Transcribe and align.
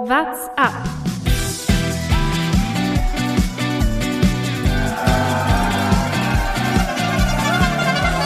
What's 0.00 0.46
up? 0.56 0.72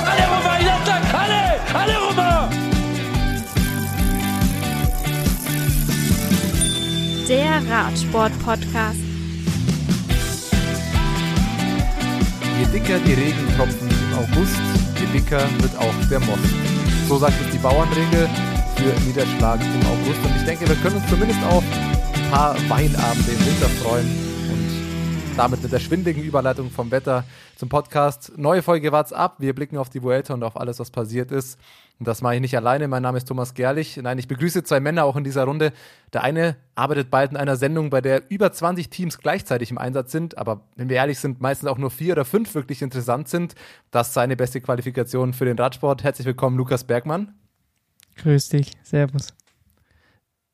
Allez 0.06 0.26
Romain, 0.28 0.58
il 0.60 0.68
attaque 0.68 1.14
Allez 1.14 1.56
Allez 1.74 1.96
Romain 1.96 2.50
Der 7.26 7.62
Radsport-Podcast. 7.70 9.00
Je 12.58 12.66
dicker 12.66 12.98
die 12.98 13.14
Regentropfen 13.14 13.88
im 13.88 14.18
August, 14.18 14.60
je 15.00 15.06
dicker 15.18 15.40
wird 15.60 15.74
auch 15.78 16.08
der 16.10 16.20
Most. 16.20 16.54
So 17.08 17.16
sagt 17.16 17.40
es 17.40 17.50
die 17.50 17.58
Bauernregel 17.58 18.28
für 18.82 19.00
Niederschlag 19.06 19.60
im 19.60 19.86
August. 19.86 20.24
Und 20.24 20.36
ich 20.36 20.44
denke, 20.44 20.68
wir 20.68 20.74
können 20.76 20.96
uns 20.96 21.08
zumindest 21.08 21.38
auf 21.44 21.62
ein 21.62 22.30
paar 22.30 22.54
Weinabende 22.68 23.30
im 23.30 23.46
Winter 23.46 23.68
freuen. 23.80 24.06
Und 24.50 25.38
damit 25.38 25.62
mit 25.62 25.70
der 25.70 25.78
schwindeligen 25.78 26.24
Überleitung 26.24 26.68
vom 26.68 26.90
Wetter 26.90 27.22
zum 27.54 27.68
Podcast. 27.68 28.32
Neue 28.36 28.60
Folge 28.60 28.90
What's 28.90 29.12
Up. 29.12 29.36
Wir 29.38 29.54
blicken 29.54 29.76
auf 29.76 29.88
die 29.88 30.02
Vuelta 30.02 30.34
und 30.34 30.42
auf 30.42 30.56
alles, 30.56 30.80
was 30.80 30.90
passiert 30.90 31.30
ist. 31.30 31.60
Und 32.00 32.08
das 32.08 32.22
mache 32.22 32.34
ich 32.34 32.40
nicht 32.40 32.56
alleine. 32.56 32.88
Mein 32.88 33.04
Name 33.04 33.18
ist 33.18 33.28
Thomas 33.28 33.54
Gerlich. 33.54 33.98
Nein, 34.02 34.18
ich 34.18 34.26
begrüße 34.26 34.64
zwei 34.64 34.80
Männer 34.80 35.04
auch 35.04 35.14
in 35.14 35.22
dieser 35.22 35.44
Runde. 35.44 35.72
Der 36.12 36.24
eine 36.24 36.56
arbeitet 36.74 37.08
bald 37.08 37.30
in 37.30 37.36
einer 37.36 37.54
Sendung, 37.54 37.88
bei 37.88 38.00
der 38.00 38.32
über 38.32 38.50
20 38.50 38.90
Teams 38.90 39.18
gleichzeitig 39.18 39.70
im 39.70 39.78
Einsatz 39.78 40.10
sind. 40.10 40.38
Aber 40.38 40.62
wenn 40.74 40.88
wir 40.88 40.96
ehrlich 40.96 41.20
sind, 41.20 41.40
meistens 41.40 41.68
auch 41.68 41.78
nur 41.78 41.92
vier 41.92 42.14
oder 42.14 42.24
fünf 42.24 42.56
wirklich 42.56 42.82
interessant 42.82 43.28
sind. 43.28 43.54
Das 43.92 44.08
ist 44.08 44.14
seine 44.14 44.36
beste 44.36 44.60
Qualifikation 44.60 45.34
für 45.34 45.44
den 45.44 45.56
Radsport. 45.56 46.02
Herzlich 46.02 46.26
willkommen, 46.26 46.56
Lukas 46.56 46.82
Bergmann. 46.82 47.32
Grüß 48.16 48.50
dich, 48.50 48.72
Servus. 48.82 49.34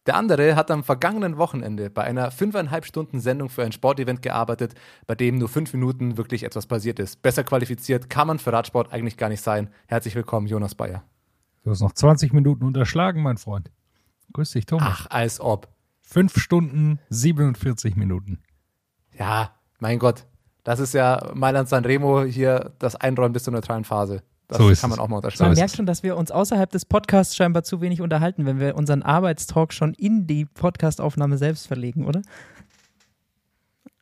Der 0.07 0.17
andere 0.17 0.57
hat 0.57 0.71
am 0.71 0.85
vergangenen 0.85 1.37
Wochenende 1.37 1.91
bei 1.91 2.03
einer 2.03 2.31
fünfeinhalb 2.31 2.87
Stunden 2.87 3.21
Sendung 3.21 3.51
für 3.51 3.63
ein 3.63 3.73
Sportevent 3.73 4.23
gearbeitet, 4.23 4.75
bei 5.07 5.15
dem 5.15 5.37
nur 5.37 5.51
fünf 5.51 5.75
Minuten 5.75 6.17
wirklich 6.17 6.45
etwas 6.45 6.67
passiert 6.67 6.99
ist. 6.99 7.21
Besser 7.21 7.45
qualifiziert 7.45 8.09
kann 8.09 8.27
man 8.27 8.39
für 8.39 8.51
Radsport 8.51 8.91
eigentlich 8.91 9.19
gar 9.19 9.29
nicht 9.29 9.43
sein. 9.43 9.69
Herzlich 9.87 10.15
willkommen, 10.15 10.47
Jonas 10.47 10.75
Bayer. 10.75 11.05
Du 11.63 11.71
hast 11.71 11.81
noch 11.81 11.93
20 11.93 12.33
Minuten 12.33 12.65
unterschlagen, 12.65 13.23
mein 13.23 13.37
Freund. 13.37 13.71
Grüß 14.33 14.53
dich, 14.53 14.65
Thomas. 14.65 14.89
Ach, 14.91 15.07
als 15.11 15.41
ob. 15.41 15.69
Fünf 16.01 16.39
Stunden, 16.39 17.01
47 17.11 17.95
Minuten. 17.95 18.39
Ja, 19.19 19.53
mein 19.79 19.99
Gott. 19.99 20.25
Das 20.65 20.81
ist 20.81 20.95
ja 20.95 21.33
Mailand 21.35 21.69
Sanremo 21.69 22.25
hier 22.25 22.73
das 22.79 22.97
Einräumen 22.97 23.35
bis 23.35 23.45
zur 23.45 23.53
neutralen 23.53 23.85
Phase. 23.85 24.23
Das 24.49 24.59
So 24.59 24.71
ist 24.71 24.81
kann 24.81 24.91
man 24.91 24.99
auch 24.99 25.09
mal 25.09 25.17
Man 25.17 25.25
unterschreiben. 25.25 25.55
merkt 25.55 25.77
schon, 25.77 25.85
dass 25.87 26.03
wir 26.03 26.17
uns 26.17 26.31
außerhalb 26.31 26.71
des 26.71 26.85
Podcasts 26.87 27.37
scheinbar 27.37 27.65
zu 27.65 27.81
wenig 27.83 28.01
unterhalten, 28.01 28.47
wenn 28.47 28.59
wir 28.59 28.77
unseren 28.77 29.03
Arbeitstalk 29.03 29.73
schon 29.75 29.93
in 29.95 30.27
die 30.27 30.47
Podcastaufnahme 30.47 31.37
selbst 31.39 31.67
verlegen, 31.67 32.07
oder? 32.07 32.23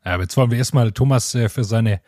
Ja, 0.05 0.14
aber 0.14 0.22
jetzt 0.22 0.36
wollen 0.36 0.50
wir 0.50 0.58
erstmal 0.58 0.92
Thomas 0.92 1.34
äh, 1.34 1.48
für 1.48 1.64
seine 1.64 2.00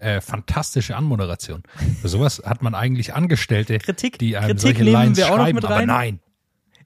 äh, 0.00 0.20
fantastische 0.20 0.96
Anmoderation. 0.96 1.62
Für 2.02 2.08
sowas 2.08 2.42
hat 2.44 2.60
man 2.60 2.74
eigentlich 2.74 3.14
Angestellte, 3.14 3.78
Kritik- 3.78 4.18
die 4.18 4.36
einem 4.36 4.48
Kritik 4.48 4.60
solche 4.62 4.78
nehmen 4.84 4.92
Lines 4.92 5.18
wir 5.18 5.26
auch 5.26 5.36
noch 5.36 5.44
schreiben, 5.44 5.54
mit 5.56 5.64
aber 5.64 5.76
rein. 5.76 5.86
nein. 5.86 6.20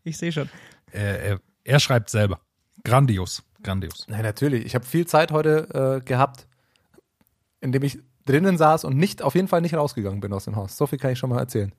Ich 0.05 0.19
sehe 0.19 0.33
schon. 0.33 0.49
Äh, 0.93 1.31
er, 1.31 1.41
er 1.65 1.81
schreibt 1.81 2.11
selber. 2.11 2.41
Grandios, 2.85 3.43
grandios. 3.63 4.07
Nein, 4.09 4.23
natürlich. 4.23 4.65
Ich 4.67 4.75
habe 4.75 4.85
viel 4.85 5.07
Zeit 5.07 5.33
heute 5.33 6.01
äh, 6.03 6.05
gehabt, 6.05 6.47
indem 7.61 7.83
ich 7.83 7.99
drinnen 8.31 8.59
saß 8.59 8.85
und 8.85 8.97
nicht, 8.97 9.23
auf 9.23 9.35
jeden 9.35 9.49
Fall 9.49 9.61
nicht 9.61 9.75
rausgegangen 9.75 10.21
bin 10.21 10.33
aus 10.33 10.45
dem 10.45 10.57
Haus. 10.57 10.77
So 10.77 10.87
viel 10.87 10.99
kann 10.99 11.13
ich 11.13 11.19
schon 11.19 11.31
mal 11.31 11.39
erzählen. 11.39 11.73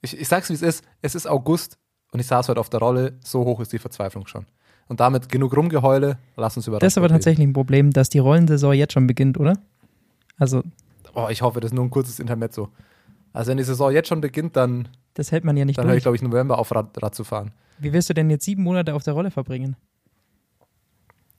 Ich, 0.00 0.18
ich 0.18 0.28
sag's 0.28 0.48
wie 0.50 0.54
es 0.54 0.62
ist. 0.62 0.84
Es 1.00 1.14
ist 1.14 1.28
August 1.28 1.78
und 2.12 2.20
ich 2.20 2.26
saß 2.26 2.48
heute 2.48 2.60
auf 2.60 2.70
der 2.70 2.80
Rolle. 2.80 3.18
So 3.24 3.44
hoch 3.44 3.60
ist 3.60 3.72
die 3.72 3.78
Verzweiflung 3.78 4.26
schon. 4.26 4.46
Und 4.88 5.00
damit 5.00 5.28
genug 5.28 5.56
Rumgeheule. 5.56 6.18
Lass 6.36 6.56
uns 6.56 6.66
über 6.66 6.78
Das 6.78 6.92
ist 6.92 6.98
aber 6.98 7.08
tatsächlich 7.08 7.46
ein 7.46 7.52
Problem, 7.52 7.92
dass 7.92 8.08
die 8.08 8.18
Rollensaison 8.18 8.74
jetzt 8.74 8.92
schon 8.92 9.06
beginnt, 9.06 9.38
oder? 9.38 9.54
Also. 10.38 10.62
Oh, 11.14 11.28
ich 11.30 11.42
hoffe, 11.42 11.60
das 11.60 11.70
ist 11.70 11.74
nur 11.74 11.84
ein 11.84 11.90
kurzes 11.90 12.18
Intermezzo. 12.18 12.68
Also 13.32 13.50
wenn 13.50 13.58
die 13.58 13.64
Saison 13.64 13.90
jetzt 13.92 14.08
schon 14.08 14.20
beginnt, 14.20 14.56
dann, 14.56 14.88
das 15.14 15.32
hält 15.32 15.44
man 15.44 15.56
ja 15.56 15.64
nicht 15.64 15.78
dann 15.78 15.86
höre 15.86 15.96
ich, 15.96 16.02
glaube 16.02 16.16
ich, 16.16 16.22
November 16.22 16.58
auf 16.58 16.74
Rad, 16.74 17.02
Rad 17.02 17.14
zu 17.14 17.24
fahren. 17.24 17.52
Wie 17.78 17.92
wirst 17.92 18.10
du 18.10 18.14
denn 18.14 18.28
jetzt 18.30 18.44
sieben 18.44 18.62
Monate 18.62 18.94
auf 18.94 19.02
der 19.02 19.14
Rolle 19.14 19.30
verbringen? 19.30 19.76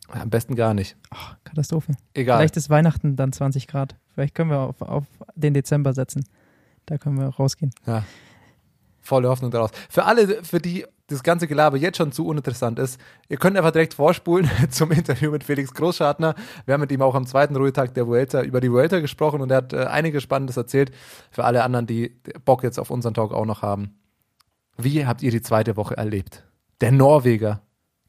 Am 0.10 0.30
besten 0.30 0.56
gar 0.56 0.74
nicht. 0.74 0.96
Ach, 1.10 1.38
Katastrophe. 1.44 1.94
Egal. 2.14 2.38
Vielleicht 2.38 2.58
ist 2.58 2.70
Weihnachten 2.70 3.16
dann 3.16 3.32
20 3.32 3.68
Grad. 3.68 3.96
Vielleicht 4.14 4.36
können 4.36 4.50
wir 4.50 4.60
auf, 4.60 4.82
auf 4.82 5.06
den 5.36 5.54
Dezember 5.54 5.94
setzen. 5.94 6.26
Da 6.86 6.98
können 6.98 7.18
wir 7.18 7.28
rausgehen. 7.28 7.72
Ja. 7.86 8.04
Volle 9.02 9.30
Hoffnung 9.30 9.52
daraus. 9.52 9.72
Für 9.90 10.06
alle, 10.06 10.44
für 10.44 10.60
die 10.60 10.86
das 11.08 11.24
ganze 11.24 11.48
Gelaber 11.48 11.78
jetzt 11.78 11.98
schon 11.98 12.12
zu 12.12 12.26
uninteressant 12.26 12.80
ist, 12.80 13.00
ihr 13.28 13.38
könnt 13.38 13.58
einfach 13.58 13.72
direkt 13.72 13.94
vorspulen 13.94 14.50
zum 14.70 14.92
Interview 14.92 15.32
mit 15.32 15.44
Felix 15.44 15.74
Großschartner. 15.74 16.36
Wir 16.66 16.74
haben 16.74 16.82
mit 16.82 16.92
ihm 16.92 17.02
auch 17.02 17.16
am 17.16 17.26
zweiten 17.26 17.56
Ruhetag 17.56 17.94
der 17.94 18.08
Vuelta 18.08 18.42
über 18.42 18.62
die 18.62 18.72
Vuelta 18.72 19.00
gesprochen 19.00 19.42
und 19.42 19.52
er 19.52 19.58
hat 19.58 19.74
äh, 19.74 19.86
einiges 19.86 20.24
Spannendes 20.24 20.58
erzählt. 20.58 20.92
Für 21.32 21.44
alle 21.44 21.64
anderen, 21.64 21.88
die 21.88 22.16
Bock 22.46 22.64
jetzt 22.64 22.80
auf 22.80 22.90
unseren 22.90 23.14
Talk 23.14 23.34
auch 23.34 23.46
noch 23.46 23.62
haben. 23.62 23.96
Wie 24.78 25.06
habt 25.06 25.22
ihr 25.22 25.32
die 25.32 25.42
zweite 25.42 25.76
Woche 25.76 25.98
erlebt? 25.98 26.46
Der 26.82 26.92
Norweger. 26.92 27.62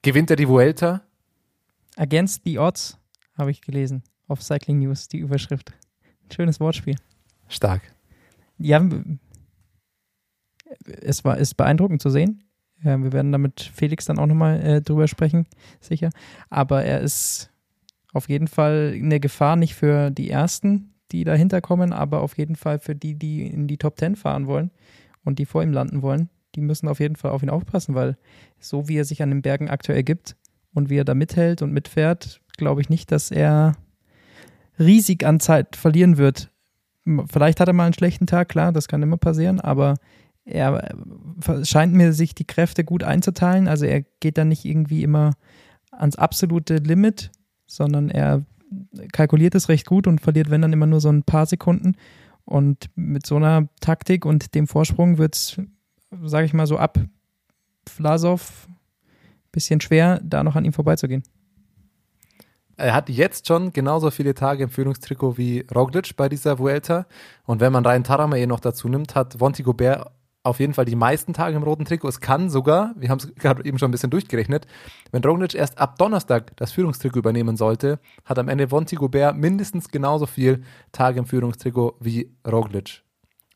Gewinnt 0.03 0.31
er 0.31 0.37
die 0.37 0.49
Vuelta? 0.49 1.03
Against 1.97 2.43
the 2.45 2.59
Odds 2.59 2.99
habe 3.37 3.51
ich 3.51 3.61
gelesen. 3.61 4.03
Auf 4.29 4.43
Cycling 4.43 4.79
News, 4.79 5.09
die 5.09 5.19
Überschrift. 5.19 5.73
Schönes 6.33 6.61
Wortspiel. 6.61 6.97
Stark. 7.49 7.83
Ja, 8.59 8.87
es 11.01 11.25
war 11.25 11.39
ist 11.39 11.55
beeindruckend 11.55 12.03
zu 12.03 12.11
sehen. 12.11 12.45
Ja, 12.83 13.03
wir 13.03 13.13
werden 13.13 13.33
damit 13.33 13.61
Felix 13.61 14.05
dann 14.05 14.19
auch 14.19 14.27
nochmal 14.27 14.61
äh, 14.61 14.83
drüber 14.83 15.09
sprechen, 15.09 15.47
sicher. 15.81 16.11
Aber 16.51 16.85
er 16.85 17.01
ist 17.01 17.51
auf 18.13 18.29
jeden 18.29 18.49
Fall 18.49 18.93
eine 18.95 19.21
Gefahr, 19.21 19.57
nicht 19.57 19.75
für 19.75 20.11
die 20.11 20.31
Ersten, 20.31 20.95
die 21.13 21.25
dahinter 21.25 21.61
kommen, 21.61 21.93
aber 21.93 22.21
auf 22.21 22.37
jeden 22.37 22.57
Fall 22.57 22.79
für 22.79 22.95
die, 22.95 23.15
die 23.15 23.47
in 23.47 23.67
die 23.67 23.79
Top 23.79 23.97
Ten 23.97 24.17
fahren 24.17 24.47
wollen 24.47 24.71
und 25.25 25.39
die 25.39 25.47
vor 25.47 25.63
ihm 25.63 25.73
landen 25.73 26.03
wollen. 26.03 26.29
Die 26.55 26.61
müssen 26.61 26.89
auf 26.89 27.01
jeden 27.01 27.17
Fall 27.17 27.31
auf 27.31 27.43
ihn 27.43 27.51
aufpassen, 27.51 27.95
weil 27.95 28.17
so 28.61 28.89
wie 28.89 28.97
er 28.97 29.05
sich 29.05 29.23
an 29.23 29.31
den 29.31 29.43
Bergen 29.43 29.71
aktuell 29.71 30.03
gibt 30.03 30.37
und 30.73 30.91
wie 30.91 30.99
er 30.99 31.05
da 31.05 31.15
mithält 31.15 31.63
und 31.63 31.73
mitfährt, 31.73 32.41
glaube 32.57 32.81
ich 32.81 32.89
nicht, 32.89 33.11
dass 33.11 33.31
er 33.31 33.77
riesig 34.79 35.25
an 35.25 35.41
Zeit 35.41 35.77
verlieren 35.77 36.17
wird. 36.17 36.51
Vielleicht 37.31 37.61
hat 37.61 37.69
er 37.69 37.75
mal 37.75 37.85
einen 37.85 37.95
schlechten 37.95 38.27
Tag, 38.27 38.49
klar, 38.49 38.73
das 38.73 38.89
kann 38.89 39.03
immer 39.03 39.19
passieren, 39.19 39.61
aber 39.61 39.97
er 40.45 40.95
äh, 41.47 41.65
scheint 41.65 41.93
mir 41.93 42.13
sich 42.13 42.35
die 42.35 42.47
Kräfte 42.47 42.85
gut 42.85 43.03
einzuteilen. 43.03 43.69
Also 43.69 43.87
er 43.87 44.03
geht 44.21 44.39
dann 44.39 44.49
nicht 44.49 44.65
irgendwie 44.65 45.03
immer 45.03 45.33
ans 45.91 46.17
absolute 46.17 46.77
Limit, 46.77 47.31
sondern 47.67 48.11
er 48.11 48.45
kalkuliert 49.13 49.55
es 49.55 49.69
recht 49.69 49.87
gut 49.87 50.07
und 50.07 50.21
verliert, 50.21 50.51
wenn 50.51 50.63
dann 50.63 50.73
immer 50.73 50.87
nur 50.87 51.01
so 51.01 51.11
ein 51.11 51.23
paar 51.23 51.47
Sekunden. 51.47 51.97
Und 52.45 52.91
mit 52.95 53.27
so 53.27 53.37
einer 53.37 53.69
Taktik 53.81 54.27
und 54.27 54.55
dem 54.55 54.67
Vorsprung 54.67 55.19
wird 55.19 55.35
es, 55.35 55.61
sage 56.25 56.47
ich 56.47 56.53
mal 56.53 56.67
so, 56.67 56.79
ab 56.79 56.99
Vlasov 57.87 58.69
bisschen 59.53 59.81
schwer, 59.81 60.21
da 60.23 60.43
noch 60.43 60.57
an 60.57 60.65
ihm 60.65 60.73
vorbeizugehen. 60.73 61.23
Er 62.77 62.95
hat 62.95 63.09
jetzt 63.09 63.47
schon 63.47 63.73
genauso 63.73 64.11
viele 64.11 64.35
Tage 64.35 64.65
im 64.65 64.71
Führungstrikot 64.71 65.39
wie 65.39 65.67
Roglic 65.75 66.17
bei 66.17 66.29
dieser 66.29 66.59
Vuelta. 66.59 67.07
Und 67.45 67.61
wenn 67.61 67.73
man 67.73 67.87
rein 67.87 68.05
Taramae 68.05 68.47
noch 68.47 68.61
dazu 68.61 68.89
nimmt, 68.89 69.15
hat 69.15 69.41
Vonti 69.41 69.63
Gobert 69.63 70.11
auf 70.45 70.61
jeden 70.61 70.75
Fall 70.75 70.85
die 70.85 70.95
meisten 70.95 71.33
Tage 71.33 71.57
im 71.57 71.63
roten 71.63 71.87
Trikot. 71.87 72.09
Es 72.09 72.21
kann 72.21 72.51
sogar, 72.51 72.95
wir 72.97 73.09
haben 73.09 73.19
es 73.19 73.35
gerade 73.35 73.65
eben 73.65 73.79
schon 73.79 73.89
ein 73.89 73.93
bisschen 73.93 74.11
durchgerechnet, 74.11 74.67
wenn 75.11 75.25
Roglic 75.25 75.55
erst 75.55 75.79
ab 75.79 75.97
Donnerstag 75.99 76.55
das 76.57 76.73
Führungstrikot 76.73 77.19
übernehmen 77.19 77.57
sollte, 77.57 77.99
hat 78.25 78.39
am 78.39 78.49
Ende 78.49 78.71
Vonti 78.71 78.97
Gobert 78.97 79.37
mindestens 79.37 79.89
genauso 79.89 80.27
viel 80.27 80.63
Tage 80.93 81.19
im 81.19 81.27
Führungstrikot 81.27 81.97
wie 82.01 82.31
Roglic. 82.47 83.03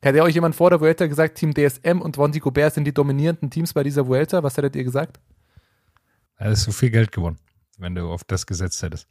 Hätte 0.00 0.22
euch 0.22 0.34
jemand 0.34 0.54
vor 0.54 0.70
der 0.70 0.80
Vuelta 0.80 1.06
gesagt, 1.06 1.36
Team 1.36 1.52
DSM 1.52 2.00
und 2.00 2.16
Vonti 2.16 2.38
Gobert 2.38 2.72
sind 2.72 2.84
die 2.84 2.94
dominierenden 2.94 3.50
Teams 3.50 3.74
bei 3.74 3.82
dieser 3.82 4.06
Vuelta? 4.06 4.42
Was 4.42 4.56
hättet 4.56 4.74
ihr 4.76 4.84
gesagt? 4.84 5.20
Da 6.38 6.46
ist 6.46 6.62
so 6.62 6.72
viel 6.72 6.90
Geld 6.90 7.12
gewonnen, 7.12 7.36
wenn 7.78 7.94
du 7.94 8.10
auf 8.10 8.24
das 8.24 8.46
gesetzt 8.46 8.82
hättest. 8.82 9.08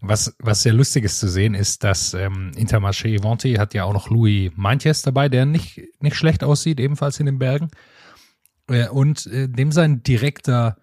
Was, 0.00 0.34
was 0.38 0.62
sehr 0.62 0.72
lustig 0.72 1.04
ist 1.04 1.18
zu 1.18 1.28
sehen, 1.28 1.54
ist, 1.54 1.84
dass 1.84 2.14
ähm, 2.14 2.52
Intermarché 2.56 3.22
Vente 3.22 3.58
hat 3.58 3.74
ja 3.74 3.84
auch 3.84 3.92
noch 3.92 4.08
Louis 4.08 4.52
Meintjes 4.54 5.02
dabei, 5.02 5.28
der 5.28 5.46
nicht, 5.46 5.82
nicht 6.00 6.16
schlecht 6.16 6.44
aussieht, 6.44 6.80
ebenfalls 6.80 7.20
in 7.20 7.26
den 7.26 7.38
Bergen. 7.38 7.70
Äh, 8.68 8.88
und 8.88 9.26
äh, 9.26 9.48
dem 9.48 9.72
sein 9.72 10.02
direkter 10.02 10.76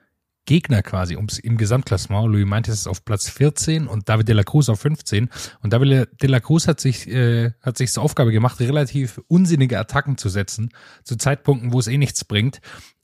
Gegner 0.45 0.81
quasi 0.81 1.15
ums, 1.15 1.39
im 1.39 1.57
Gesamtklassement. 1.57 2.27
Louis 2.27 2.45
Meintjes 2.45 2.79
ist 2.79 2.87
auf 2.87 3.05
Platz 3.05 3.29
14 3.29 3.87
und 3.87 4.09
David 4.09 4.27
de 4.27 4.35
la 4.35 4.43
Cruz 4.43 4.69
auf 4.69 4.79
15. 4.79 5.29
Und 5.61 5.73
David 5.73 6.09
de 6.21 6.29
la 6.29 6.39
Cruz 6.39 6.67
hat 6.67 6.79
sich, 6.79 7.07
äh, 7.07 7.51
hat 7.61 7.77
sich 7.77 7.91
zur 7.91 8.03
Aufgabe 8.03 8.31
gemacht, 8.31 8.59
relativ 8.59 9.21
unsinnige 9.27 9.79
Attacken 9.79 10.17
zu 10.17 10.29
setzen, 10.29 10.71
zu 11.03 11.15
Zeitpunkten, 11.15 11.73
wo 11.73 11.79
es 11.79 11.87
eh 11.87 11.97
nichts 11.97 12.25
bringt. 12.25 12.59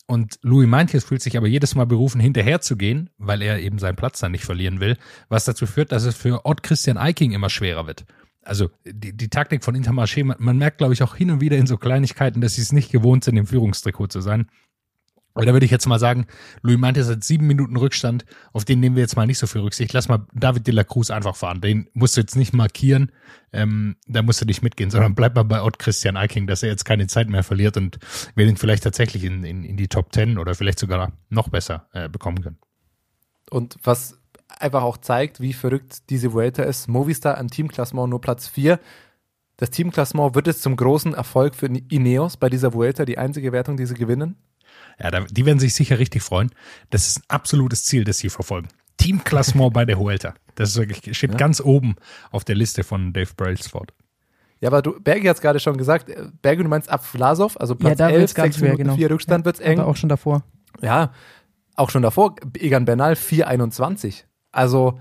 Und 0.07 0.39
Louis 0.41 0.67
Meintjes 0.67 1.03
fühlt 1.03 1.21
sich 1.21 1.35
aber 1.37 1.47
jedes 1.47 1.75
Mal 1.75 1.85
berufen, 1.85 2.21
hinterher 2.21 2.61
zu 2.61 2.77
gehen, 2.77 3.09
weil 3.17 3.41
er 3.41 3.59
eben 3.59 3.77
seinen 3.77 3.97
Platz 3.97 4.19
dann 4.19 4.31
nicht 4.31 4.45
verlieren 4.45 4.79
will, 4.79 4.97
was 5.27 5.43
dazu 5.43 5.67
führt, 5.67 5.91
dass 5.91 6.05
es 6.05 6.15
für 6.15 6.45
Ott 6.45 6.63
Christian 6.63 6.97
Eiking 6.97 7.33
immer 7.33 7.49
schwerer 7.49 7.87
wird. 7.87 8.05
Also 8.41 8.69
die, 8.85 9.11
die 9.15 9.27
Taktik 9.27 9.65
von 9.65 9.75
Intermarché, 9.75 10.23
man, 10.23 10.37
man 10.39 10.57
merkt, 10.57 10.77
glaube 10.77 10.93
ich, 10.93 11.03
auch 11.03 11.15
hin 11.15 11.29
und 11.29 11.41
wieder 11.41 11.57
in 11.57 11.67
so 11.67 11.75
Kleinigkeiten, 11.75 12.39
dass 12.39 12.55
sie 12.55 12.61
es 12.61 12.71
nicht 12.71 12.89
gewohnt 12.89 13.25
sind, 13.25 13.35
im 13.35 13.45
Führungstrikot 13.45 14.07
zu 14.07 14.21
sein. 14.21 14.47
Aber 15.37 15.45
da 15.45 15.53
würde 15.53 15.67
ich 15.67 15.71
jetzt 15.71 15.85
mal 15.85 15.99
sagen, 15.99 16.25
Louis 16.63 16.79
meinte, 16.79 16.99
es 16.99 17.07
hat 17.07 17.23
sieben 17.23 17.45
Minuten 17.45 17.77
Rückstand, 17.77 18.25
auf 18.53 18.65
den 18.65 18.79
nehmen 18.79 18.95
wir 18.95 19.03
jetzt 19.03 19.15
mal 19.15 19.27
nicht 19.27 19.37
so 19.37 19.45
viel 19.45 19.61
Rücksicht. 19.61 19.93
Lass 19.93 20.07
mal 20.07 20.25
David 20.33 20.65
de 20.65 20.73
la 20.73 20.83
Cruz 20.83 21.11
einfach 21.11 21.35
fahren. 21.35 21.61
Den 21.61 21.87
musst 21.93 22.17
du 22.17 22.21
jetzt 22.21 22.35
nicht 22.35 22.53
markieren, 22.53 23.11
ähm, 23.53 23.97
da 24.07 24.23
musst 24.23 24.41
du 24.41 24.45
nicht 24.45 24.63
mitgehen, 24.63 24.89
sondern 24.89 25.13
bleib 25.13 25.35
mal 25.35 25.43
bei 25.43 25.61
Ott 25.61 25.77
Christian 25.77 26.17
Eiking, 26.17 26.47
dass 26.47 26.63
er 26.63 26.69
jetzt 26.69 26.85
keine 26.85 27.05
Zeit 27.05 27.29
mehr 27.29 27.43
verliert 27.43 27.77
und 27.77 27.99
wir 28.33 28.47
den 28.47 28.57
vielleicht 28.57 28.83
tatsächlich 28.83 29.23
in, 29.23 29.43
in, 29.43 29.63
in 29.63 29.77
die 29.77 29.87
Top 29.87 30.11
Ten 30.11 30.39
oder 30.39 30.55
vielleicht 30.55 30.79
sogar 30.79 31.11
noch 31.29 31.49
besser 31.49 31.87
äh, 31.93 32.09
bekommen 32.09 32.41
können. 32.41 32.57
Und 33.51 33.77
was 33.83 34.17
einfach 34.59 34.81
auch 34.81 34.97
zeigt, 34.97 35.39
wie 35.39 35.53
verrückt 35.53 36.09
diese 36.09 36.33
Vuelta 36.33 36.63
ist. 36.63 36.87
Movistar 36.87 37.37
im 37.37 37.49
Teamklassement 37.49 38.09
nur 38.09 38.21
Platz 38.21 38.47
4. 38.47 38.79
Das 39.57 39.69
Teamklassement 39.69 40.35
wird 40.35 40.47
es 40.47 40.61
zum 40.61 40.75
großen 40.75 41.13
Erfolg 41.13 41.55
für 41.55 41.67
Ineos 41.67 42.37
bei 42.37 42.49
dieser 42.49 42.73
Vuelta, 42.73 43.05
die 43.05 43.17
einzige 43.17 43.51
Wertung, 43.51 43.77
die 43.77 43.85
sie 43.85 43.95
gewinnen. 43.95 44.35
Ja, 44.99 45.11
da, 45.11 45.21
die 45.21 45.45
werden 45.45 45.59
sich 45.59 45.75
sicher 45.75 45.99
richtig 45.99 46.23
freuen. 46.23 46.51
Das 46.89 47.07
ist 47.07 47.19
ein 47.19 47.23
absolutes 47.27 47.85
Ziel, 47.85 48.03
das 48.03 48.17
sie 48.17 48.29
verfolgen. 48.29 48.69
Teamklassement 48.97 49.73
bei 49.73 49.85
der 49.85 49.99
Vuelta. 49.99 50.33
Das 50.55 50.69
ist 50.69 50.77
wirklich, 50.77 51.15
steht 51.15 51.31
ja. 51.31 51.37
ganz 51.37 51.61
oben 51.61 51.95
auf 52.31 52.43
der 52.43 52.55
Liste 52.55 52.83
von 52.83 53.13
Dave 53.13 53.29
Brailsford. 53.35 53.93
Ja, 54.59 54.69
aber 54.69 54.81
du, 54.81 54.99
Bergi 54.99 55.27
hat 55.27 55.35
es 55.35 55.41
gerade 55.41 55.59
schon 55.59 55.77
gesagt. 55.77 56.11
Bergi, 56.41 56.63
du 56.63 56.69
meinst 56.69 56.89
ab 56.89 57.05
Vlasov, 57.05 57.59
also 57.59 57.75
Platz 57.75 57.99
ja, 57.99 58.09
11, 58.09 58.31
6 58.31 58.61
Minuten 58.61 58.77
genau. 58.77 58.95
4 58.95 59.11
Rückstand 59.11 59.41
ja, 59.41 59.45
wird's 59.45 59.59
eng. 59.59 59.79
Aber 59.79 59.89
auch 59.89 59.95
schon 59.95 60.09
davor. 60.09 60.43
Ja, 60.81 61.13
auch 61.75 61.91
schon 61.91 62.01
davor. 62.01 62.35
Egan 62.57 62.85
Bernal 62.85 63.13
4,21. 63.13 64.23
Also, 64.51 64.99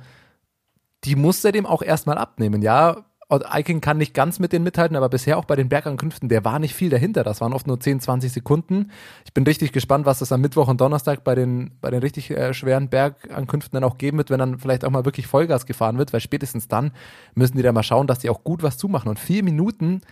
die 1.05 1.17
muss 1.17 1.43
er 1.43 1.53
dem 1.53 1.65
auch 1.65 1.81
erstmal 1.81 2.19
abnehmen. 2.19 2.61
Ja, 2.61 3.07
Eiking 3.29 3.81
kann 3.81 3.99
nicht 3.99 4.15
ganz 4.15 4.39
mit 4.39 4.53
denen 4.53 4.65
mithalten, 4.65 4.97
aber 4.97 5.09
bisher 5.09 5.37
auch 5.37 5.45
bei 5.45 5.57
den 5.57 5.69
Bergankünften, 5.69 6.29
der 6.29 6.45
war 6.45 6.59
nicht 6.59 6.75
viel 6.75 6.91
dahinter. 6.91 7.25
Das 7.25 7.41
waren 7.41 7.53
oft 7.53 7.67
nur 7.67 7.81
10, 7.81 8.01
20 8.01 8.33
Sekunden. 8.33 8.93
Ich 9.25 9.33
bin 9.33 9.45
richtig 9.45 9.73
gespannt, 9.73 10.07
was 10.07 10.21
das 10.21 10.31
am 10.31 10.41
Mittwoch 10.41 10.69
und 10.69 10.81
Donnerstag 10.81 11.25
bei 11.25 11.35
den, 11.35 11.73
bei 11.81 11.91
den 11.91 12.01
richtig 12.01 12.31
äh, 12.31 12.55
schweren 12.55 12.89
Bergankünften 12.89 13.77
dann 13.77 13.85
auch 13.85 13.99
geben 13.99 14.19
wird, 14.19 14.31
wenn 14.31 14.39
dann 14.39 14.59
vielleicht 14.59 14.85
auch 14.85 14.91
mal 14.91 15.05
wirklich 15.05 15.27
Vollgas 15.27 15.67
gefahren 15.67 15.99
wird, 15.99 16.13
weil 16.13 16.21
spätestens 16.21 16.69
dann 16.69 16.93
müssen 17.35 17.57
die 17.57 17.63
da 17.63 17.73
mal 17.73 17.83
schauen, 17.83 18.07
dass 18.07 18.21
die 18.21 18.31
auch 18.31 18.45
gut 18.45 18.63
was 18.63 18.79
zumachen. 18.79 19.09
Und 19.09 19.19
vier 19.19 19.43
Minuten, 19.43 20.03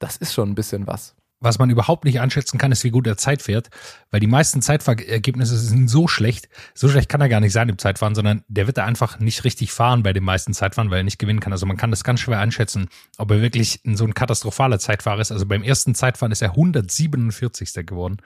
das 0.00 0.16
ist 0.16 0.34
schon 0.34 0.50
ein 0.50 0.56
bisschen 0.56 0.86
was 0.86 1.14
was 1.44 1.58
man 1.58 1.70
überhaupt 1.70 2.04
nicht 2.04 2.20
einschätzen 2.20 2.58
kann, 2.58 2.72
ist, 2.72 2.84
wie 2.84 2.90
gut 2.90 3.06
er 3.06 3.16
Zeit 3.16 3.42
fährt, 3.42 3.70
weil 4.10 4.20
die 4.20 4.26
meisten 4.26 4.62
Zeitfahrergebnisse 4.62 5.56
sind 5.56 5.88
so 5.88 6.08
schlecht. 6.08 6.48
So 6.74 6.88
schlecht 6.88 7.08
kann 7.08 7.20
er 7.20 7.28
gar 7.28 7.40
nicht 7.40 7.52
sein 7.52 7.68
im 7.68 7.78
Zeitfahren, 7.78 8.14
sondern 8.14 8.42
der 8.48 8.66
wird 8.66 8.78
da 8.78 8.84
einfach 8.84 9.18
nicht 9.20 9.44
richtig 9.44 9.72
fahren 9.72 10.02
bei 10.02 10.12
den 10.12 10.24
meisten 10.24 10.54
Zeitfahren, 10.54 10.90
weil 10.90 10.98
er 10.98 11.04
nicht 11.04 11.18
gewinnen 11.18 11.40
kann. 11.40 11.52
Also 11.52 11.66
man 11.66 11.76
kann 11.76 11.90
das 11.90 12.04
ganz 12.04 12.20
schwer 12.20 12.38
einschätzen, 12.38 12.88
ob 13.18 13.30
er 13.30 13.42
wirklich 13.42 13.80
so 13.84 14.04
ein 14.04 14.14
katastrophaler 14.14 14.78
Zeitfahrer 14.78 15.20
ist. 15.20 15.32
Also 15.32 15.46
beim 15.46 15.62
ersten 15.62 15.94
Zeitfahren 15.94 16.32
ist 16.32 16.42
er 16.42 16.50
147. 16.50 17.86
geworden. 17.86 18.18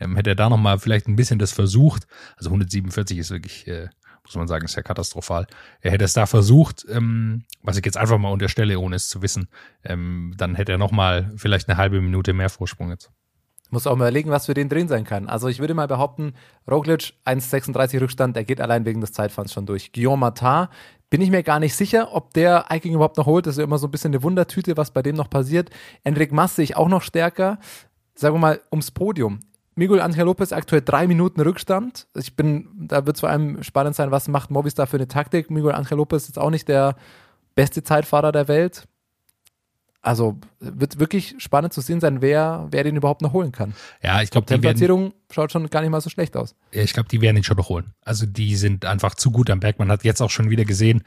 Ähm, 0.00 0.16
hätte 0.16 0.30
er 0.30 0.36
da 0.36 0.48
nochmal 0.48 0.78
vielleicht 0.78 1.06
ein 1.08 1.16
bisschen 1.16 1.38
das 1.38 1.52
versucht, 1.52 2.06
also 2.36 2.50
147 2.50 3.18
ist 3.18 3.30
wirklich 3.30 3.66
äh, 3.68 3.88
muss 4.24 4.36
man 4.36 4.48
sagen, 4.48 4.64
ist 4.64 4.76
ja 4.76 4.82
katastrophal. 4.82 5.46
Er 5.80 5.90
hätte 5.90 6.04
es 6.04 6.12
da 6.12 6.26
versucht, 6.26 6.86
ähm, 6.88 7.44
was 7.62 7.76
ich 7.76 7.84
jetzt 7.84 7.96
einfach 7.96 8.18
mal 8.18 8.30
unterstelle, 8.30 8.78
ohne 8.78 8.96
es 8.96 9.08
zu 9.08 9.22
wissen, 9.22 9.48
ähm, 9.84 10.34
dann 10.36 10.54
hätte 10.54 10.72
er 10.72 10.78
nochmal 10.78 11.32
vielleicht 11.36 11.68
eine 11.68 11.76
halbe 11.76 12.00
Minute 12.00 12.32
mehr 12.32 12.48
Vorsprung 12.48 12.90
jetzt. 12.90 13.10
Muss 13.70 13.86
auch 13.86 13.96
mal 13.96 14.04
überlegen, 14.04 14.30
was 14.30 14.46
für 14.46 14.54
den 14.54 14.68
drin 14.68 14.86
sein 14.86 15.04
kann. 15.04 15.28
Also 15.28 15.48
ich 15.48 15.58
würde 15.58 15.72
mal 15.72 15.88
behaupten, 15.88 16.34
Roglic 16.70 17.14
1,36 17.24 18.02
Rückstand, 18.02 18.36
der 18.36 18.44
geht 18.44 18.60
allein 18.60 18.84
wegen 18.84 19.00
des 19.00 19.12
Zeitfahrens 19.12 19.52
schon 19.52 19.64
durch. 19.64 19.92
Guillaume 19.92 20.20
Martin, 20.20 20.68
bin 21.08 21.20
ich 21.20 21.30
mir 21.30 21.42
gar 21.42 21.58
nicht 21.58 21.74
sicher, 21.74 22.14
ob 22.14 22.32
der 22.34 22.70
Eiking 22.70 22.94
überhaupt 22.94 23.16
noch 23.16 23.26
holt. 23.26 23.46
Das 23.46 23.54
ist 23.54 23.58
ja 23.58 23.64
immer 23.64 23.78
so 23.78 23.86
ein 23.86 23.90
bisschen 23.90 24.12
eine 24.12 24.22
Wundertüte, 24.22 24.76
was 24.76 24.92
bei 24.92 25.02
dem 25.02 25.16
noch 25.16 25.30
passiert. 25.30 25.70
Enric 26.04 26.32
Mas 26.32 26.56
sehe 26.56 26.64
ich 26.64 26.76
auch 26.76 26.88
noch 26.88 27.02
stärker. 27.02 27.58
Sagen 28.14 28.34
wir 28.34 28.40
mal 28.40 28.60
ums 28.70 28.90
Podium. 28.90 29.40
Miguel 29.74 30.00
Angel 30.00 30.26
Lopez 30.26 30.52
aktuell 30.52 30.82
drei 30.82 31.06
Minuten 31.06 31.40
Rückstand. 31.40 32.06
Ich 32.14 32.36
bin, 32.36 32.68
da 32.74 33.06
wird 33.06 33.16
es 33.16 33.20
vor 33.20 33.30
allem 33.30 33.62
spannend 33.62 33.96
sein, 33.96 34.10
was 34.10 34.28
macht 34.28 34.50
Movistar 34.50 34.86
für 34.86 34.96
eine 34.96 35.08
Taktik. 35.08 35.50
Miguel 35.50 35.72
Angel 35.72 35.96
Lopez 35.96 36.28
ist 36.28 36.38
auch 36.38 36.50
nicht 36.50 36.68
der 36.68 36.96
beste 37.54 37.82
Zeitfahrer 37.82 38.32
der 38.32 38.48
Welt. 38.48 38.86
Also 40.04 40.40
wird 40.58 40.98
wirklich 40.98 41.36
spannend 41.38 41.72
zu 41.72 41.80
sehen 41.80 42.00
sein, 42.00 42.20
wer, 42.20 42.66
wer 42.72 42.82
den 42.82 42.96
überhaupt 42.96 43.22
noch 43.22 43.32
holen 43.32 43.52
kann. 43.52 43.72
Ja, 44.02 44.20
ich 44.20 44.30
glaube, 44.30 44.52
die 44.52 44.60
Platzierung 44.60 45.14
schaut 45.30 45.52
schon 45.52 45.70
gar 45.70 45.80
nicht 45.80 45.90
mal 45.90 46.00
so 46.00 46.10
schlecht 46.10 46.36
aus. 46.36 46.56
Ja, 46.72 46.82
ich 46.82 46.92
glaube, 46.92 47.08
die 47.08 47.20
werden 47.20 47.36
ihn 47.36 47.44
schon 47.44 47.56
noch 47.56 47.68
holen. 47.68 47.94
Also 48.04 48.26
die 48.26 48.56
sind 48.56 48.84
einfach 48.84 49.14
zu 49.14 49.30
gut 49.30 49.48
am 49.48 49.60
Berg. 49.60 49.78
Man 49.78 49.92
hat 49.92 50.02
jetzt 50.02 50.20
auch 50.20 50.30
schon 50.30 50.50
wieder 50.50 50.64
gesehen, 50.64 51.04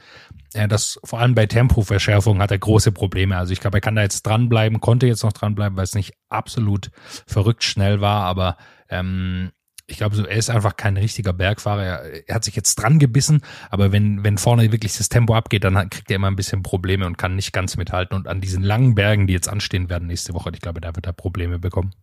äh, 0.54 0.70
dass 0.70 0.98
vor 1.04 1.20
allem 1.20 1.36
bei 1.36 1.46
Tempoverschärfung 1.46 2.40
hat 2.40 2.52
er 2.52 2.58
große 2.58 2.94
Probleme. 2.94 3.36
Also 3.36 3.52
ich 3.52 3.60
glaube, 3.60 3.78
er 3.78 3.82
kann 3.82 3.96
da 3.96 4.02
jetzt 4.02 4.24
dranbleiben, 4.24 4.80
konnte 4.80 5.08
jetzt 5.08 5.24
noch 5.24 5.34
dranbleiben, 5.34 5.76
weil 5.78 5.84
es 5.84 5.94
nicht 5.94 6.14
absolut 6.30 6.90
verrückt 7.28 7.66
schnell 7.66 8.00
war, 8.00 8.24
aber 8.24 8.56
ähm, 8.88 9.52
ich 9.88 9.98
glaube, 9.98 10.28
er 10.28 10.36
ist 10.36 10.50
einfach 10.50 10.78
kein 10.78 10.98
richtiger 10.98 11.34
Bergfahrer. 11.34 11.84
Er, 12.28 12.36
hat 12.36 12.44
sich 12.44 12.56
jetzt 12.56 12.76
dran 12.76 12.98
gebissen, 12.98 13.42
aber 13.70 13.92
wenn, 13.92 14.24
wenn 14.24 14.38
vorne 14.38 14.72
wirklich 14.72 14.98
das 14.98 15.10
Tempo 15.10 15.36
abgeht, 15.36 15.64
dann 15.64 15.90
kriegt 15.90 16.10
er 16.10 16.16
immer 16.16 16.28
ein 16.28 16.36
bisschen 16.36 16.64
Probleme 16.64 17.06
und 17.06 17.18
kann 17.18 17.36
nicht 17.36 17.54
ganz 17.54 17.78
mithalten. 17.78 18.18
Und 18.18 18.28
an 18.28 18.42
diesen 18.42 18.64
langen 18.64 18.96
Bergen, 18.96 19.28
die 19.28 19.34
jetzt 19.34 19.48
anstehen 19.48 19.90
werden 19.90 20.08
nächste 20.08 20.34
Woche, 20.34 20.50
ich 20.54 20.62
glaube, 20.62 20.82
da 20.82 20.96
wird 20.96 21.06
er 21.06 21.14
Probleme 21.14 21.60
bekommen. 21.60 21.94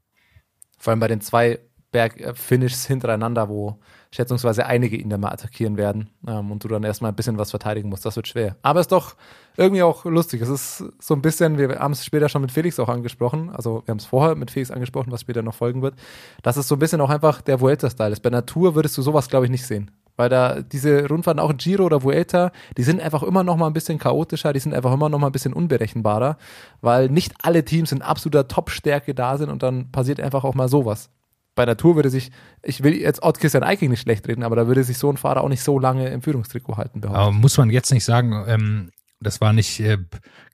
Vor 0.78 0.92
allem 0.92 1.00
bei 1.00 1.08
den 1.08 1.20
zwei 1.20 1.58
Berg-Finishes 1.90 2.86
hintereinander, 2.86 3.48
wo 3.48 3.80
schätzungsweise 4.12 4.66
einige 4.66 4.96
ihn 4.96 5.10
dann 5.10 5.20
mal 5.20 5.32
attackieren 5.32 5.76
werden 5.76 6.10
ähm, 6.26 6.50
und 6.50 6.64
du 6.64 6.68
dann 6.68 6.84
erstmal 6.84 7.12
ein 7.12 7.16
bisschen 7.16 7.38
was 7.38 7.50
verteidigen 7.50 7.88
musst. 7.88 8.06
Das 8.06 8.16
wird 8.16 8.28
schwer. 8.28 8.56
Aber 8.62 8.80
es 8.80 8.84
ist 8.84 8.92
doch 8.92 9.16
irgendwie 9.56 9.82
auch 9.82 10.04
lustig. 10.04 10.40
Es 10.40 10.48
ist 10.48 10.84
so 10.98 11.14
ein 11.14 11.22
bisschen, 11.22 11.58
wir 11.58 11.78
haben 11.78 11.92
es 11.92 12.04
später 12.04 12.28
schon 12.28 12.42
mit 12.42 12.52
Felix 12.52 12.78
auch 12.78 12.88
angesprochen, 12.88 13.50
also 13.50 13.82
wir 13.84 13.92
haben 13.92 13.98
es 13.98 14.06
vorher 14.06 14.34
mit 14.34 14.50
Felix 14.50 14.70
angesprochen, 14.70 15.12
was 15.12 15.20
später 15.20 15.42
noch 15.42 15.54
folgen 15.54 15.82
wird, 15.82 15.94
dass 16.42 16.56
es 16.56 16.68
so 16.68 16.76
ein 16.76 16.78
bisschen 16.78 17.00
auch 17.00 17.10
einfach 17.10 17.40
der 17.40 17.60
Vuelta-Style 17.60 18.12
ist. 18.12 18.22
Bei 18.22 18.30
Natur 18.30 18.74
würdest 18.74 18.96
du 18.98 19.02
sowas, 19.02 19.28
glaube 19.28 19.46
ich, 19.46 19.50
nicht 19.50 19.66
sehen. 19.66 19.90
Weil 20.16 20.28
da 20.28 20.60
diese 20.60 21.08
Rundfahrten, 21.08 21.40
auch 21.40 21.56
Giro 21.56 21.84
oder 21.84 22.02
Vuelta, 22.02 22.52
die 22.76 22.82
sind 22.82 23.00
einfach 23.00 23.22
immer 23.22 23.44
noch 23.44 23.56
mal 23.56 23.66
ein 23.66 23.72
bisschen 23.72 23.98
chaotischer, 23.98 24.52
die 24.52 24.60
sind 24.60 24.74
einfach 24.74 24.92
immer 24.92 25.08
noch 25.08 25.18
mal 25.18 25.28
ein 25.28 25.32
bisschen 25.32 25.54
unberechenbarer, 25.54 26.36
weil 26.82 27.08
nicht 27.08 27.32
alle 27.42 27.64
Teams 27.64 27.92
in 27.92 28.02
absoluter 28.02 28.46
Top-Stärke 28.46 29.14
da 29.14 29.38
sind 29.38 29.48
und 29.48 29.62
dann 29.62 29.90
passiert 29.90 30.20
einfach 30.20 30.44
auch 30.44 30.54
mal 30.54 30.68
sowas 30.68 31.10
bei 31.54 31.66
der 31.66 31.76
Tour 31.76 31.96
würde 31.96 32.10
sich, 32.10 32.30
ich 32.62 32.82
will 32.82 32.94
jetzt 32.94 33.22
Ott 33.22 33.38
Christian 33.38 33.62
Eiking 33.62 33.90
nicht 33.90 34.00
schlecht 34.00 34.26
reden, 34.28 34.42
aber 34.42 34.56
da 34.56 34.66
würde 34.66 34.84
sich 34.84 34.98
so 34.98 35.10
ein 35.10 35.16
Fahrer 35.16 35.42
auch 35.42 35.48
nicht 35.48 35.62
so 35.62 35.78
lange 35.78 36.08
im 36.08 36.22
Führungstrikot 36.22 36.76
halten. 36.76 37.04
Aber 37.04 37.30
muss 37.30 37.58
man 37.58 37.70
jetzt 37.70 37.92
nicht 37.92 38.04
sagen, 38.04 38.44
ähm, 38.46 38.90
das 39.22 39.40
war 39.40 39.52
nicht 39.52 39.80
äh, 39.80 39.98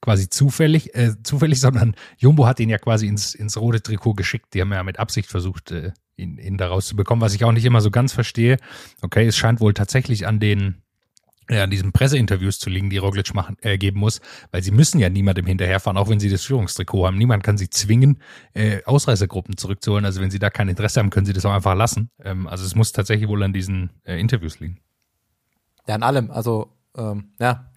quasi 0.01 0.29
zufällig, 0.29 0.95
äh, 0.95 1.15
zufällig, 1.23 1.61
sondern 1.61 1.95
Jumbo 2.19 2.47
hat 2.47 2.61
ihn 2.61 2.69
ja 2.69 2.79
quasi 2.79 3.07
ins, 3.07 3.35
ins 3.35 3.57
rote 3.57 3.83
Trikot 3.83 4.15
geschickt. 4.15 4.55
Die 4.55 4.61
haben 4.61 4.73
ja 4.73 4.83
mit 4.83 4.99
Absicht 4.99 5.29
versucht, 5.29 5.71
äh, 5.71 5.93
ihn, 6.17 6.39
ihn 6.39 6.57
da 6.59 6.69
rauszubekommen, 6.69 7.23
was 7.23 7.35
ich 7.35 7.45
auch 7.45 7.53
nicht 7.53 7.65
immer 7.65 7.81
so 7.81 7.91
ganz 7.91 8.13
verstehe. 8.13 8.59
Okay, 9.03 9.27
es 9.27 9.37
scheint 9.37 9.61
wohl 9.61 9.75
tatsächlich 9.75 10.27
an 10.27 10.41
den 10.41 10.83
ja, 11.51 11.65
an 11.65 11.71
diesen 11.71 11.93
Presseinterviews 11.93 12.59
zu 12.59 12.69
liegen, 12.71 12.91
die 12.91 12.99
Roglic 12.99 13.35
machen, 13.35 13.57
äh, 13.63 13.79
geben 13.79 14.01
muss, 14.01 14.21
weil 14.51 14.63
sie 14.63 14.71
müssen 14.71 14.99
ja 14.99 15.09
niemandem 15.09 15.47
hinterherfahren, 15.47 15.97
auch 15.97 16.09
wenn 16.09 16.21
sie 16.21 16.29
das 16.29 16.45
Führungstrikot 16.45 17.07
haben. 17.07 17.17
Niemand 17.17 17.43
kann 17.43 17.57
sie 17.57 17.71
zwingen, 17.71 18.19
äh, 18.53 18.83
Ausreißergruppen 18.85 19.57
zurückzuholen. 19.57 20.05
Also 20.05 20.21
wenn 20.21 20.31
sie 20.31 20.39
da 20.39 20.51
kein 20.51 20.69
Interesse 20.69 21.01
haben, 21.01 21.11
können 21.11 21.27
sie 21.27 21.33
das 21.33 21.47
auch 21.47 21.53
einfach 21.53 21.75
lassen. 21.75 22.11
Ähm, 22.23 22.47
also 22.47 22.65
es 22.65 22.75
muss 22.75 22.93
tatsächlich 22.93 23.29
wohl 23.29 23.43
an 23.43 23.53
diesen 23.53 23.91
äh, 24.05 24.21
Interviews 24.21 24.61
liegen. 24.61 24.81
Ja, 25.87 25.95
an 25.95 26.03
allem. 26.03 26.31
Also, 26.31 26.77
ähm, 26.97 27.33
ja, 27.41 27.68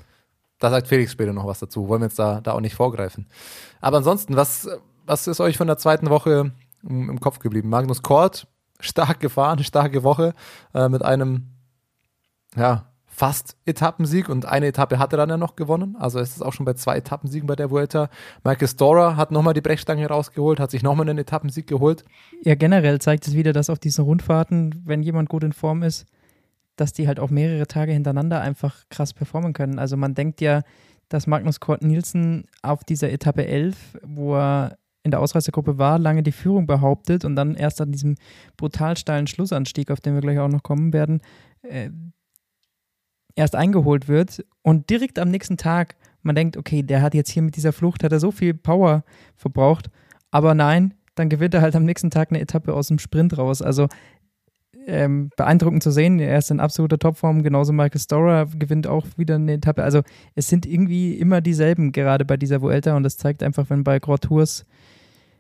da 0.61 0.69
sagt 0.69 0.87
Felix 0.87 1.11
später 1.11 1.33
noch 1.33 1.47
was 1.47 1.59
dazu. 1.59 1.89
Wollen 1.89 2.01
wir 2.01 2.05
jetzt 2.05 2.19
da, 2.19 2.39
da 2.39 2.53
auch 2.53 2.61
nicht 2.61 2.75
vorgreifen. 2.75 3.25
Aber 3.81 3.97
ansonsten, 3.97 4.35
was, 4.35 4.69
was 5.05 5.27
ist 5.27 5.41
euch 5.41 5.57
von 5.57 5.67
der 5.67 5.77
zweiten 5.77 6.09
Woche 6.09 6.51
im, 6.87 7.19
Kopf 7.19 7.39
geblieben? 7.39 7.67
Magnus 7.67 8.03
Kort, 8.03 8.47
stark 8.79 9.19
gefahren, 9.19 9.63
starke 9.63 10.03
Woche, 10.03 10.33
äh, 10.73 10.87
mit 10.87 11.03
einem, 11.03 11.47
ja, 12.55 12.85
fast 13.07 13.57
Etappensieg 13.65 14.29
und 14.29 14.45
eine 14.45 14.67
Etappe 14.67 14.97
hat 14.97 15.13
er 15.13 15.17
dann 15.17 15.29
ja 15.29 15.37
noch 15.37 15.55
gewonnen. 15.55 15.95
Also 15.99 16.19
es 16.19 16.35
ist 16.35 16.41
auch 16.41 16.53
schon 16.53 16.65
bei 16.65 16.73
zwei 16.73 16.95
Etappensiegen 16.97 17.47
bei 17.47 17.55
der 17.55 17.69
Vuelta. 17.69 18.09
Michael 18.43 18.67
Storer 18.67 19.17
hat 19.17 19.31
nochmal 19.31 19.53
die 19.53 19.61
Brechstange 19.61 20.07
rausgeholt, 20.07 20.59
hat 20.59 20.71
sich 20.71 20.81
nochmal 20.81 21.09
einen 21.09 21.19
Etappensieg 21.19 21.67
geholt. 21.67 22.05
Ja, 22.43 22.55
generell 22.55 23.01
zeigt 23.01 23.27
es 23.27 23.33
wieder, 23.33 23.51
dass 23.51 23.69
auf 23.69 23.79
diesen 23.79 24.05
Rundfahrten, 24.05 24.81
wenn 24.85 25.03
jemand 25.03 25.27
gut 25.27 25.43
in 25.43 25.53
Form 25.53 25.83
ist, 25.83 26.05
dass 26.81 26.93
die 26.93 27.07
halt 27.07 27.19
auch 27.19 27.29
mehrere 27.29 27.67
Tage 27.67 27.91
hintereinander 27.91 28.41
einfach 28.41 28.83
krass 28.89 29.13
performen 29.13 29.53
können. 29.53 29.79
Also 29.79 29.95
man 29.97 30.15
denkt 30.15 30.41
ja, 30.41 30.63
dass 31.09 31.27
Magnus 31.27 31.59
Kort 31.59 31.83
Nielsen 31.83 32.45
auf 32.61 32.83
dieser 32.83 33.11
Etappe 33.11 33.45
11, 33.45 33.99
wo 34.03 34.35
er 34.35 34.77
in 35.03 35.11
der 35.11 35.19
Ausreißergruppe 35.19 35.77
war, 35.77 35.99
lange 35.99 36.23
die 36.23 36.31
Führung 36.31 36.67
behauptet 36.67 37.23
und 37.23 37.35
dann 37.35 37.55
erst 37.55 37.81
an 37.81 37.91
diesem 37.91 38.15
brutal 38.57 38.97
steilen 38.97 39.27
Schlussanstieg, 39.27 39.91
auf 39.91 40.01
den 40.01 40.13
wir 40.13 40.21
gleich 40.21 40.39
auch 40.39 40.47
noch 40.47 40.63
kommen 40.63 40.93
werden, 40.93 41.21
äh, 41.61 41.89
erst 43.35 43.55
eingeholt 43.55 44.07
wird 44.07 44.43
und 44.61 44.89
direkt 44.89 45.19
am 45.19 45.29
nächsten 45.29 45.57
Tag 45.57 45.95
man 46.23 46.35
denkt, 46.35 46.57
okay, 46.57 46.83
der 46.83 47.01
hat 47.01 47.15
jetzt 47.15 47.31
hier 47.31 47.41
mit 47.41 47.55
dieser 47.55 47.73
Flucht, 47.73 48.03
hat 48.03 48.11
er 48.11 48.19
so 48.19 48.31
viel 48.31 48.53
Power 48.53 49.03
verbraucht, 49.35 49.89
aber 50.29 50.53
nein, 50.53 50.93
dann 51.15 51.29
gewinnt 51.29 51.53
er 51.53 51.61
halt 51.61 51.75
am 51.75 51.83
nächsten 51.85 52.09
Tag 52.09 52.29
eine 52.31 52.39
Etappe 52.39 52.73
aus 52.73 52.87
dem 52.87 52.99
Sprint 52.99 53.37
raus. 53.37 53.61
Also 53.61 53.87
ähm, 54.87 55.29
beeindruckend 55.35 55.83
zu 55.83 55.91
sehen, 55.91 56.19
er 56.19 56.37
ist 56.37 56.51
in 56.51 56.59
absoluter 56.59 56.97
Topform, 56.97 57.43
genauso 57.43 57.73
Michael 57.73 57.99
Storer 57.99 58.45
gewinnt 58.47 58.87
auch 58.87 59.05
wieder 59.17 59.35
eine 59.35 59.53
Etappe. 59.53 59.83
Also 59.83 60.01
es 60.35 60.47
sind 60.47 60.65
irgendwie 60.65 61.13
immer 61.15 61.41
dieselben, 61.41 61.91
gerade 61.91 62.25
bei 62.25 62.37
dieser 62.37 62.61
Vuelta 62.61 62.95
und 62.95 63.03
das 63.03 63.17
zeigt 63.17 63.43
einfach, 63.43 63.69
wenn 63.69 63.83
bei 63.83 63.99
Grand 63.99 64.23
Tours 64.23 64.65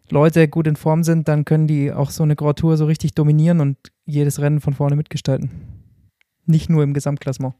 Leute 0.09 0.47
gut 0.47 0.67
in 0.67 0.75
Form 0.75 1.03
sind, 1.03 1.27
dann 1.27 1.45
können 1.45 1.67
die 1.67 1.91
auch 1.91 2.09
so 2.09 2.23
eine 2.23 2.35
Grand 2.35 2.59
Tour 2.59 2.77
so 2.77 2.85
richtig 2.85 3.13
dominieren 3.13 3.61
und 3.61 3.77
jedes 4.05 4.39
Rennen 4.41 4.59
von 4.59 4.73
vorne 4.73 4.95
mitgestalten. 4.95 5.51
Nicht 6.45 6.69
nur 6.69 6.83
im 6.83 6.93
Gesamtklassement. 6.93 7.55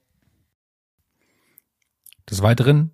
Des 2.29 2.41
Weiteren, 2.41 2.91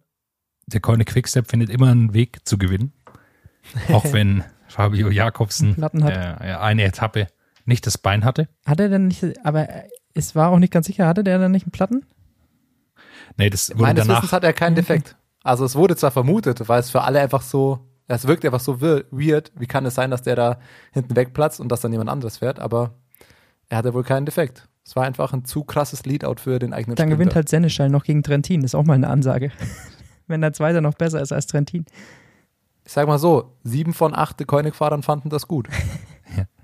der 0.68 0.80
Keune 0.80 1.06
Quickstep 1.06 1.48
findet 1.48 1.70
immer 1.70 1.90
einen 1.90 2.14
Weg 2.14 2.46
zu 2.46 2.58
gewinnen. 2.58 2.94
Auch 3.90 4.06
wenn 4.14 4.44
Fabio 4.68 5.10
Jakobsen 5.10 5.82
äh, 5.82 6.08
eine 6.60 6.84
Etappe 6.84 7.28
nicht 7.68 7.86
das 7.86 7.98
Bein 7.98 8.24
hatte. 8.26 8.48
Hat 8.66 8.80
er 8.80 8.90
denn 8.90 9.08
nicht, 9.08 9.24
aber 9.46 9.68
es 10.14 10.36
war 10.36 10.50
auch 10.50 10.60
nicht 10.60 10.74
ganz 10.74 10.88
sicher, 10.88 11.08
hatte 11.08 11.24
der 11.24 11.38
dann 11.38 11.52
nicht 11.52 11.66
einen 11.66 11.72
Platten? 11.72 12.06
Nee, 13.38 13.50
das 13.50 13.70
wurde 13.70 13.82
Meines 13.84 14.08
danach. 14.08 14.22
Wissens 14.22 14.34
hat 14.34 14.44
er 14.44 14.54
keinen 14.54 14.76
Defekt. 14.76 15.16
Also 15.44 15.66
es 15.66 15.76
wurde 15.76 15.96
zwar 15.96 16.12
vermutet, 16.12 16.68
weil 16.68 16.80
es 16.80 16.90
für 16.90 17.02
alle 17.02 17.20
einfach 17.22 17.42
so, 17.42 17.80
es 18.08 18.26
wirkt 18.28 18.46
einfach 18.46 18.60
so 18.60 18.82
weird. 18.82 19.52
Wie 19.56 19.68
kann 19.68 19.86
es 19.86 19.96
sein, 19.96 20.12
dass 20.12 20.22
der 20.22 20.36
da 20.36 20.60
hinten 20.92 21.16
wegplatzt 21.16 21.60
und 21.60 21.70
dass 21.72 21.82
dann 21.82 21.92
jemand 21.92 22.10
anderes 22.10 22.38
fährt? 22.38 22.60
Aber 22.60 22.96
er 23.70 23.78
hatte 23.78 23.94
wohl 23.94 24.04
keinen 24.04 24.26
Defekt. 24.26 24.68
Es 24.86 24.96
war 24.96 25.04
einfach 25.04 25.34
ein 25.34 25.44
zu 25.44 25.64
krasses 25.66 26.06
Leadout 26.06 26.36
für 26.42 26.60
den 26.60 26.74
eigenen 26.74 26.96
Dann 26.96 27.08
Sprinter. 27.08 27.16
gewinnt 27.18 27.36
halt 27.36 27.50
Seneschall 27.50 27.90
noch 27.90 28.04
gegen 28.06 28.24
Trentin. 28.24 28.62
Das 28.62 28.72
ist 28.72 28.76
auch 28.76 28.86
mal 28.86 28.94
eine 28.94 29.10
Ansage. 29.10 29.52
Wenn 30.28 30.42
der 30.42 30.54
Zweite 30.54 30.82
noch 30.82 30.94
besser 30.94 31.22
ist 31.22 31.34
als 31.34 31.48
Trentin. 31.48 31.86
Ich 32.86 32.94
sag 32.94 33.08
mal 33.08 33.20
so, 33.20 33.58
sieben 33.64 33.94
von 33.94 34.16
acht 34.16 34.46
Koenig-Fahrern 34.46 35.04
fanden 35.04 35.30
das 35.30 35.48
gut. 35.48 35.68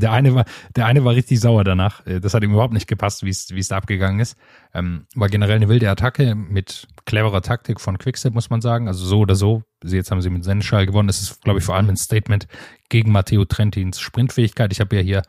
Der 0.00 0.12
eine 0.12 0.34
war, 0.34 0.44
der 0.76 0.86
eine 0.86 1.04
war 1.04 1.14
richtig 1.14 1.40
sauer 1.40 1.64
danach. 1.64 2.06
Äh, 2.06 2.20
Das 2.20 2.34
hat 2.34 2.42
ihm 2.42 2.52
überhaupt 2.52 2.72
nicht 2.74 2.86
gepasst, 2.88 3.24
wie 3.24 3.30
es, 3.30 3.50
wie 3.54 3.60
es 3.60 3.68
da 3.68 3.76
abgegangen 3.76 4.20
ist. 4.20 4.36
Ähm, 4.74 5.06
war 5.14 5.28
generell 5.28 5.56
eine 5.56 5.68
wilde 5.68 5.90
Attacke 5.90 6.34
mit 6.34 6.86
cleverer 7.04 7.42
Taktik 7.42 7.80
von 7.80 7.98
Quickstep, 7.98 8.34
muss 8.34 8.50
man 8.50 8.60
sagen. 8.60 8.88
Also 8.88 9.04
so 9.04 9.20
oder 9.20 9.34
so. 9.34 9.62
Sie, 9.82 9.96
jetzt 9.96 10.10
haben 10.10 10.22
sie 10.22 10.30
mit 10.30 10.44
Senneschall 10.44 10.86
gewonnen. 10.86 11.08
Das 11.08 11.20
ist, 11.20 11.42
glaube 11.42 11.58
ich, 11.58 11.64
vor 11.64 11.74
allem 11.76 11.88
ein 11.88 11.96
Statement 11.96 12.46
gegen 12.88 13.12
Matteo 13.12 13.44
Trentins 13.44 14.00
Sprintfähigkeit. 14.00 14.72
Ich 14.72 14.80
habe 14.80 14.96
ja 14.96 15.02
hier 15.02 15.22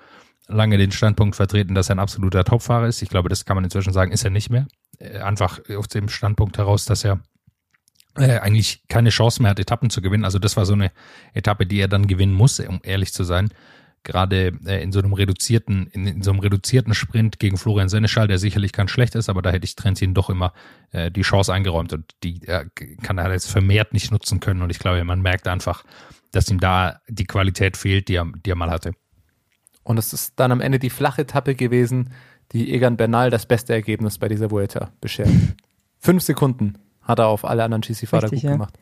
lange 0.47 0.77
den 0.77 0.91
Standpunkt 0.91 1.35
vertreten, 1.35 1.75
dass 1.75 1.89
er 1.89 1.95
ein 1.95 1.99
absoluter 1.99 2.43
Topfahrer 2.43 2.87
ist. 2.87 3.01
Ich 3.01 3.09
glaube, 3.09 3.29
das 3.29 3.45
kann 3.45 3.55
man 3.55 3.63
inzwischen 3.63 3.93
sagen, 3.93 4.11
ist 4.11 4.23
er 4.23 4.31
nicht 4.31 4.49
mehr. 4.49 4.67
Äh, 4.97 5.19
Einfach 5.19 5.59
aus 5.77 5.87
dem 5.87 6.09
Standpunkt 6.09 6.57
heraus, 6.57 6.85
dass 6.85 7.03
er 7.03 7.19
äh, 8.15 8.39
eigentlich 8.39 8.83
keine 8.87 9.09
Chance 9.09 9.41
mehr 9.41 9.51
hat, 9.51 9.59
Etappen 9.59 9.89
zu 9.89 10.01
gewinnen. 10.01 10.25
Also 10.25 10.39
das 10.39 10.57
war 10.57 10.65
so 10.65 10.73
eine 10.73 10.91
Etappe, 11.33 11.65
die 11.65 11.79
er 11.79 11.87
dann 11.87 12.07
gewinnen 12.07 12.33
muss, 12.33 12.59
um 12.59 12.79
ehrlich 12.83 13.13
zu 13.13 13.23
sein. 13.23 13.49
Gerade 14.03 14.53
äh, 14.65 14.81
in 14.81 14.91
so 14.91 14.99
einem 14.99 15.13
reduzierten, 15.13 15.87
in, 15.87 16.07
in 16.07 16.23
so 16.23 16.31
einem 16.31 16.39
reduzierten 16.39 16.93
Sprint 16.93 17.39
gegen 17.39 17.57
Florian 17.57 17.89
Seneschall, 17.89 18.27
der 18.27 18.37
sicherlich 18.37 18.71
ganz 18.71 18.91
schlecht 18.91 19.15
ist, 19.15 19.29
aber 19.29 19.41
da 19.41 19.51
hätte 19.51 19.65
ich 19.65 19.75
Trentin 19.75 20.13
doch 20.13 20.29
immer 20.29 20.53
äh, 20.91 21.11
die 21.11 21.21
Chance 21.21 21.53
eingeräumt 21.53 21.93
und 21.93 22.15
die 22.23 22.41
äh, 22.47 22.65
kann 23.01 23.17
er 23.17 23.31
jetzt 23.31 23.51
vermehrt 23.51 23.93
nicht 23.93 24.11
nutzen 24.11 24.39
können. 24.39 24.61
Und 24.61 24.69
ich 24.69 24.79
glaube, 24.79 25.03
man 25.03 25.21
merkt 25.21 25.47
einfach, 25.47 25.83
dass 26.31 26.49
ihm 26.49 26.59
da 26.59 27.01
die 27.07 27.25
Qualität 27.25 27.77
fehlt, 27.77 28.07
die 28.07 28.15
er, 28.15 28.27
die 28.45 28.51
er 28.51 28.55
mal 28.55 28.69
hatte. 28.69 28.93
Und 29.83 29.97
es 29.97 30.13
ist 30.13 30.33
dann 30.39 30.51
am 30.51 30.61
Ende 30.61 30.79
die 30.79 30.89
flache 30.89 31.23
Etappe 31.23 31.55
gewesen, 31.55 32.11
die 32.51 32.73
Egan 32.73 32.97
Bernal 32.97 33.29
das 33.29 33.45
beste 33.45 33.73
Ergebnis 33.73 34.17
bei 34.17 34.27
dieser 34.27 34.51
Vuelta 34.51 34.91
beschert. 35.01 35.29
Fünf 35.99 36.23
Sekunden 36.23 36.77
hat 37.01 37.19
er 37.19 37.27
auf 37.27 37.45
alle 37.45 37.63
anderen 37.63 37.81
GC-Fahrer 37.81 38.29
gut 38.29 38.41
ja. 38.41 38.51
gemacht. 38.51 38.77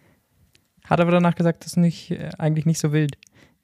Hat 0.85 1.01
aber 1.01 1.11
danach 1.11 1.35
gesagt, 1.35 1.63
das 1.63 1.73
ist 1.73 1.77
nicht, 1.77 2.11
äh, 2.11 2.29
eigentlich 2.37 2.65
nicht 2.65 2.79
so 2.79 2.91
wild, 2.91 3.17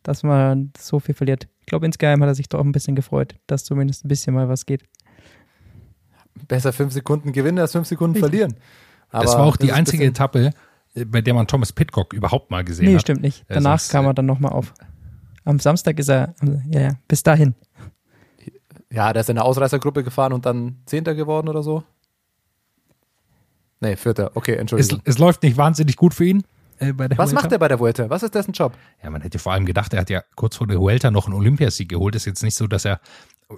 dass 0.04 0.24
man 0.24 0.72
so 0.78 1.00
viel 1.00 1.16
verliert. 1.16 1.48
Ich 1.62 1.66
glaube, 1.68 1.86
insgeheim 1.86 2.22
hat 2.22 2.28
er 2.30 2.36
sich 2.36 2.50
doch 2.50 2.60
ein 2.60 2.72
bisschen 2.72 2.96
gefreut, 2.96 3.36
dass 3.48 3.64
zumindest 3.64 4.06
ein 4.06 4.10
bisschen 4.10 4.34
mal 4.34 4.50
was 4.50 4.66
geht. 4.66 4.84
Besser 6.48 6.74
fünf 6.74 6.94
Sekunden 6.94 7.32
gewinnen 7.32 7.60
als 7.60 7.72
fünf 7.72 7.88
Sekunden 7.88 8.16
Richtig. 8.16 8.30
verlieren. 8.30 8.56
Aber 9.10 9.24
das 9.24 9.34
war 9.36 9.44
auch 9.46 9.56
die 9.58 9.68
ist 9.68 9.72
ein 9.74 9.80
einzige 9.80 10.06
Etappe, 10.06 10.52
bei 11.08 11.22
der 11.22 11.34
man 11.34 11.48
Thomas 11.48 11.72
Pitcock 11.72 12.14
überhaupt 12.14 12.52
mal 12.52 12.64
gesehen 12.64 12.86
Nee, 12.88 12.96
hat. 12.96 13.02
stimmt 13.02 13.22
nicht. 13.22 13.42
Äh, 13.50 13.56
Danach 13.56 13.80
sonst, 13.80 13.92
kam 13.92 14.06
er 14.06 14.14
dann 14.14 14.26
nochmal 14.26 14.52
auf. 14.52 14.74
Am 15.46 15.60
Samstag 15.60 16.00
ist 16.00 16.10
er, 16.10 16.34
ja, 16.70 16.82
ja, 16.82 16.90
bis 17.08 17.24
dahin. 17.24 17.54
Ja, 18.92 19.12
der 19.14 19.22
ist 19.22 19.30
in 19.30 19.36
der 19.36 19.46
Ausreißergruppe 19.46 20.04
gefahren 20.04 20.34
und 20.34 20.46
dann 20.46 20.78
Zehnter 20.86 21.16
geworden 21.16 21.48
oder 21.50 21.64
so. 21.64 21.84
Nee, 23.80 23.96
Vierter. 23.96 24.32
Okay, 24.36 24.54
Es, 24.54 24.60
Entschuldigung. 24.60 25.02
es 25.04 25.18
läuft 25.18 25.44
nicht 25.44 25.58
wahnsinnig 25.58 25.96
gut 25.98 26.14
für 26.14 26.26
ihn. 26.26 26.44
Äh, 26.80 26.94
bei 26.94 27.08
der 27.08 27.18
Was 27.18 27.30
Vuelta. 27.30 27.42
macht 27.42 27.52
er 27.52 27.60
bei 27.60 27.68
der 27.68 27.80
Vuelta? 27.80 28.10
Was 28.10 28.24
ist 28.24 28.36
dessen 28.36 28.54
Job? 28.54 28.74
Ja, 29.04 29.10
man 29.10 29.22
hätte 29.22 29.40
vor 29.40 29.54
allem 29.54 29.66
gedacht, 29.66 29.94
er 29.94 30.02
hat 30.02 30.10
ja 30.10 30.22
kurz 30.36 30.58
vor 30.58 30.68
der 30.68 30.80
Huelta 30.80 31.12
noch 31.12 31.26
einen 31.26 31.36
Olympiasieg 31.36 31.90
geholt. 31.90 32.16
Ist 32.16 32.26
jetzt 32.26 32.44
nicht 32.44 32.56
so, 32.56 32.68
dass 32.68 32.86
er 32.86 33.00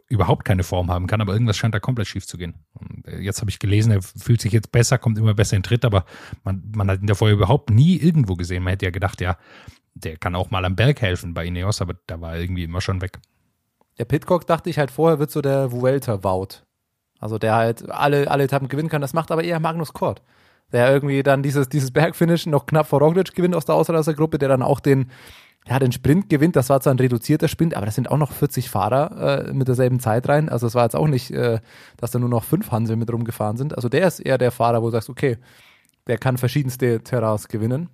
überhaupt 0.07 0.45
keine 0.45 0.63
Form 0.63 0.91
haben 0.91 1.07
kann, 1.07 1.21
aber 1.21 1.33
irgendwas 1.33 1.57
scheint 1.57 1.73
da 1.73 1.79
komplett 1.79 2.07
schief 2.07 2.27
zu 2.27 2.37
gehen. 2.37 2.55
Und 2.73 3.07
äh, 3.07 3.19
jetzt 3.19 3.41
habe 3.41 3.49
ich 3.49 3.59
gelesen, 3.59 3.91
er 3.91 4.01
fühlt 4.01 4.41
sich 4.41 4.51
jetzt 4.51 4.71
besser, 4.71 4.97
kommt 4.97 5.17
immer 5.17 5.33
besser 5.33 5.55
in 5.55 5.61
den 5.61 5.67
Tritt, 5.67 5.85
aber 5.85 6.05
man, 6.43 6.63
man 6.75 6.89
hat 6.89 7.01
ihn 7.01 7.07
davor 7.07 7.29
überhaupt 7.29 7.69
nie 7.69 7.97
irgendwo 7.97 8.35
gesehen. 8.35 8.63
Man 8.63 8.71
hätte 8.71 8.85
ja 8.85 8.91
gedacht, 8.91 9.21
ja, 9.21 9.37
der 9.93 10.17
kann 10.17 10.35
auch 10.35 10.51
mal 10.51 10.65
am 10.65 10.75
Berg 10.75 11.01
helfen 11.01 11.33
bei 11.33 11.45
Ineos, 11.45 11.81
aber 11.81 11.95
da 12.07 12.19
war 12.19 12.33
er 12.33 12.41
irgendwie 12.41 12.63
immer 12.63 12.81
schon 12.81 13.01
weg. 13.01 13.19
Der 13.97 14.05
Pitcock 14.05 14.45
dachte 14.45 14.69
ich 14.69 14.77
halt 14.77 14.91
vorher 14.91 15.19
wird 15.19 15.31
so 15.31 15.41
der 15.41 15.71
Vuelta-Wout. 15.71 16.63
Also 17.19 17.37
der 17.37 17.55
halt 17.55 17.89
alle, 17.89 18.29
alle 18.29 18.43
Etappen 18.43 18.67
gewinnen 18.67 18.89
kann. 18.89 19.01
Das 19.01 19.13
macht 19.13 19.31
aber 19.31 19.43
eher 19.43 19.59
Magnus 19.59 19.93
Kort. 19.93 20.21
Der 20.71 20.91
irgendwie 20.91 21.23
dann 21.23 21.43
dieses, 21.43 21.69
dieses 21.69 21.91
Bergfinish 21.91 22.47
noch 22.47 22.65
knapp 22.65 22.87
vor 22.87 22.99
Roglic 22.99 23.33
gewinnt 23.35 23.55
aus 23.55 23.65
der 23.65 23.75
Ausreißergruppe, 23.75 24.37
der 24.37 24.49
dann 24.49 24.61
auch 24.61 24.79
den, 24.79 25.11
ja, 25.67 25.79
den 25.79 25.91
Sprint 25.91 26.29
gewinnt. 26.29 26.55
Das 26.55 26.69
war 26.69 26.81
zwar 26.81 26.93
ein 26.93 26.99
reduzierter 26.99 27.47
Sprint, 27.47 27.75
aber 27.75 27.85
das 27.85 27.95
sind 27.95 28.09
auch 28.09 28.17
noch 28.17 28.31
40 28.31 28.69
Fahrer 28.69 29.47
äh, 29.47 29.53
mit 29.53 29.67
derselben 29.67 29.99
Zeit 29.99 30.27
rein. 30.27 30.49
Also 30.49 30.67
es 30.67 30.75
war 30.75 30.83
jetzt 30.83 30.95
auch 30.95 31.07
nicht, 31.07 31.31
äh, 31.31 31.59
dass 31.97 32.11
da 32.11 32.19
nur 32.19 32.29
noch 32.29 32.43
fünf 32.43 32.71
Hansel 32.71 32.95
mit 32.95 33.11
rumgefahren 33.11 33.57
sind. 33.57 33.75
Also 33.75 33.89
der 33.89 34.07
ist 34.07 34.19
eher 34.19 34.37
der 34.37 34.51
Fahrer, 34.51 34.81
wo 34.81 34.87
du 34.87 34.91
sagst, 34.91 35.09
okay, 35.09 35.37
der 36.07 36.17
kann 36.17 36.37
verschiedenste 36.37 37.01
Terrains 37.03 37.47
gewinnen. 37.47 37.89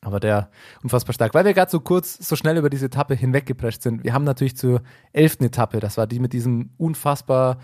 Aber 0.00 0.20
der 0.20 0.50
unfassbar 0.82 1.12
stark. 1.12 1.34
Weil 1.34 1.44
wir 1.44 1.54
gerade 1.54 1.70
so 1.70 1.80
kurz, 1.80 2.16
so 2.16 2.36
schnell 2.36 2.56
über 2.56 2.70
diese 2.70 2.86
Etappe 2.86 3.14
hinweggeprescht 3.14 3.82
sind. 3.82 4.04
Wir 4.04 4.12
haben 4.12 4.24
natürlich 4.24 4.56
zur 4.56 4.82
elften 5.12 5.44
Etappe, 5.44 5.80
das 5.80 5.96
war 5.96 6.06
die 6.06 6.20
mit 6.20 6.32
diesem 6.32 6.70
unfassbar 6.76 7.58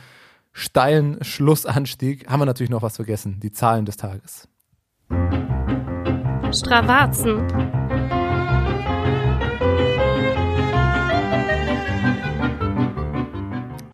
steilen 0.54 1.22
Schlussanstieg, 1.22 2.26
haben 2.28 2.40
wir 2.40 2.46
natürlich 2.46 2.70
noch 2.70 2.80
was 2.80 2.96
vergessen. 2.96 3.40
Die 3.40 3.52
Zahlen 3.52 3.84
des 3.84 3.98
Tages. 3.98 4.48
Stravazen. 6.52 7.46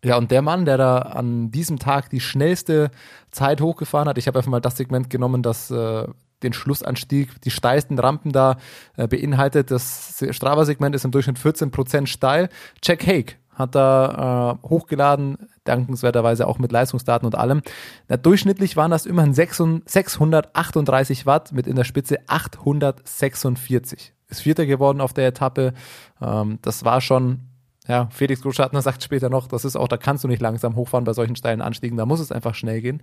Ja, 0.05 0.17
und 0.17 0.31
der 0.31 0.43
Mann, 0.43 0.65
der 0.65 0.77
da 0.77 0.99
an 0.99 1.51
diesem 1.51 1.79
Tag 1.79 2.11
die 2.11 2.21
schnellste 2.21 2.91
Zeit 3.31 3.61
hochgefahren 3.61 4.09
hat, 4.09 4.19
ich 4.19 4.27
habe 4.27 4.39
einfach 4.39 4.51
mal 4.51 4.61
das 4.61 4.77
Segment 4.77 5.11
genommen, 5.11 5.43
das 5.43 5.71
äh, 5.71 6.07
den 6.43 6.53
Schlussanstieg, 6.53 7.41
die 7.43 7.51
steilsten 7.51 7.99
Rampen 7.99 8.33
da 8.33 8.57
äh, 8.97 9.07
beinhaltet. 9.07 9.71
Das 9.71 10.25
Strava-Segment 10.31 10.95
ist 10.95 11.05
im 11.05 11.11
Durchschnitt 11.11 11.39
14% 11.39 12.07
steil. 12.07 12.49
Jack 12.83 13.07
Haig 13.07 13.40
hat 13.61 13.75
da 13.75 14.59
äh, 14.63 14.69
hochgeladen, 14.69 15.37
dankenswerterweise 15.65 16.47
auch 16.47 16.59
mit 16.59 16.73
Leistungsdaten 16.73 17.27
und 17.27 17.35
allem. 17.35 17.63
Na, 18.09 18.17
durchschnittlich 18.17 18.77
waren 18.77 18.91
das 18.91 19.07
immerhin 19.07 19.35
600 19.35 19.89
638 19.89 21.27
Watt 21.27 21.53
mit 21.53 21.67
in 21.67 21.77
der 21.77 21.85
Spitze 21.85 22.19
846. 22.27 24.15
Ist 24.29 24.41
Vierter 24.43 24.67
geworden 24.67 25.01
auf 25.01 25.13
der 25.13 25.27
Etappe. 25.27 25.75
Ähm, 26.21 26.59
das 26.63 26.85
war 26.85 27.01
schon 27.01 27.51
ja, 27.91 28.09
Felix 28.11 28.43
Großschartner 28.43 28.83
sagt 28.83 29.03
später 29.03 29.29
noch, 29.29 29.49
das 29.49 29.65
ist 29.65 29.77
auch, 29.77 29.89
da 29.89 29.97
kannst 29.97 30.25
du 30.25 30.29
nicht 30.29 30.41
langsam 30.41 30.77
hochfahren 30.77 31.05
bei 31.05 31.13
solchen 31.13 31.37
steilen 31.37 31.61
Anstiegen, 31.61 31.97
da 31.97 32.07
muss 32.07 32.21
es 32.21 32.33
einfach 32.33 32.55
schnell 32.55 32.81
gehen. 32.81 33.03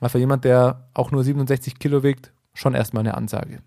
Aber 0.00 0.08
für 0.08 0.18
jemand, 0.18 0.44
der 0.44 0.88
auch 0.94 1.10
nur 1.10 1.22
67 1.22 1.78
Kilo 1.78 2.02
wiegt, 2.02 2.32
schon 2.54 2.74
erstmal 2.74 3.02
eine 3.02 3.14
Ansage. 3.14 3.60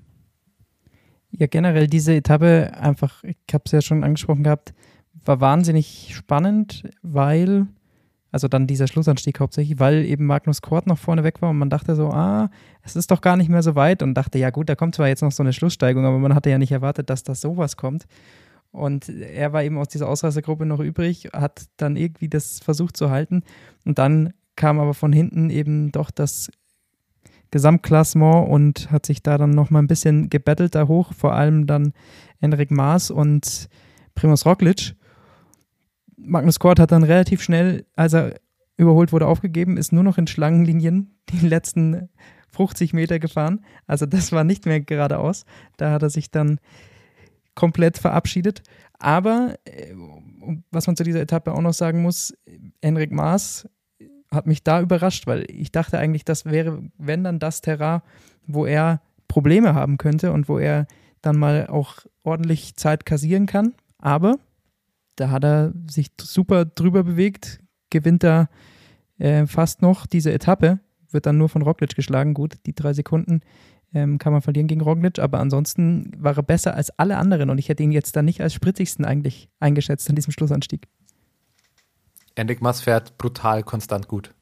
Ja, 1.32 1.48
generell 1.48 1.88
diese 1.88 2.16
Etappe, 2.16 2.72
einfach, 2.80 3.24
ich 3.24 3.38
habe 3.54 3.64
es 3.66 3.72
ja 3.72 3.82
schon 3.82 4.04
angesprochen 4.04 4.44
gehabt, 4.44 4.74
war 5.28 5.42
wahnsinnig 5.42 6.12
spannend, 6.16 6.84
weil, 7.02 7.68
also 8.32 8.48
dann 8.48 8.68
dieser 8.68 8.88
Schlussanstieg 8.88 9.40
hauptsächlich, 9.40 9.80
weil 9.80 10.06
eben 10.06 10.26
Magnus 10.26 10.62
Kort 10.62 10.88
noch 10.88 10.98
vorne 10.98 11.24
weg 11.24 11.42
war 11.42 11.50
und 11.50 11.58
man 11.58 11.70
dachte 11.70 11.96
so, 11.96 12.10
ah, 12.10 12.50
es 12.84 12.96
ist 12.96 13.12
doch 13.12 13.22
gar 13.22 13.38
nicht 13.38 13.50
mehr 13.50 13.64
so 13.64 13.76
weit 13.76 14.04
und 14.04 14.14
dachte, 14.14 14.38
ja 14.38 14.50
gut, 14.50 14.70
da 14.70 14.76
kommt 14.76 14.96
zwar 14.96 15.08
jetzt 15.08 15.22
noch 15.22 15.32
so 15.32 15.44
eine 15.44 15.54
Schlusssteigung, 15.54 16.06
aber 16.06 16.20
man 16.20 16.36
hatte 16.36 16.50
ja 16.50 16.58
nicht 16.58 16.72
erwartet, 16.72 17.10
dass 17.10 17.24
das 17.24 17.42
sowas 17.42 17.78
kommt. 17.78 18.06
Und 18.72 19.08
er 19.08 19.54
war 19.54 19.64
eben 19.64 19.78
aus 19.78 19.88
dieser 19.88 20.10
Ausreißergruppe 20.10 20.66
noch 20.66 20.82
übrig, 20.82 21.30
hat 21.32 21.68
dann 21.78 21.96
irgendwie 21.96 22.28
das 22.28 22.60
versucht 22.60 22.98
zu 22.98 23.10
halten. 23.10 23.44
Und 23.86 23.98
dann 24.00 24.34
kam 24.58 24.80
aber 24.80 24.94
von 24.94 25.14
hinten 25.14 25.50
eben 25.50 25.94
doch 25.94 26.12
das 26.12 26.52
Gesamtklassement 27.52 28.50
und 28.50 28.92
hat 28.92 29.06
sich 29.06 29.24
da 29.24 29.38
dann 29.38 29.52
nochmal 29.52 29.82
ein 29.82 29.88
bisschen 29.88 30.30
gebettelt 30.30 30.76
da 30.76 30.90
hoch. 30.90 31.14
Vor 31.14 31.34
allem 31.34 31.68
dann 31.68 31.94
Enric 32.42 32.70
Maas 32.70 33.12
und 33.12 33.70
Primus 34.14 34.46
Roglic. 34.46 34.96
Magnus 36.26 36.60
Kort 36.60 36.80
hat 36.80 36.92
dann 36.92 37.04
relativ 37.04 37.42
schnell, 37.42 37.86
als 37.96 38.14
er 38.14 38.36
überholt 38.78 39.12
wurde, 39.14 39.28
aufgegeben, 39.28 39.78
ist 39.78 39.94
nur 39.94 40.04
noch 40.04 40.18
in 40.18 40.28
Schlangenlinien 40.28 41.16
die 41.30 41.48
letzten 41.48 42.10
50 42.52 42.94
Meter 42.94 43.20
gefahren. 43.20 43.64
Also 43.88 44.06
das 44.06 44.32
war 44.32 44.44
nicht 44.44 44.66
mehr 44.66 44.82
geradeaus. 44.82 45.46
Da 45.78 45.92
hat 45.92 46.04
er 46.04 46.10
sich 46.10 46.32
dann 46.32 46.60
komplett 47.54 47.98
verabschiedet. 47.98 48.64
Aber 49.00 49.56
äh, 49.66 49.94
was 50.72 50.88
man 50.88 50.96
zu 50.96 51.04
dieser 51.04 51.22
Etappe 51.22 51.54
auch 51.54 51.62
noch 51.62 51.74
sagen 51.74 52.02
muss, 52.02 52.34
Henrik 52.82 53.12
Maas 53.12 53.68
hat 54.32 54.48
mich 54.48 54.64
da 54.64 54.82
überrascht, 54.82 55.28
weil 55.28 55.46
ich 55.50 55.72
dachte 55.72 55.98
eigentlich, 55.98 56.26
das 56.26 56.46
wäre, 56.46 56.84
wenn 56.98 57.24
dann 57.24 57.40
das 57.40 57.62
Terrain, 57.62 58.02
wo 58.46 58.66
er 58.66 59.02
Probleme 59.28 59.74
haben 59.74 59.98
könnte 59.98 60.32
und 60.32 60.50
wo 60.50 60.60
er 60.60 60.88
dann 61.22 61.38
mal 61.38 61.68
auch 61.68 62.00
ordentlich 62.24 62.76
Zeit 62.76 63.06
kassieren 63.06 63.46
kann. 63.46 63.74
Aber 63.98 64.38
da 65.16 65.30
hat 65.30 65.44
er 65.44 65.74
sich 65.90 66.12
super 66.20 66.66
drüber 66.66 67.04
bewegt, 67.04 67.60
gewinnt 67.90 68.24
da 68.24 68.50
äh, 69.18 69.46
fast 69.46 69.82
noch 69.82 70.06
diese 70.06 70.32
Etappe, 70.32 70.80
wird 71.12 71.26
dann 71.26 71.38
nur 71.38 71.50
von 71.50 71.62
Roglic 71.62 71.96
geschlagen. 71.96 72.34
Gut, 72.34 72.56
die 72.66 72.76
drei 72.76 72.94
Sekunden 72.94 73.42
ähm, 73.94 74.18
kann 74.18 74.34
man 74.34 74.42
verlieren 74.42 74.68
gegen 74.68 74.82
Roglic, 74.82 75.20
aber 75.20 75.40
ansonsten 75.40 76.12
war 76.18 76.36
er 76.36 76.44
besser 76.44 76.76
als 76.76 76.92
alle 77.00 77.18
anderen 77.18 77.50
und 77.50 77.58
ich 77.58 77.70
hätte 77.70 77.84
ihn 77.84 77.92
jetzt 77.92 78.16
dann 78.16 78.26
nicht 78.26 78.42
als 78.42 78.54
spritzigsten 78.54 79.06
eigentlich 79.06 79.50
eingeschätzt 79.60 80.10
an 80.10 80.16
diesem 80.16 80.34
Schlussanstieg. 80.34 80.88
Enric 82.36 82.62
Mas 82.62 82.82
fährt 82.82 83.18
brutal 83.18 83.64
konstant 83.64 84.08
gut. 84.08 84.34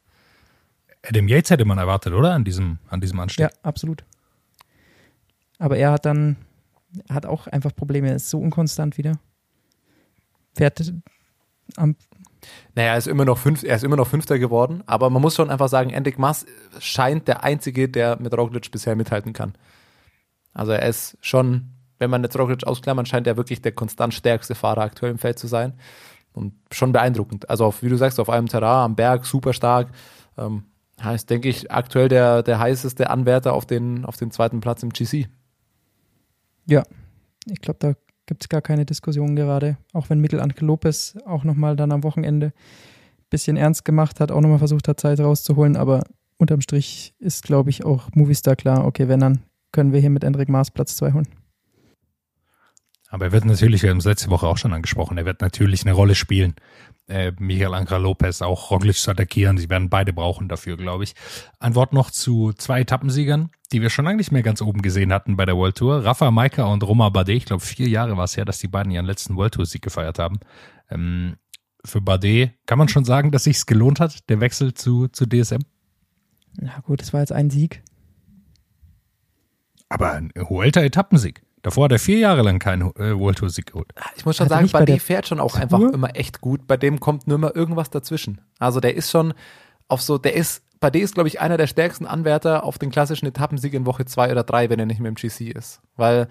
Adam 1.04 1.28
Yates 1.28 1.52
hätte 1.52 1.66
man 1.66 1.78
erwartet, 1.78 2.14
oder? 2.14 2.34
An 2.34 2.44
diesem, 2.44 2.80
an 2.88 3.02
diesem 3.02 3.20
Anstieg. 3.20 3.44
Ja, 3.44 3.50
absolut. 3.62 4.04
Aber 5.60 5.78
er 5.78 5.92
hat 5.92 6.06
dann, 6.06 6.38
hat 7.10 7.26
auch 7.26 7.48
einfach 7.48 7.76
Probleme, 7.76 8.10
er 8.10 8.16
ist 8.16 8.30
so 8.30 8.40
unkonstant 8.40 8.98
wieder. 8.98 9.20
Fährt 10.54 10.94
am 11.78 11.96
Naja, 12.76 12.92
er 12.92 12.98
ist 12.98 13.08
immer 13.08 13.26
noch 13.26 13.38
fünf, 13.38 13.64
er 13.64 13.76
ist 13.76 13.84
immer 13.84 13.96
noch 13.96 14.08
Fünfter 14.08 14.38
geworden, 14.40 14.84
aber 14.86 15.10
man 15.10 15.22
muss 15.22 15.36
schon 15.36 15.50
einfach 15.50 15.70
sagen, 15.70 15.90
Enric 15.90 16.20
Mas 16.20 16.46
scheint 16.80 17.28
der 17.28 17.44
Einzige, 17.44 17.90
der 17.90 18.20
mit 18.20 18.38
Roglic 18.38 18.70
bisher 18.72 18.96
mithalten 18.96 19.34
kann. 19.34 19.54
Also 20.54 20.72
er 20.72 20.88
ist 20.88 21.18
schon, 21.22 21.70
wenn 22.00 22.10
man 22.10 22.24
jetzt 22.24 22.38
Roglic 22.38 22.66
ausklammert, 22.66 23.08
scheint 23.08 23.28
er 23.28 23.38
wirklich 23.38 23.62
der 23.62 23.72
konstant 23.72 24.14
stärkste 24.14 24.56
Fahrer 24.56 24.82
aktuell 24.82 25.12
im 25.12 25.18
Feld 25.18 25.40
zu 25.40 25.48
sein. 25.48 25.74
Und 26.34 26.54
schon 26.72 26.92
beeindruckend. 26.92 27.50
Also 27.50 27.66
auf, 27.66 27.84
wie 27.84 27.90
du 27.90 27.96
sagst, 27.96 28.20
auf 28.20 28.30
einem 28.30 28.48
Terrain 28.48 28.86
am 28.86 28.96
Berg 28.96 29.26
super 29.26 29.54
stark. 29.54 29.90
Ähm, 30.38 30.64
ist, 31.14 31.30
denke 31.30 31.50
ich, 31.50 31.72
aktuell 31.72 32.08
der, 32.08 32.44
der 32.44 32.60
heißeste 32.60 33.10
Anwärter 33.10 33.54
auf 33.54 33.66
den, 33.66 34.06
auf 34.06 34.18
den 34.18 34.32
zweiten 34.32 34.62
Platz 34.62 34.84
im 34.84 34.90
GC. 34.90 35.28
Ja, 36.66 36.84
ich 37.46 37.62
glaube, 37.62 37.78
da 37.80 37.94
gibt 38.26 38.44
es 38.44 38.50
gar 38.50 38.62
keine 38.62 38.86
Diskussion 38.86 39.36
gerade. 39.36 39.78
Auch 39.94 40.10
wenn 40.10 40.20
Miguel 40.20 40.40
Angel 40.40 40.66
Lopez 40.66 41.18
auch 41.26 41.44
nochmal 41.44 41.76
dann 41.76 41.92
am 41.92 42.04
Wochenende 42.04 42.48
ein 42.48 43.30
bisschen 43.30 43.58
ernst 43.58 43.86
gemacht 43.86 44.20
hat, 44.20 44.32
auch 44.32 44.42
nochmal 44.42 44.60
versucht 44.60 44.88
hat, 44.88 45.00
Zeit 45.00 45.20
rauszuholen. 45.20 45.76
Aber 45.76 46.04
unterm 46.38 46.62
Strich 46.62 47.14
ist, 47.20 47.44
glaube 47.44 47.70
ich, 47.70 47.86
auch 47.86 48.10
Movistar 48.14 48.56
klar, 48.56 48.86
okay, 48.86 49.08
wenn 49.08 49.20
dann 49.20 49.40
können 49.72 49.92
wir 49.92 50.00
hier 50.00 50.10
mit 50.10 50.24
Enric 50.24 50.50
Maas 50.50 50.72
Platz 50.72 50.96
2 50.96 51.14
holen. 51.14 51.28
Aber 53.10 53.26
er 53.26 53.32
wird 53.32 53.46
natürlich, 53.46 53.84
wir 53.84 53.92
haben 53.92 53.98
es 53.98 54.06
letzte 54.06 54.30
Woche 54.30 54.48
auch 54.48 54.58
schon 54.58 54.74
angesprochen, 54.74 55.18
er 55.18 55.26
wird 55.26 55.42
natürlich 55.42 55.86
eine 55.86 55.94
Rolle 55.94 56.16
spielen. 56.16 56.56
Äh, 57.14 57.32
Miguel 57.38 57.76
Angel 57.76 58.02
Lopez, 58.02 58.42
auch 58.42 58.72
Roglic 58.72 58.96
zu 58.96 59.12
attackieren. 59.12 59.60
Sie 59.60 59.70
werden 59.70 59.88
beide 59.88 60.14
brauchen 60.14 60.50
dafür, 60.50 60.78
glaube 60.78 61.04
ich. 61.04 61.14
Ein 61.60 61.76
Wort 61.76 61.94
noch 61.94 62.10
zu 62.10 62.54
zwei 62.54 62.82
Etappensiegern, 62.82 63.52
die 63.72 63.84
wir 63.84 63.92
schon 63.92 64.06
lange 64.06 64.18
nicht 64.18 64.32
mehr 64.32 64.42
ganz 64.42 64.64
oben 64.64 64.82
gesehen 64.82 65.14
hatten 65.14 65.36
bei 65.36 65.46
der 65.46 65.56
World 65.56 65.78
Tour. 65.78 66.04
Rafa 66.04 66.32
Maika 66.32 66.64
und 66.64 66.82
Roma 66.82 67.10
Bardet. 67.10 67.36
Ich 67.36 67.46
glaube, 67.46 67.64
vier 67.64 67.88
Jahre 67.88 68.18
war 68.18 68.24
es 68.24 68.36
her, 68.36 68.46
dass 68.46 68.58
die 68.58 68.68
beiden 68.68 68.92
ihren 68.92 69.06
letzten 69.06 69.36
World 69.36 69.54
Tour 69.54 69.68
Sieg 69.68 69.84
gefeiert 69.84 70.18
haben. 70.18 70.40
Ähm, 70.90 71.36
für 71.86 72.02
Bardet 72.02 72.54
kann 72.66 72.80
man 72.80 72.90
schon 72.90 73.06
sagen, 73.06 73.30
dass 73.30 73.44
sich's 73.44 73.68
gelohnt 73.68 74.00
hat, 74.00 74.28
der 74.30 74.40
Wechsel 74.40 74.74
zu, 74.74 75.08
zu 75.08 75.28
DSM? 75.28 75.62
Na 76.60 76.80
gut, 76.80 77.00
das 77.00 77.14
war 77.14 77.20
jetzt 77.20 77.32
ein 77.32 77.52
Sieg. 77.52 77.84
Aber 79.88 80.14
ein 80.14 80.32
Huelta-Etappensieg. 80.36 81.44
Davor 81.64 81.86
hat 81.86 81.94
er 81.94 82.00
vier 82.00 82.20
Jahre 82.20 82.42
lang 82.42 82.60
keinen 82.60 82.96
äh, 82.98 83.18
World 83.18 83.38
Tour 83.38 83.50
Sieg 83.50 83.68
geholt. 83.68 83.88
Ich 84.18 84.26
muss 84.26 84.36
schon 84.36 84.46
Hat 84.46 84.52
er 84.52 84.58
sagen, 84.58 84.70
bei 84.72 84.86
der 84.86 85.00
fährt 85.00 85.28
schon 85.28 85.40
auch 85.40 85.54
Tour? 85.54 85.62
einfach 85.62 85.80
immer 85.80 86.16
echt 86.16 86.42
gut. 86.42 86.68
Bei 86.68 86.78
dem 86.78 87.00
kommt 87.00 87.26
nur 87.26 87.38
immer 87.38 87.56
irgendwas 87.56 87.90
dazwischen. 87.90 88.42
Also 88.60 88.80
der 88.80 88.96
ist 88.96 89.10
schon 89.10 89.34
auf 89.88 90.02
so, 90.02 90.18
der 90.18 90.36
ist, 90.36 90.62
Bardet 90.80 91.02
ist, 91.02 91.14
glaube 91.14 91.30
ich, 91.30 91.40
einer 91.40 91.56
der 91.56 91.68
stärksten 91.68 92.06
Anwärter 92.06 92.66
auf 92.66 92.78
den 92.78 92.92
klassischen 92.92 93.26
Etappensieg 93.26 93.74
in 93.74 93.86
Woche 93.86 94.06
zwei 94.06 94.30
oder 94.30 94.44
drei, 94.44 94.70
wenn 94.70 94.80
er 94.80 94.86
nicht 94.86 95.00
mehr 95.00 95.10
im 95.10 95.16
GC 95.16 95.56
ist. 95.56 95.82
Weil 95.96 96.28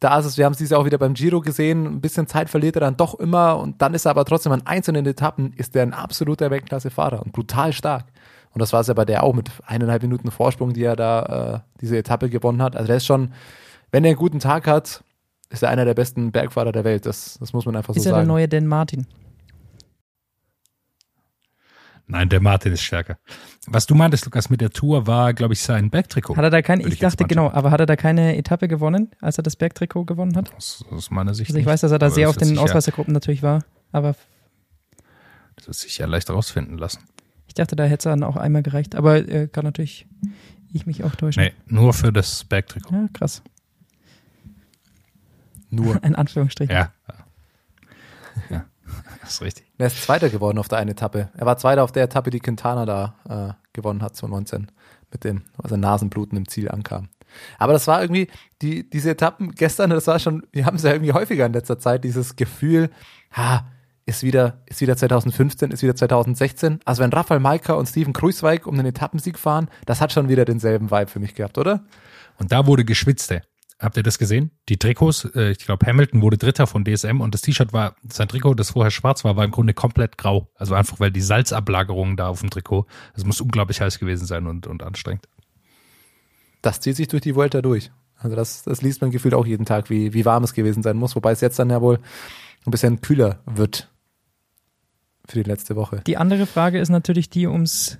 da 0.00 0.18
ist 0.18 0.26
es, 0.26 0.36
wir 0.36 0.44
haben 0.44 0.52
es 0.52 0.58
dieses 0.58 0.70
Jahr 0.70 0.80
auch 0.80 0.84
wieder 0.84 0.98
beim 0.98 1.14
Giro 1.14 1.40
gesehen, 1.40 1.86
ein 1.86 2.00
bisschen 2.00 2.26
Zeit 2.26 2.50
verliert 2.50 2.76
er 2.76 2.80
dann 2.80 2.96
doch 2.96 3.18
immer 3.18 3.58
und 3.58 3.82
dann 3.82 3.94
ist 3.94 4.04
er 4.04 4.10
aber 4.10 4.24
trotzdem 4.24 4.52
an 4.52 4.66
einzelnen 4.66 5.06
Etappen, 5.06 5.52
ist 5.54 5.74
er 5.74 5.82
ein 5.82 5.94
absoluter 5.94 6.50
Weltklasse-Fahrer 6.50 7.22
und 7.22 7.32
brutal 7.32 7.72
stark. 7.72 8.04
Und 8.52 8.60
das 8.60 8.72
war 8.72 8.80
es 8.80 8.86
ja 8.86 8.94
bei 8.94 9.04
der 9.04 9.24
auch 9.24 9.34
mit 9.34 9.50
eineinhalb 9.66 10.02
Minuten 10.02 10.30
Vorsprung, 10.30 10.72
die 10.72 10.84
er 10.84 10.96
da 10.96 11.62
äh, 11.64 11.80
diese 11.80 11.96
Etappe 11.96 12.28
gewonnen 12.28 12.62
hat. 12.62 12.76
Also 12.76 12.86
der 12.86 12.96
ist 12.96 13.06
schon, 13.06 13.32
wenn 13.92 14.04
er 14.04 14.08
einen 14.10 14.18
guten 14.18 14.38
Tag 14.40 14.66
hat, 14.66 15.02
ist 15.50 15.62
er 15.62 15.70
einer 15.70 15.84
der 15.84 15.94
besten 15.94 16.30
Bergfahrer 16.32 16.72
der 16.72 16.84
Welt. 16.84 17.06
Das, 17.06 17.38
das 17.40 17.52
muss 17.52 17.64
man 17.66 17.74
einfach 17.76 17.94
Ist 17.96 18.02
so 18.02 18.08
er 18.10 18.12
der 18.12 18.18
sagen. 18.20 18.28
neue 18.28 18.48
Dan 18.48 18.66
Martin? 18.66 19.06
Nein, 22.10 22.30
der 22.30 22.40
Martin 22.40 22.72
ist 22.72 22.82
stärker. 22.82 23.18
Was 23.66 23.84
du 23.86 23.94
meintest, 23.94 24.24
Lukas, 24.24 24.48
mit 24.48 24.62
der 24.62 24.70
Tour 24.70 25.06
war, 25.06 25.34
glaube 25.34 25.52
ich, 25.52 25.60
sein 25.60 25.90
Bergtrikot. 25.90 26.36
Hat 26.36 26.44
er 26.44 26.48
da 26.50 26.62
kein, 26.62 26.80
ich 26.80 26.86
ich 26.86 26.98
dachte 27.00 27.24
genau, 27.24 27.50
aber 27.50 27.70
hat 27.70 27.80
er 27.80 27.86
da 27.86 27.96
keine 27.96 28.34
Etappe 28.38 28.66
gewonnen, 28.66 29.10
als 29.20 29.36
er 29.38 29.42
das 29.42 29.56
Bergtrikot 29.56 30.06
gewonnen 30.06 30.34
hat? 30.34 30.54
Aus, 30.54 30.84
aus 30.90 31.10
meiner 31.10 31.34
Sicht. 31.34 31.50
Also 31.50 31.58
ich 31.58 31.64
nicht. 31.66 31.70
weiß, 31.70 31.82
dass 31.82 31.92
er 31.92 31.98
da 31.98 32.06
Aber 32.06 32.14
sehr 32.14 32.30
auf 32.30 32.38
den 32.38 32.48
sicher- 32.48 32.62
Ausreißergruppen 32.62 33.12
natürlich 33.12 33.42
war, 33.42 33.62
aber 33.92 34.14
Das 35.56 35.66
wird 35.66 35.76
sich 35.76 35.98
ja 35.98 36.06
leicht 36.06 36.30
rausfinden 36.30 36.78
lassen. 36.78 37.00
ich 37.46 37.52
dachte, 37.52 37.76
da 37.76 37.84
hätte 37.84 37.96
es 37.96 38.04
dann 38.04 38.22
auch 38.22 38.36
einmal 38.36 38.62
gereicht. 38.62 38.94
Aber 38.94 39.16
äh, 39.16 39.46
kann 39.48 39.64
natürlich 39.66 40.06
ich 40.72 40.86
mich 40.86 41.04
auch 41.04 41.14
täuschen. 41.14 41.42
Nee, 41.42 41.52
nur 41.66 41.92
für 41.92 42.10
das 42.10 42.44
Bergtrikot. 42.44 42.94
Ja, 42.94 43.08
krass. 43.12 43.42
Nur. 45.70 46.02
In 46.04 46.14
Anführungsstrichen. 46.14 46.74
Ja. 46.74 46.92
Ja, 48.50 48.64
das 49.20 49.34
ist 49.34 49.42
richtig. 49.42 49.70
Er 49.78 49.88
ist 49.88 50.02
Zweiter 50.02 50.30
geworden 50.30 50.58
auf 50.58 50.68
der 50.68 50.78
einen 50.78 50.90
Etappe. 50.90 51.30
Er 51.36 51.46
war 51.46 51.58
Zweiter 51.58 51.82
auf 51.82 51.92
der 51.92 52.04
Etappe, 52.04 52.30
die 52.30 52.40
Quintana 52.40 52.86
da 52.86 53.14
äh, 53.28 53.66
gewonnen 53.72 54.02
hat, 54.02 54.16
2019, 54.16 54.70
mit 55.10 55.24
dem, 55.24 55.42
also 55.62 55.76
Nasenbluten 55.76 56.38
im 56.38 56.48
Ziel 56.48 56.70
ankam. 56.70 57.08
Aber 57.58 57.72
das 57.72 57.86
war 57.86 58.00
irgendwie, 58.00 58.28
die, 58.62 58.88
diese 58.88 59.10
Etappen 59.10 59.54
gestern, 59.54 59.90
das 59.90 60.06
war 60.06 60.18
schon, 60.18 60.46
wir 60.52 60.64
haben 60.64 60.76
es 60.76 60.82
ja 60.82 60.92
irgendwie 60.92 61.12
häufiger 61.12 61.46
in 61.46 61.52
letzter 61.52 61.78
Zeit, 61.78 62.04
dieses 62.04 62.36
Gefühl, 62.36 62.90
ha, 63.32 63.66
ist 64.06 64.22
wieder, 64.22 64.62
ist 64.64 64.80
wieder 64.80 64.96
2015, 64.96 65.70
ist 65.70 65.82
wieder 65.82 65.94
2016. 65.94 66.80
Also 66.86 67.02
wenn 67.02 67.12
Rafael 67.12 67.40
Maika 67.40 67.74
und 67.74 67.86
Steven 67.86 68.14
Kruiswijk 68.14 68.66
um 68.66 68.76
den 68.76 68.86
Etappensieg 68.86 69.38
fahren, 69.38 69.68
das 69.84 70.00
hat 70.00 70.12
schon 70.12 70.30
wieder 70.30 70.46
denselben 70.46 70.90
Vibe 70.90 71.08
für 71.08 71.20
mich 71.20 71.34
gehabt, 71.34 71.58
oder? 71.58 71.84
Und 72.38 72.50
da 72.50 72.66
wurde 72.66 72.86
geschwitzt, 72.86 73.30
ey. 73.32 73.42
Habt 73.80 73.96
ihr 73.96 74.02
das 74.02 74.18
gesehen? 74.18 74.50
Die 74.68 74.76
Trikots, 74.76 75.24
äh, 75.36 75.52
ich 75.52 75.58
glaube, 75.58 75.86
Hamilton 75.86 76.20
wurde 76.20 76.36
Dritter 76.36 76.66
von 76.66 76.84
DSM 76.84 77.20
und 77.20 77.32
das 77.32 77.42
T-Shirt 77.42 77.72
war, 77.72 77.94
sein 78.10 78.26
Trikot, 78.26 78.54
das 78.54 78.70
vorher 78.70 78.90
schwarz 78.90 79.24
war, 79.24 79.36
war 79.36 79.44
im 79.44 79.52
Grunde 79.52 79.72
komplett 79.72 80.18
grau. 80.18 80.50
Also 80.56 80.74
einfach, 80.74 80.98
weil 80.98 81.12
die 81.12 81.20
Salzablagerungen 81.20 82.16
da 82.16 82.28
auf 82.28 82.40
dem 82.40 82.50
Trikot, 82.50 82.86
das 83.14 83.24
muss 83.24 83.40
unglaublich 83.40 83.80
heiß 83.80 84.00
gewesen 84.00 84.26
sein 84.26 84.46
und, 84.48 84.66
und 84.66 84.82
anstrengend. 84.82 85.28
das 86.60 86.80
zieht 86.80 86.96
sich 86.96 87.06
durch 87.06 87.22
die 87.22 87.36
Vuelta 87.36 87.62
durch. 87.62 87.92
Also 88.16 88.34
das, 88.34 88.64
das 88.64 88.82
liest 88.82 89.00
man 89.00 89.12
gefühlt 89.12 89.34
auch 89.34 89.46
jeden 89.46 89.64
Tag, 89.64 89.90
wie, 89.90 90.12
wie 90.12 90.24
warm 90.24 90.42
es 90.42 90.54
gewesen 90.54 90.82
sein 90.82 90.96
muss, 90.96 91.14
wobei 91.14 91.30
es 91.30 91.40
jetzt 91.40 91.58
dann 91.60 91.70
ja 91.70 91.80
wohl 91.80 92.00
ein 92.66 92.70
bisschen 92.72 93.00
kühler 93.00 93.40
wird 93.46 93.92
für 95.24 95.40
die 95.40 95.48
letzte 95.48 95.76
Woche. 95.76 96.02
Die 96.06 96.16
andere 96.16 96.46
Frage 96.46 96.80
ist 96.80 96.88
natürlich 96.88 97.30
die 97.30 97.46
ums 97.46 97.98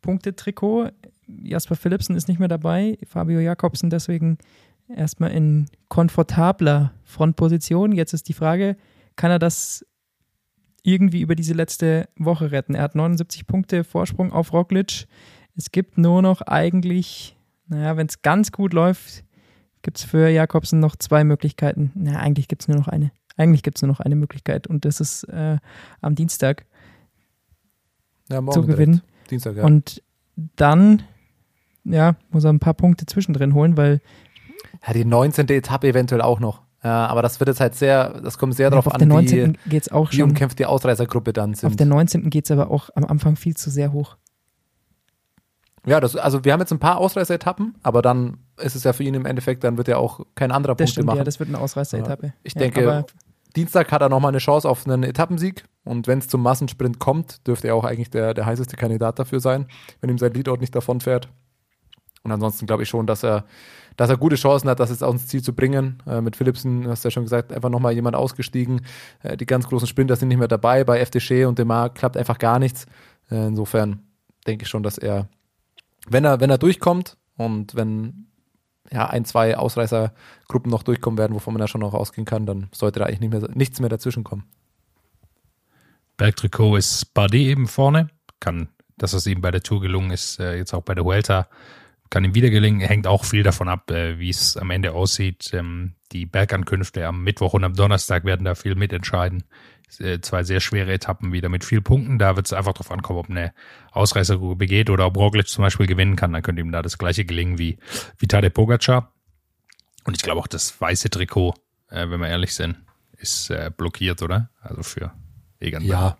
Punktetrikot. 0.00 0.90
Jasper 1.26 1.76
Philipsen 1.76 2.16
ist 2.16 2.28
nicht 2.28 2.38
mehr 2.38 2.48
dabei, 2.48 2.98
Fabio 3.06 3.40
Jakobsen 3.40 3.90
deswegen 3.90 4.38
erstmal 4.88 5.30
in 5.32 5.66
komfortabler 5.88 6.92
Frontposition. 7.04 7.92
Jetzt 7.92 8.12
ist 8.12 8.28
die 8.28 8.32
Frage, 8.32 8.76
kann 9.16 9.30
er 9.30 9.38
das 9.38 9.84
irgendwie 10.82 11.20
über 11.20 11.34
diese 11.34 11.54
letzte 11.54 12.08
Woche 12.16 12.50
retten? 12.52 12.74
Er 12.74 12.82
hat 12.82 12.94
79 12.94 13.46
Punkte 13.46 13.84
Vorsprung 13.84 14.32
auf 14.32 14.52
Roglic. 14.52 15.06
Es 15.56 15.70
gibt 15.72 15.98
nur 15.98 16.20
noch 16.22 16.42
eigentlich, 16.42 17.36
naja, 17.66 17.96
wenn 17.96 18.06
es 18.06 18.22
ganz 18.22 18.52
gut 18.52 18.72
läuft, 18.72 19.24
gibt 19.82 19.98
es 19.98 20.04
für 20.04 20.28
Jakobsen 20.28 20.80
noch 20.80 20.96
zwei 20.96 21.24
Möglichkeiten. 21.24 21.92
Na, 21.94 22.18
eigentlich 22.18 22.48
gibt 22.48 22.62
es 22.62 22.68
nur 22.68 22.76
noch 22.76 22.88
eine. 22.88 23.12
Eigentlich 23.36 23.62
gibt 23.62 23.78
es 23.78 23.82
nur 23.82 23.88
noch 23.88 24.00
eine 24.00 24.14
Möglichkeit 24.14 24.66
und 24.66 24.84
das 24.84 25.00
ist 25.00 25.24
äh, 25.24 25.58
am 26.00 26.14
Dienstag 26.14 26.66
Ja, 28.30 28.44
zu 28.48 28.64
gewinnen. 28.64 29.02
Dienstag, 29.30 29.56
ja. 29.56 29.64
Und 29.64 30.02
dann, 30.56 31.02
ja, 31.84 32.16
muss 32.30 32.44
er 32.44 32.52
ein 32.52 32.60
paar 32.60 32.74
Punkte 32.74 33.06
zwischendrin 33.06 33.54
holen, 33.54 33.76
weil 33.76 34.00
ja, 34.86 34.92
die 34.92 35.04
19. 35.04 35.48
Etappe 35.48 35.88
eventuell 35.88 36.20
auch 36.20 36.40
noch. 36.40 36.62
Ja, 36.82 37.06
aber 37.06 37.22
das 37.22 37.40
wird 37.40 37.48
jetzt 37.48 37.60
halt 37.60 37.74
sehr, 37.74 38.20
das 38.20 38.36
kommt 38.36 38.54
sehr 38.54 38.68
darauf 38.68 38.86
auf 38.86 38.94
an, 38.94 38.98
der 39.00 39.08
wie, 39.08 39.12
19. 39.12 39.58
geht 39.66 39.82
es 39.84 39.92
auch 39.92 40.12
wie 40.12 40.22
umkämpft 40.22 40.58
die 40.58 40.66
Ausreißergruppe 40.66 41.32
dann 41.32 41.52
Auf 41.52 41.60
sind. 41.60 41.80
der 41.80 41.86
19. 41.86 42.28
geht 42.28 42.44
es 42.44 42.50
aber 42.50 42.70
auch 42.70 42.90
am 42.94 43.04
Anfang 43.04 43.36
viel 43.36 43.56
zu 43.56 43.70
sehr 43.70 43.92
hoch. 43.92 44.16
Ja, 45.86 46.00
das, 46.00 46.16
also 46.16 46.44
wir 46.44 46.52
haben 46.52 46.60
jetzt 46.60 46.72
ein 46.72 46.78
paar 46.78 46.98
Ausreißer-Etappen, 46.98 47.74
aber 47.82 48.02
dann 48.02 48.38
ist 48.58 48.74
es 48.74 48.84
ja 48.84 48.92
für 48.92 49.02
ihn 49.02 49.14
im 49.14 49.26
Endeffekt, 49.26 49.64
dann 49.64 49.76
wird 49.76 49.88
er 49.88 49.98
auch 49.98 50.20
kein 50.34 50.50
anderer 50.50 50.74
Das 50.74 50.78
Punkte 50.78 50.92
stimmt, 50.92 51.06
machen. 51.06 51.18
ja, 51.18 51.24
das 51.24 51.38
wird 51.40 51.48
eine 51.48 51.58
Ausreißer-Etappe. 51.58 52.32
Ich 52.42 52.54
ja, 52.54 52.60
denke, 52.60 53.04
Dienstag 53.56 53.92
hat 53.92 54.02
er 54.02 54.08
nochmal 54.08 54.30
eine 54.30 54.38
Chance 54.38 54.68
auf 54.68 54.86
einen 54.86 55.02
Etappensieg 55.04 55.64
und 55.84 56.06
wenn 56.06 56.18
es 56.18 56.28
zum 56.28 56.42
Massensprint 56.42 56.98
kommt, 56.98 57.46
dürfte 57.46 57.68
er 57.68 57.76
auch 57.76 57.84
eigentlich 57.84 58.10
der, 58.10 58.34
der 58.34 58.46
heißeste 58.46 58.76
Kandidat 58.76 59.18
dafür 59.18 59.40
sein, 59.40 59.66
wenn 60.00 60.10
ihm 60.10 60.18
sein 60.18 60.32
Leadout 60.32 60.56
nicht 60.56 60.74
davonfährt. 60.74 61.28
Und 62.24 62.32
ansonsten 62.32 62.66
glaube 62.66 62.82
ich 62.82 62.88
schon, 62.88 63.06
dass 63.06 63.22
er, 63.22 63.44
dass 63.96 64.10
er 64.10 64.16
gute 64.16 64.36
Chancen 64.36 64.68
hat, 64.68 64.80
das 64.80 64.90
jetzt 64.90 65.04
auch 65.04 65.12
ins 65.12 65.26
Ziel 65.26 65.42
zu 65.42 65.54
bringen. 65.54 66.02
Äh, 66.06 66.22
mit 66.22 66.36
Philipsen, 66.36 66.88
hast 66.88 67.04
du 67.04 67.08
ja 67.08 67.10
schon 67.10 67.24
gesagt, 67.24 67.52
einfach 67.52 67.68
nochmal 67.68 67.92
jemand 67.92 68.16
ausgestiegen. 68.16 68.84
Äh, 69.22 69.36
die 69.36 69.46
ganz 69.46 69.68
großen 69.68 69.86
Sprinter 69.86 70.16
sind 70.16 70.28
nicht 70.28 70.38
mehr 70.38 70.48
dabei. 70.48 70.84
Bei 70.84 70.98
FDG 70.98 71.44
und 71.44 71.58
Demar 71.58 71.90
klappt 71.90 72.16
einfach 72.16 72.38
gar 72.38 72.58
nichts. 72.58 72.86
Äh, 73.30 73.46
insofern 73.46 74.00
denke 74.46 74.64
ich 74.64 74.68
schon, 74.68 74.82
dass 74.82 74.98
er, 74.98 75.28
wenn 76.08 76.24
er, 76.24 76.40
wenn 76.40 76.50
er 76.50 76.58
durchkommt 76.58 77.16
und 77.36 77.74
wenn 77.74 78.26
ja, 78.90 79.08
ein, 79.08 79.24
zwei 79.24 79.56
Ausreißergruppen 79.56 80.70
noch 80.70 80.82
durchkommen 80.82 81.18
werden, 81.18 81.34
wovon 81.34 81.54
man 81.54 81.60
ja 81.60 81.68
schon 81.68 81.80
noch 81.80 81.94
ausgehen 81.94 82.24
kann, 82.24 82.46
dann 82.46 82.68
sollte 82.72 83.00
da 83.00 83.06
eigentlich 83.06 83.20
nicht 83.20 83.32
mehr, 83.32 83.48
nichts 83.54 83.80
mehr 83.80 83.88
dazwischen 83.88 84.24
kommen. 84.24 84.44
Bergtrikot 86.16 86.76
ist 86.76 87.12
Bardet 87.12 87.40
eben 87.40 87.66
vorne. 87.66 88.08
Kann, 88.40 88.68
dass 88.96 89.12
es 89.12 89.26
ihm 89.26 89.40
bei 89.40 89.50
der 89.50 89.62
Tour 89.62 89.80
gelungen 89.80 90.10
ist, 90.10 90.38
äh, 90.38 90.56
jetzt 90.56 90.74
auch 90.74 90.82
bei 90.82 90.94
der 90.94 91.04
Vuelta, 91.04 91.48
kann 92.10 92.24
ihm 92.24 92.34
wieder 92.34 92.50
gelingen. 92.50 92.80
Hängt 92.80 93.06
auch 93.06 93.24
viel 93.24 93.42
davon 93.42 93.68
ab, 93.68 93.90
äh, 93.90 94.18
wie 94.18 94.30
es 94.30 94.56
am 94.56 94.70
Ende 94.70 94.92
aussieht. 94.92 95.50
Ähm, 95.52 95.94
die 96.12 96.26
Bergankünfte 96.26 97.06
am 97.06 97.22
Mittwoch 97.22 97.54
und 97.54 97.64
am 97.64 97.74
Donnerstag 97.74 98.24
werden 98.24 98.44
da 98.44 98.54
viel 98.54 98.74
mitentscheiden. 98.74 99.44
Äh, 99.98 100.20
zwei 100.20 100.42
sehr 100.42 100.60
schwere 100.60 100.92
Etappen 100.92 101.32
wieder 101.32 101.48
mit 101.48 101.64
viel 101.64 101.80
Punkten. 101.80 102.18
Da 102.18 102.36
wird 102.36 102.46
es 102.46 102.52
einfach 102.52 102.72
darauf 102.72 102.90
ankommen, 102.90 103.18
ob 103.18 103.30
eine 103.30 103.52
Ausreißergruppe 103.92 104.66
geht 104.66 104.90
oder 104.90 105.06
ob 105.06 105.16
Roglic 105.16 105.48
zum 105.48 105.62
Beispiel 105.62 105.86
gewinnen 105.86 106.16
kann. 106.16 106.32
Dann 106.32 106.42
könnte 106.42 106.62
ihm 106.62 106.72
da 106.72 106.82
das 106.82 106.98
gleiche 106.98 107.24
gelingen 107.24 107.58
wie, 107.58 107.78
wie 108.18 108.28
Tadej 108.28 108.50
Pogacar. 108.50 109.12
Und 110.04 110.16
ich 110.16 110.22
glaube 110.22 110.40
auch 110.40 110.46
das 110.46 110.80
weiße 110.80 111.10
Trikot, 111.10 111.54
äh, 111.90 112.08
wenn 112.08 112.20
wir 112.20 112.28
ehrlich 112.28 112.54
sind, 112.54 112.76
ist 113.16 113.50
blockiert, 113.78 114.20
oder? 114.22 114.50
Also 114.60 114.82
für 114.82 115.12
Egan. 115.58 115.82
Ja. 115.82 116.18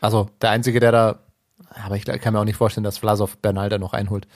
Also 0.00 0.30
der 0.40 0.50
Einzige, 0.50 0.78
der 0.78 0.92
da, 0.92 1.18
aber 1.84 1.96
ich 1.96 2.04
kann 2.04 2.32
mir 2.32 2.40
auch 2.40 2.44
nicht 2.44 2.56
vorstellen, 2.56 2.84
dass 2.84 2.98
Vlasov 2.98 3.38
Bernal 3.38 3.68
da 3.68 3.78
noch 3.78 3.92
einholt. 3.92 4.28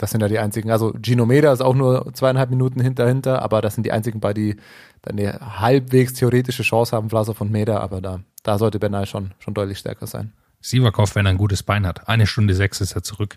Das 0.00 0.12
sind 0.12 0.22
ja 0.22 0.28
die 0.28 0.38
einzigen. 0.38 0.70
Also 0.70 0.94
Gino 1.02 1.26
Meda 1.26 1.52
ist 1.52 1.60
auch 1.60 1.74
nur 1.74 2.14
zweieinhalb 2.14 2.48
Minuten 2.48 2.80
hinter, 2.80 3.06
hinter, 3.06 3.42
aber 3.42 3.60
das 3.60 3.74
sind 3.74 3.84
die 3.84 3.92
einzigen 3.92 4.18
bei, 4.18 4.32
die 4.32 4.56
dann 5.02 5.18
eine 5.18 5.60
halbwegs 5.60 6.14
theoretische 6.14 6.62
Chance 6.62 6.96
haben, 6.96 7.10
Vlasov 7.10 7.38
und 7.42 7.50
Meda, 7.50 7.80
aber 7.80 8.00
da, 8.00 8.20
da 8.42 8.56
sollte 8.56 8.78
Bernal 8.78 9.04
schon, 9.04 9.32
schon 9.40 9.52
deutlich 9.52 9.76
stärker 9.76 10.06
sein. 10.06 10.32
Sivakov, 10.62 11.14
wenn 11.16 11.26
er 11.26 11.30
ein 11.32 11.36
gutes 11.36 11.62
Bein 11.62 11.86
hat. 11.86 12.08
Eine 12.08 12.26
Stunde 12.26 12.54
sechs 12.54 12.80
ist 12.80 12.92
er 12.92 13.02
zurück. 13.02 13.36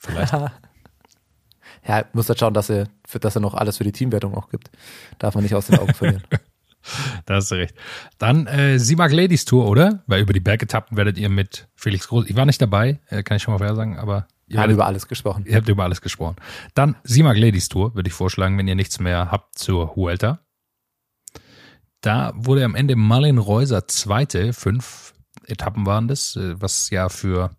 Vielleicht. 0.00 0.32
ja, 1.86 2.04
muss 2.12 2.28
halt 2.28 2.40
schauen, 2.40 2.54
dass 2.54 2.70
er, 2.70 2.88
dass 3.20 3.36
er 3.36 3.40
noch 3.40 3.54
alles 3.54 3.76
für 3.76 3.84
die 3.84 3.92
Teamwertung 3.92 4.34
auch 4.34 4.48
gibt. 4.48 4.68
Darf 5.20 5.36
man 5.36 5.44
nicht 5.44 5.54
aus 5.54 5.68
den 5.68 5.78
Augen 5.78 5.94
verlieren. 5.94 6.24
da 7.26 7.34
hast 7.34 7.52
du 7.52 7.54
recht. 7.54 7.76
Dann 8.18 8.48
äh, 8.48 8.80
Simak 8.80 9.12
Ladies 9.12 9.44
Tour, 9.44 9.68
oder? 9.68 10.02
Weil 10.08 10.22
über 10.22 10.32
die 10.32 10.40
Bergetappen 10.40 10.96
werdet 10.96 11.18
ihr 11.18 11.28
mit 11.28 11.68
Felix 11.76 12.08
Groß. 12.08 12.28
Ich 12.28 12.34
war 12.34 12.46
nicht 12.46 12.60
dabei, 12.60 12.98
äh, 13.10 13.22
kann 13.22 13.36
ich 13.36 13.44
schon 13.44 13.54
mal 13.54 13.58
vorher 13.58 13.76
sagen, 13.76 13.96
aber 13.96 14.26
ihr 14.50 14.60
habt 14.60 14.70
über 14.70 14.86
alles 14.86 15.08
gesprochen. 15.08 15.44
Ihr 15.46 15.56
habt 15.56 15.68
über 15.68 15.84
alles 15.84 16.00
gesprochen. 16.00 16.36
Dann 16.74 16.96
Simak 17.04 17.38
Ladies 17.38 17.68
Tour, 17.68 17.94
würde 17.94 18.08
ich 18.08 18.14
vorschlagen, 18.14 18.58
wenn 18.58 18.68
ihr 18.68 18.74
nichts 18.74 19.00
mehr 19.00 19.30
habt 19.30 19.58
zur 19.58 19.96
Huelta. 19.96 20.40
Da 22.00 22.32
wurde 22.34 22.64
am 22.64 22.74
Ende 22.74 22.96
Marlin 22.96 23.38
Reuser 23.38 23.86
Zweite, 23.86 24.52
fünf 24.52 25.12
Etappen 25.46 25.86
waren 25.86 26.08
das, 26.08 26.36
äh, 26.36 26.60
was 26.60 26.90
ja 26.90 27.08
für 27.08 27.50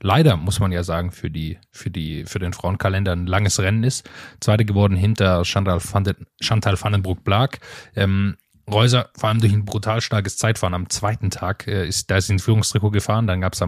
leider 0.00 0.36
muss 0.36 0.60
man 0.60 0.72
ja 0.72 0.82
sagen 0.84 1.10
für 1.10 1.30
die 1.30 1.58
für 1.70 1.90
die 1.90 2.24
für 2.24 2.38
den 2.38 2.52
Frauenkalender 2.52 3.12
ein 3.12 3.26
langes 3.26 3.60
Rennen 3.60 3.84
ist. 3.84 4.08
Zweite 4.40 4.64
geworden 4.64 4.96
hinter 4.96 5.44
Chantal, 5.44 5.80
Chantal 6.40 6.80
Vandenbroek-Blag. 6.80 7.58
Ähm, 7.96 8.36
Reuser, 8.70 9.10
vor 9.16 9.28
allem 9.28 9.40
durch 9.40 9.52
ein 9.52 9.64
brutal 9.64 10.00
starkes 10.00 10.36
Zeitfahren 10.36 10.74
am 10.74 10.90
zweiten 10.90 11.30
Tag, 11.30 11.66
äh, 11.66 11.86
ist, 11.86 12.10
da 12.10 12.16
ist 12.16 12.26
sie 12.26 12.34
ins 12.34 12.44
Führungstrikot 12.44 12.90
gefahren. 12.90 13.26
Dann 13.26 13.40
gab 13.40 13.54
es 13.54 13.60
äh, 13.60 13.66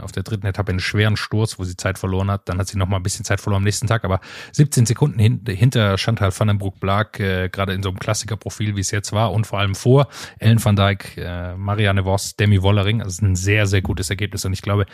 auf 0.00 0.12
der 0.12 0.22
dritten 0.22 0.46
Etappe 0.46 0.70
einen 0.70 0.80
schweren 0.80 1.16
Sturz, 1.16 1.58
wo 1.58 1.64
sie 1.64 1.76
Zeit 1.76 1.98
verloren 1.98 2.30
hat. 2.30 2.48
Dann 2.48 2.58
hat 2.58 2.68
sie 2.68 2.76
noch 2.76 2.88
mal 2.88 2.96
ein 2.96 3.02
bisschen 3.02 3.24
Zeit 3.24 3.40
verloren 3.40 3.60
am 3.60 3.64
nächsten 3.64 3.86
Tag, 3.86 4.04
aber 4.04 4.20
17 4.52 4.86
Sekunden 4.86 5.18
hin, 5.18 5.44
hinter 5.46 5.96
Chantal 5.96 6.32
van 6.36 6.48
den 6.48 6.58
Broek-Blag, 6.58 7.20
äh, 7.20 7.48
gerade 7.48 7.72
in 7.72 7.82
so 7.82 7.90
einem 7.90 7.98
Klassikerprofil, 7.98 8.76
wie 8.76 8.80
es 8.80 8.90
jetzt 8.90 9.12
war, 9.12 9.32
und 9.32 9.46
vor 9.46 9.60
allem 9.60 9.74
vor 9.74 10.08
Ellen 10.38 10.62
van 10.62 10.76
Dijk, 10.76 11.16
äh, 11.16 11.54
Marianne 11.54 12.04
Voss, 12.04 12.36
Demi 12.36 12.62
Wollering. 12.62 12.98
Das 12.98 13.14
ist 13.14 13.22
ein 13.22 13.36
sehr, 13.36 13.66
sehr 13.66 13.82
gutes 13.82 14.10
Ergebnis. 14.10 14.44
Und 14.44 14.52
ich 14.52 14.62
glaube, 14.62 14.86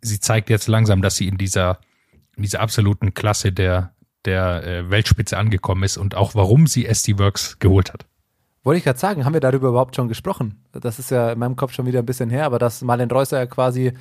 sie 0.00 0.20
zeigt 0.20 0.50
jetzt 0.50 0.66
langsam, 0.66 1.02
dass 1.02 1.16
sie 1.16 1.28
in 1.28 1.38
dieser, 1.38 1.78
in 2.36 2.42
dieser 2.42 2.60
absoluten 2.60 3.14
Klasse 3.14 3.52
der, 3.52 3.94
der 4.24 4.64
äh, 4.64 4.90
Weltspitze 4.90 5.38
angekommen 5.38 5.84
ist 5.84 5.96
und 5.96 6.14
auch 6.14 6.34
warum 6.34 6.66
sie 6.66 6.86
SD 6.86 7.18
Works 7.18 7.58
geholt 7.58 7.92
hat. 7.92 8.06
Wollte 8.66 8.78
ich 8.78 8.84
gerade 8.84 8.98
sagen, 8.98 9.24
haben 9.24 9.32
wir 9.32 9.40
darüber 9.40 9.68
überhaupt 9.68 9.94
schon 9.94 10.08
gesprochen? 10.08 10.60
Das 10.72 10.98
ist 10.98 11.12
ja 11.12 11.30
in 11.30 11.38
meinem 11.38 11.54
Kopf 11.54 11.72
schon 11.72 11.86
wieder 11.86 12.00
ein 12.00 12.04
bisschen 12.04 12.30
her, 12.30 12.46
aber 12.46 12.58
dass 12.58 12.82
Marlen 12.82 13.08
Reusser 13.08 13.38
ja 13.38 13.46
quasi 13.46 13.92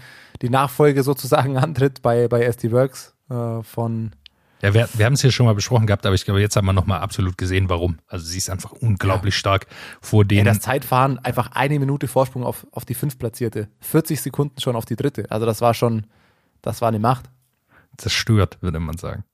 die 0.42 0.50
Nachfolge 0.50 1.04
sozusagen 1.04 1.56
antritt 1.60 2.02
bei, 2.02 2.28
bei 2.28 2.42
SD 2.42 2.72
Works 2.72 3.14
äh, 3.30 3.62
von. 3.62 4.14
Ja, 4.64 4.74
wir, 4.74 4.90
wir 4.92 5.06
haben 5.06 5.14
es 5.14 5.22
hier 5.22 5.32
schon 5.32 5.46
mal 5.46 5.54
besprochen 5.54 5.86
gehabt, 5.86 6.04
aber 6.08 6.16
ich 6.16 6.26
glaube, 6.26 6.42
jetzt 6.42 6.56
haben 6.56 6.66
wir 6.66 6.74
nochmal 6.74 7.02
absolut 7.02 7.38
gesehen, 7.38 7.70
warum. 7.70 8.00
Also 8.08 8.26
sie 8.26 8.40
ist 8.40 8.50
einfach 8.50 8.72
unglaublich 8.72 9.36
ja. 9.36 9.38
stark 9.38 9.68
vor 10.02 10.26
denen. 10.26 10.48
Ja, 10.48 10.54
das 10.54 10.64
Zeitfahren 10.64 11.20
einfach 11.20 11.52
eine 11.52 11.78
Minute 11.78 12.08
Vorsprung 12.08 12.44
auf, 12.44 12.66
auf 12.72 12.86
die 12.86 12.96
fünf 12.96 13.20
Platzierte. 13.20 13.68
40 13.82 14.20
Sekunden 14.20 14.60
schon 14.60 14.76
auf 14.76 14.86
die 14.86 14.96
dritte. 14.96 15.30
Also 15.30 15.46
das 15.46 15.62
war 15.62 15.76
schon, 15.76 16.08
das 16.64 16.82
war 16.82 16.88
eine 16.88 16.98
Macht. 16.98 17.30
Zerstört, 17.98 18.58
würde 18.62 18.80
man 18.80 18.98
sagen. 18.98 19.26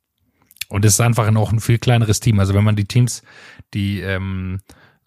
Und 0.68 0.84
es 0.84 0.96
ist 0.96 1.00
einfach 1.00 1.32
noch 1.32 1.54
ein 1.54 1.62
viel 1.62 1.80
kleineres 1.80 2.20
Team. 2.20 2.38
Also 2.38 2.54
wenn 2.54 2.66
man 2.66 2.76
die 2.76 2.86
Teams, 2.86 3.24
die 3.74 4.02
ähm, 4.02 4.60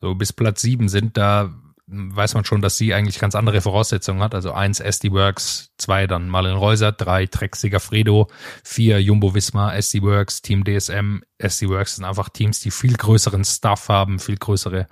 so 0.05 0.15
bis 0.15 0.35
Platz 0.35 0.61
sieben 0.61 0.91
sind, 0.91 1.17
da 1.17 1.51
weiß 1.87 2.35
man 2.35 2.45
schon, 2.45 2.61
dass 2.61 2.77
sie 2.77 2.93
eigentlich 2.93 3.19
ganz 3.19 3.35
andere 3.35 3.63
Voraussetzungen 3.63 4.23
hat. 4.23 4.35
Also 4.35 4.53
eins 4.53 4.81
SD 4.81 5.13
Works, 5.13 5.73
zwei 5.79 6.07
dann 6.07 6.29
Marlon 6.29 6.57
Reuser, 6.57 6.93
drei 6.93 7.25
Trek 7.27 7.57
Segafredo, 7.57 8.29
vier 8.63 9.01
Jumbo 9.01 9.35
Visma, 9.35 9.75
SD 9.75 10.03
Works, 10.03 10.43
Team 10.43 10.65
DSM, 10.65 11.23
SD 11.39 11.69
Works 11.69 11.97
sind 11.97 12.05
einfach 12.05 12.29
Teams, 12.29 12.61
die 12.61 12.71
viel 12.71 12.95
größeren 12.95 13.45
Staff 13.45 13.89
haben, 13.89 14.19
viel 14.19 14.37
größere 14.37 14.89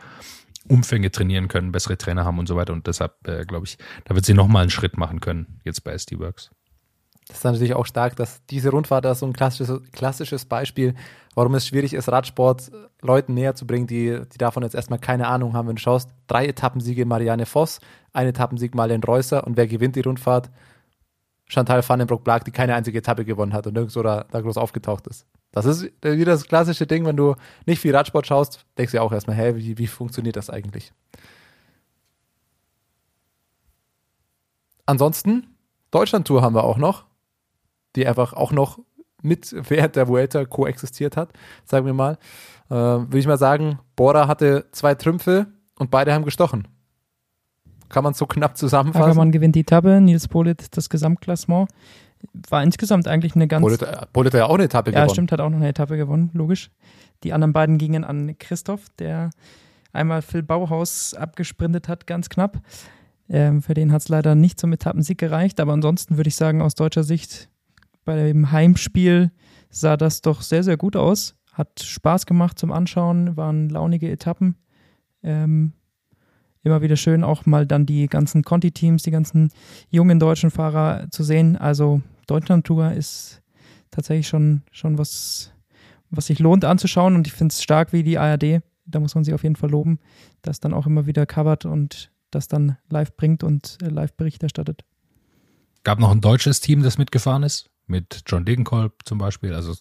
Umfänge 0.68 1.11
trainieren 1.11 1.48
können, 1.48 1.72
bessere 1.72 1.98
Trainer 1.98 2.25
haben 2.25 2.38
und 2.38 2.46
so 2.46 2.57
weiter. 2.57 2.72
Und 2.72 2.87
deshalb 2.87 3.27
äh, 3.29 3.44
glaube 3.44 3.66
ich, 3.66 3.77
da 4.05 4.14
wird 4.14 4.25
sie 4.25 4.35
nochmal 4.35 4.62
einen 4.62 4.70
Schritt 4.70 4.96
machen 4.96 5.20
können, 5.20 5.61
jetzt 5.64 5.85
bei 5.85 5.92
SD 5.92 6.18
Works. 6.20 6.51
Das 7.28 7.38
ist 7.38 7.44
natürlich 7.44 7.74
auch 7.74 7.87
stark, 7.87 8.16
dass 8.16 8.44
diese 8.46 8.70
Rundfahrt 8.70 9.04
da 9.04 9.14
so 9.14 9.26
ein 9.26 9.32
klassisches, 9.32 9.80
klassisches 9.92 10.44
Beispiel, 10.44 10.94
warum 11.35 11.54
es 11.54 11.66
schwierig 11.66 11.94
ist, 11.94 12.11
Radsport 12.11 12.70
Leuten 13.00 13.35
näher 13.35 13.54
zu 13.54 13.66
bringen, 13.66 13.87
die, 13.87 14.20
die 14.32 14.38
davon 14.38 14.62
jetzt 14.64 14.74
erstmal 14.74 14.98
keine 14.98 15.28
Ahnung 15.28 15.54
haben. 15.54 15.68
Wenn 15.68 15.76
du 15.76 15.82
schaust, 15.82 16.11
drei 16.26 16.46
Etappensiege 16.46 17.06
Marianne 17.06 17.46
Voss, 17.46 17.80
ein 18.12 18.26
Etappensieg 18.26 18.74
Marlen 18.74 19.02
Reusser 19.02 19.46
und 19.46 19.56
wer 19.56 19.66
gewinnt 19.66 19.96
die 19.96 20.00
Rundfahrt? 20.00 20.50
Chantal 21.46 21.87
Vandenbroek-Blag, 21.87 22.44
die 22.44 22.50
keine 22.50 22.74
einzige 22.74 22.98
Etappe 22.98 23.24
gewonnen 23.24 23.52
hat 23.52 23.66
und 23.66 23.74
nirgendwo 23.74 24.02
da, 24.02 24.24
da 24.30 24.40
groß 24.40 24.56
aufgetaucht 24.56 25.06
ist. 25.06 25.26
Das 25.52 25.66
ist 25.66 25.85
wieder 26.00 26.32
das 26.32 26.48
klassische 26.48 26.87
Ding, 26.87 27.04
wenn 27.04 27.16
du 27.16 27.35
nicht 27.66 27.80
viel 27.80 27.94
Radsport 27.94 28.26
schaust, 28.26 28.64
denkst 28.78 28.92
du 28.92 28.96
ja 28.96 29.02
auch 29.02 29.12
erstmal, 29.12 29.37
hä, 29.37 29.54
wie, 29.56 29.76
wie 29.76 29.87
funktioniert 29.87 30.37
das 30.37 30.48
eigentlich? 30.48 30.92
Ansonsten, 34.87 35.54
Deutschland-Tour 35.90 36.40
haben 36.40 36.54
wir 36.54 36.64
auch 36.64 36.78
noch 36.78 37.04
die 37.96 38.07
einfach 38.07 38.33
auch 38.33 38.52
noch 38.52 38.78
mit 39.22 39.55
während 39.70 39.96
der 39.96 40.09
Vuelta 40.09 40.44
koexistiert 40.44 41.16
hat, 41.16 41.31
sagen 41.64 41.87
wir 41.87 41.94
mal. 41.94 42.18
Äh, 42.70 42.74
Würde 42.74 43.18
ich 43.18 43.26
mal 43.26 43.38
sagen, 43.38 43.78
Bora 43.96 44.28
hatte 44.28 44.66
zwei 44.72 44.94
Trümpfe 44.94 45.46
und 45.78 45.90
beide 45.90 46.12
haben 46.12 46.24
gestochen. 46.24 46.68
Kann 47.88 48.05
man 48.05 48.14
so 48.14 48.26
knapp 48.26 48.57
zusammenfassen? 48.57 49.05
Ackermann 49.05 49.33
gewinnt 49.33 49.55
die 49.55 49.61
Etappe, 49.61 50.00
Nils 50.00 50.26
Polit 50.26 50.76
das 50.76 50.88
Gesamtklassement. 50.88 51.68
War 52.48 52.62
insgesamt 52.62 53.07
eigentlich 53.09 53.35
eine 53.35 53.48
ganz. 53.48 53.62
Polit, 53.62 54.12
Polit 54.12 54.33
hat 54.33 54.38
ja 54.38 54.46
auch 54.46 54.55
eine 54.55 54.64
Etappe 54.64 54.90
ja, 54.90 54.94
gewonnen. 54.94 55.09
Ja, 55.09 55.12
stimmt, 55.12 55.33
hat 55.33 55.40
auch 55.40 55.50
noch 55.50 55.59
eine 55.59 55.68
Etappe 55.68 55.96
gewonnen, 55.96 56.31
logisch. 56.33 56.70
Die 57.22 57.33
anderen 57.33 57.52
beiden 57.52 57.78
gingen 57.78 58.05
an 58.05 58.37
Christoph, 58.38 58.87
der 58.98 59.31
einmal 59.92 60.22
Phil 60.22 60.42
Bauhaus 60.42 61.14
abgesprintet 61.14 61.88
hat, 61.88 62.07
ganz 62.07 62.28
knapp. 62.28 62.61
Ähm, 63.28 63.62
für 63.62 63.74
den 63.74 63.92
hat 63.92 64.02
es 64.02 64.09
leider 64.09 64.35
nicht 64.35 64.59
zum 64.59 64.72
Etappensieg 64.72 65.18
gereicht, 65.18 65.61
aber 65.61 65.72
ansonsten 65.72 66.16
würde 66.16 66.28
ich 66.28 66.37
sagen, 66.37 66.62
aus 66.62 66.74
deutscher 66.74 67.05
Sicht 67.05 67.48
bei 68.05 68.17
dem 68.17 68.53
Heimspiel 68.53 69.31
sah 69.71 69.97
das 69.97 70.23
doch 70.23 70.43
sehr, 70.43 70.62
sehr 70.62 70.77
gut 70.77 70.97
aus. 70.97 71.35
Hat 71.53 71.83
Spaß 71.83 72.27
gemacht 72.27 72.59
zum 72.59 72.73
Anschauen, 72.73 73.37
waren 73.37 73.69
launige 73.69 74.11
Etappen. 74.11 74.57
Ähm, 75.23 75.73
immer 76.62 76.83
wieder 76.83 76.97
schön, 76.97 77.25
auch 77.25 77.47
mal 77.47 77.67
dann 77.67 77.87
die 77.87 78.07
ganzen 78.07 78.43
Conti-Teams, 78.43 79.03
die 79.03 79.11
ganzen 79.11 79.51
jungen 79.91 80.19
deutschen 80.19 80.51
Fahrer 80.51 81.07
zu 81.11 81.23
sehen. 81.23 81.57
Also 81.57 82.03
Deutschland-Tour 82.27 82.93
ist 82.93 83.43
tatsächlich 83.91 84.29
schon, 84.29 84.62
schon 84.71 84.99
was, 84.99 85.53
was 86.11 86.27
sich 86.27 86.38
lohnt 86.38 86.65
anzuschauen 86.65 87.15
und 87.15 87.27
ich 87.27 87.33
finde 87.33 87.53
es 87.53 87.62
stark 87.62 87.93
wie 87.93 88.03
die 88.03 88.19
ARD. 88.19 88.62
Da 88.85 89.01
muss 89.01 89.15
man 89.15 89.25
sie 89.25 89.35
auf 89.35 89.43
jeden 89.43 89.57
Fall 89.57 89.71
loben, 89.71 89.99
das 90.43 90.61
dann 90.61 90.75
auch 90.75 90.87
immer 90.87 91.07
wieder 91.07 91.27
covert 91.27 91.65
und 91.65 92.11
das 92.31 92.49
dann 92.49 92.79
live 92.88 93.15
bringt 93.17 93.45
und 93.45 93.79
äh, 93.83 93.88
live 93.88 94.15
Bericht 94.15 94.43
erstattet. 94.43 94.85
Gab 95.85 95.99
noch 95.99 96.11
ein 96.11 96.21
deutsches 96.21 96.61
Team, 96.61 96.83
das 96.83 96.99
mitgefahren 96.99 97.43
ist? 97.43 97.71
Mit 97.92 98.22
John 98.26 98.44
Degenkolb 98.44 98.94
zum 99.05 99.18
Beispiel. 99.18 99.55
Also 99.55 99.74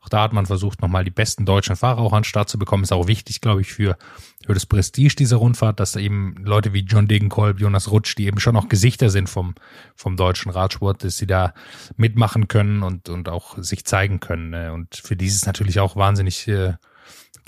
auch 0.00 0.08
da 0.08 0.22
hat 0.22 0.32
man 0.32 0.46
versucht, 0.46 0.82
nochmal 0.82 1.04
die 1.04 1.10
besten 1.10 1.46
deutschen 1.46 1.76
Fahrer 1.76 2.00
auch 2.00 2.12
an 2.12 2.20
den 2.20 2.24
Start 2.24 2.48
zu 2.48 2.58
bekommen. 2.58 2.82
Ist 2.82 2.92
auch 2.92 3.06
wichtig, 3.06 3.40
glaube 3.40 3.62
ich, 3.62 3.72
für, 3.72 3.96
für 4.44 4.54
das 4.54 4.66
Prestige 4.66 5.16
dieser 5.16 5.36
Rundfahrt, 5.36 5.80
dass 5.80 5.92
da 5.92 6.00
eben 6.00 6.34
Leute 6.44 6.72
wie 6.72 6.80
John 6.80 7.08
Degenkolb, 7.08 7.60
Jonas 7.60 7.90
Rutsch, 7.90 8.16
die 8.16 8.26
eben 8.26 8.40
schon 8.40 8.56
auch 8.56 8.68
Gesichter 8.68 9.08
sind 9.08 9.28
vom, 9.28 9.54
vom 9.94 10.16
deutschen 10.16 10.50
Radsport, 10.50 11.04
dass 11.04 11.16
sie 11.16 11.26
da 11.26 11.54
mitmachen 11.96 12.48
können 12.48 12.82
und, 12.82 13.08
und 13.08 13.28
auch 13.28 13.56
sich 13.58 13.84
zeigen 13.84 14.20
können. 14.20 14.50
Ne? 14.50 14.72
Und 14.72 14.96
für 14.96 15.16
die 15.16 15.26
ist 15.26 15.36
es 15.36 15.46
natürlich 15.46 15.80
auch 15.80 15.96
wahnsinnig 15.96 16.46
äh, 16.48 16.74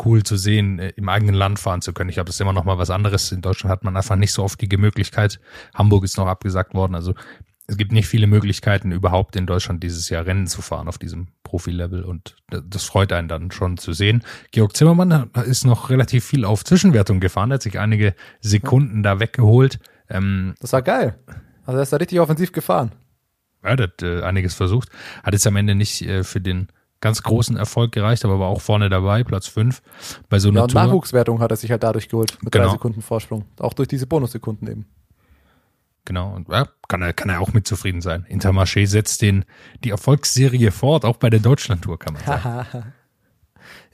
cool 0.04 0.22
zu 0.22 0.36
sehen, 0.36 0.78
äh, 0.78 0.90
im 0.96 1.08
eigenen 1.08 1.34
Land 1.34 1.58
fahren 1.58 1.82
zu 1.82 1.92
können. 1.92 2.10
Ich 2.10 2.16
glaube, 2.16 2.26
das 2.26 2.36
ist 2.36 2.40
immer 2.40 2.52
noch 2.52 2.64
mal 2.64 2.78
was 2.78 2.90
anderes. 2.90 3.32
In 3.32 3.42
Deutschland 3.42 3.70
hat 3.70 3.84
man 3.84 3.96
einfach 3.96 4.16
nicht 4.16 4.32
so 4.32 4.42
oft 4.42 4.60
die 4.60 4.76
Möglichkeit. 4.76 5.40
Hamburg 5.74 6.04
ist 6.04 6.16
noch 6.16 6.26
abgesagt 6.26 6.74
worden. 6.74 6.94
Also 6.94 7.14
es 7.66 7.76
gibt 7.78 7.92
nicht 7.92 8.06
viele 8.08 8.26
Möglichkeiten, 8.26 8.92
überhaupt 8.92 9.36
in 9.36 9.46
Deutschland 9.46 9.82
dieses 9.82 10.08
Jahr 10.10 10.26
Rennen 10.26 10.46
zu 10.46 10.60
fahren 10.60 10.86
auf 10.88 10.98
diesem 10.98 11.28
Profilevel 11.44 12.02
und 12.04 12.36
das 12.50 12.84
freut 12.84 13.12
einen 13.12 13.28
dann 13.28 13.50
schon 13.50 13.78
zu 13.78 13.92
sehen. 13.92 14.22
Georg 14.50 14.76
Zimmermann 14.76 15.30
ist 15.46 15.64
noch 15.64 15.88
relativ 15.90 16.24
viel 16.24 16.44
auf 16.44 16.64
Zwischenwertung 16.64 17.20
gefahren, 17.20 17.52
hat 17.52 17.62
sich 17.62 17.78
einige 17.78 18.14
Sekunden 18.40 19.02
da 19.02 19.18
weggeholt. 19.20 19.78
Ähm, 20.10 20.54
Das 20.60 20.72
war 20.74 20.82
geil. 20.82 21.18
Also 21.64 21.78
er 21.78 21.82
ist 21.82 21.92
da 21.92 21.96
richtig 21.96 22.20
offensiv 22.20 22.52
gefahren. 22.52 22.92
er 23.62 23.78
hat 23.78 24.02
äh, 24.02 24.20
einiges 24.22 24.52
versucht. 24.54 24.90
Hat 25.22 25.32
jetzt 25.32 25.46
am 25.46 25.56
Ende 25.56 25.74
nicht 25.74 26.02
äh, 26.02 26.22
für 26.22 26.42
den 26.42 26.68
ganz 27.00 27.22
großen 27.22 27.56
Erfolg 27.56 27.92
gereicht, 27.92 28.24
aber 28.26 28.38
war 28.38 28.48
auch 28.48 28.60
vorne 28.60 28.88
dabei, 28.90 29.24
Platz 29.24 29.46
5 29.46 29.80
bei 30.28 30.38
so 30.38 30.48
einer 30.48 30.58
Ja, 30.58 30.62
und 30.64 30.72
Tour. 30.72 30.82
Nachwuchswertung 30.84 31.40
hat 31.40 31.50
er 31.50 31.56
sich 31.56 31.70
halt 31.70 31.82
dadurch 31.82 32.08
geholt, 32.08 32.36
mit 32.42 32.52
Genau. 32.52 32.66
drei 32.66 32.72
Sekunden 32.72 33.00
Vorsprung. 33.02 33.44
Auch 33.58 33.72
durch 33.72 33.88
diese 33.88 34.06
Bonussekunden 34.06 34.68
eben. 34.70 34.86
Genau, 36.04 36.34
und 36.34 36.48
ja, 36.48 36.68
kann, 36.88 37.00
er, 37.00 37.12
kann 37.12 37.30
er 37.30 37.40
auch 37.40 37.52
mit 37.52 37.66
zufrieden 37.66 38.02
sein. 38.02 38.26
Intermarché 38.28 38.86
setzt 38.86 39.22
den, 39.22 39.44
die 39.84 39.90
Erfolgsserie 39.90 40.70
fort, 40.70 41.04
auch 41.04 41.16
bei 41.16 41.30
der 41.30 41.40
Deutschlandtour, 41.40 41.98
kann 41.98 42.14
man 42.14 42.24
sagen. 42.24 42.92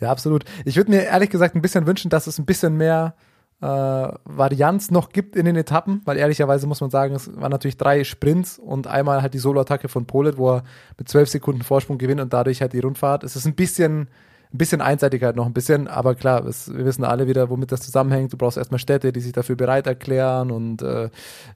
Ja, 0.00 0.10
absolut. 0.10 0.44
Ich 0.64 0.76
würde 0.76 0.90
mir 0.90 1.04
ehrlich 1.04 1.30
gesagt 1.30 1.54
ein 1.54 1.62
bisschen 1.62 1.86
wünschen, 1.86 2.10
dass 2.10 2.26
es 2.26 2.38
ein 2.38 2.46
bisschen 2.46 2.76
mehr 2.76 3.14
äh, 3.60 3.66
Varianz 3.66 4.90
noch 4.90 5.10
gibt 5.10 5.36
in 5.36 5.44
den 5.44 5.56
Etappen, 5.56 6.00
weil 6.06 6.16
ehrlicherweise 6.16 6.66
muss 6.66 6.80
man 6.80 6.90
sagen, 6.90 7.14
es 7.14 7.30
waren 7.36 7.50
natürlich 7.50 7.76
drei 7.76 8.02
Sprints 8.04 8.58
und 8.58 8.86
einmal 8.86 9.22
halt 9.22 9.34
die 9.34 9.38
Soloattacke 9.38 9.88
von 9.88 10.06
Polet, 10.06 10.38
wo 10.38 10.54
er 10.56 10.64
mit 10.96 11.08
zwölf 11.08 11.28
Sekunden 11.28 11.62
Vorsprung 11.62 11.98
gewinnt 11.98 12.20
und 12.20 12.32
dadurch 12.32 12.62
halt 12.62 12.72
die 12.72 12.80
Rundfahrt. 12.80 13.24
Es 13.24 13.36
ist 13.36 13.46
ein 13.46 13.54
bisschen, 13.54 14.08
ein 14.52 14.58
bisschen 14.58 14.80
Einseitigkeit 14.80 15.36
noch 15.36 15.46
ein 15.46 15.52
bisschen, 15.52 15.86
aber 15.88 16.14
klar, 16.14 16.44
es, 16.44 16.72
wir 16.72 16.84
wissen 16.84 17.04
alle 17.04 17.26
wieder, 17.26 17.50
womit 17.50 17.72
das 17.72 17.82
zusammenhängt. 17.82 18.32
Du 18.32 18.36
brauchst 18.36 18.58
erstmal 18.58 18.80
Städte, 18.80 19.12
die 19.12 19.20
sich 19.20 19.32
dafür 19.32 19.56
bereit 19.56 19.86
erklären 19.86 20.50
und 20.50 20.82
äh, 20.82 21.10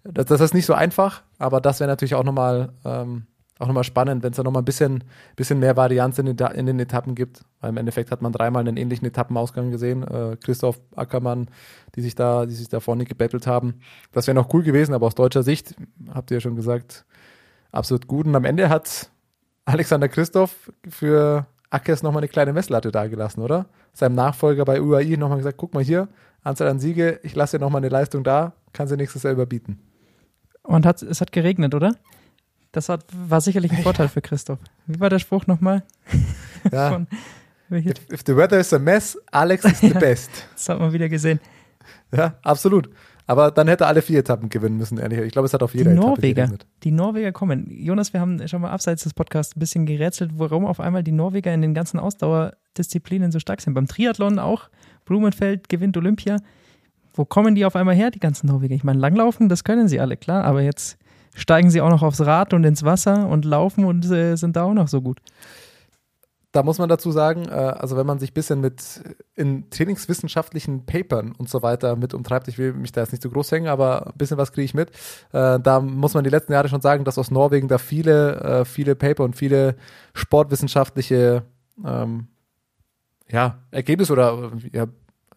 das, 0.04 0.26
das 0.26 0.40
ist 0.40 0.54
nicht 0.54 0.66
so 0.66 0.74
einfach, 0.74 1.22
aber 1.38 1.61
das 1.61 1.80
wäre 1.80 1.88
natürlich 1.88 2.14
auch 2.14 2.24
nochmal 2.24 2.72
ähm, 2.85 3.26
auch 3.59 3.68
nochmal 3.68 3.85
spannend, 3.85 4.22
wenn 4.22 4.33
es 4.33 4.37
da 4.37 4.42
nochmal 4.42 4.62
ein 4.62 4.64
bisschen, 4.64 5.04
bisschen 5.37 5.61
mehr 5.61 5.76
Varianz 5.76 6.18
in 6.18 6.26
den, 6.26 6.37
in 6.54 6.66
den 6.66 6.80
Etappen 6.80 7.14
gibt. 7.14 7.44
Weil 7.61 7.70
im 7.70 7.76
Endeffekt 7.76 8.11
hat 8.11 8.20
man 8.20 8.33
dreimal 8.33 8.61
einen 8.61 8.76
ähnlichen 8.76 9.07
Etappenausgang 9.07 9.70
gesehen. 9.70 10.02
Äh, 10.02 10.37
Christoph 10.42 10.80
Ackermann, 10.96 11.48
die 11.94 12.00
sich 12.00 12.14
da, 12.14 12.46
die 12.46 12.54
sich 12.54 12.68
da 12.68 12.80
vorne 12.80 13.04
gebettelt 13.04 13.46
haben. 13.46 13.80
Das 14.12 14.26
wäre 14.26 14.35
noch 14.35 14.52
cool 14.52 14.62
gewesen, 14.62 14.92
aber 14.92 15.07
aus 15.07 15.14
deutscher 15.14 15.42
Sicht, 15.42 15.76
habt 16.12 16.30
ihr 16.30 16.38
ja 16.38 16.40
schon 16.40 16.57
gesagt, 16.57 17.04
absolut 17.70 18.09
gut. 18.09 18.26
Und 18.26 18.35
am 18.35 18.44
Ende 18.44 18.68
hat 18.68 19.11
Alexander 19.66 20.09
Christoph 20.09 20.72
für 20.88 21.46
Ackes 21.75 22.03
nochmal 22.03 22.21
eine 22.21 22.29
kleine 22.29 22.53
Messlatte 22.53 22.91
dagelassen, 22.93 23.43
oder? 23.43 23.67
Seinem 23.93 24.15
Nachfolger 24.15 24.65
bei 24.65 24.81
UAI 24.81 25.17
nochmal 25.17 25.39
gesagt, 25.39 25.57
guck 25.57 25.75
mal 25.75 25.83
hier, 25.83 26.09
Anzahl 26.43 26.69
an 26.69 26.79
Siege, 26.79 27.21
ich 27.23 27.35
lasse 27.35 27.59
dir 27.59 27.65
nochmal 27.65 27.81
eine 27.81 27.89
Leistung 27.89 28.23
da, 28.25 28.53
kann 28.73 28.87
sie 28.89 28.97
nächstes 28.97 29.23
Jahr 29.25 29.33
überbieten. 29.33 29.81
Und 30.63 30.87
hat, 30.87 31.03
es 31.03 31.21
hat 31.21 31.33
geregnet, 31.33 31.75
oder? 31.75 31.95
Das 32.73 32.89
hat, 32.89 33.05
war 33.13 33.41
sicherlich 33.41 33.73
ein 33.73 33.83
Vorteil 33.83 34.09
für 34.09 34.23
Christoph. 34.23 34.59
Wie 34.87 34.99
war 35.01 35.11
der 35.11 35.19
Spruch 35.19 35.47
nochmal? 35.47 35.83
Ja. 36.73 36.91
Von, 36.93 37.07
If, 37.71 38.13
if 38.13 38.23
the 38.27 38.37
weather 38.37 38.59
is 38.61 38.73
a 38.73 38.79
mess, 38.79 39.19
Alex 39.33 39.65
is 39.65 39.81
the 39.81 39.89
best. 39.99 40.31
das 40.55 40.69
hat 40.69 40.79
man 40.79 40.93
wieder 40.93 41.09
gesehen. 41.09 41.41
Ja, 42.15 42.35
absolut. 42.43 42.91
Aber 43.27 43.51
dann 43.51 43.69
hätte 43.69 43.85
er 43.85 43.89
alle 43.89 44.03
vier 44.03 44.19
Etappen 44.19 44.49
gewinnen 44.51 44.77
müssen, 44.77 44.99
ehrlich. 44.99 45.19
Ich 45.21 45.33
glaube, 45.33 45.47
es 45.47 45.55
hat 45.55 45.63
auf 45.63 45.73
Die 45.73 45.79
jeder 45.79 45.93
Etappe 45.93 46.09
Norweger, 46.09 46.35
geregnet. 46.35 46.67
die 46.83 46.91
Norweger 46.91 47.33
kommen. 47.33 47.67
Jonas, 47.71 48.13
wir 48.13 48.21
haben 48.21 48.47
schon 48.49 48.61
mal 48.61 48.71
abseits 48.71 49.05
des 49.05 49.15
Podcasts 49.15 49.57
ein 49.57 49.61
bisschen 49.61 49.87
gerätselt, 49.87 50.33
warum 50.35 50.67
auf 50.67 50.79
einmal 50.79 51.03
die 51.03 51.13
Norweger 51.13 51.53
in 51.55 51.63
den 51.63 51.73
ganzen 51.73 51.99
Ausdauerdisziplinen 51.99 53.33
so 53.33 53.39
stark 53.39 53.61
sind. 53.61 53.75
Beim 53.75 53.87
Triathlon 53.87 54.39
auch. 54.39 54.69
Blumenfeld 55.07 55.69
gewinnt 55.69 55.97
Olympia. 55.97 56.37
Wo 57.15 57.25
kommen 57.25 57.55
die 57.55 57.65
auf 57.65 57.77
einmal 57.77 57.95
her, 57.95 58.11
die 58.11 58.21
ganzen 58.21 58.49
Norweger? 58.49 58.75
Ich 58.75 58.85
meine, 58.85 58.99
Langlaufen, 58.99 59.49
das 59.49 59.65
können 59.65 59.89
sie 59.89 60.01
alle, 60.01 60.17
klar, 60.17 60.45
aber 60.45 60.63
jetzt 60.63 60.99
steigen 61.35 61.71
sie 61.71 61.81
auch 61.81 61.91
noch 61.91 62.03
aufs 62.03 62.21
Rad 62.21 62.53
und 62.53 62.65
ins 62.65 62.83
Wasser 62.83 63.29
und 63.29 63.45
laufen 63.45 63.85
und 63.85 64.05
äh, 64.11 64.37
sind 64.37 64.57
da 64.57 64.65
auch 64.65 64.75
noch 64.75 64.89
so 64.89 65.01
gut. 65.01 65.21
Da 66.55 66.62
muss 66.62 66.79
man 66.79 66.88
dazu 66.88 67.11
sagen, 67.11 67.49
äh, 67.49 67.51
also 67.51 67.97
wenn 67.97 68.07
man 68.07 68.21
sich 68.21 68.31
ein 68.31 68.35
bisschen 68.35 68.61
mit 68.61 69.03
in 69.35 69.71
trainingswissenschaftlichen 69.71 70.87
Papern 70.87 71.33
und 71.37 71.49
so 71.49 71.62
weiter 71.62 71.97
mit 71.97 72.14
umtreibt, 72.14 72.47
ich 72.47 72.59
will 72.59 72.75
mich 72.75 72.93
da 72.93 73.01
jetzt 73.01 73.11
nicht 73.11 73.23
zu 73.23 73.29
groß 73.29 73.51
hängen, 73.51 73.67
aber 73.67 74.07
ein 74.07 74.12
bisschen 74.17 74.38
was 74.38 74.53
kriege 74.53 74.64
ich 74.64 74.73
mit. 74.73 74.90
Äh, 75.33 75.59
da 75.59 75.81
muss 75.81 76.14
man 76.14 76.23
die 76.23 76.31
letzten 76.31 76.53
Jahre 76.53 76.69
schon 76.69 76.81
sagen, 76.81 77.03
dass 77.03 77.19
aus 77.19 77.33
Norwegen 77.33 77.67
da 77.67 77.79
viele, 77.79 78.40
äh, 78.40 78.64
viele 78.64 78.95
Paper 78.95 79.25
und 79.25 79.35
viele 79.35 79.75
sportwissenschaftliche 80.14 81.43
ähm, 81.85 82.29
ja, 83.29 83.59
Ergebnisse 83.73 84.12
oder 84.12 84.53
ja, 84.73 84.87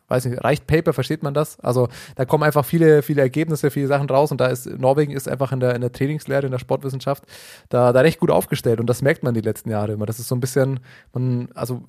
weiß 0.08 0.26
nicht, 0.26 0.44
reicht 0.44 0.68
Paper, 0.68 0.94
versteht 0.94 1.24
man 1.24 1.34
das? 1.34 1.60
Also 1.60 1.90
da 2.16 2.26
kommen 2.26 2.44
einfach 2.44 2.66
viele, 2.66 3.02
viele 3.02 3.22
Ergebnisse, 3.22 3.72
viele 3.72 3.88
Sachen 3.88 4.10
raus 4.10 4.32
und 4.32 4.40
da 4.40 4.48
ist 4.48 4.66
Norwegen 4.66 5.12
ist 5.12 5.28
einfach 5.28 5.52
in 5.52 5.60
der, 5.60 5.76
in 5.76 5.82
der 5.82 5.92
Trainingslehre, 5.92 6.46
in 6.46 6.52
der 6.52 6.60
Sportwissenschaft 6.60 7.24
da, 7.70 7.94
da 7.94 8.02
recht 8.02 8.20
gut 8.20 8.32
aufgestellt 8.32 8.80
und 8.80 8.88
das 8.88 9.02
merkt 9.02 9.24
man 9.24 9.34
die 9.34 9.42
letzten 9.42 9.70
Jahre 9.70 9.94
immer. 9.94 10.06
Das 10.06 10.20
ist 10.20 10.28
so 10.28 10.36
ein 10.36 10.40
bisschen, 10.40 10.80
man, 11.14 11.50
also 11.54 11.84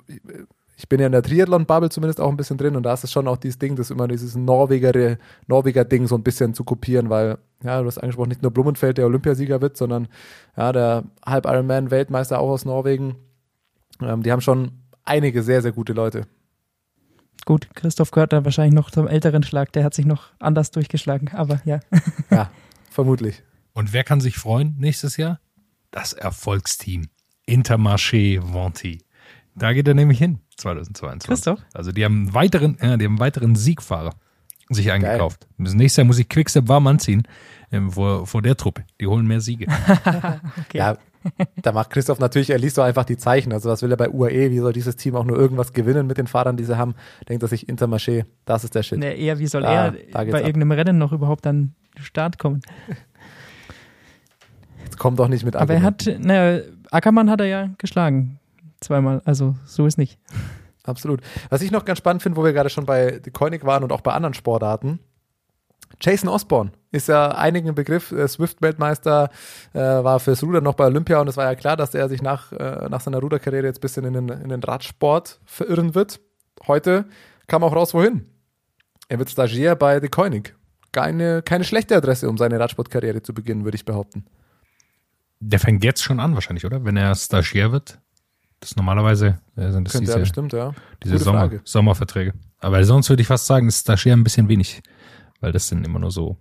ich 0.79 0.87
bin 0.87 1.01
ja 1.01 1.07
in 1.07 1.11
der 1.11 1.23
Triathlon-Bubble 1.23 1.89
zumindest 1.89 2.21
auch 2.21 2.29
ein 2.29 2.37
bisschen 2.37 2.57
drin 2.57 2.77
und 2.77 2.83
da 2.83 2.93
ist 2.93 3.03
es 3.03 3.11
schon 3.11 3.27
auch 3.27 3.35
dieses 3.35 3.59
Ding, 3.59 3.75
das 3.75 3.91
immer 3.91 4.07
dieses 4.07 4.35
Norweger, 4.35 5.17
Norweger-Ding 5.47 6.07
so 6.07 6.15
ein 6.15 6.23
bisschen 6.23 6.53
zu 6.53 6.63
kopieren, 6.63 7.09
weil, 7.09 7.37
ja, 7.63 7.81
du 7.81 7.87
hast 7.87 7.97
angesprochen, 7.97 8.29
nicht 8.29 8.41
nur 8.41 8.51
Blumenfeld 8.51 8.97
der 8.97 9.05
Olympiasieger 9.05 9.59
wird, 9.61 9.75
sondern 9.75 10.07
ja, 10.55 10.71
der 10.71 11.03
Halb-Ironman-Weltmeister 11.25 12.39
auch 12.39 12.49
aus 12.49 12.63
Norwegen. 12.63 13.15
Ähm, 14.01 14.23
die 14.23 14.31
haben 14.31 14.39
schon 14.39 14.71
einige 15.03 15.43
sehr, 15.43 15.61
sehr 15.61 15.73
gute 15.73 15.91
Leute. 15.91 16.27
Gut, 17.49 17.67
Christoph 17.73 18.11
gehört 18.11 18.31
da 18.31 18.45
wahrscheinlich 18.45 18.75
noch 18.75 18.91
zum 18.91 19.07
älteren 19.07 19.41
Schlag, 19.41 19.71
der 19.71 19.83
hat 19.83 19.95
sich 19.95 20.05
noch 20.05 20.27
anders 20.37 20.69
durchgeschlagen, 20.69 21.31
aber 21.33 21.59
ja. 21.65 21.79
Ja, 22.29 22.51
vermutlich. 22.91 23.41
Und 23.73 23.91
wer 23.91 24.03
kann 24.03 24.21
sich 24.21 24.37
freuen 24.37 24.75
nächstes 24.77 25.17
Jahr? 25.17 25.39
Das 25.89 26.13
Erfolgsteam 26.13 27.07
Intermarché 27.47 28.39
Venti. 28.53 28.99
Da 29.55 29.73
geht 29.73 29.87
er 29.87 29.95
nämlich 29.95 30.19
hin, 30.19 30.41
2022. 30.57 31.27
Christoph? 31.27 31.59
Also 31.73 31.91
die 31.91 32.05
haben 32.05 32.17
einen 32.17 32.33
weiteren, 32.35 32.77
ja, 32.79 32.97
die 32.97 33.05
haben 33.05 33.13
einen 33.13 33.19
weiteren 33.19 33.55
Siegfahrer 33.55 34.13
sich 34.69 34.91
eingekauft. 34.91 35.47
Das 35.57 35.73
nächste 35.73 36.01
Jahr 36.01 36.05
muss 36.05 36.19
ich 36.19 36.29
Quickstep 36.29 36.67
warm 36.67 36.85
anziehen 36.85 37.23
ähm, 37.71 37.91
vor, 37.91 38.27
vor 38.27 38.43
der 38.43 38.57
Truppe. 38.57 38.85
Die 39.01 39.07
holen 39.07 39.25
mehr 39.25 39.41
Siege. 39.41 39.65
Ja, 40.73 40.99
da 41.61 41.71
macht 41.71 41.89
Christoph 41.89 42.19
natürlich, 42.19 42.49
er 42.49 42.57
liest 42.59 42.77
doch 42.77 42.83
einfach 42.83 43.05
die 43.05 43.17
Zeichen. 43.17 43.51
Also 43.53 43.69
was 43.69 43.81
will 43.81 43.91
er 43.91 43.97
bei 43.97 44.09
UAE? 44.09 44.51
Wie 44.51 44.59
soll 44.59 44.73
dieses 44.73 44.95
Team 44.95 45.15
auch 45.15 45.25
nur 45.25 45.37
irgendwas 45.37 45.73
gewinnen 45.73 46.07
mit 46.07 46.17
den 46.17 46.27
Fahrern, 46.27 46.55
die 46.57 46.63
sie 46.63 46.77
haben? 46.77 46.95
Denkt 47.27 47.43
er 47.43 47.49
sich 47.49 47.67
Intermarché, 47.69 48.25
das 48.45 48.63
ist 48.63 48.75
der 48.75 48.83
Shit. 48.83 48.99
Nee, 48.99 49.15
eher, 49.21 49.39
wie 49.39 49.47
soll 49.47 49.61
Da- 49.63 49.85
er 49.87 49.91
da 49.91 49.97
bei 50.11 50.21
ab. 50.21 50.27
irgendeinem 50.47 50.71
Rennen 50.71 50.97
noch 50.97 51.11
überhaupt 51.11 51.45
an 51.47 51.73
den 51.97 52.03
Start 52.03 52.39
kommen? 52.39 52.61
Jetzt 54.83 54.97
kommt 54.97 55.19
doch 55.19 55.27
nicht 55.27 55.43
mit 55.45 55.55
Aber 55.55 55.73
er 55.73 55.81
hat, 55.81 56.09
naja, 56.19 56.63
Ackermann 56.91 57.29
hat 57.29 57.41
er 57.41 57.47
ja 57.47 57.69
geschlagen. 57.77 58.39
Zweimal, 58.81 59.21
also 59.25 59.55
so 59.65 59.85
ist 59.85 59.97
nicht. 59.97 60.17
Absolut. 60.83 61.21
Was 61.49 61.61
ich 61.61 61.71
noch 61.71 61.85
ganz 61.85 61.97
spannend 61.99 62.23
finde, 62.23 62.37
wo 62.37 62.43
wir 62.43 62.53
gerade 62.53 62.69
schon 62.69 62.85
bei 62.85 63.19
Koenig 63.33 63.65
waren 63.65 63.83
und 63.83 63.91
auch 63.91 64.01
bei 64.01 64.13
anderen 64.13 64.33
Sportarten. 64.33 64.99
Jason 66.01 66.29
Osborne 66.29 66.71
ist 66.91 67.07
ja 67.07 67.29
einigen 67.31 67.69
ein 67.69 67.75
Begriff, 67.75 68.09
Swift-Weltmeister, 68.09 69.29
äh, 69.73 69.79
war 69.79 70.19
fürs 70.19 70.41
Rudern 70.43 70.63
noch 70.63 70.75
bei 70.75 70.85
Olympia 70.85 71.19
und 71.19 71.27
es 71.27 71.37
war 71.37 71.45
ja 71.45 71.55
klar, 71.55 71.77
dass 71.77 71.93
er 71.93 72.09
sich 72.09 72.21
nach, 72.21 72.51
äh, 72.51 72.87
nach 72.89 73.01
seiner 73.01 73.19
Ruderkarriere 73.19 73.65
jetzt 73.65 73.79
ein 73.79 73.81
bisschen 73.81 74.05
in 74.05 74.13
den, 74.13 74.29
in 74.29 74.49
den 74.49 74.63
Radsport 74.63 75.39
verirren 75.45 75.95
wird. 75.95 76.19
Heute 76.67 77.05
kam 77.47 77.63
auch 77.63 77.75
raus, 77.75 77.93
wohin. 77.93 78.25
Er 79.07 79.19
wird 79.19 79.29
Stagiaire 79.29 79.75
bei 79.75 79.99
The 79.99 80.07
Koenig. 80.07 80.55
Keine, 80.91 81.41
keine 81.43 81.63
schlechte 81.63 81.95
Adresse, 81.95 82.29
um 82.29 82.37
seine 82.37 82.59
Radsportkarriere 82.59 83.21
zu 83.21 83.33
beginnen, 83.33 83.63
würde 83.63 83.75
ich 83.75 83.85
behaupten. 83.85 84.25
Der 85.39 85.59
fängt 85.59 85.83
jetzt 85.83 86.03
schon 86.03 86.19
an 86.19 86.33
wahrscheinlich, 86.33 86.65
oder? 86.65 86.83
Wenn 86.83 86.97
er 86.97 87.13
Stagiaire 87.15 87.71
wird. 87.71 87.99
Das 88.59 88.75
normalerweise 88.75 89.39
äh, 89.55 89.71
sind 89.71 89.85
das 89.85 89.93
Könnte 89.93 90.07
diese, 90.07 90.19
bestimmt, 90.19 90.53
ja. 90.53 90.73
diese 91.03 91.17
Sommer. 91.17 91.49
Sommerverträge. 91.63 92.33
Aber 92.59 92.83
sonst 92.83 93.09
würde 93.09 93.21
ich 93.21 93.27
fast 93.27 93.45
sagen, 93.45 93.67
ist 93.67 93.81
Stagiaire 93.81 94.17
ein 94.17 94.23
bisschen 94.23 94.49
wenig. 94.49 94.81
Weil 95.41 95.51
das 95.51 95.67
sind 95.67 95.85
immer 95.85 95.99
nur 95.99 96.11
so 96.11 96.37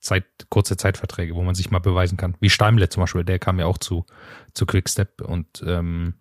Zeit, 0.00 0.24
kurze 0.48 0.76
Zeitverträge, 0.76 1.34
wo 1.34 1.42
man 1.42 1.54
sich 1.54 1.70
mal 1.70 1.78
beweisen 1.78 2.16
kann. 2.16 2.36
Wie 2.40 2.50
Steimle 2.50 2.88
zum 2.88 3.02
Beispiel, 3.02 3.24
der 3.24 3.38
kam 3.38 3.58
ja 3.58 3.66
auch 3.66 3.78
zu, 3.78 4.04
zu 4.52 4.66
Quickstep 4.66 5.20
und 5.22 5.62
ähm, 5.66 6.14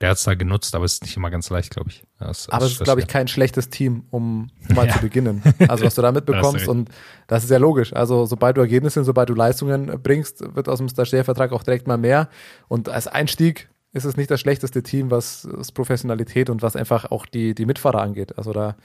der 0.00 0.10
hat 0.10 0.18
es 0.18 0.24
da 0.24 0.34
genutzt, 0.34 0.74
aber 0.74 0.84
es 0.84 0.94
ist 0.94 1.02
nicht 1.04 1.16
immer 1.16 1.30
ganz 1.30 1.48
leicht, 1.48 1.70
glaube 1.70 1.88
ich. 1.90 2.02
Das- 2.18 2.48
Aber 2.50 2.60
das- 2.64 2.72
es 2.72 2.80
ist, 2.80 2.84
glaube 2.84 3.00
ich, 3.00 3.06
das- 3.06 3.12
kein 3.12 3.28
schlechtes 3.28 3.70
Team, 3.70 4.04
um, 4.10 4.50
mal 4.74 4.86
Ja. 4.88 4.94
zu 4.94 5.00
beginnen. 5.00 5.42
Also 5.68 5.84
was 5.84 5.94
du 5.94 6.02
da 6.02 6.12
mitbekommst 6.12 6.60
recht. 6.62 6.68
und 6.68 6.90
das 7.28 7.44
ist 7.44 7.50
ja 7.50 7.56
logisch. 7.58 7.92
Also 7.94 8.26
sobald 8.26 8.56
du 8.56 8.60
Ergebnisse, 8.62 9.04
sobald 9.04 9.28
du 9.30 9.34
Leistungen 9.34 9.86
bringst, 10.02 10.42
wird 10.54 10.68
aus 10.68 10.78
dem 10.78 10.88
Stagiaire-Vertrag 10.88 11.52
auch 11.52 11.62
direkt 11.62 11.86
mal 11.86 11.96
mehr. 11.98 12.28
Und 12.68 12.88
als 12.90 13.06
Einstieg 13.06 13.70
ist 13.96 14.04
es 14.04 14.16
nicht 14.16 14.30
das 14.30 14.40
schlechteste 14.40 14.82
Team, 14.82 15.10
was, 15.10 15.48
was 15.50 15.72
Professionalität 15.72 16.50
und 16.50 16.62
was 16.62 16.76
einfach 16.76 17.10
auch 17.10 17.24
die, 17.26 17.54
die 17.54 17.64
Mitfahrer 17.64 18.02
angeht. 18.02 18.36
Also 18.36 18.52
da, 18.52 18.76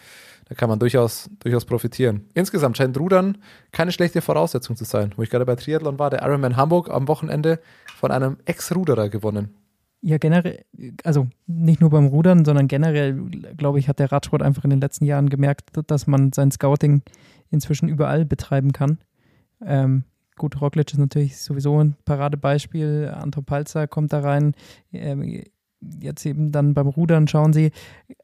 da 0.47 0.55
kann 0.55 0.69
man 0.69 0.79
durchaus, 0.79 1.29
durchaus 1.39 1.65
profitieren. 1.65 2.25
Insgesamt 2.33 2.77
scheint 2.77 2.97
Rudern 2.97 3.37
keine 3.71 3.91
schlechte 3.91 4.21
Voraussetzung 4.21 4.75
zu 4.75 4.85
sein. 4.85 5.13
Wo 5.17 5.21
ich 5.21 5.29
gerade 5.29 5.45
bei 5.45 5.55
Triathlon 5.55 5.99
war, 5.99 6.09
der 6.09 6.21
Ironman 6.23 6.55
Hamburg 6.55 6.89
am 6.89 7.07
Wochenende 7.09 7.59
von 7.97 8.09
einem 8.09 8.37
Ex-Ruderer 8.45 9.09
gewonnen. 9.09 9.53
Ja, 10.01 10.17
generell, 10.17 10.63
also 11.03 11.27
nicht 11.45 11.81
nur 11.81 11.91
beim 11.91 12.07
Rudern, 12.07 12.43
sondern 12.43 12.67
generell, 12.67 13.13
glaube 13.57 13.77
ich, 13.77 13.87
hat 13.87 13.99
der 13.99 14.11
Radsport 14.11 14.41
einfach 14.41 14.63
in 14.63 14.71
den 14.71 14.81
letzten 14.81 15.05
Jahren 15.05 15.29
gemerkt, 15.29 15.69
dass 15.87 16.07
man 16.07 16.31
sein 16.31 16.49
Scouting 16.51 17.03
inzwischen 17.51 17.87
überall 17.87 18.25
betreiben 18.25 18.71
kann. 18.71 18.97
Ähm, 19.63 20.05
gut, 20.35 20.59
Roglic 20.61 20.91
ist 20.91 20.97
natürlich 20.97 21.37
sowieso 21.37 21.83
ein 21.83 21.95
Paradebeispiel. 22.05 23.11
Antro 23.13 23.41
Palzer 23.41 23.87
kommt 23.87 24.13
da 24.13 24.19
rein. 24.19 24.53
Ähm, 24.91 25.43
jetzt 25.99 26.25
eben 26.25 26.51
dann 26.51 26.73
beim 26.73 26.87
Rudern 26.87 27.27
schauen 27.27 27.53
sie, 27.53 27.71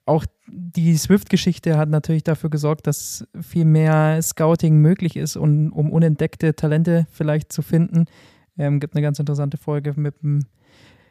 auch 0.05 0.25
die 0.47 0.95
Swift-Geschichte 0.95 1.77
hat 1.77 1.89
natürlich 1.89 2.23
dafür 2.23 2.49
gesorgt, 2.49 2.87
dass 2.87 3.27
viel 3.41 3.65
mehr 3.65 4.21
Scouting 4.21 4.77
möglich 4.79 5.15
ist, 5.15 5.35
und, 5.35 5.71
um 5.71 5.91
unentdeckte 5.91 6.55
Talente 6.55 7.07
vielleicht 7.11 7.51
zu 7.51 7.61
finden. 7.61 8.05
Ähm, 8.57 8.79
gibt 8.79 8.95
eine 8.95 9.01
ganz 9.01 9.19
interessante 9.19 9.57
Folge 9.57 9.93
mit 9.95 10.21
dem, 10.21 10.45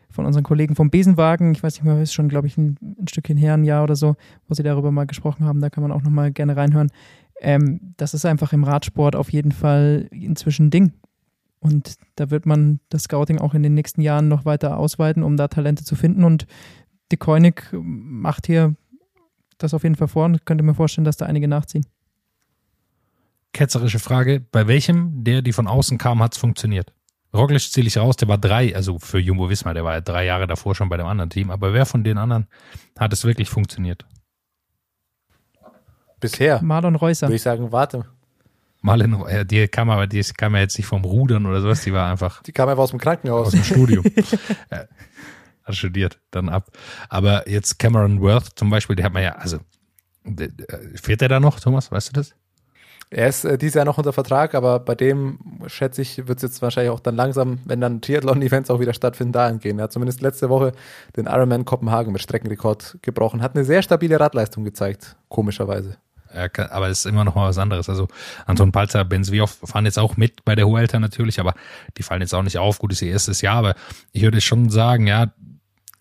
von 0.08 0.24
unseren 0.24 0.44
Kollegen 0.44 0.74
vom 0.74 0.90
Besenwagen. 0.90 1.52
Ich 1.52 1.62
weiß 1.62 1.74
nicht 1.74 1.84
mehr, 1.84 2.00
ist 2.00 2.14
schon, 2.14 2.28
glaube 2.28 2.46
ich, 2.46 2.56
ein, 2.56 2.76
ein, 2.80 3.08
Stückchen 3.08 3.36
her, 3.36 3.54
ein 3.54 3.64
Jahr 3.64 3.84
oder 3.84 3.96
so, 3.96 4.16
wo 4.48 4.54
sie 4.54 4.62
darüber 4.62 4.90
mal 4.90 5.06
gesprochen 5.06 5.44
haben. 5.44 5.60
Da 5.60 5.70
kann 5.70 5.82
man 5.82 5.92
auch 5.92 6.02
nochmal 6.02 6.32
gerne 6.32 6.56
reinhören. 6.56 6.90
Ähm, 7.40 7.94
das 7.96 8.14
ist 8.14 8.24
einfach 8.24 8.52
im 8.52 8.64
Radsport 8.64 9.16
auf 9.16 9.32
jeden 9.32 9.52
Fall 9.52 10.08
inzwischen 10.10 10.70
Ding. 10.70 10.92
Und 11.60 11.96
da 12.16 12.30
wird 12.30 12.46
man 12.46 12.80
das 12.88 13.04
Scouting 13.04 13.38
auch 13.38 13.54
in 13.54 13.62
den 13.62 13.74
nächsten 13.74 14.00
Jahren 14.00 14.28
noch 14.28 14.44
weiter 14.44 14.78
ausweiten, 14.78 15.22
um 15.22 15.36
da 15.36 15.48
Talente 15.48 15.84
zu 15.84 15.96
finden. 15.96 16.24
Und 16.24 16.46
die 17.12 17.16
Koenig 17.16 17.62
macht 17.72 18.46
hier 18.46 18.74
das 19.58 19.74
auf 19.74 19.82
jeden 19.82 19.96
Fall 19.96 20.08
vor 20.08 20.26
und 20.26 20.44
könnte 20.44 20.64
mir 20.64 20.74
vorstellen, 20.74 21.04
dass 21.04 21.16
da 21.16 21.26
einige 21.26 21.48
nachziehen. 21.48 21.86
Ketzerische 23.52 23.98
Frage: 23.98 24.40
Bei 24.52 24.66
welchem, 24.66 25.24
der, 25.24 25.42
die 25.42 25.52
von 25.52 25.66
außen 25.66 25.98
kam, 25.98 26.22
hat 26.22 26.34
es 26.34 26.38
funktioniert? 26.38 26.92
Roglic 27.34 27.60
zähle 27.60 27.88
ich 27.88 27.98
raus, 27.98 28.16
der 28.16 28.28
war 28.28 28.38
drei, 28.38 28.74
also 28.74 28.98
für 28.98 29.18
Jumbo 29.18 29.50
Wismar, 29.50 29.74
der 29.74 29.84
war 29.84 29.94
ja 29.94 30.00
drei 30.00 30.24
Jahre 30.24 30.46
davor 30.46 30.74
schon 30.74 30.88
bei 30.88 30.96
dem 30.96 31.06
anderen 31.06 31.30
Team. 31.30 31.50
Aber 31.50 31.72
wer 31.72 31.86
von 31.86 32.02
den 32.02 32.18
anderen 32.18 32.46
hat 32.98 33.12
es 33.12 33.24
wirklich 33.24 33.50
funktioniert? 33.50 34.06
Bisher. 36.20 36.62
Marlon 36.62 36.96
Reusser. 36.96 37.28
Würde 37.28 37.36
ich 37.36 37.42
sagen, 37.42 37.72
warte. 37.72 38.04
Marlon, 38.82 39.24
die 39.46 39.68
kam 39.68 39.90
aber, 39.90 40.06
die 40.06 40.22
kam 40.22 40.54
ja 40.54 40.60
jetzt 40.60 40.78
nicht 40.78 40.86
vom 40.86 41.04
Rudern 41.04 41.46
oder 41.46 41.60
sowas, 41.60 41.82
die 41.82 41.92
war 41.92 42.10
einfach. 42.10 42.42
Die 42.42 42.52
kam 42.52 42.68
einfach 42.68 42.84
aus 42.84 42.90
dem 42.90 43.00
Krankenhaus. 43.00 43.48
Aus 43.48 43.52
dem 43.52 43.64
Studium. 43.64 44.04
hat 45.66 45.74
studiert, 45.74 46.18
dann 46.30 46.48
ab. 46.48 46.70
Aber 47.08 47.48
jetzt 47.48 47.78
Cameron 47.78 48.20
Worth 48.20 48.58
zum 48.58 48.70
Beispiel, 48.70 48.96
der 48.96 49.06
hat 49.06 49.12
man 49.12 49.22
ja, 49.22 49.32
also, 49.32 49.58
fährt 50.94 51.20
der 51.20 51.28
da 51.28 51.40
noch, 51.40 51.60
Thomas, 51.60 51.90
weißt 51.90 52.10
du 52.10 52.12
das? 52.14 52.34
Er 53.10 53.28
ist 53.28 53.44
äh, 53.44 53.56
dieses 53.56 53.74
Jahr 53.74 53.84
noch 53.84 53.98
unter 53.98 54.12
Vertrag, 54.12 54.54
aber 54.54 54.80
bei 54.80 54.96
dem, 54.96 55.38
schätze 55.66 56.02
ich, 56.02 56.26
wird 56.26 56.38
es 56.38 56.42
jetzt 56.42 56.62
wahrscheinlich 56.62 56.90
auch 56.90 57.00
dann 57.00 57.14
langsam, 57.14 57.60
wenn 57.64 57.80
dann 57.80 58.00
Triathlon-Events 58.00 58.68
auch 58.70 58.80
wieder 58.80 58.94
stattfinden, 58.94 59.32
dahin 59.32 59.60
gehen. 59.60 59.78
Er 59.78 59.84
hat 59.84 59.92
zumindest 59.92 60.22
letzte 60.22 60.48
Woche 60.48 60.72
den 61.16 61.26
Ironman 61.26 61.64
Kopenhagen 61.64 62.12
mit 62.12 62.20
Streckenrekord 62.22 62.98
gebrochen. 63.02 63.42
Hat 63.42 63.54
eine 63.54 63.64
sehr 63.64 63.82
stabile 63.82 64.18
Radleistung 64.18 64.64
gezeigt, 64.64 65.16
komischerweise. 65.28 65.98
Ja, 66.36 66.70
aber 66.70 66.88
es 66.88 67.00
ist 67.00 67.06
immer 67.06 67.24
noch 67.24 67.34
mal 67.34 67.48
was 67.48 67.58
anderes. 67.58 67.88
Also 67.88 68.08
Anton 68.44 68.72
Palzer, 68.72 69.04
Ben 69.04 69.24
Svioff 69.24 69.58
fahren 69.64 69.86
jetzt 69.86 69.98
auch 69.98 70.16
mit 70.16 70.44
bei 70.44 70.54
der 70.54 70.66
Huelta 70.66 71.00
natürlich, 71.00 71.40
aber 71.40 71.54
die 71.96 72.02
fallen 72.02 72.20
jetzt 72.20 72.34
auch 72.34 72.42
nicht 72.42 72.58
auf. 72.58 72.78
Gut, 72.78 72.92
ist 72.92 73.00
ihr 73.00 73.10
erstes 73.10 73.40
Jahr, 73.40 73.56
aber 73.56 73.74
ich 74.12 74.22
würde 74.22 74.40
schon 74.42 74.68
sagen, 74.68 75.06
ja, 75.06 75.32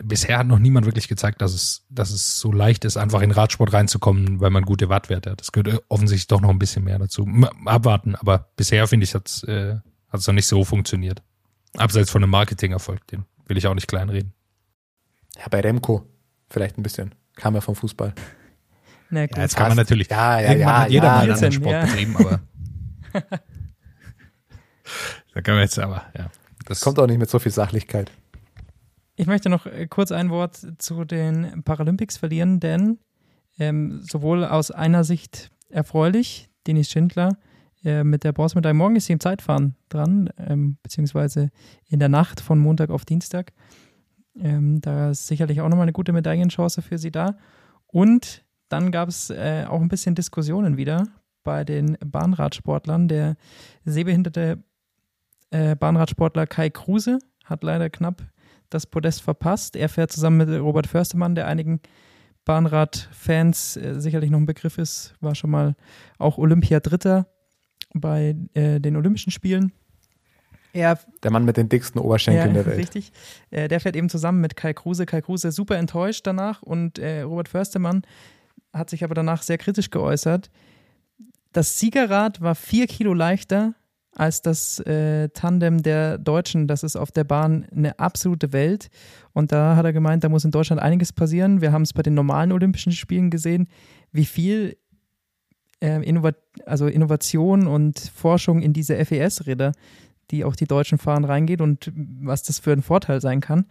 bisher 0.03 0.37
hat 0.39 0.47
noch 0.47 0.59
niemand 0.59 0.85
wirklich 0.85 1.07
gezeigt, 1.07 1.41
dass 1.41 1.53
es, 1.53 1.85
dass 1.89 2.11
es 2.11 2.39
so 2.39 2.51
leicht 2.51 2.83
ist, 2.83 2.97
einfach 2.97 3.21
in 3.21 3.31
Radsport 3.31 3.71
reinzukommen, 3.71 4.41
weil 4.41 4.49
man 4.49 4.63
gute 4.63 4.89
Wattwerte 4.89 5.31
hat. 5.31 5.39
Das 5.39 5.53
gehört 5.53 5.83
offensichtlich 5.87 6.27
doch 6.27 6.41
noch 6.41 6.49
ein 6.49 6.59
bisschen 6.59 6.83
mehr 6.83 6.99
dazu. 6.99 7.25
Abwarten, 7.65 8.15
aber 8.15 8.49
bisher 8.57 8.87
finde 8.87 9.05
ich, 9.05 9.13
hat 9.13 9.27
es 9.27 9.43
äh, 9.43 9.75
noch 10.11 10.33
nicht 10.33 10.47
so 10.47 10.65
funktioniert. 10.65 11.23
Abseits 11.77 12.11
von 12.11 12.23
einem 12.23 12.31
Marketingerfolg, 12.31 13.07
den 13.07 13.25
will 13.47 13.57
ich 13.57 13.67
auch 13.67 13.73
nicht 13.73 13.87
kleinreden. 13.87 14.33
Ja, 15.37 15.47
bei 15.49 15.61
Remco 15.61 16.05
vielleicht 16.49 16.77
ein 16.77 16.83
bisschen. 16.83 17.15
Kam 17.35 17.55
ja 17.55 17.61
vom 17.61 17.75
Fußball. 17.75 18.13
Na 19.15 19.27
gut. 19.27 19.37
Ja, 19.37 19.43
jetzt 19.43 19.55
kann 19.55 19.69
man 19.69 19.77
natürlich. 19.77 20.09
Ja, 20.09 20.41
ja, 20.41 20.53
ja. 20.53 20.81
Hat 20.81 20.89
jeder 20.89 21.05
ja, 21.05 21.25
mal 21.25 21.31
einen 21.31 21.51
Sport 21.53 21.71
ja. 21.71 21.85
betrieben, 21.85 22.17
aber. 22.17 22.41
da 25.33 25.41
kann 25.41 25.55
man 25.55 25.63
jetzt 25.63 25.79
aber, 25.79 26.03
ja. 26.17 26.29
Das 26.65 26.81
kommt 26.81 26.99
auch 26.99 27.07
nicht 27.07 27.19
mit 27.19 27.29
so 27.29 27.39
viel 27.39 27.53
Sachlichkeit. 27.53 28.11
Ich 29.15 29.25
möchte 29.25 29.47
noch 29.49 29.67
äh, 29.67 29.87
kurz 29.87 30.11
ein 30.11 30.29
Wort 30.29 30.67
zu 30.79 31.05
den 31.05 31.63
Paralympics 31.63 32.17
verlieren, 32.17 32.59
denn 32.59 32.99
ähm, 33.57 34.01
sowohl 34.01 34.43
aus 34.43 34.69
einer 34.69 35.05
Sicht 35.05 35.49
erfreulich, 35.69 36.49
Denis 36.67 36.89
Schindler 36.89 37.37
äh, 37.85 38.03
mit 38.03 38.25
der 38.25 38.33
Bronzemedaille, 38.33 38.73
morgen 38.73 38.97
ist 38.97 39.05
sie 39.05 39.13
im 39.13 39.21
Zeitfahren 39.21 39.75
dran, 39.87 40.29
ähm, 40.37 40.77
beziehungsweise 40.83 41.51
in 41.87 41.99
der 41.99 42.09
Nacht 42.09 42.41
von 42.41 42.59
Montag 42.59 42.89
auf 42.89 43.05
Dienstag. 43.05 43.53
Ähm, 44.37 44.81
da 44.81 45.11
ist 45.11 45.27
sicherlich 45.27 45.61
auch 45.61 45.69
nochmal 45.69 45.83
eine 45.83 45.93
gute 45.93 46.11
Medaillenchance 46.11 46.81
für 46.81 46.97
sie 46.97 47.11
da. 47.11 47.37
Und 47.87 48.44
dann 48.75 48.91
gab 48.91 49.07
es 49.07 49.29
äh, 49.29 49.63
auch 49.69 49.79
ein 49.79 49.87
bisschen 49.87 50.15
Diskussionen 50.15 50.75
wieder 50.75 51.07
bei 51.45 51.63
den 51.63 51.97
Bahnradsportlern. 52.05 53.07
Der 53.07 53.37
sehbehinderte 53.85 54.61
äh, 55.49 55.77
Bahnradsportler 55.77 56.45
Kai 56.45 56.69
Kruse 56.69 57.19
hat 57.45 57.63
leider 57.63 57.89
knapp 57.89 58.21
das 58.69 58.85
Podest 58.85 59.21
verpasst. 59.21 59.77
Er 59.77 59.87
fährt 59.87 60.11
zusammen 60.11 60.37
mit 60.37 60.49
Robert 60.49 60.87
Förstemann, 60.87 61.35
der 61.35 61.47
einigen 61.47 61.79
Bahnradfans 62.43 63.77
äh, 63.77 63.97
sicherlich 64.01 64.29
noch 64.29 64.39
ein 64.39 64.45
Begriff 64.45 64.77
ist, 64.77 65.13
war 65.21 65.35
schon 65.35 65.51
mal 65.51 65.75
auch 66.17 66.37
Olympia-Dritter 66.37 67.27
bei 67.93 68.35
äh, 68.55 68.81
den 68.81 68.97
Olympischen 68.97 69.31
Spielen. 69.31 69.71
Er, 70.73 70.99
der 71.23 71.31
Mann 71.31 71.45
mit 71.45 71.55
den 71.55 71.69
dicksten 71.69 72.01
Oberschenkeln 72.01 72.49
ja, 72.49 72.53
der 72.53 72.65
Welt. 72.65 72.77
Richtig. 72.77 73.13
Äh, 73.51 73.69
der 73.69 73.79
fährt 73.79 73.95
eben 73.95 74.09
zusammen 74.09 74.41
mit 74.41 74.57
Kai 74.57 74.73
Kruse. 74.73 75.05
Kai 75.05 75.21
Kruse 75.21 75.53
super 75.53 75.77
enttäuscht 75.77 76.27
danach 76.27 76.61
und 76.61 76.99
äh, 76.99 77.21
Robert 77.21 77.47
Förstemann 77.47 78.01
hat 78.75 78.89
sich 78.89 79.03
aber 79.03 79.15
danach 79.15 79.41
sehr 79.41 79.57
kritisch 79.57 79.89
geäußert. 79.89 80.51
Das 81.53 81.79
Siegerrad 81.79 82.41
war 82.41 82.55
vier 82.55 82.85
Kilo 82.87 83.13
leichter 83.13 83.73
als 84.15 84.41
das 84.41 84.79
äh, 84.79 85.29
Tandem 85.29 85.83
der 85.83 86.17
Deutschen. 86.17 86.67
Das 86.67 86.83
ist 86.83 86.95
auf 86.95 87.11
der 87.11 87.25
Bahn 87.25 87.65
eine 87.75 87.99
absolute 87.99 88.53
Welt. 88.53 88.89
Und 89.33 89.51
da 89.51 89.75
hat 89.75 89.85
er 89.85 89.93
gemeint, 89.93 90.23
da 90.23 90.29
muss 90.29 90.45
in 90.45 90.51
Deutschland 90.51 90.81
einiges 90.81 91.11
passieren. 91.13 91.61
Wir 91.61 91.71
haben 91.71 91.81
es 91.81 91.93
bei 91.93 92.01
den 92.01 92.13
normalen 92.13 92.51
Olympischen 92.51 92.93
Spielen 92.93 93.29
gesehen, 93.29 93.67
wie 94.11 94.25
viel 94.25 94.77
äh, 95.81 96.01
Innova 96.03 96.31
also 96.65 96.87
Innovation 96.87 97.67
und 97.67 97.99
Forschung 97.99 98.61
in 98.61 98.73
diese 98.73 99.03
FES-Räder, 99.03 99.73
die 100.31 100.45
auch 100.45 100.55
die 100.55 100.67
Deutschen 100.67 100.97
fahren, 100.97 101.25
reingeht 101.25 101.61
und 101.61 101.91
was 101.93 102.43
das 102.43 102.59
für 102.59 102.71
ein 102.71 102.81
Vorteil 102.81 103.19
sein 103.21 103.41
kann. 103.41 103.65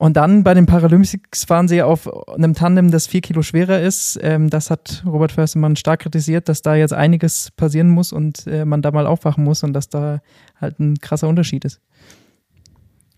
Und 0.00 0.16
dann 0.16 0.44
bei 0.44 0.54
den 0.54 0.64
Paralympics 0.64 1.44
fahren 1.44 1.68
sie 1.68 1.82
auf 1.82 2.08
einem 2.30 2.54
Tandem, 2.54 2.90
das 2.90 3.06
vier 3.06 3.20
Kilo 3.20 3.42
schwerer 3.42 3.82
ist. 3.82 4.18
Ähm, 4.22 4.48
das 4.48 4.70
hat 4.70 5.02
Robert 5.04 5.30
Förstemann 5.30 5.76
stark 5.76 6.00
kritisiert, 6.00 6.48
dass 6.48 6.62
da 6.62 6.74
jetzt 6.74 6.94
einiges 6.94 7.50
passieren 7.50 7.90
muss 7.90 8.10
und 8.10 8.46
äh, 8.46 8.64
man 8.64 8.80
da 8.80 8.92
mal 8.92 9.06
aufwachen 9.06 9.44
muss 9.44 9.62
und 9.62 9.74
dass 9.74 9.90
da 9.90 10.22
halt 10.58 10.80
ein 10.80 10.96
krasser 10.96 11.28
Unterschied 11.28 11.66
ist. 11.66 11.82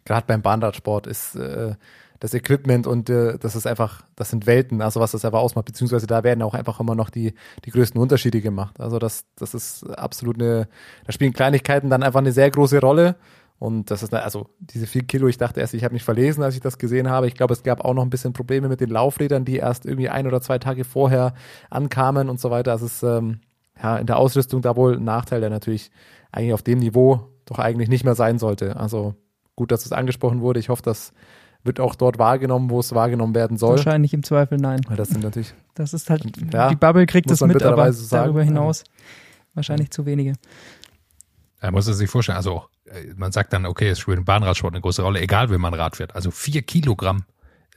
Gerade 0.05 0.27
beim 0.27 0.43
Bahnradsport 0.43 1.07
ist 1.07 1.37
äh, 1.37 1.77
das 2.19 2.35
Equipment 2.35 2.89
und 2.89 3.09
äh, 3.09 3.39
das 3.39 3.55
ist 3.55 3.69
einfach, 3.69 4.03
das 4.17 4.31
sind 4.31 4.49
Welten, 4.49 4.83
also 4.83 4.99
was 4.99 5.13
das 5.13 5.25
einfach 5.25 5.39
ausmacht, 5.39 5.67
beziehungsweise 5.67 6.09
da 6.09 6.25
werden 6.25 6.43
auch 6.43 6.55
einfach 6.55 6.81
immer 6.81 6.97
noch 6.97 7.11
die, 7.11 7.35
die 7.65 7.71
größten 7.71 8.01
Unterschiede 8.01 8.41
gemacht. 8.41 8.81
Also 8.81 8.99
das, 8.99 9.25
das 9.37 9.55
ist 9.55 9.89
absolut 9.91 10.43
eine, 10.43 10.67
da 11.07 11.13
spielen 11.13 11.33
Kleinigkeiten 11.33 11.91
dann 11.91 12.03
einfach 12.03 12.19
eine 12.19 12.33
sehr 12.33 12.51
große 12.51 12.81
Rolle. 12.81 13.15
Und 13.63 13.93
das 13.93 14.03
ist, 14.03 14.13
also 14.13 14.49
diese 14.59 14.89
vier 14.89 15.05
Kilo, 15.05 15.29
ich 15.29 15.39
dachte 15.39 15.61
erst, 15.61 15.73
ich 15.73 15.85
habe 15.85 15.95
mich 15.95 16.03
verlesen, 16.03 16.43
als 16.43 16.57
ich 16.57 16.61
das 16.61 16.79
gesehen 16.79 17.09
habe. 17.09 17.29
Ich 17.29 17.35
glaube, 17.35 17.53
es 17.53 17.63
gab 17.63 17.85
auch 17.85 17.95
noch 17.95 18.03
ein 18.03 18.11
bisschen 18.11 18.33
Probleme 18.33 18.69
mit 18.69 18.81
den 18.81 18.91
Laufrädern, 18.91 19.45
die 19.45 19.55
erst 19.55 19.87
irgendwie 19.87 20.09
ein 20.09 20.27
oder 20.27 20.41
zwei 20.41 20.59
Tage 20.59 20.83
vorher 20.83 21.33
ankamen 21.71 22.29
und 22.29 22.41
so 22.41 22.51
weiter. 22.51 22.73
Das 22.73 22.83
ist 22.83 23.05
ähm, 23.05 23.39
ja 23.81 23.99
in 23.99 24.09
der 24.09 24.17
Ausrüstung 24.17 24.63
da 24.63 24.75
wohl 24.75 24.97
ein 24.97 25.05
Nachteil, 25.05 25.41
der 25.41 25.49
natürlich 25.49 25.93
eigentlich 26.33 26.55
auf 26.55 26.63
dem 26.63 26.81
Niveau 26.81 27.29
doch 27.45 27.61
eigentlich 27.61 27.89
nicht 27.89 28.03
mehr 28.03 28.17
sein 28.17 28.41
sollte. 28.41 28.75
Also 28.75 29.15
gut, 29.55 29.71
dass 29.71 29.87
es 29.87 29.93
angesprochen 29.93 30.41
wurde. 30.41 30.59
Ich 30.59 30.69
hoffe, 30.69 30.83
das 30.83 31.13
wird 31.63 31.79
auch 31.79 31.95
dort 31.95 32.19
wahrgenommen, 32.19 32.69
wo 32.69 32.81
es 32.81 32.93
wahrgenommen 32.97 33.37
werden 33.37 33.59
soll. 33.59 33.77
Wahrscheinlich 33.77 34.13
im 34.13 34.25
Zweifel 34.25 34.59
nein. 34.59 34.81
Weil 34.89 34.97
das 34.97 35.11
sind 35.11 35.23
natürlich. 35.23 35.55
Das 35.77 35.95
ist 35.95 36.11
halt, 36.11 36.25
ja, 36.53 36.69
die 36.69 36.75
Bubble 36.75 37.07
kriegt 37.07 37.31
es 37.31 37.41
mit, 37.43 37.63
aber 37.63 37.93
sagen. 37.93 38.25
darüber 38.25 38.43
hinaus 38.43 38.83
wahrscheinlich 39.55 39.93
zu 39.93 40.05
wenige. 40.05 40.33
Er 41.61 41.71
muss 41.71 41.87
es 41.87 41.99
sich 41.99 42.11
vorstellen, 42.11 42.39
also 42.39 42.65
man 43.17 43.33
sagt 43.33 43.53
dann, 43.53 43.67
okay, 43.67 43.89
es 43.89 43.99
spielt 43.99 44.19
im 44.19 44.25
Bahnradsport 44.25 44.75
eine 44.75 44.81
große 44.81 45.03
Rolle, 45.03 45.21
egal 45.21 45.51
wie 45.51 45.59
man 45.59 45.75
Rad 45.75 45.97
fährt. 45.97 46.15
Also 46.15 46.31
vier 46.31 46.63
Kilogramm 46.63 47.25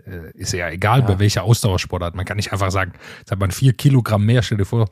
äh, 0.06 0.32
ist 0.34 0.54
ja 0.54 0.70
egal, 0.70 1.02
ja. 1.02 1.06
bei 1.06 1.20
welcher 1.20 1.44
Ausdauersportart. 1.44 2.16
Man 2.16 2.26
kann 2.26 2.38
nicht 2.38 2.52
einfach 2.52 2.72
sagen, 2.72 2.94
jetzt 3.20 3.32
hat 3.32 3.40
man 3.40 3.52
vier 3.52 3.74
Kilogramm 3.74 4.26
mehr, 4.26 4.44
stell 4.44 4.58
dir 4.58 4.66
vor, 4.66 4.90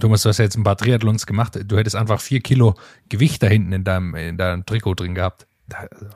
Thomas, 0.00 0.22
du 0.22 0.28
hast 0.28 0.38
ja 0.38 0.44
jetzt 0.44 0.56
ein 0.56 0.62
paar 0.62 0.76
Triathlons 0.76 1.26
gemacht, 1.26 1.58
du 1.62 1.76
hättest 1.76 1.96
einfach 1.96 2.20
vier 2.20 2.40
Kilo 2.40 2.74
Gewicht 3.08 3.42
da 3.42 3.48
hinten 3.48 3.72
in 3.72 3.84
deinem, 3.84 4.14
in 4.14 4.36
deinem 4.36 4.64
Trikot 4.64 4.94
drin 4.94 5.14
gehabt. 5.14 5.46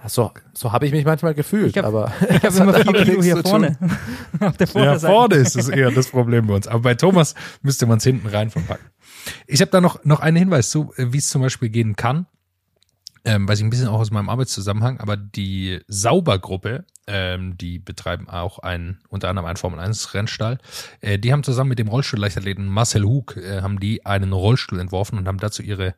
so, 0.07 0.31
so 0.55 0.73
habe 0.73 0.87
ich 0.87 0.93
mich 0.93 1.05
manchmal 1.05 1.35
gefühlt, 1.35 1.77
ich 1.77 1.79
hab, 1.79 1.87
aber 1.87 2.13
ich 2.29 2.43
habe 2.43 2.57
immer 2.57 2.75
vier 2.75 3.05
Kilo 3.05 3.23
hier 3.23 3.37
vorne. 3.39 3.77
Auf 4.41 4.57
der 4.57 4.69
ja, 4.69 4.99
vorne 4.99 5.35
ist 5.37 5.57
es 5.57 5.69
eher 5.69 5.91
das 5.91 6.09
Problem 6.09 6.47
bei 6.47 6.55
uns. 6.55 6.69
Aber 6.69 6.81
bei 6.81 6.95
Thomas 6.95 7.35
müsste 7.63 7.87
man 7.87 7.99
es 7.99 8.05
hinten 8.05 8.29
rein 8.29 8.51
verpacken. 8.51 8.87
Ich 9.47 9.61
habe 9.61 9.71
da 9.71 9.81
noch, 9.81 10.05
noch 10.05 10.21
einen 10.21 10.37
Hinweis 10.37 10.71
zu, 10.71 10.93
wie 10.97 11.19
es 11.19 11.29
zum 11.29 11.43
Beispiel 11.43 11.69
gehen 11.69 11.97
kann 11.97 12.27
ähm, 13.25 13.49
weiß 13.49 13.59
ich 13.59 13.65
ein 13.65 13.71
bisschen 13.71 13.89
auch 13.89 14.01
aus 14.01 14.11
meinem 14.11 14.29
Arbeitszusammenhang, 14.29 14.99
aber 14.99 15.17
die 15.17 15.81
Saubergruppe 15.87 16.85
Ähm, 17.09 17.59
die 17.59 17.81
betreiben 17.81 18.29
auch 18.29 18.61
einen, 18.61 19.01
unter 19.09 19.29
anderem 19.29 19.47
einen 19.47 19.57
Formel-1-Rennstall. 19.57 20.59
Äh, 21.01 21.19
die 21.19 21.33
haben 21.33 21.43
zusammen 21.43 21.71
mit 21.71 21.81
dem 21.81 21.89
Rollstuhlleichtathleten 21.89 22.65
Marcel 22.67 23.03
Hug, 23.03 23.37
äh, 23.37 23.61
haben 23.61 23.81
die 23.81 24.07
einen 24.07 24.33
Rollstuhl 24.33 24.79
entworfen 24.79 25.19
und 25.19 25.27
haben 25.27 25.39
dazu 25.39 25.65
ihre, 25.65 25.97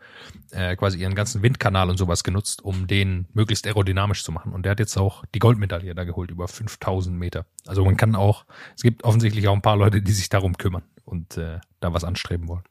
äh, 0.50 0.76
quasi 0.76 0.98
ihren 0.98 1.14
ganzen 1.14 1.42
Windkanal 1.42 1.90
und 1.90 1.98
sowas 1.98 2.24
genutzt, 2.24 2.64
um 2.64 2.86
den 2.86 3.26
möglichst 3.34 3.66
aerodynamisch 3.66 4.24
zu 4.24 4.32
machen. 4.32 4.52
Und 4.54 4.64
der 4.64 4.70
hat 4.70 4.80
jetzt 4.80 4.96
auch 4.96 5.24
die 5.34 5.40
Goldmedaille 5.40 5.94
da 5.94 6.04
geholt, 6.04 6.30
über 6.30 6.48
5000 6.48 7.14
Meter. 7.14 7.44
Also 7.66 7.84
man 7.84 7.98
kann 7.98 8.16
auch, 8.16 8.46
es 8.74 8.82
gibt 8.82 9.04
offensichtlich 9.04 9.46
auch 9.48 9.54
ein 9.54 9.62
paar 9.62 9.76
Leute, 9.76 10.00
die 10.00 10.12
sich 10.12 10.30
darum 10.30 10.56
kümmern 10.56 10.84
und 11.04 11.36
äh, 11.36 11.60
da 11.80 11.92
was 11.92 12.04
anstreben 12.04 12.48
wollen. 12.48 12.64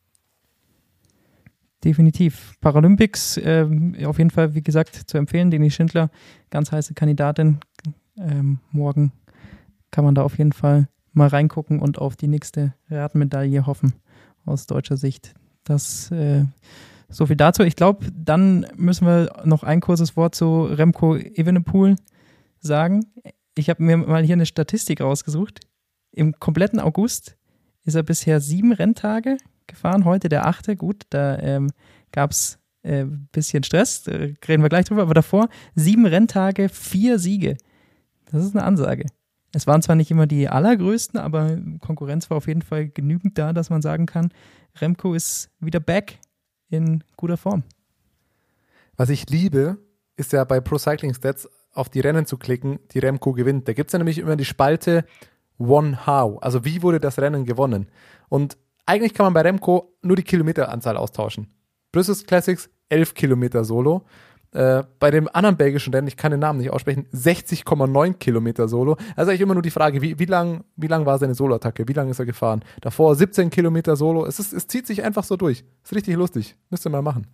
Definitiv. 1.83 2.55
Paralympics, 2.61 3.37
äh, 3.37 3.67
auf 4.05 4.17
jeden 4.17 4.29
Fall, 4.29 4.55
wie 4.55 4.63
gesagt, 4.63 4.95
zu 4.95 5.17
empfehlen. 5.17 5.51
Deni 5.51 5.69
Schindler, 5.69 6.09
ganz 6.49 6.71
heiße 6.71 6.93
Kandidatin. 6.93 7.59
Ähm, 8.17 8.59
morgen 8.71 9.11
kann 9.91 10.05
man 10.05 10.15
da 10.15 10.23
auf 10.23 10.37
jeden 10.37 10.53
Fall 10.53 10.87
mal 11.11 11.27
reingucken 11.27 11.79
und 11.79 11.99
auf 11.99 12.15
die 12.15 12.27
nächste 12.27 12.73
Radmedaille 12.89 13.65
hoffen, 13.65 13.93
aus 14.45 14.65
deutscher 14.65 14.97
Sicht. 14.97 15.33
Das 15.63 16.09
äh, 16.11 16.45
so 17.09 17.25
viel 17.25 17.35
dazu. 17.35 17.63
Ich 17.63 17.75
glaube, 17.75 18.07
dann 18.13 18.65
müssen 18.75 19.05
wir 19.05 19.41
noch 19.45 19.63
ein 19.63 19.81
kurzes 19.81 20.15
Wort 20.15 20.35
zu 20.35 20.63
Remco 20.63 21.15
Evenepoel 21.15 21.95
sagen. 22.59 23.05
Ich 23.55 23.69
habe 23.69 23.83
mir 23.83 23.97
mal 23.97 24.23
hier 24.23 24.33
eine 24.33 24.45
Statistik 24.45 25.01
rausgesucht. 25.01 25.59
Im 26.11 26.39
kompletten 26.39 26.79
August 26.79 27.37
ist 27.83 27.95
er 27.95 28.03
bisher 28.03 28.39
sieben 28.39 28.71
Renntage 28.71 29.37
gefahren, 29.67 30.05
heute 30.05 30.29
der 30.29 30.45
achte. 30.45 30.75
Gut, 30.75 31.03
da 31.09 31.37
ähm, 31.39 31.71
gab 32.11 32.31
es 32.31 32.59
ein 32.83 32.91
äh, 32.91 33.05
bisschen 33.31 33.63
Stress, 33.63 34.03
da 34.03 34.11
reden 34.11 34.61
wir 34.61 34.69
gleich 34.69 34.85
drüber, 34.85 35.03
aber 35.03 35.13
davor 35.13 35.49
sieben 35.75 36.05
Renntage, 36.05 36.69
vier 36.69 37.19
Siege. 37.19 37.57
Das 38.31 38.43
ist 38.43 38.55
eine 38.55 38.65
Ansage. 38.65 39.05
Es 39.53 39.67
waren 39.67 39.81
zwar 39.81 39.95
nicht 39.95 40.09
immer 40.09 40.25
die 40.25 40.49
allergrößten, 40.49 41.19
aber 41.19 41.57
Konkurrenz 41.79 42.29
war 42.29 42.37
auf 42.37 42.47
jeden 42.47 42.63
Fall 42.63 42.89
genügend 42.89 43.37
da, 43.37 43.53
dass 43.53 43.69
man 43.69 43.81
sagen 43.81 44.07
kann, 44.07 44.33
Remco 44.81 45.13
ist 45.13 45.51
wieder 45.59 45.79
back 45.79 46.19
in 46.69 47.03
guter 47.15 47.37
Form. 47.37 47.63
Was 48.97 49.09
ich 49.09 49.29
liebe, 49.29 49.77
ist 50.15 50.33
ja 50.33 50.43
bei 50.43 50.59
Pro 50.59 50.77
Cycling 50.77 51.13
Stats 51.13 51.47
auf 51.73 51.89
die 51.89 51.99
Rennen 51.99 52.25
zu 52.25 52.37
klicken, 52.37 52.79
die 52.91 52.99
Remco 52.99 53.33
gewinnt. 53.33 53.67
Da 53.67 53.73
gibt 53.73 53.89
es 53.89 53.93
ja 53.93 53.99
nämlich 53.99 54.17
immer 54.17 54.35
die 54.35 54.45
Spalte 54.45 55.05
One 55.59 56.05
How, 56.05 56.41
also 56.41 56.65
wie 56.65 56.81
wurde 56.81 56.99
das 56.99 57.19
Rennen 57.19 57.45
gewonnen. 57.45 57.87
Und 58.29 58.57
eigentlich 58.85 59.13
kann 59.13 59.25
man 59.25 59.33
bei 59.33 59.41
Remco 59.41 59.95
nur 60.01 60.15
die 60.15 60.23
Kilometeranzahl 60.23 60.97
austauschen. 60.97 61.47
Brüssels 61.91 62.25
Classics 62.25 62.69
11 62.89 63.13
Kilometer 63.13 63.63
Solo. 63.63 64.05
Äh, 64.51 64.83
bei 64.99 65.09
dem 65.09 65.27
anderen 65.33 65.57
belgischen 65.57 65.93
Rennen, 65.93 66.07
ich 66.07 66.15
kann 66.15 66.29
den 66.29 66.39
Namen 66.39 66.59
nicht 66.59 66.69
aussprechen, 66.69 67.07
60,9 67.11 68.13
Kilometer 68.13 68.67
Solo. 68.67 68.97
Also 69.15 69.31
eigentlich 69.31 69.41
immer 69.41 69.55
nur 69.55 69.63
die 69.63 69.71
Frage, 69.71 70.01
wie, 70.01 70.19
wie 70.19 70.25
lang, 70.25 70.63
wie 70.75 70.87
lang 70.87 71.07
war 71.07 71.17
seine 71.17 71.33
Solo-Attacke? 71.33 71.87
Wie 71.87 71.93
lang 71.93 72.09
ist 72.09 72.19
er 72.19 72.25
gefahren? 72.25 72.63
Davor 72.81 73.15
17 73.15 73.49
Kilometer 73.49 73.95
Solo. 73.95 74.25
Es, 74.25 74.39
ist, 74.39 74.53
es 74.53 74.67
zieht 74.67 74.85
sich 74.85 75.03
einfach 75.03 75.23
so 75.23 75.37
durch. 75.37 75.63
Ist 75.83 75.95
richtig 75.95 76.15
lustig. 76.15 76.55
Müsst 76.69 76.85
ihr 76.85 76.91
mal 76.91 77.01
machen. 77.01 77.25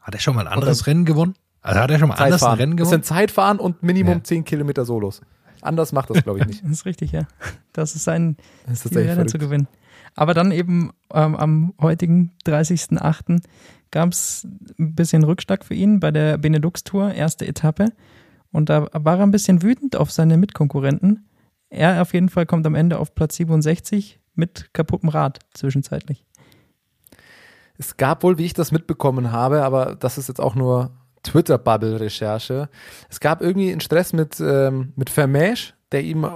Hat 0.00 0.14
er 0.14 0.20
schon 0.20 0.34
mal 0.34 0.46
ein 0.46 0.52
anderes 0.52 0.86
Rennen 0.86 1.06
gewonnen? 1.06 1.34
Also 1.62 1.80
hat 1.80 1.90
er 1.90 1.98
schon 1.98 2.08
mal 2.08 2.16
ein 2.16 2.32
Rennen 2.32 2.56
gewonnen? 2.56 2.76
Das 2.76 2.90
sind 2.90 3.06
Zeitfahren 3.06 3.58
und 3.58 3.82
Minimum 3.82 4.18
ja. 4.18 4.24
10 4.24 4.44
Kilometer 4.44 4.84
Solos. 4.84 5.22
Anders 5.62 5.92
macht 5.92 6.10
das, 6.10 6.22
glaube 6.22 6.40
ich, 6.40 6.46
nicht. 6.46 6.62
das 6.64 6.70
ist 6.70 6.84
richtig, 6.86 7.12
ja. 7.12 7.26
Das 7.72 7.94
ist 7.94 8.04
sein 8.04 8.36
das 8.66 8.84
ist 8.84 8.94
Ziel, 8.94 9.26
zu 9.26 9.38
gewinnen. 9.38 9.68
Aber 10.14 10.34
dann 10.34 10.52
eben 10.52 10.90
ähm, 11.12 11.36
am 11.36 11.74
heutigen 11.80 12.32
30.08. 12.46 13.42
gab 13.90 14.12
es 14.12 14.46
ein 14.78 14.94
bisschen 14.94 15.24
Rückschlag 15.24 15.64
für 15.64 15.74
ihn 15.74 16.00
bei 16.00 16.10
der 16.10 16.38
Benelux-Tour, 16.38 17.12
erste 17.12 17.46
Etappe. 17.46 17.92
Und 18.50 18.68
da 18.68 18.88
war 18.92 19.18
er 19.18 19.22
ein 19.22 19.30
bisschen 19.30 19.62
wütend 19.62 19.96
auf 19.96 20.10
seine 20.10 20.36
Mitkonkurrenten. 20.36 21.28
Er 21.70 22.00
auf 22.00 22.14
jeden 22.14 22.30
Fall 22.30 22.46
kommt 22.46 22.66
am 22.66 22.74
Ende 22.74 22.98
auf 22.98 23.14
Platz 23.14 23.36
67 23.36 24.20
mit 24.34 24.72
kaputtem 24.72 25.10
Rad 25.10 25.40
zwischenzeitlich. 25.52 26.24
Es 27.76 27.96
gab 27.96 28.22
wohl, 28.22 28.38
wie 28.38 28.46
ich 28.46 28.54
das 28.54 28.72
mitbekommen 28.72 29.30
habe, 29.30 29.62
aber 29.62 29.94
das 29.94 30.18
ist 30.18 30.28
jetzt 30.28 30.40
auch 30.40 30.54
nur 30.54 30.90
Twitter-Bubble-Recherche. 31.28 32.68
Es 33.08 33.20
gab 33.20 33.42
irgendwie 33.42 33.70
einen 33.70 33.80
Stress 33.80 34.12
mit, 34.12 34.40
ähm, 34.40 34.92
mit 34.96 35.10
Vermesch, 35.10 35.74
der 35.92 36.02
ihm 36.02 36.26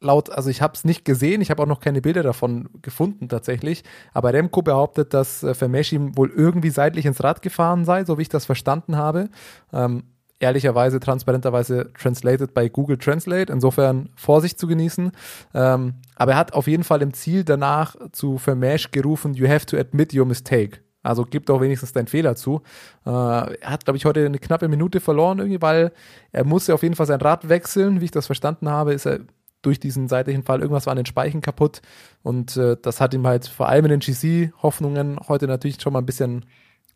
laut, 0.00 0.30
also 0.30 0.48
ich 0.48 0.62
habe 0.62 0.74
es 0.74 0.84
nicht 0.84 1.04
gesehen, 1.04 1.40
ich 1.40 1.50
habe 1.50 1.62
auch 1.62 1.66
noch 1.66 1.80
keine 1.80 2.00
Bilder 2.00 2.22
davon 2.22 2.68
gefunden 2.80 3.28
tatsächlich, 3.28 3.84
aber 4.14 4.32
Remco 4.32 4.62
behauptet, 4.62 5.12
dass 5.14 5.42
äh, 5.42 5.54
Vermesch 5.54 5.92
ihm 5.92 6.16
wohl 6.16 6.30
irgendwie 6.30 6.70
seitlich 6.70 7.06
ins 7.06 7.22
Rad 7.22 7.42
gefahren 7.42 7.84
sei, 7.84 8.04
so 8.04 8.16
wie 8.18 8.22
ich 8.22 8.28
das 8.28 8.46
verstanden 8.46 8.96
habe. 8.96 9.28
Ähm, 9.72 10.04
ehrlicherweise, 10.38 11.00
transparenterweise 11.00 11.92
translated 11.92 12.54
bei 12.54 12.68
Google 12.68 12.96
Translate, 12.96 13.52
insofern 13.52 14.08
Vorsicht 14.16 14.58
zu 14.58 14.66
genießen. 14.66 15.12
Ähm, 15.52 15.94
aber 16.16 16.32
er 16.32 16.38
hat 16.38 16.54
auf 16.54 16.66
jeden 16.66 16.84
Fall 16.84 17.02
im 17.02 17.12
Ziel 17.12 17.44
danach 17.44 17.94
zu 18.12 18.38
Vermesch 18.38 18.90
gerufen, 18.90 19.34
you 19.34 19.46
have 19.48 19.66
to 19.66 19.76
admit 19.76 20.14
your 20.14 20.24
mistake. 20.24 20.78
Also 21.02 21.24
gib 21.24 21.46
doch 21.46 21.60
wenigstens 21.60 21.92
deinen 21.92 22.08
Fehler 22.08 22.36
zu. 22.36 22.62
Äh, 23.06 23.10
er 23.10 23.70
hat, 23.70 23.84
glaube 23.84 23.96
ich, 23.96 24.04
heute 24.04 24.24
eine 24.24 24.38
knappe 24.38 24.68
Minute 24.68 25.00
verloren 25.00 25.38
irgendwie, 25.38 25.62
weil 25.62 25.92
er 26.32 26.44
musste 26.44 26.74
auf 26.74 26.82
jeden 26.82 26.94
Fall 26.94 27.06
sein 27.06 27.20
Rad 27.20 27.48
wechseln. 27.48 28.00
Wie 28.00 28.06
ich 28.06 28.10
das 28.10 28.26
verstanden 28.26 28.68
habe, 28.68 28.92
ist 28.92 29.06
er 29.06 29.20
durch 29.62 29.80
diesen 29.80 30.08
seitlichen 30.08 30.42
Fall 30.42 30.60
irgendwas 30.60 30.86
war 30.86 30.92
an 30.92 30.98
den 30.98 31.06
Speichen 31.06 31.40
kaputt. 31.40 31.82
Und 32.22 32.56
äh, 32.56 32.76
das 32.80 33.00
hat 33.00 33.14
ihm 33.14 33.26
halt 33.26 33.46
vor 33.46 33.68
allem 33.68 33.86
in 33.86 33.98
den 33.98 34.00
GC-Hoffnungen 34.00 35.18
heute 35.28 35.46
natürlich 35.46 35.80
schon 35.80 35.92
mal 35.92 36.00
ein 36.00 36.06
bisschen, 36.06 36.44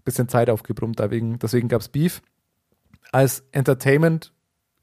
bisschen 0.04 0.28
Zeit 0.28 0.50
aufgebrummt. 0.50 0.98
Deswegen, 0.98 1.38
deswegen 1.38 1.68
gab 1.68 1.80
es 1.80 1.88
Beef. 1.88 2.22
Als 3.12 3.44
Entertainment 3.52 4.32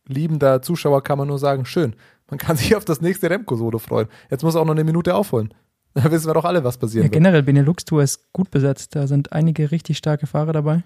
liebender 0.07 0.61
Zuschauer 0.61 1.03
kann 1.03 1.17
man 1.17 1.27
nur 1.27 1.39
sagen, 1.39 1.65
schön. 1.65 1.95
Man 2.29 2.37
kann 2.37 2.55
sich 2.55 2.75
auf 2.75 2.85
das 2.85 3.01
nächste 3.01 3.29
Remco-Solo 3.29 3.77
freuen. 3.77 4.07
Jetzt 4.29 4.43
muss 4.43 4.55
er 4.55 4.61
auch 4.61 4.65
noch 4.65 4.73
eine 4.73 4.83
Minute 4.83 5.15
aufholen. 5.15 5.53
Da 5.93 6.09
wissen 6.09 6.27
wir 6.27 6.33
doch 6.33 6.45
alle, 6.45 6.63
was 6.63 6.77
passieren 6.77 7.03
ja, 7.03 7.11
wird. 7.11 7.13
Generell, 7.13 7.43
Benelux 7.43 7.83
Tour 7.85 8.01
ist 8.01 8.31
gut 8.31 8.49
besetzt. 8.49 8.95
Da 8.95 9.07
sind 9.07 9.33
einige 9.33 9.71
richtig 9.71 9.97
starke 9.97 10.25
Fahrer 10.25 10.53
dabei. 10.53 10.83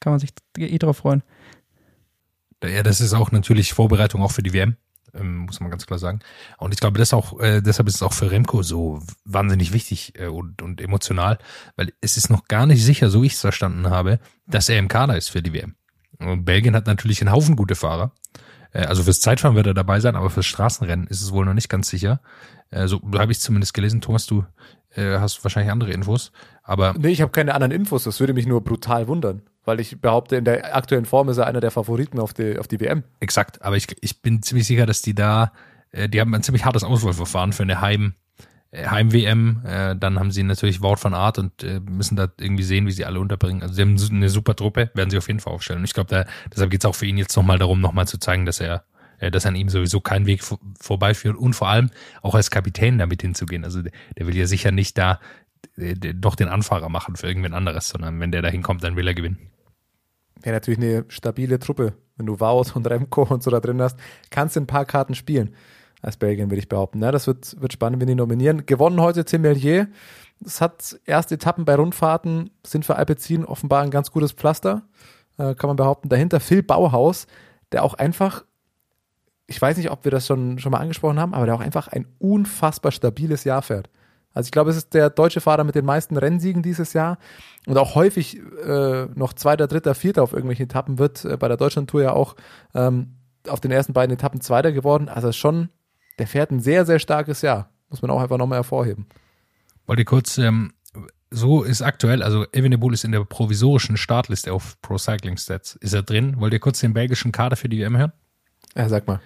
Kann 0.00 0.12
man 0.12 0.18
sich 0.18 0.30
eh 0.58 0.78
drauf 0.78 0.98
freuen. 0.98 1.22
Ja, 2.62 2.82
das 2.82 3.00
ist 3.00 3.14
auch 3.14 3.30
natürlich 3.30 3.72
Vorbereitung 3.74 4.22
auch 4.22 4.30
für 4.30 4.42
die 4.42 4.52
WM, 4.52 4.76
ähm, 5.12 5.38
muss 5.38 5.60
man 5.60 5.70
ganz 5.70 5.86
klar 5.86 5.98
sagen. 5.98 6.20
Und 6.58 6.72
ich 6.72 6.80
glaube, 6.80 6.98
das 6.98 7.12
auch, 7.12 7.38
äh, 7.40 7.60
deshalb 7.60 7.88
ist 7.88 7.96
es 7.96 8.02
auch 8.02 8.12
für 8.12 8.30
Remco 8.30 8.62
so 8.62 9.00
wahnsinnig 9.24 9.72
wichtig 9.72 10.18
äh, 10.18 10.26
und, 10.26 10.62
und 10.62 10.80
emotional, 10.80 11.38
weil 11.76 11.92
es 12.00 12.16
ist 12.16 12.30
noch 12.30 12.48
gar 12.48 12.66
nicht 12.66 12.82
sicher, 12.82 13.10
so 13.10 13.22
wie 13.22 13.26
ich 13.26 13.34
es 13.34 13.40
verstanden 13.40 13.90
habe, 13.90 14.18
dass 14.46 14.68
er 14.68 14.78
im 14.78 14.88
Kader 14.88 15.16
ist 15.16 15.28
für 15.28 15.42
die 15.42 15.52
WM. 15.52 15.74
Und 16.18 16.44
Belgien 16.44 16.74
hat 16.74 16.86
natürlich 16.86 17.20
einen 17.20 17.32
Haufen 17.32 17.56
gute 17.56 17.74
Fahrer. 17.74 18.12
Äh, 18.74 18.84
also 18.84 19.02
fürs 19.02 19.20
Zeitfahren 19.20 19.56
wird 19.56 19.66
er 19.66 19.74
dabei 19.74 20.00
sein, 20.00 20.16
aber 20.16 20.28
fürs 20.28 20.46
Straßenrennen 20.46 21.06
ist 21.06 21.22
es 21.22 21.32
wohl 21.32 21.46
noch 21.46 21.54
nicht 21.54 21.70
ganz 21.70 21.88
sicher. 21.88 22.20
Äh, 22.70 22.86
so 22.86 23.00
habe 23.14 23.32
ich 23.32 23.40
zumindest 23.40 23.72
gelesen. 23.72 24.02
Thomas, 24.02 24.26
du 24.26 24.44
äh, 24.94 25.18
hast 25.18 25.42
wahrscheinlich 25.42 25.72
andere 25.72 25.92
Infos. 25.92 26.32
Aber 26.62 26.94
nee, 26.98 27.08
ich 27.08 27.22
habe 27.22 27.32
keine 27.32 27.54
anderen 27.54 27.72
Infos. 27.72 28.04
Das 28.04 28.20
würde 28.20 28.34
mich 28.34 28.46
nur 28.46 28.62
brutal 28.62 29.08
wundern, 29.08 29.42
weil 29.64 29.80
ich 29.80 30.00
behaupte, 30.00 30.36
in 30.36 30.44
der 30.44 30.76
aktuellen 30.76 31.06
Form 31.06 31.28
ist 31.30 31.38
er 31.38 31.46
einer 31.46 31.60
der 31.60 31.70
Favoriten 31.70 32.18
auf 32.18 32.34
die, 32.34 32.58
auf 32.58 32.68
die 32.68 32.80
WM. 32.80 33.04
Exakt, 33.20 33.62
aber 33.62 33.76
ich, 33.76 33.86
ich 34.00 34.20
bin 34.20 34.42
ziemlich 34.42 34.66
sicher, 34.66 34.86
dass 34.86 35.00
die 35.02 35.14
da, 35.14 35.52
die 35.92 36.20
haben 36.20 36.34
ein 36.34 36.42
ziemlich 36.42 36.64
hartes 36.64 36.82
Auswahlverfahren 36.82 37.52
für 37.52 37.62
eine 37.62 37.80
Heim, 37.80 38.14
Heim-WM. 38.74 39.62
Äh, 39.64 39.96
dann 39.96 40.18
haben 40.18 40.30
sie 40.30 40.42
natürlich 40.42 40.82
Wort 40.82 41.00
von 41.00 41.14
Art 41.14 41.38
und 41.38 41.62
äh, 41.62 41.80
müssen 41.80 42.16
da 42.16 42.28
irgendwie 42.38 42.62
sehen, 42.62 42.86
wie 42.86 42.92
sie 42.92 43.04
alle 43.04 43.20
unterbringen. 43.20 43.62
Also 43.62 43.74
sie 43.74 43.82
haben 43.82 43.96
eine 44.10 44.28
super 44.28 44.56
Truppe, 44.56 44.90
werden 44.94 45.10
sie 45.10 45.18
auf 45.18 45.28
jeden 45.28 45.40
Fall 45.40 45.52
aufstellen. 45.52 45.80
Und 45.80 45.84
ich 45.84 45.94
glaube, 45.94 46.26
deshalb 46.52 46.70
geht 46.70 46.82
es 46.82 46.86
auch 46.86 46.94
für 46.94 47.06
ihn 47.06 47.18
jetzt 47.18 47.36
nochmal 47.36 47.58
darum, 47.58 47.80
nochmal 47.80 48.06
zu 48.06 48.18
zeigen, 48.18 48.46
dass 48.46 48.60
er 48.60 48.84
äh, 49.18 49.30
dass 49.30 49.46
an 49.46 49.56
ihm 49.56 49.68
sowieso 49.68 50.00
kein 50.00 50.26
Weg 50.26 50.42
vor, 50.42 50.58
vorbeiführt 50.80 51.36
und 51.36 51.54
vor 51.54 51.68
allem 51.68 51.90
auch 52.22 52.34
als 52.34 52.50
Kapitän 52.50 52.98
damit 52.98 53.22
hinzugehen. 53.22 53.64
Also 53.64 53.82
der 53.82 54.26
will 54.26 54.36
ja 54.36 54.46
sicher 54.46 54.70
nicht 54.70 54.98
da 54.98 55.20
äh, 55.76 55.94
doch 55.94 56.34
den 56.34 56.48
Anfahrer 56.48 56.88
machen 56.88 57.16
für 57.16 57.26
irgendwen 57.26 57.54
anderes, 57.54 57.88
sondern 57.88 58.20
wenn 58.20 58.32
der 58.32 58.42
da 58.42 58.48
hinkommt, 58.48 58.82
dann 58.82 58.96
will 58.96 59.06
er 59.06 59.14
gewinnen. 59.14 59.38
Wäre 60.42 60.56
natürlich 60.56 60.78
eine 60.78 61.04
stabile 61.08 61.58
Truppe. 61.58 61.94
Wenn 62.16 62.26
du 62.26 62.38
Wout 62.38 62.72
und 62.74 62.86
Remco 62.86 63.22
und 63.22 63.42
so 63.42 63.50
da 63.50 63.60
drin 63.60 63.80
hast, 63.80 63.98
kannst 64.30 64.56
du 64.56 64.60
ein 64.60 64.66
paar 64.66 64.84
Karten 64.84 65.14
spielen. 65.14 65.54
Als 66.04 66.16
Belgien, 66.16 66.50
würde 66.50 66.58
ich 66.60 66.68
behaupten. 66.68 67.02
Ja, 67.02 67.10
das 67.12 67.26
wird, 67.26 67.60
wird 67.60 67.72
spannend, 67.72 68.00
wenn 68.00 68.08
die 68.08 68.14
nominieren. 68.14 68.66
Gewonnen 68.66 69.00
heute 69.00 69.24
Tim 69.24 69.42
Mellier. 69.42 69.88
Es 70.44 70.60
hat 70.60 70.98
erste 71.06 71.36
Etappen 71.36 71.64
bei 71.64 71.76
Rundfahrten, 71.76 72.50
sind 72.64 72.84
für 72.84 72.96
Alpecin 72.96 73.44
offenbar 73.44 73.82
ein 73.82 73.90
ganz 73.90 74.10
gutes 74.10 74.32
Pflaster, 74.32 74.82
äh, 75.38 75.54
kann 75.54 75.68
man 75.68 75.76
behaupten. 75.76 76.08
Dahinter 76.08 76.40
Phil 76.40 76.62
Bauhaus, 76.62 77.26
der 77.72 77.84
auch 77.84 77.94
einfach 77.94 78.44
ich 79.46 79.60
weiß 79.60 79.76
nicht, 79.76 79.90
ob 79.90 80.04
wir 80.04 80.10
das 80.10 80.26
schon, 80.26 80.58
schon 80.58 80.72
mal 80.72 80.78
angesprochen 80.78 81.20
haben, 81.20 81.34
aber 81.34 81.46
der 81.46 81.54
auch 81.54 81.60
einfach 81.60 81.88
ein 81.88 82.06
unfassbar 82.18 82.92
stabiles 82.92 83.44
Jahr 83.44 83.62
fährt. 83.62 83.90
Also 84.32 84.48
ich 84.48 84.52
glaube, 84.52 84.70
es 84.70 84.76
ist 84.76 84.94
der 84.94 85.10
deutsche 85.10 85.40
Fahrer 85.40 85.64
mit 85.64 85.74
den 85.76 85.84
meisten 85.84 86.16
Rennsiegen 86.16 86.62
dieses 86.62 86.92
Jahr 86.92 87.18
und 87.66 87.78
auch 87.78 87.94
häufig 87.94 88.40
äh, 88.66 89.06
noch 89.14 89.32
zweiter, 89.34 89.68
dritter, 89.68 89.94
vierter 89.94 90.22
auf 90.22 90.32
irgendwelchen 90.32 90.64
Etappen 90.64 90.98
wird. 90.98 91.24
Äh, 91.24 91.36
bei 91.36 91.46
der 91.46 91.56
Deutschlandtour 91.56 92.02
ja 92.02 92.12
auch 92.12 92.34
ähm, 92.74 93.14
auf 93.46 93.60
den 93.60 93.70
ersten 93.70 93.92
beiden 93.92 94.12
Etappen 94.12 94.40
zweiter 94.40 94.72
geworden. 94.72 95.08
Also 95.08 95.30
schon, 95.30 95.68
der 96.18 96.26
fährt 96.26 96.50
ein 96.50 96.60
sehr, 96.60 96.86
sehr 96.86 96.98
starkes 96.98 97.42
Jahr. 97.42 97.70
Muss 97.88 98.02
man 98.02 98.10
auch 98.10 98.20
einfach 98.20 98.38
nochmal 98.38 98.58
hervorheben. 98.58 99.06
Wollte 99.86 100.04
kurz, 100.04 100.38
ähm, 100.38 100.72
so 101.30 101.62
ist 101.62 101.82
aktuell, 101.82 102.22
also 102.22 102.46
Evenepoel 102.52 102.94
ist 102.94 103.04
in 103.04 103.12
der 103.12 103.24
provisorischen 103.24 103.96
Startliste 103.96 104.52
auf 104.52 104.80
Pro 104.80 104.98
Cycling 104.98 105.36
Stats. 105.36 105.76
Ist 105.76 105.92
er 105.92 106.02
drin? 106.02 106.40
Wollt 106.40 106.52
ihr 106.52 106.60
kurz 106.60 106.80
den 106.80 106.94
belgischen 106.94 107.32
Kader 107.32 107.56
für 107.56 107.68
die 107.68 107.80
WM 107.80 107.96
hören? 107.96 108.12
Ja, 108.74 108.88
sag 108.88 109.06
mal. 109.06 109.20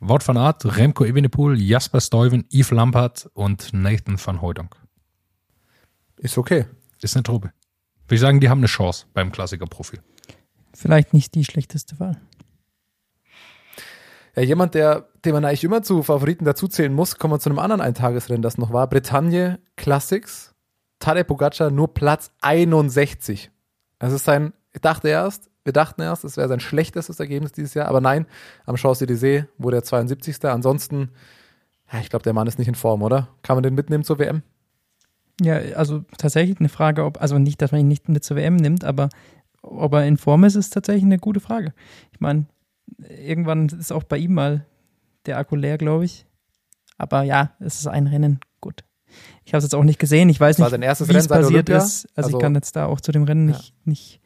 Wout 0.00 0.26
van 0.26 0.36
Aert, 0.36 0.64
Remco 0.76 1.04
Evenepoel, 1.04 1.60
Jasper 1.60 2.00
Stuyven, 2.00 2.44
Yves 2.50 2.70
Lampert 2.72 3.30
und 3.34 3.72
Nathan 3.72 4.18
van 4.24 4.42
Hooydonk. 4.42 4.74
Ist 6.16 6.38
okay. 6.38 6.66
Ist 7.00 7.16
eine 7.16 7.22
Truppe. 7.22 7.52
Würde 8.06 8.14
ich 8.14 8.20
sagen, 8.20 8.40
die 8.40 8.48
haben 8.48 8.58
eine 8.58 8.66
Chance 8.66 9.06
beim 9.14 9.30
Klassikerprofil. 9.30 10.00
Vielleicht 10.74 11.14
nicht 11.14 11.34
die 11.34 11.44
schlechteste 11.44 12.00
Wahl. 12.00 12.20
Ja, 14.34 14.42
jemand, 14.42 14.74
der, 14.74 15.08
den 15.24 15.34
man 15.34 15.44
eigentlich 15.44 15.64
immer 15.64 15.82
zu 15.82 16.02
Favoriten 16.02 16.44
dazuzählen 16.44 16.92
muss, 16.92 17.18
kommen 17.18 17.34
wir 17.34 17.40
zu 17.40 17.50
einem 17.50 17.58
anderen 17.58 17.82
Eintagesrennen, 17.82 18.42
das 18.42 18.58
noch 18.58 18.72
war. 18.72 18.86
Bretagne 18.88 19.60
Classics. 19.76 20.54
Tadej 21.00 21.24
Pogacar 21.24 21.70
nur 21.70 21.92
Platz 21.92 22.30
61. 22.40 23.50
Das 23.98 24.12
ist 24.12 24.24
sein, 24.24 24.52
ich 24.72 24.80
dachte 24.80 25.08
erst, 25.08 25.50
wir 25.64 25.72
dachten 25.72 26.00
erst, 26.00 26.24
es 26.24 26.36
wäre 26.36 26.48
sein 26.48 26.60
schlechtestes 26.60 27.20
Ergebnis 27.20 27.52
dieses 27.52 27.74
Jahr, 27.74 27.88
aber 27.88 28.00
nein, 28.00 28.26
am 28.66 28.76
Champs-Élysées 28.76 29.46
wurde 29.58 29.78
er 29.78 29.84
72. 29.84 30.44
Ansonsten, 30.44 31.10
ja, 31.92 32.00
ich 32.00 32.08
glaube, 32.08 32.22
der 32.22 32.32
Mann 32.32 32.46
ist 32.46 32.58
nicht 32.58 32.68
in 32.68 32.74
Form, 32.74 33.02
oder? 33.02 33.28
Kann 33.42 33.56
man 33.56 33.62
den 33.62 33.74
mitnehmen 33.74 34.04
zur 34.04 34.18
WM? 34.18 34.42
Ja, 35.40 35.56
also 35.76 36.04
tatsächlich 36.18 36.58
eine 36.58 36.68
Frage, 36.68 37.04
ob, 37.04 37.20
also 37.20 37.38
nicht, 37.38 37.60
dass 37.62 37.72
man 37.72 37.80
ihn 37.80 37.88
nicht 37.88 38.08
mit 38.08 38.24
zur 38.24 38.36
WM 38.36 38.56
nimmt, 38.56 38.84
aber 38.84 39.08
ob 39.62 39.92
er 39.94 40.06
in 40.06 40.16
Form 40.16 40.44
ist, 40.44 40.56
ist 40.56 40.70
tatsächlich 40.70 41.04
eine 41.04 41.18
gute 41.18 41.40
Frage. 41.40 41.72
Ich 42.12 42.20
meine, 42.20 42.46
irgendwann 42.98 43.66
ist 43.68 43.92
auch 43.92 44.04
bei 44.04 44.18
ihm 44.18 44.34
mal 44.34 44.66
der 45.26 45.38
Akku 45.38 45.56
leer, 45.56 45.78
glaube 45.78 46.04
ich. 46.04 46.26
Aber 46.98 47.22
ja, 47.22 47.52
es 47.60 47.76
ist 47.80 47.86
ein 47.86 48.06
Rennen. 48.06 48.40
Gut. 48.60 48.84
Ich 49.44 49.52
habe 49.52 49.58
es 49.58 49.64
jetzt 49.64 49.74
auch 49.74 49.84
nicht 49.84 49.98
gesehen. 49.98 50.28
Ich 50.28 50.40
weiß 50.40 50.56
Das 50.56 50.64
nicht, 50.66 50.70
sein 50.70 50.82
erstes 50.82 51.08
wie 51.08 51.12
Rennen 51.12 51.20
es 51.20 51.28
passiert 51.28 51.68
ist. 51.68 52.06
Also, 52.16 52.28
Also- 52.28 52.38
ich 52.38 52.42
kann 52.42 52.54
jetzt 52.54 52.76
da 52.76 52.86
auch 52.86 53.00
zu 53.00 53.12
dem 53.12 53.24
Rennen 53.24 53.48
Ja. 53.48 53.56
nicht, 53.56 53.74
nicht 53.84 54.20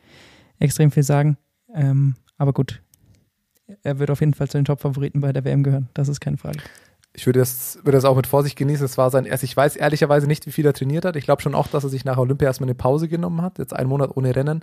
extrem 0.58 0.90
viel 0.90 1.02
sagen. 1.02 1.36
Ähm, 1.74 2.14
aber 2.38 2.52
gut. 2.52 2.82
Er 3.82 3.98
wird 3.98 4.10
auf 4.10 4.20
jeden 4.20 4.34
Fall 4.34 4.48
zu 4.48 4.58
den 4.58 4.64
Top-Favoriten 4.64 5.20
bei 5.20 5.32
der 5.32 5.44
WM 5.44 5.62
gehören. 5.64 5.88
Das 5.94 6.08
ist 6.08 6.20
keine 6.20 6.36
Frage. 6.36 6.60
Ich 7.14 7.26
würde 7.26 7.40
das, 7.40 7.76
würde 7.78 7.92
das 7.92 8.04
auch 8.04 8.14
mit 8.14 8.26
Vorsicht 8.26 8.56
genießen. 8.56 8.84
Es 8.84 8.96
war 8.98 9.10
sein 9.10 9.24
erst, 9.24 9.42
ich 9.42 9.56
weiß 9.56 9.74
ehrlicherweise 9.74 10.26
nicht, 10.26 10.46
wie 10.46 10.52
viel 10.52 10.66
er 10.66 10.72
trainiert 10.74 11.04
hat. 11.04 11.16
Ich 11.16 11.24
glaube 11.24 11.42
schon 11.42 11.54
auch, 11.54 11.66
dass 11.66 11.82
er 11.82 11.90
sich 11.90 12.04
nach 12.04 12.18
Olympia 12.18 12.46
erstmal 12.46 12.66
eine 12.68 12.74
Pause 12.76 13.08
genommen 13.08 13.42
hat. 13.42 13.58
Jetzt 13.58 13.74
einen 13.74 13.88
Monat 13.88 14.16
ohne 14.16 14.36
Rennen. 14.36 14.62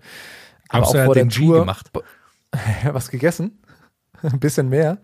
Aber 0.69 0.79
Glaubst 0.81 0.91
auch 0.91 0.95
er 0.99 1.05
vor 1.05 1.13
der 1.15 1.23
den 1.25 1.29
G 1.29 1.39
Tour 1.45 1.59
gemacht? 1.61 1.91
was 2.91 3.09
gegessen. 3.09 3.59
Ein 4.24 4.39
bisschen 4.39 4.69
mehr. 4.69 4.99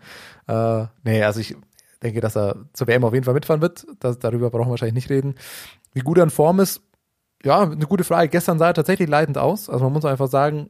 Äh, 0.48 0.86
nee, 1.04 1.22
also 1.22 1.40
ich 1.40 1.56
denke, 2.02 2.20
dass 2.20 2.36
er 2.36 2.56
zur 2.72 2.86
WM 2.86 3.04
auf 3.04 3.12
jeden 3.12 3.24
Fall 3.24 3.34
mitfahren 3.34 3.62
wird. 3.62 3.86
Das, 4.00 4.18
darüber 4.18 4.50
brauchen 4.50 4.66
wir 4.66 4.70
wahrscheinlich 4.70 4.94
nicht 4.94 5.10
reden. 5.10 5.34
Wie 5.92 6.00
gut 6.00 6.18
er 6.18 6.24
in 6.24 6.30
Form 6.30 6.60
ist, 6.60 6.82
ja, 7.44 7.60
eine 7.62 7.86
gute 7.86 8.04
Frage. 8.04 8.28
Gestern 8.28 8.58
sah 8.58 8.68
er 8.68 8.74
tatsächlich 8.74 9.08
leidend 9.08 9.38
aus. 9.38 9.70
Also 9.70 9.84
man 9.84 9.92
muss 9.92 10.04
einfach 10.04 10.28
sagen, 10.28 10.68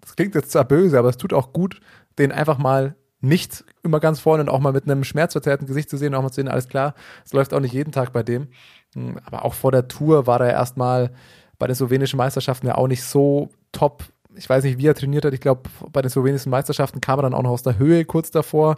das 0.00 0.16
klingt 0.16 0.34
jetzt 0.34 0.52
zwar 0.52 0.64
böse, 0.64 0.98
aber 0.98 1.08
es 1.08 1.16
tut 1.16 1.32
auch 1.32 1.52
gut, 1.52 1.80
den 2.18 2.32
einfach 2.32 2.58
mal 2.58 2.94
nicht 3.20 3.64
immer 3.82 4.00
ganz 4.00 4.20
vorne 4.20 4.42
und 4.42 4.48
auch 4.50 4.60
mal 4.60 4.72
mit 4.72 4.84
einem 4.84 5.02
schmerzverzerrten 5.02 5.66
Gesicht 5.66 5.88
zu 5.88 5.96
sehen, 5.96 6.14
auch 6.14 6.22
mal 6.22 6.28
zu 6.28 6.36
sehen, 6.36 6.48
alles 6.48 6.68
klar, 6.68 6.94
es 7.24 7.32
läuft 7.32 7.54
auch 7.54 7.60
nicht 7.60 7.72
jeden 7.72 7.90
Tag 7.90 8.12
bei 8.12 8.22
dem. 8.22 8.48
Hm, 8.94 9.18
Aber 9.24 9.44
auch 9.44 9.54
vor 9.54 9.72
der 9.72 9.88
Tour 9.88 10.26
war 10.26 10.40
er 10.40 10.50
erstmal 10.52 11.10
bei 11.58 11.66
den 11.66 11.74
slowenischen 11.74 12.18
Meisterschaften 12.18 12.66
ja 12.66 12.74
auch 12.74 12.88
nicht 12.88 13.02
so 13.02 13.48
top. 13.72 14.04
Ich 14.36 14.48
weiß 14.48 14.64
nicht, 14.64 14.78
wie 14.78 14.86
er 14.86 14.94
trainiert 14.94 15.24
hat. 15.24 15.34
Ich 15.34 15.40
glaube, 15.40 15.68
bei 15.92 16.02
den 16.02 16.10
slowenischen 16.10 16.50
Meisterschaften 16.50 17.00
kam 17.00 17.18
er 17.18 17.22
dann 17.22 17.34
auch 17.34 17.42
noch 17.42 17.50
aus 17.50 17.62
der 17.62 17.78
Höhe 17.78 18.04
kurz 18.04 18.30
davor. 18.30 18.76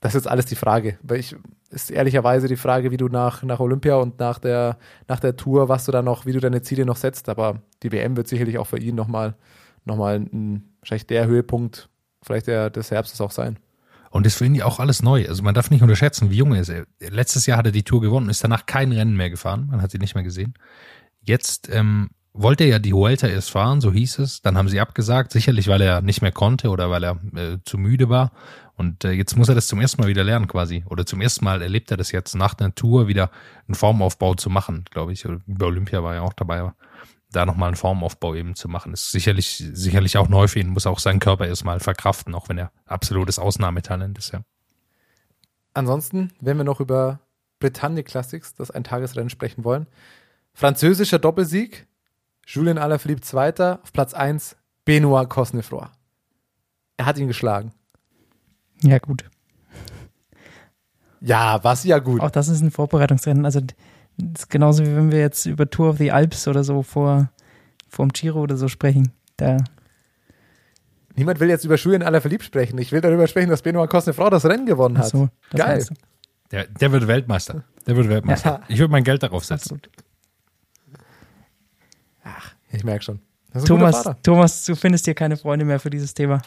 Das 0.00 0.14
ist 0.14 0.24
jetzt 0.24 0.30
alles 0.30 0.46
die 0.46 0.54
Frage. 0.54 0.98
Weil 1.02 1.20
ich, 1.20 1.36
ist 1.70 1.90
ehrlicherweise 1.90 2.48
die 2.48 2.56
Frage, 2.56 2.90
wie 2.90 2.96
du 2.96 3.08
nach, 3.08 3.42
nach 3.42 3.60
Olympia 3.60 3.96
und 3.96 4.18
nach 4.18 4.38
der, 4.38 4.78
nach 5.06 5.20
der 5.20 5.36
Tour, 5.36 5.68
was 5.68 5.84
du 5.84 5.92
da 5.92 6.02
noch, 6.02 6.26
wie 6.26 6.32
du 6.32 6.40
deine 6.40 6.62
Ziele 6.62 6.84
noch 6.84 6.96
setzt. 6.96 7.28
Aber 7.28 7.62
die 7.82 7.92
WM 7.92 8.16
wird 8.16 8.28
sicherlich 8.28 8.58
auch 8.58 8.66
für 8.66 8.78
ihn 8.78 8.94
nochmal, 8.94 9.34
nochmal 9.84 10.16
ein, 10.16 10.74
wahrscheinlich 10.80 11.06
der 11.06 11.26
Höhepunkt, 11.26 11.88
vielleicht 12.22 12.46
der, 12.46 12.70
des 12.70 12.90
Herbstes 12.90 13.20
auch 13.20 13.30
sein. 13.30 13.58
Und 14.10 14.26
ist 14.26 14.36
für 14.36 14.46
ihn 14.46 14.54
ja 14.54 14.64
auch 14.64 14.80
alles 14.80 15.02
neu. 15.02 15.28
Also 15.28 15.42
man 15.42 15.54
darf 15.54 15.70
nicht 15.70 15.82
unterschätzen, 15.82 16.30
wie 16.30 16.36
jung 16.36 16.54
er 16.54 16.62
ist. 16.62 16.72
Letztes 17.00 17.46
Jahr 17.46 17.58
hat 17.58 17.66
er 17.66 17.72
die 17.72 17.82
Tour 17.82 18.00
gewonnen, 18.00 18.30
ist 18.30 18.42
danach 18.42 18.64
kein 18.64 18.92
Rennen 18.92 19.16
mehr 19.16 19.30
gefahren. 19.30 19.68
Man 19.70 19.82
hat 19.82 19.90
sie 19.90 19.98
nicht 19.98 20.14
mehr 20.14 20.24
gesehen. 20.24 20.54
Jetzt 21.20 21.68
ähm, 21.70 22.08
wollte 22.40 22.64
er 22.64 22.70
ja 22.70 22.78
die 22.78 22.94
Vuelta 22.94 23.26
erst 23.26 23.50
fahren, 23.50 23.80
so 23.80 23.92
hieß 23.92 24.20
es. 24.20 24.42
Dann 24.42 24.56
haben 24.56 24.68
sie 24.68 24.80
abgesagt, 24.80 25.32
sicherlich 25.32 25.68
weil 25.68 25.80
er 25.80 26.00
nicht 26.00 26.22
mehr 26.22 26.32
konnte 26.32 26.70
oder 26.70 26.90
weil 26.90 27.04
er 27.04 27.18
äh, 27.34 27.58
zu 27.64 27.78
müde 27.78 28.08
war. 28.08 28.32
Und 28.76 29.04
äh, 29.04 29.10
jetzt 29.10 29.36
muss 29.36 29.48
er 29.48 29.54
das 29.56 29.66
zum 29.66 29.80
ersten 29.80 30.00
Mal 30.00 30.08
wieder 30.08 30.24
lernen 30.24 30.46
quasi. 30.46 30.84
Oder 30.88 31.04
zum 31.04 31.20
ersten 31.20 31.44
Mal 31.44 31.62
erlebt 31.62 31.90
er 31.90 31.96
das 31.96 32.12
jetzt 32.12 32.34
nach 32.34 32.56
einer 32.58 32.74
Tour 32.74 33.08
wieder 33.08 33.30
einen 33.66 33.74
Formaufbau 33.74 34.34
zu 34.34 34.50
machen, 34.50 34.84
glaube 34.90 35.12
ich. 35.12 35.26
Bei 35.46 35.66
Olympia 35.66 36.02
war 36.02 36.14
er 36.14 36.22
auch 36.22 36.32
dabei. 36.32 36.60
Aber 36.60 36.74
da 37.30 37.44
nochmal 37.44 37.68
einen 37.68 37.76
Formaufbau 37.76 38.34
eben 38.34 38.54
zu 38.54 38.68
machen, 38.68 38.92
ist 38.92 39.10
sicherlich, 39.10 39.62
sicherlich 39.72 40.16
auch 40.16 40.28
neu 40.28 40.48
für 40.48 40.60
ihn, 40.60 40.68
muss 40.68 40.86
auch 40.86 40.98
seinen 40.98 41.18
Körper 41.18 41.46
erstmal 41.46 41.80
verkraften, 41.80 42.34
auch 42.34 42.48
wenn 42.48 42.58
er 42.58 42.72
absolutes 42.86 43.38
Ausnahmetalent 43.38 44.16
ist, 44.16 44.32
ja. 44.32 44.42
Ansonsten, 45.74 46.32
wenn 46.40 46.56
wir 46.56 46.64
noch 46.64 46.80
über 46.80 47.20
Bretagne 47.60 48.02
Classics, 48.02 48.54
das 48.54 48.70
ein 48.70 48.84
Tagesrennen 48.84 49.30
sprechen 49.30 49.64
wollen. 49.64 49.86
Französischer 50.54 51.18
Doppelsieg, 51.18 51.87
Julien 52.50 52.78
Alaphilippe 52.78 53.20
Zweiter, 53.20 53.78
auf 53.82 53.92
Platz 53.92 54.14
1 54.14 54.56
Benoit 54.86 55.28
Cosnefroy. 55.28 55.86
Er 56.96 57.04
hat 57.04 57.18
ihn 57.18 57.28
geschlagen. 57.28 57.72
Ja, 58.82 58.98
gut. 58.98 59.24
Ja, 61.20 61.62
was 61.62 61.84
ja 61.84 61.98
gut. 61.98 62.22
Auch 62.22 62.30
das 62.30 62.48
ist 62.48 62.62
ein 62.62 62.70
Vorbereitungsrennen. 62.70 63.44
Also 63.44 63.60
das 64.16 64.44
ist 64.44 64.50
genauso 64.50 64.82
wie 64.86 64.96
wenn 64.96 65.12
wir 65.12 65.18
jetzt 65.18 65.44
über 65.44 65.68
Tour 65.68 65.90
of 65.90 65.98
the 65.98 66.10
Alps 66.10 66.48
oder 66.48 66.64
so 66.64 66.82
vor 66.82 67.30
vorm 67.86 68.08
Giro 68.08 68.40
oder 68.40 68.56
so 68.56 68.68
sprechen. 68.68 69.12
Da 69.36 69.58
Niemand 71.16 71.40
will 71.40 71.50
jetzt 71.50 71.66
über 71.66 71.76
Julien 71.76 72.02
Alaphilippe 72.02 72.44
sprechen. 72.44 72.78
Ich 72.78 72.92
will 72.92 73.02
darüber 73.02 73.26
sprechen, 73.26 73.50
dass 73.50 73.60
Benoit 73.60 73.90
Cosnefroy 73.90 74.30
das 74.30 74.46
Rennen 74.46 74.64
gewonnen 74.64 74.96
ach 74.96 75.02
hat. 75.02 75.10
so, 75.10 75.28
das 75.50 75.60
Geil. 75.60 75.86
Der, 76.50 76.66
der 76.66 76.92
wird 76.92 77.08
Weltmeister. 77.08 77.64
Der 77.86 77.94
wird 77.94 78.08
Weltmeister. 78.08 78.60
Ja. 78.60 78.64
Ich 78.68 78.78
würde 78.78 78.90
mein 78.90 79.04
Geld 79.04 79.22
darauf 79.22 79.44
setzen. 79.44 79.74
Absolut. 79.74 80.07
Ich 82.70 82.84
merke 82.84 83.04
schon. 83.04 83.20
Das 83.52 83.62
ist 83.62 83.70
ein 83.70 83.78
Thomas. 83.78 84.04
Thomas, 84.22 84.64
du 84.64 84.74
findest 84.74 85.04
hier 85.06 85.14
keine 85.14 85.36
Freunde 85.36 85.64
mehr 85.64 85.80
für 85.80 85.90
dieses 85.90 86.14
Thema. 86.14 86.42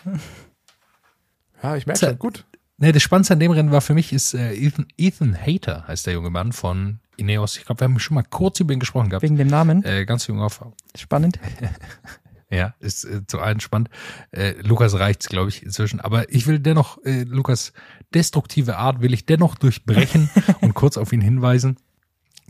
Ja, 1.63 1.75
ich 1.75 1.85
merke 1.85 1.99
schon. 1.99 2.19
Gut. 2.19 2.45
Nee, 2.77 2.91
das 2.91 3.03
Spannendste 3.03 3.33
an 3.33 3.39
dem 3.39 3.51
Rennen 3.51 3.71
war 3.71 3.81
für 3.81 3.93
mich 3.93 4.11
ist 4.11 4.33
äh, 4.33 4.53
Ethan, 4.53 4.87
Ethan 4.97 5.37
Hater, 5.39 5.87
heißt 5.87 6.07
der 6.07 6.13
junge 6.13 6.31
Mann 6.31 6.51
von 6.51 6.99
Ineos. 7.15 7.57
Ich 7.57 7.65
glaube, 7.65 7.81
wir 7.81 7.85
haben 7.85 7.99
schon 7.99 8.15
mal 8.15 8.23
kurz 8.23 8.59
über 8.59 8.73
ihn 8.73 8.79
gesprochen 8.79 9.09
gehabt. 9.09 9.21
Wegen 9.21 9.37
dem 9.37 9.47
Namen. 9.47 9.83
Äh, 9.83 10.05
ganz 10.05 10.25
junger 10.25 10.49
Frau. 10.49 10.73
Spannend. 10.95 11.39
Ja, 12.53 12.75
ist 12.81 13.05
äh, 13.05 13.25
zu 13.25 13.39
allen 13.39 13.61
spannend. 13.61 13.89
Äh, 14.31 14.55
Lukas 14.61 14.93
reicht's, 14.95 15.29
glaube 15.29 15.47
ich, 15.47 15.63
inzwischen. 15.63 16.01
Aber 16.01 16.29
ich 16.33 16.47
will 16.47 16.59
dennoch, 16.59 16.97
äh, 17.05 17.23
Lukas 17.23 17.71
destruktive 18.13 18.75
Art 18.75 18.99
will 19.01 19.13
ich 19.13 19.25
dennoch 19.25 19.55
durchbrechen 19.55 20.29
und 20.61 20.73
kurz 20.73 20.97
auf 20.97 21.13
ihn 21.13 21.21
hinweisen. 21.21 21.77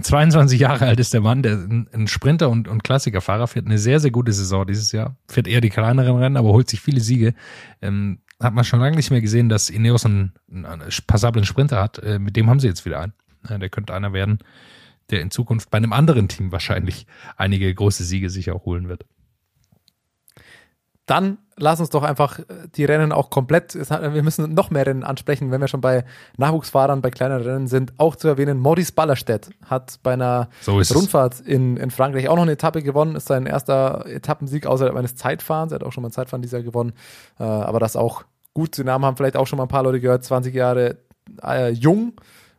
22 0.02 0.60
Jahre 0.60 0.86
alt 0.86 1.00
ist 1.00 1.14
der 1.14 1.22
Mann, 1.22 1.44
der 1.44 1.54
ein, 1.54 2.08
Sprinter 2.08 2.50
und, 2.50 2.68
und 2.68 2.84
Klassikerfahrer 2.84 3.48
fährt 3.48 3.66
eine 3.66 3.78
sehr, 3.78 4.00
sehr 4.00 4.12
gute 4.12 4.34
Saison 4.34 4.66
dieses 4.66 4.92
Jahr. 4.92 5.16
Fährt 5.28 5.48
eher 5.48 5.62
die 5.62 5.70
kleineren 5.70 6.18
Rennen, 6.18 6.38
aber 6.38 6.50
holt 6.50 6.70
sich 6.70 6.82
viele 6.82 7.02
Siege. 7.02 7.34
Ähm, 7.82 8.20
hat 8.40 8.54
man 8.54 8.64
schon 8.64 8.80
lange 8.80 8.96
nicht 8.96 9.12
mehr 9.12 9.22
gesehen, 9.22 9.50
dass 9.50 9.70
Ineos 9.70 10.06
einen, 10.06 10.34
einen 10.52 10.84
passablen 11.08 11.46
Sprinter 11.46 11.82
hat. 11.82 12.00
Äh, 12.00 12.20
mit 12.20 12.36
dem 12.36 12.50
haben 12.50 12.60
sie 12.60 12.68
jetzt 12.68 12.86
wieder 12.86 13.00
einen. 13.00 13.14
Ja, 13.48 13.58
der 13.58 13.70
könnte 13.70 13.94
einer 13.94 14.14
werden, 14.14 14.40
der 15.10 15.22
in 15.22 15.32
Zukunft 15.32 15.70
bei 15.70 15.78
einem 15.78 15.94
anderen 15.94 16.28
Team 16.28 16.52
wahrscheinlich 16.52 17.08
einige 17.38 17.74
große 17.74 18.04
Siege 18.04 18.30
sich 18.30 18.52
auch 18.52 18.66
holen 18.66 18.88
wird. 18.88 19.06
Dann 21.06 21.40
lass 21.62 21.80
uns 21.80 21.90
doch 21.90 22.04
einfach 22.04 22.40
äh, 22.40 22.44
die 22.76 22.84
Rennen 22.84 23.12
auch 23.12 23.30
komplett, 23.30 23.76
wir 23.76 24.24
müssen 24.24 24.54
noch 24.54 24.70
mehr 24.72 24.86
Rennen 24.86 25.04
ansprechen, 25.04 25.52
wenn 25.52 25.62
wir 25.62 25.68
schon 25.68 25.82
bei 25.82 26.04
Nachwuchsfahrern, 26.38 27.02
bei 27.02 27.12
kleineren 27.12 27.44
Rennen 27.44 27.68
sind, 27.68 27.94
auch 27.98 28.16
zu 28.16 28.28
erwähnen, 28.28 28.60
Maurice 28.60 28.92
Ballerstedt 28.92 29.52
hat 29.66 30.00
bei 30.04 30.14
einer 30.14 30.50
So. 30.62 30.74
Rundfahrt 30.74 31.40
in, 31.40 31.78
in 31.78 31.92
Frankreich 31.92 32.28
auch 32.28 32.36
noch 32.36 32.44
eine 32.44 32.54
Etappe 32.54 32.82
gewonnen, 32.82 33.16
ist 33.16 33.28
sein 33.28 33.46
erster 33.46 34.06
Etappensieg 34.08 34.66
außerhalb 34.66 34.96
eines 34.96 35.16
Zeitfahrens, 35.16 35.72
er 35.72 35.76
hat 35.76 35.84
auch 35.84 35.92
schon 35.92 36.02
mal 36.02 36.10
ein 36.10 36.14
Zeitfahren 36.14 36.42
dieses 36.42 36.54
Jahr 36.54 36.64
gewonnen, 36.64 36.94
äh, 37.40 37.44
aber 37.44 37.80
das 37.80 37.96
auch 37.96 38.24
gut, 38.54 38.78
den 38.78 38.88
Namen 38.88 39.06
haben 39.06 39.16
vielleicht 39.16 39.38
auch 39.38 39.48
schon 39.48 39.58
mal 39.58 39.64
ein 39.64 39.70
paar 39.70 39.84
Leute 39.84 40.02
gehört, 40.02 40.24
20 40.24 40.54
Jahre 40.54 40.98
äh, 41.44 41.70
jung, 41.70 42.14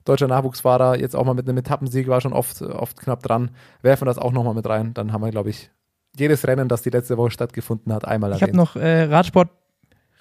deutscher 0.04 0.28
Nachwuchsfahrer, 0.28 0.98
jetzt 0.98 1.14
auch 1.14 1.24
mal 1.24 1.34
mit 1.34 1.48
einem 1.48 1.58
Etappensieg, 1.58 2.08
war 2.08 2.20
schon 2.20 2.32
oft, 2.32 2.62
oft 2.62 2.98
knapp 2.98 3.22
dran, 3.22 3.50
werfen 3.82 4.02
wir 4.02 4.06
das 4.06 4.18
auch 4.18 4.32
nochmal 4.32 4.54
mit 4.54 4.68
rein, 4.68 4.94
dann 4.94 5.12
haben 5.12 5.22
wir, 5.22 5.30
glaube 5.30 5.50
ich, 5.50 5.70
jedes 6.16 6.46
Rennen, 6.46 6.68
das 6.68 6.82
die 6.82 6.90
letzte 6.90 7.16
Woche 7.16 7.30
stattgefunden 7.30 7.92
hat, 7.92 8.06
einmal 8.06 8.30
Ich 8.30 8.36
habe 8.42 8.52
erwähnt. 8.52 8.56
noch 8.56 8.76
äh, 8.76 9.02
Radsport, 9.04 9.50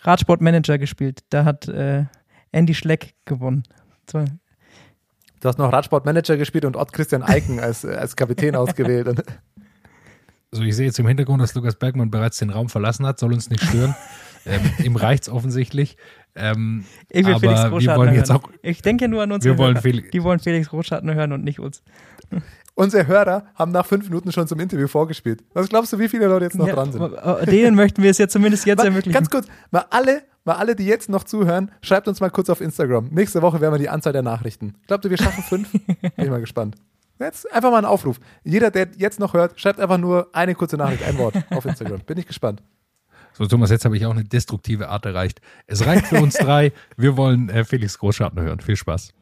Radsportmanager 0.03 0.77
gespielt. 0.77 1.19
Da 1.29 1.45
hat 1.45 1.67
äh, 1.67 2.05
Andy 2.51 2.73
Schleck 2.73 3.15
gewonnen. 3.25 3.63
So, 4.09 4.23
Du 5.39 5.47
hast 5.49 5.57
noch 5.57 5.73
Radsportmanager 5.73 6.37
gespielt 6.37 6.65
und 6.65 6.75
Ott 6.75 6.93
Christian 6.93 7.23
Eiken 7.23 7.59
als, 7.59 7.83
als 7.83 8.15
Kapitän 8.15 8.55
ausgewählt. 8.55 9.07
Und 9.07 9.23
So, 10.53 10.63
ich 10.63 10.75
sehe 10.75 10.85
jetzt 10.87 10.99
im 10.99 11.07
Hintergrund, 11.07 11.41
dass 11.41 11.53
Lukas 11.55 11.75
Bergmann 11.75 12.11
bereits 12.11 12.37
den 12.39 12.49
Raum 12.49 12.67
verlassen 12.67 13.05
hat, 13.07 13.17
soll 13.19 13.31
uns 13.31 13.49
nicht 13.49 13.63
stören. 13.63 13.95
ähm, 14.45 14.59
ihm 14.83 14.97
reicht's 14.97 15.29
offensichtlich. 15.29 15.95
Ähm, 16.35 16.83
Ich 17.09 17.25
will 17.25 17.39
Felix 17.39 17.61
jetzt 17.63 18.29
hören. 18.29 18.29
auch, 18.31 18.49
Ich 18.61 18.81
denke 18.81 19.07
nur 19.07 19.23
an 19.23 19.31
unsere 19.31 19.55
wir 19.55 19.57
wollen. 19.57 19.77
Felix, 19.77 20.09
Die 20.11 20.21
wollen 20.23 20.39
Felix 20.39 20.67
Großschartner 20.69 21.13
hören 21.15 21.31
und 21.31 21.43
nicht 21.45 21.59
uns. 21.59 21.81
Unsere 22.73 23.05
Hörer 23.07 23.45
haben 23.55 23.71
nach 23.71 23.85
fünf 23.85 24.05
Minuten 24.09 24.31
schon 24.31 24.47
zum 24.47 24.59
Interview 24.59 24.87
vorgespielt. 24.87 25.43
Was 25.53 25.67
glaubst 25.69 25.91
du, 25.93 25.99
wie 25.99 26.07
viele 26.07 26.27
Leute 26.27 26.45
jetzt 26.45 26.55
noch 26.57 26.67
Ja, 26.67 26.73
dran 26.75 26.91
sind? 26.91 27.01
äh, 27.13 27.45
Denen 27.45 27.75
möchten 27.75 28.01
wir 28.01 28.09
es 28.09 28.17
jetzt 28.17 28.31
zumindest 28.33 28.65
jetzt 28.65 28.79
Mal, 28.79 28.85
ermöglichen. 28.85 29.13
ganz 29.13 29.29
kurz, 29.29 29.47
mal 29.71 29.85
alle, 29.89 30.23
mal 30.45 30.55
alle, 30.55 30.75
die 30.75 30.85
jetzt 30.85 31.09
noch 31.09 31.23
zuhören, 31.25 31.69
schreibt 31.81 32.07
uns 32.07 32.21
mal 32.21 32.29
kurz 32.29 32.49
auf 32.49 32.61
Instagram. 32.61 33.09
Nächste 33.11 33.41
Woche 33.41 33.59
werden 33.61 33.73
wir 33.73 33.79
die 33.79 33.89
Anzahl 33.89 34.13
der 34.13 34.23
Nachrichten. 34.23 34.75
Glaubt 34.87 35.03
ihr, 35.05 35.11
wir 35.11 35.17
schaffen 35.17 35.43
fünf? 35.43 35.71
Bin 35.73 36.11
ich 36.17 36.29
mal 36.29 36.39
gespannt. 36.39 36.75
Jetzt 37.19 37.51
einfach 37.53 37.69
mal 37.71 37.77
ein 37.77 37.85
Aufruf. 37.85 38.19
Jeder, 38.43 38.71
der 38.71 38.87
jetzt 38.97 39.19
noch 39.19 39.33
hört, 39.33 39.59
schreibt 39.59 39.79
einfach 39.79 39.99
nur 39.99 40.29
eine 40.33 40.55
kurze 40.55 40.77
Nachricht, 40.77 41.03
ein 41.03 41.17
Wort 41.19 41.35
auf 41.51 41.65
Instagram. 41.65 41.99
Bin 42.01 42.17
ich 42.17 42.25
gespannt. 42.25 42.63
So, 43.33 43.45
Thomas, 43.45 43.69
jetzt 43.69 43.85
habe 43.85 43.95
ich 43.95 44.05
auch 44.05 44.11
eine 44.11 44.23
destruktive 44.23 44.89
Art 44.89 45.05
erreicht. 45.05 45.39
Es 45.67 45.85
reicht 45.85 46.07
für 46.07 46.19
uns 46.21 46.33
drei. 46.35 46.71
Wir 46.97 47.15
wollen 47.17 47.49
äh, 47.49 47.63
Felix 47.63 47.97
Großschartner 47.99 48.41
hören. 48.41 48.59
Viel 48.59 48.75
Spaß. 48.75 49.13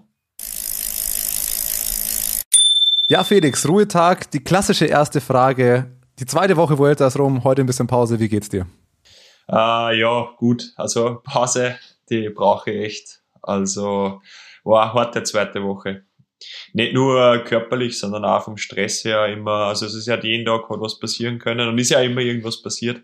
Ja, 3.11 3.23
Felix, 3.23 3.67
Ruhetag, 3.67 4.29
die 4.29 4.43
klassische 4.43 4.85
erste 4.85 5.19
Frage. 5.19 5.97
Die 6.19 6.27
zweite 6.27 6.55
Woche 6.57 6.77
Vuelta 6.77 7.07
ist 7.07 7.17
rum, 7.17 7.43
heute 7.43 7.63
ein 7.63 7.65
bisschen 7.65 7.87
Pause. 7.87 8.19
Wie 8.19 8.29
geht's 8.29 8.49
dir? 8.49 8.67
Äh, 9.51 9.99
ja, 9.99 10.29
gut. 10.37 10.73
Also 10.75 11.19
Pause, 11.23 11.79
die 12.11 12.29
brauche 12.29 12.69
ich 12.69 12.85
echt. 12.85 13.21
Also 13.41 14.21
war 14.63 14.83
eine 14.83 14.93
harte 14.93 15.23
zweite 15.23 15.63
Woche. 15.63 16.03
Nicht 16.73 16.93
nur 16.93 17.39
körperlich, 17.45 17.97
sondern 17.97 18.25
auch 18.25 18.43
vom 18.43 18.57
Stress 18.57 19.03
her 19.03 19.25
immer. 19.25 19.65
Also 19.65 19.87
es 19.87 19.95
ist 19.95 20.05
ja 20.05 20.21
jeden 20.21 20.45
Tag 20.45 20.69
hat 20.69 20.79
was 20.79 20.99
passieren 20.99 21.39
können 21.39 21.67
und 21.67 21.79
ist 21.79 21.89
ja 21.89 22.01
immer 22.01 22.21
irgendwas 22.21 22.61
passiert. 22.61 23.01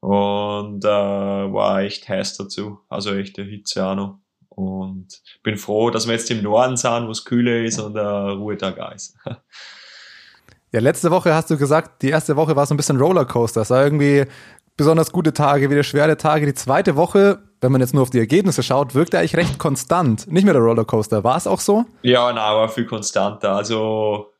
Und 0.00 0.84
äh, 0.84 0.88
war 0.88 1.80
echt 1.80 2.06
heiß 2.06 2.36
dazu. 2.36 2.80
Also 2.90 3.14
echte 3.14 3.44
Hitze 3.44 3.82
auch 3.82 3.94
noch. 3.94 4.25
Und 4.56 5.22
bin 5.42 5.56
froh, 5.56 5.90
dass 5.90 6.06
wir 6.06 6.14
jetzt 6.14 6.30
im 6.30 6.42
Norden 6.42 6.76
sind, 6.76 7.06
wo 7.06 7.10
es 7.10 7.24
kühler 7.24 7.62
ist 7.62 7.78
und 7.78 7.94
der 7.94 8.32
Ruhetag 8.32 8.78
auch 8.80 8.92
ist. 8.92 9.16
Ja, 10.72 10.80
letzte 10.80 11.10
Woche 11.10 11.32
hast 11.32 11.48
du 11.48 11.56
gesagt, 11.56 12.02
die 12.02 12.10
erste 12.10 12.36
Woche 12.36 12.54
war 12.54 12.66
so 12.66 12.74
ein 12.74 12.76
bisschen 12.76 12.98
Rollercoaster. 12.98 13.62
Es 13.62 13.70
war 13.70 13.82
irgendwie 13.82 14.26
besonders 14.76 15.10
gute 15.10 15.32
Tage, 15.32 15.70
wieder 15.70 15.82
schwere 15.82 16.16
Tage. 16.16 16.44
Die 16.44 16.54
zweite 16.54 16.96
Woche, 16.96 17.38
wenn 17.60 17.72
man 17.72 17.80
jetzt 17.80 17.94
nur 17.94 18.02
auf 18.02 18.10
die 18.10 18.18
Ergebnisse 18.18 18.62
schaut, 18.62 18.94
wirkte 18.94 19.18
eigentlich 19.18 19.36
recht 19.36 19.58
konstant. 19.58 20.30
Nicht 20.30 20.44
mehr 20.44 20.52
der 20.52 20.62
Rollercoaster. 20.62 21.24
War 21.24 21.36
es 21.36 21.46
auch 21.46 21.60
so? 21.60 21.86
Ja, 22.02 22.32
nein, 22.32 22.36
war 22.36 22.68
viel 22.68 22.84
konstanter. 22.84 23.52
Also, 23.52 24.32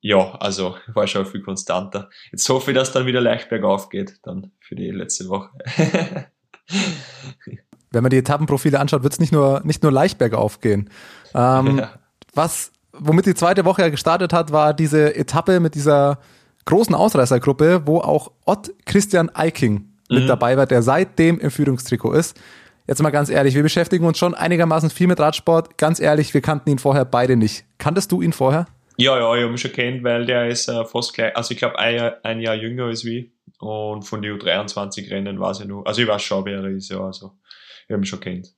ja, 0.00 0.32
also 0.32 0.76
war 0.92 1.06
schon 1.06 1.24
viel 1.24 1.42
konstanter. 1.42 2.10
Jetzt 2.30 2.48
hoffe 2.48 2.72
ich, 2.72 2.76
dass 2.76 2.92
dann 2.92 3.06
wieder 3.06 3.20
leicht 3.20 3.48
bergauf 3.48 3.88
geht, 3.88 4.18
dann 4.24 4.52
für 4.60 4.74
die 4.74 4.90
letzte 4.90 5.28
Woche. 5.28 5.50
Wenn 7.90 8.02
man 8.02 8.10
die 8.10 8.18
Etappenprofile 8.18 8.78
anschaut, 8.78 9.02
wird 9.02 9.12
es 9.12 9.18
nicht 9.20 9.32
nur, 9.32 9.60
nicht 9.64 9.82
nur 9.82 9.90
leicht 9.92 10.18
bergauf 10.18 10.60
gehen. 10.60 10.90
Ähm, 11.34 11.78
Ja. 11.78 11.90
Was, 12.34 12.70
womit 12.92 13.26
die 13.26 13.34
zweite 13.34 13.64
Woche 13.64 13.82
ja 13.82 13.88
gestartet 13.88 14.32
hat, 14.32 14.52
war 14.52 14.72
diese 14.74 15.16
Etappe 15.16 15.58
mit 15.58 15.74
dieser 15.74 16.18
großen 16.66 16.94
Ausreißergruppe, 16.94 17.82
wo 17.86 17.98
auch 17.98 18.30
Ott 18.44 18.70
Christian 18.86 19.28
Eiking 19.30 19.88
mit 20.08 20.24
Mhm. 20.24 20.28
dabei 20.28 20.56
war, 20.56 20.66
der 20.66 20.82
seitdem 20.82 21.38
im 21.40 21.50
Führungstrikot 21.50 22.12
ist. 22.12 22.38
Jetzt 22.86 23.02
mal 23.02 23.10
ganz 23.10 23.28
ehrlich, 23.30 23.54
wir 23.54 23.62
beschäftigen 23.62 24.04
uns 24.04 24.18
schon 24.18 24.34
einigermaßen 24.34 24.90
viel 24.90 25.06
mit 25.06 25.18
Radsport. 25.20 25.78
Ganz 25.78 26.00
ehrlich, 26.00 26.34
wir 26.34 26.40
kannten 26.40 26.70
ihn 26.70 26.78
vorher 26.78 27.04
beide 27.04 27.36
nicht. 27.36 27.64
Kanntest 27.78 28.10
du 28.12 28.20
ihn 28.22 28.32
vorher? 28.32 28.66
Ja, 28.96 29.16
ja, 29.18 29.34
ich 29.36 29.42
habe 29.42 29.52
ihn 29.52 29.58
schon 29.58 29.72
kennt, 29.72 30.04
weil 30.04 30.26
der 30.26 30.48
ist 30.48 30.68
äh, 30.68 30.84
fast 30.84 31.14
gleich, 31.14 31.36
also 31.36 31.52
ich 31.52 31.58
glaube 31.58 31.78
ein 31.78 31.94
Jahr, 31.96 32.12
ein 32.22 32.40
Jahr 32.40 32.54
jünger 32.54 32.84
als 32.84 33.04
wie. 33.04 33.32
Und 33.60 34.02
von 34.02 34.22
den 34.22 34.38
U23-Rennen 34.38 35.38
weiß 35.38 35.60
ich 35.60 35.66
nur, 35.66 35.86
also 35.86 36.00
ich 36.02 36.08
weiß 36.08 36.22
schon, 36.22 36.44
wer 36.44 36.58
er 36.60 36.68
ist, 36.70 36.90
ja, 36.90 37.00
also 37.00 37.32
ich 37.90 37.92
habe 37.92 38.02
ihn 38.02 38.06
schon 38.06 38.20
kennt. 38.20 38.54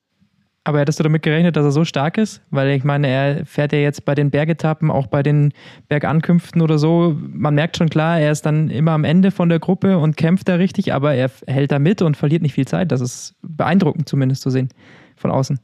Aber 0.64 0.78
hättest 0.78 1.00
du 1.00 1.02
damit 1.02 1.22
gerechnet, 1.22 1.56
dass 1.56 1.64
er 1.64 1.72
so 1.72 1.84
stark 1.84 2.18
ist? 2.18 2.42
Weil 2.50 2.70
ich 2.76 2.84
meine, 2.84 3.08
er 3.08 3.46
fährt 3.46 3.72
ja 3.72 3.78
jetzt 3.78 4.04
bei 4.04 4.14
den 4.14 4.30
Bergetappen, 4.30 4.90
auch 4.90 5.06
bei 5.06 5.22
den 5.22 5.52
Bergankünften 5.88 6.60
oder 6.60 6.78
so. 6.78 7.16
Man 7.18 7.54
merkt 7.54 7.78
schon 7.78 7.88
klar, 7.88 8.20
er 8.20 8.30
ist 8.30 8.42
dann 8.42 8.68
immer 8.68 8.92
am 8.92 9.04
Ende 9.04 9.30
von 9.30 9.48
der 9.48 9.58
Gruppe 9.58 9.98
und 9.98 10.18
kämpft 10.18 10.48
da 10.48 10.56
richtig, 10.56 10.92
aber 10.92 11.14
er 11.14 11.30
hält 11.46 11.72
da 11.72 11.78
mit 11.78 12.02
und 12.02 12.16
verliert 12.16 12.42
nicht 12.42 12.52
viel 12.52 12.66
Zeit. 12.66 12.92
Das 12.92 13.00
ist 13.00 13.34
beeindruckend 13.42 14.08
zumindest 14.08 14.42
zu 14.42 14.50
sehen 14.50 14.68
von 15.16 15.30
außen. 15.30 15.58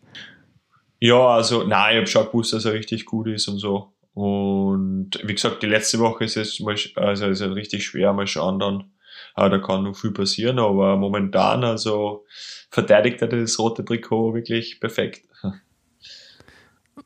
Ja, 0.99 1.29
also, 1.29 1.65
nein, 1.65 1.93
ich 1.93 1.99
habe 1.99 2.07
schon 2.07 2.27
gewusst, 2.27 2.55
dass 2.55 2.65
er 2.65 2.73
richtig 2.73 3.05
gut 3.05 3.29
ist 3.29 3.47
und 3.49 3.59
so. 3.59 3.93
Und 4.15 5.11
wie 5.23 5.35
gesagt, 5.35 5.63
die 5.63 5.69
letzte 5.69 6.01
Woche 6.01 6.25
ist 6.25 6.39
es 6.39 6.59
mal, 6.59 6.75
also 6.97 7.27
ist 7.27 7.43
halt 7.43 7.55
richtig 7.55 7.85
schwer, 7.85 8.15
mal 8.15 8.27
schauen 8.27 8.59
dann. 8.59 8.85
Aber 9.39 9.51
da 9.51 9.59
kann 9.59 9.85
noch 9.85 9.95
viel 9.95 10.11
passieren, 10.11 10.59
aber 10.59 10.97
momentan, 10.97 11.63
also 11.63 12.25
verteidigt 12.71 13.23
er 13.23 13.29
das 13.29 13.57
rote 13.61 13.85
Trikot 13.85 14.35
wirklich 14.35 14.81
perfekt. 14.81 15.23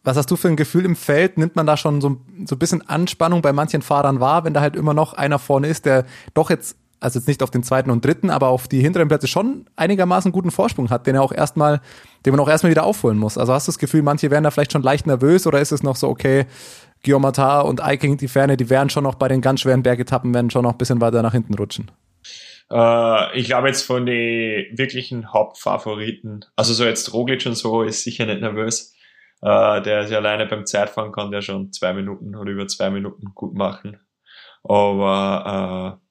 Was 0.03 0.17
hast 0.17 0.31
du 0.31 0.37
für 0.37 0.49
ein 0.49 0.57
Gefühl 0.57 0.87
im 0.87 0.97
Feld? 0.97 1.37
Nimmt 1.37 1.57
man 1.57 1.67
da 1.67 1.77
schon 1.77 2.01
so, 2.01 2.23
so 2.47 2.55
ein 2.55 2.59
bisschen 2.59 2.89
Anspannung 2.89 3.43
bei 3.43 3.53
manchen 3.53 3.83
Fahrern 3.83 4.19
wahr, 4.19 4.45
wenn 4.45 4.55
da 4.55 4.63
halt 4.63 4.77
immer 4.77 4.95
noch 4.95 5.13
einer 5.13 5.39
vorne 5.39 5.69
ist, 5.69 5.85
der 5.85 6.07
doch 6.33 6.49
jetzt, 6.49 6.79
also 7.01 7.19
jetzt 7.19 7.29
nicht 7.29 7.43
auf 7.43 7.51
den 7.51 7.63
zweiten 7.63 7.91
und 7.91 8.03
dritten, 8.03 8.31
aber 8.31 8.49
auf 8.49 8.67
die 8.67 8.81
hinteren 8.81 9.09
Plätze 9.09 9.27
schon 9.27 9.67
einigermaßen 9.77 10.33
guten 10.33 10.51
Vorsprung 10.51 10.89
hat, 10.89 11.07
den 11.07 11.17
er 11.17 11.23
auch 11.23 11.33
erstmal, 11.33 11.83
den 12.25 12.33
man 12.33 12.41
auch 12.41 12.49
erstmal 12.49 12.71
wieder 12.71 12.85
aufholen 12.85 13.19
muss. 13.19 13.37
Also 13.37 13.53
hast 13.53 13.69
du 13.69 13.73
das 13.73 13.79
Gefühl, 13.79 14.01
manche 14.01 14.31
werden 14.31 14.45
da 14.45 14.51
vielleicht 14.51 14.73
schon 14.73 14.83
leicht 14.83 15.07
nervös 15.07 15.47
oder 15.47 15.61
ist 15.61 15.71
es 15.71 15.83
noch 15.83 15.97
so, 15.97 16.09
okay, 16.09 16.47
Guillaume 17.05 17.27
Matar 17.27 17.67
und 17.67 17.85
Eiking, 17.85 18.17
die 18.17 18.29
Ferne, 18.29 18.57
die 18.57 18.71
werden 18.71 18.89
schon 18.89 19.05
noch 19.05 19.17
bei 19.17 19.29
den 19.29 19.43
ganz 19.43 19.61
schweren 19.61 19.83
Bergetappen, 19.83 20.33
werden 20.33 20.51
schon 20.51 20.63
noch 20.63 20.73
ein 20.73 20.79
bisschen 20.79 21.03
weiter 21.03 21.21
nach 21.21 21.33
hinten 21.33 21.55
rutschen. 21.55 21.91
Äh, 22.71 23.39
ich 23.39 23.47
glaube 23.47 23.69
jetzt 23.69 23.83
von 23.83 24.07
den 24.07 24.77
wirklichen 24.77 25.33
Hauptfavoriten, 25.33 26.45
also 26.57 26.73
so 26.75 26.85
jetzt 26.85 27.13
Roglic 27.13 27.45
und 27.47 27.55
so, 27.55 27.83
ist 27.83 28.05
sicher 28.05 28.27
nicht 28.27 28.41
nervös. 28.41 28.95
Äh, 29.43 29.83
der 29.83 30.03
ist 30.03 30.11
ja 30.11 30.19
alleine 30.19 30.47
beim 30.47 30.67
Zeitfahren 30.67 31.13
kann 31.13 31.33
der 31.33 31.43
schon 31.43 31.73
zwei 31.73 31.93
Minuten 31.93 32.37
oder 32.37 32.51
über 32.51 32.67
zwei 32.69 32.91
Minuten 32.91 33.27
gut 33.35 33.55
machen. 33.55 33.99
Aber 34.63 35.99
äh, 36.01 36.03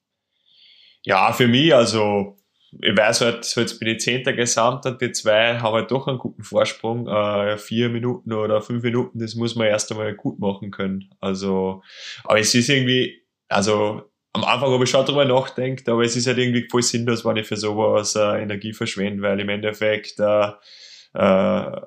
ja, 1.03 1.31
für 1.33 1.47
mich, 1.47 1.73
also 1.73 2.37
ich 2.79 2.97
weiß 2.97 3.21
halt, 3.21 3.43
so 3.43 3.59
jetzt 3.61 3.79
bin 3.79 3.89
ich 3.89 3.99
Zehnter 3.99 4.33
gesamt 4.33 4.85
und 4.85 5.01
die 5.01 5.11
zwei 5.11 5.59
haben 5.59 5.73
halt 5.73 5.91
doch 5.91 6.07
einen 6.07 6.17
guten 6.19 6.43
Vorsprung. 6.43 7.07
Äh, 7.07 7.57
vier 7.57 7.89
Minuten 7.89 8.31
oder 8.33 8.61
fünf 8.61 8.83
Minuten, 8.83 9.19
das 9.19 9.35
muss 9.35 9.55
man 9.55 9.67
erst 9.67 9.91
einmal 9.91 10.13
gut 10.15 10.39
machen 10.39 10.71
können. 10.71 11.09
Also, 11.19 11.83
aber 12.23 12.39
es 12.39 12.53
ist 12.55 12.69
irgendwie, 12.69 13.23
also 13.49 14.10
am 14.33 14.43
Anfang 14.43 14.71
habe 14.71 14.83
ich 14.83 14.89
schon 14.89 15.05
drüber 15.05 15.25
nachgedacht, 15.25 15.87
aber 15.89 16.03
es 16.03 16.15
ist 16.15 16.27
halt 16.27 16.37
irgendwie 16.37 16.67
voll 16.69 16.83
sinnlos, 16.83 17.25
wenn 17.25 17.37
ich 17.37 17.47
für 17.47 17.57
sowas 17.57 18.15
äh, 18.15 18.41
Energie 18.41 18.73
verschwende, 18.73 19.21
weil 19.21 19.39
im 19.39 19.49
Endeffekt 19.49 20.19
äh, 20.19 20.51
äh, 21.13 21.81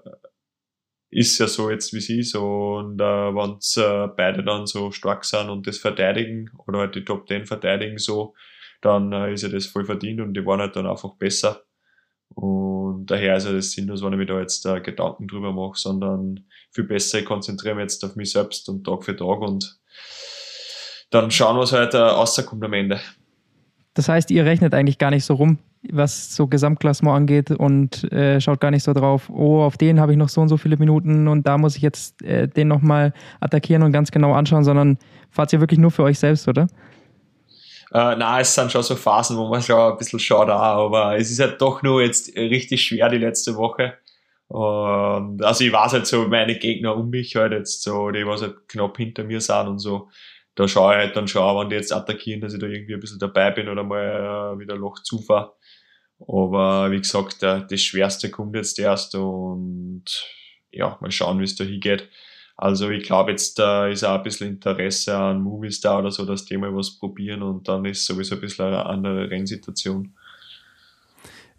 ist 1.11 1.39
ja 1.39 1.47
so 1.47 1.71
jetzt 1.71 1.93
wie 1.95 2.01
sie 2.01 2.21
ist 2.21 2.35
und 2.35 3.01
äh, 3.01 3.05
wenn 3.05 3.59
äh, 3.77 4.09
beide 4.17 4.43
dann 4.43 4.67
so 4.67 4.91
stark 4.91 5.25
sind 5.25 5.49
und 5.49 5.67
das 5.67 5.79
verteidigen 5.79 6.51
oder 6.67 6.81
halt 6.81 6.95
die 6.97 7.05
Top 7.05 7.27
Ten 7.27 7.47
verteidigen 7.47 7.99
so, 7.99 8.35
dann 8.81 9.13
äh, 9.13 9.33
ist 9.33 9.43
ja 9.43 9.49
das 9.49 9.67
voll 9.67 9.85
verdient 9.85 10.21
und 10.21 10.35
die 10.35 10.45
waren 10.45 10.61
halt 10.61 10.77
dann 10.77 10.87
einfach 10.87 11.15
besser. 11.15 11.63
Und 12.35 13.07
daher 13.07 13.37
ist 13.37 13.47
ja 13.47 13.53
das 13.53 13.71
sinnlos, 13.71 14.03
wenn 14.03 14.13
ich 14.13 14.19
mir 14.19 14.27
da 14.27 14.41
jetzt 14.41 14.67
äh, 14.67 14.81
Gedanken 14.81 15.29
drüber 15.29 15.53
mache, 15.53 15.79
sondern 15.79 16.47
viel 16.73 16.85
besser, 16.85 17.23
konzentriere 17.23 17.77
mich 17.77 17.83
jetzt 17.83 18.05
auf 18.05 18.17
mich 18.17 18.33
selbst 18.33 18.69
und 18.69 18.85
Tag 18.85 19.05
für 19.05 19.15
Tag 19.15 19.41
und 19.41 19.79
dann 21.15 21.31
schauen, 21.31 21.57
was 21.59 21.73
halt 21.73 21.95
äh, 21.95 21.99
rauskommt 21.99 22.65
am 22.65 22.73
Ende. 22.73 23.01
Das 23.95 24.09
heißt, 24.09 24.31
ihr 24.31 24.45
rechnet 24.45 24.75
eigentlich 24.75 24.99
gar 24.99 25.11
nicht 25.11 25.25
so 25.25 25.35
rum, 25.35 25.59
was 25.91 26.35
so 26.35 26.49
Gesamtklassement 26.49 27.17
angeht 27.17 27.51
und 27.53 28.11
äh, 28.13 28.41
schaut 28.41 28.61
gar 28.61 28.73
nicht 28.73 28.83
so 28.83 28.93
drauf, 28.93 29.31
oh, 29.31 29.63
auf 29.63 29.77
den 29.77 30.01
habe 30.01 30.13
ich 30.13 30.19
noch 30.19 30.29
so 30.29 30.41
und 30.41 30.49
so 30.49 30.57
viele 30.57 30.77
Minuten 30.77 31.29
und 31.29 31.47
da 31.47 31.59
muss 31.59 31.77
ich 31.77 31.83
jetzt 31.83 32.23
äh, 32.23 32.49
den 32.49 32.69
nochmal 32.69 33.13
attackieren 33.41 33.83
und 33.85 33.93
ganz 33.93 34.11
genau 34.11 34.33
anschauen, 34.33 34.65
sondern 34.65 34.99
fahrt 35.31 35.53
ihr 35.53 35.61
wirklich 35.61 35.79
nur 35.79 35.93
für 35.93 36.03
euch 36.03 36.19
selbst, 36.19 36.49
oder? 36.49 36.63
Äh, 37.93 38.17
na, 38.17 38.41
es 38.41 38.53
sind 38.53 38.73
schon 38.73 38.83
so 38.83 38.97
Phasen, 38.97 39.37
wo 39.37 39.49
man 39.49 39.63
schon 39.63 39.79
ein 39.79 39.97
bisschen 39.97 40.19
schaut, 40.19 40.49
auch, 40.49 40.87
aber 40.87 41.17
es 41.17 41.31
ist 41.31 41.39
halt 41.39 41.61
doch 41.61 41.83
nur 41.83 42.03
jetzt 42.03 42.37
richtig 42.37 42.83
schwer 42.83 43.09
die 43.09 43.19
letzte 43.19 43.55
Woche. 43.55 43.95
Und 44.49 45.43
also 45.43 45.65
ich 45.65 45.73
weiß 45.73 45.93
halt 45.93 46.07
so, 46.07 46.27
meine 46.27 46.57
Gegner 46.57 46.97
um 46.97 47.11
mich 47.11 47.37
halt 47.37 47.53
jetzt 47.53 47.83
so, 47.83 48.11
die 48.11 48.27
was 48.27 48.43
halt 48.43 48.69
knapp 48.69 48.97
hinter 48.97 49.25
mir 49.25 49.41
sind 49.41 49.69
und 49.69 49.79
so, 49.79 50.09
da 50.55 50.69
schaue 50.69 50.95
ich 50.95 50.99
halt 50.99 51.17
dann 51.17 51.29
schon, 51.29 51.59
wenn 51.59 51.69
die 51.69 51.77
jetzt 51.77 51.93
attackieren, 51.93 52.41
dass 52.41 52.55
ich 52.55 52.61
da 52.61 52.67
irgendwie 52.67 52.95
ein 52.95 53.01
bisschen 53.01 53.19
dabei 53.19 53.51
bin 53.51 53.69
oder 53.69 53.83
mal 53.83 54.55
äh, 54.55 54.59
wieder 54.59 54.77
Loch 54.77 55.03
zufahre. 55.03 55.55
Aber 56.27 56.91
wie 56.91 56.99
gesagt, 56.99 57.43
äh, 57.43 57.63
das 57.69 57.81
Schwerste 57.81 58.31
kommt 58.31 58.55
jetzt 58.55 58.79
erst 58.79 59.15
und 59.15 60.05
ja, 60.71 60.97
mal 61.01 61.11
schauen, 61.11 61.41
wie 61.41 61.45
es 61.45 61.57
da 61.57 61.65
hingeht. 61.65 62.09
Also 62.57 62.89
ich 62.91 63.03
glaube, 63.05 63.33
jetzt 63.33 63.59
äh, 63.59 63.93
ist 63.93 64.05
auch 64.05 64.19
ein 64.19 64.23
bisschen 64.23 64.49
Interesse 64.49 65.17
an 65.17 65.43
Movies 65.43 65.81
da 65.81 65.99
oder 65.99 66.11
so, 66.13 66.25
dass 66.25 66.45
die 66.45 66.57
mal 66.57 66.75
was 66.75 66.99
probieren 66.99 67.43
und 67.43 67.69
dann 67.69 67.85
ist 67.85 68.07
sowieso 68.07 68.37
ein 68.37 68.41
bisschen 68.41 68.67
eine 68.67 68.87
andere 68.87 69.29
Rennsituation. 69.31 70.15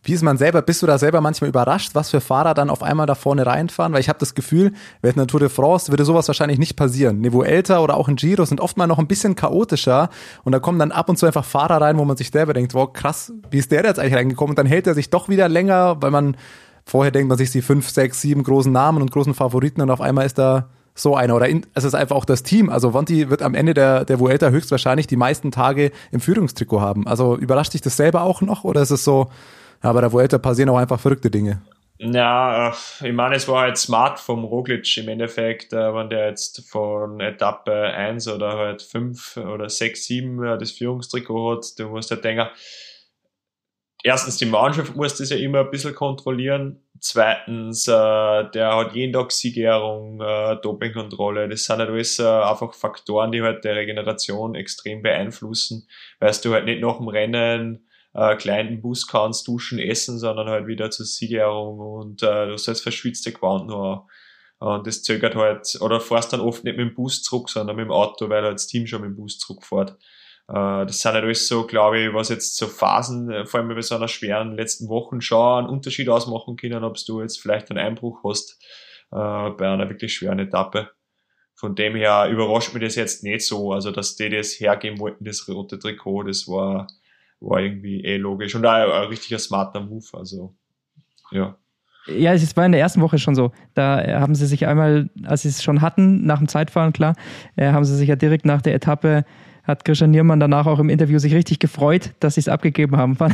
Wie 0.06 0.14
ist 0.14 0.22
man 0.22 0.38
selber, 0.38 0.62
bist 0.62 0.84
du 0.84 0.86
da 0.86 0.99
selber 0.99 1.20
manchmal 1.20 1.49
überrascht, 1.49 1.95
was 1.95 2.12
für 2.12 2.22
Fahrer 2.22 2.53
dann 2.53 2.70
auf 2.70 2.84
einmal 2.84 3.08
da 3.08 3.16
vorne 3.16 3.43
reinfahren? 3.43 3.91
Weil 3.91 4.01
ich 4.01 4.08
habe 4.08 4.20
das 4.20 4.36
Gefühl, 4.36 4.72
während 5.01 5.18
einer 5.18 5.26
Tour 5.26 5.39
de 5.39 5.49
France 5.49 5.91
würde 5.91 6.06
sowas 6.06 6.28
wahrscheinlich 6.28 6.60
nicht 6.60 6.76
passieren. 6.76 7.22
Niveau 7.22 7.41
älter 7.41 7.82
oder 7.82 7.97
auch 7.97 8.08
in 8.08 8.16
Giro 8.16 8.45
sind 8.45 8.62
oft 8.62 8.78
mal 8.78 8.86
noch 8.86 8.99
ein 8.99 9.08
bisschen 9.08 9.36
chaotischer 9.36 10.10
und 10.43 10.51
da 10.51 10.60
kommen 10.60 10.78
dann 10.78 10.91
ab 10.91 11.10
und 11.10 11.18
zu 11.18 11.26
einfach 11.26 11.43
Fahrer 11.43 11.82
rein, 11.82 11.97
wo 11.97 12.06
man 12.06 12.18
sich 12.18 12.30
selber 12.30 12.53
denkt, 12.53 12.76
wow, 12.76 12.93
krass, 12.93 13.34
wie 13.49 13.58
ist 13.58 13.72
der 13.72 13.84
jetzt 13.84 13.97
eigentlich 13.97 14.14
reingekommen? 14.14 14.51
Und 14.51 14.60
dann 14.60 14.68
hält 14.68 14.86
er 14.86 14.93
sich 14.93 15.10
doch 15.10 15.28
wieder 15.28 15.49
länger, 15.49 15.97
weil 16.01 16.12
man 16.12 16.38
vorher 16.86 17.10
denkt 17.10 17.28
man 17.28 17.39
sich 17.39 17.49
die 17.49 17.64
fünf, 17.64 17.89
sechs, 17.89 18.22
sieben 18.22 18.43
großen 18.43 18.72
Namen 18.72 19.01
und 19.01 19.12
großen 19.12 19.34
Favoriten 19.34 19.82
und 19.82 19.89
auf 19.89 20.01
einmal 20.01 20.28
ist 20.28 20.38
da 20.38 20.70
so 20.93 21.16
einer. 21.16 21.36
Oder 21.36 21.49
in, 21.49 21.66
es 21.74 21.84
ist 21.84 21.95
einfach 21.95 22.16
auch 22.16 22.26
das 22.26 22.43
Team. 22.43 22.70
Also 22.70 22.93
Vonti 22.93 23.32
wird 23.32 23.41
am 23.41 23.56
Ende 23.56 23.74
der, 23.74 24.06
der 24.06 24.20
Vuelta 24.20 24.49
höchstwahrscheinlich 24.49 25.08
die 25.08 25.18
meisten 25.18 25.49
Tage 25.49 25.91
im 26.12 26.20
Führungstrikot 26.20 26.80
haben. 26.80 27.08
Also 27.08 27.36
überrascht 27.36 27.74
dich 27.74 27.82
das 27.82 27.97
selber 27.97 28.22
auch 28.22 28.41
noch 28.41 28.64
oder 28.64 28.84
ist 28.84 28.91
es 28.91 29.03
so, 29.03 29.30
ja, 29.86 29.94
bei 29.94 30.02
der 30.02 30.12
Vuelta 30.12 30.40
passieren 30.40 30.70
auch 30.70 30.78
einfach 30.78 31.00
verrückte 31.00 31.30
Dinge? 31.30 31.62
Ja, 31.98 32.74
ich 33.02 33.14
meine, 33.14 33.36
es 33.36 33.48
war 33.48 33.62
halt 33.62 33.78
smart 33.78 34.20
vom 34.20 34.44
Roglic 34.44 34.98
im 34.98 35.08
Endeffekt, 35.08 35.72
äh, 35.72 35.94
wenn 35.94 36.10
der 36.10 36.30
jetzt 36.30 36.68
von 36.68 37.22
Etappe 37.22 37.72
1 37.72 38.28
oder 38.28 38.58
halt 38.58 38.82
5 38.82 39.38
oder 39.38 39.70
6, 39.70 40.06
7 40.06 40.42
das 40.60 40.72
Führungstrikot 40.72 41.58
hat, 41.58 41.80
du 41.80 41.88
musst 41.88 42.12
halt 42.12 42.24
denken, 42.26 42.48
erstens 44.04 44.38
die 44.38 44.46
Mannschaft 44.46 44.96
muss 44.96 45.16
das 45.18 45.30
ja 45.30 45.38
immer 45.38 45.62
ein 45.62 45.70
bisschen 45.70 45.96
kontrollieren, 45.96 46.84
zweitens, 47.00 47.88
äh, 47.88 47.92
der 47.92 48.76
hat 48.76 48.94
jeden 48.94 49.14
Tag 49.14 49.32
Siegerehrung, 49.32 50.20
äh, 50.20 50.58
Dopingkontrolle, 50.62 51.48
das 51.48 51.64
sind 51.64 51.78
halt 51.78 51.90
alles 51.90 52.20
äh, 52.20 52.26
einfach 52.26 52.74
Faktoren, 52.74 53.32
die 53.32 53.42
halt 53.42 53.64
der 53.64 53.76
Regeneration 53.76 54.56
extrem 54.56 55.02
beeinflussen, 55.02 55.88
weil 56.20 56.34
du 56.44 56.54
halt 56.54 56.66
nicht 56.66 56.82
nach 56.82 56.98
dem 56.98 57.08
Rennen 57.08 57.85
äh, 58.16 58.36
kleinen 58.36 58.82
Bus 58.82 59.07
kannst, 59.07 59.47
duschen, 59.47 59.80
essen, 59.80 60.18
sondern 60.18 60.47
halt 60.47 60.68
wieder 60.68 60.89
zur 60.89 61.05
Siegerehrung 61.05 61.80
und 61.80 62.24
äh, 62.24 62.47
du 62.47 62.57
sollst 62.57 62.84
verschwitzte 62.84 63.32
Gewand 63.32 63.68
nur 63.68 64.07
und 64.59 64.88
das 64.88 65.03
zögert 65.03 65.36
halt, 65.36 65.78
oder 65.82 65.99
fährst 65.99 66.32
dann 66.32 66.39
oft 66.39 66.63
nicht 66.63 66.78
mit 66.78 66.88
dem 66.88 66.95
Bus 66.95 67.22
zurück, 67.22 67.49
sondern 67.49 67.76
mit 67.76 67.86
dem 67.86 67.91
Auto, 67.91 68.30
weil 68.30 68.43
halt 68.43 68.55
das 68.55 68.68
Team 68.68 68.88
schon 68.88 69.01
mit 69.01 69.11
dem 69.11 69.16
Bus 69.18 69.38
zurückfährt. 69.38 69.97
Äh, 70.47 70.86
das 70.86 71.01
sind 71.01 71.13
halt 71.13 71.24
alles 71.24 71.47
so, 71.47 71.66
glaube 71.66 71.99
ich, 71.99 72.13
was 72.13 72.30
jetzt 72.30 72.55
so 72.57 72.68
Phasen, 72.68 73.30
äh, 73.30 73.45
vor 73.45 73.59
allem 73.59 73.76
bei 73.76 73.82
so 73.82 73.95
einer 73.95 74.07
schweren 74.07 74.55
letzten 74.55 74.88
Wochen 74.88 75.22
schon 75.22 75.66
einen 75.66 75.70
Unterschied 75.70 76.09
ausmachen 76.09 76.55
können, 76.55 76.84
ob 76.84 76.97
du 77.05 77.22
jetzt 77.22 77.41
vielleicht 77.41 77.70
einen 77.70 77.80
Einbruch 77.80 78.24
hast 78.24 78.61
äh, 79.11 79.16
bei 79.51 79.68
einer 79.68 79.89
wirklich 79.89 80.13
schweren 80.13 80.39
Etappe. 80.39 80.91
Von 81.55 81.76
dem 81.76 81.95
her 81.95 82.28
überrascht 82.30 82.74
mich 82.74 82.84
das 82.84 82.95
jetzt 82.95 83.24
nicht 83.24 83.45
so. 83.45 83.72
Also, 83.72 83.91
dass 83.91 84.16
die 84.16 84.30
das 84.30 84.59
hergeben 84.59 84.99
wollten, 84.99 85.24
das 85.26 85.47
rote 85.47 85.80
Trikot, 85.80 86.24
das 86.24 86.47
war, 86.47 86.88
war 87.50 87.62
irgendwie 87.62 88.04
eh 88.04 88.18
logisch 88.18 88.56
und 88.56 88.66
ein, 88.66 88.89
ein 88.89 89.08
richtiger 89.08 89.39
smarter 89.39 89.82
Move. 89.82 90.06
Also, 90.14 90.56
ja. 91.32 91.58
Ja, 92.08 92.34
es 92.34 92.56
war 92.56 92.66
in 92.66 92.72
der 92.72 92.82
ersten 92.82 93.02
Woche 93.02 93.18
schon 93.18 93.34
so. 93.34 93.52
Da 93.74 94.20
haben 94.20 94.36
sie 94.36 94.46
sich 94.46 94.68
einmal, 94.68 95.10
als 95.24 95.41
sie 95.41 95.50
es 95.50 95.64
schon 95.64 95.82
hatten, 95.82 96.26
nach 96.26 96.38
dem 96.38 96.48
Zeitfahren, 96.48 96.93
klar, 96.93 97.16
äh, 97.56 97.72
haben 97.72 97.84
sie 97.84 97.96
sich 97.96 98.08
ja 98.08 98.16
direkt 98.16 98.46
nach 98.46 98.62
der 98.62 98.76
Etappe, 98.76 99.26
hat 99.64 99.84
Christian 99.86 100.12
Niermann 100.12 100.39
danach 100.39 100.68
auch 100.68 100.78
im 100.78 100.89
Interview 100.89 101.18
sich 101.18 101.34
richtig 101.34 101.58
gefreut, 101.58 102.12
dass 102.20 102.36
sie 102.36 102.41
es 102.41 102.48
abgegeben 102.48 102.96
haben. 102.98 103.18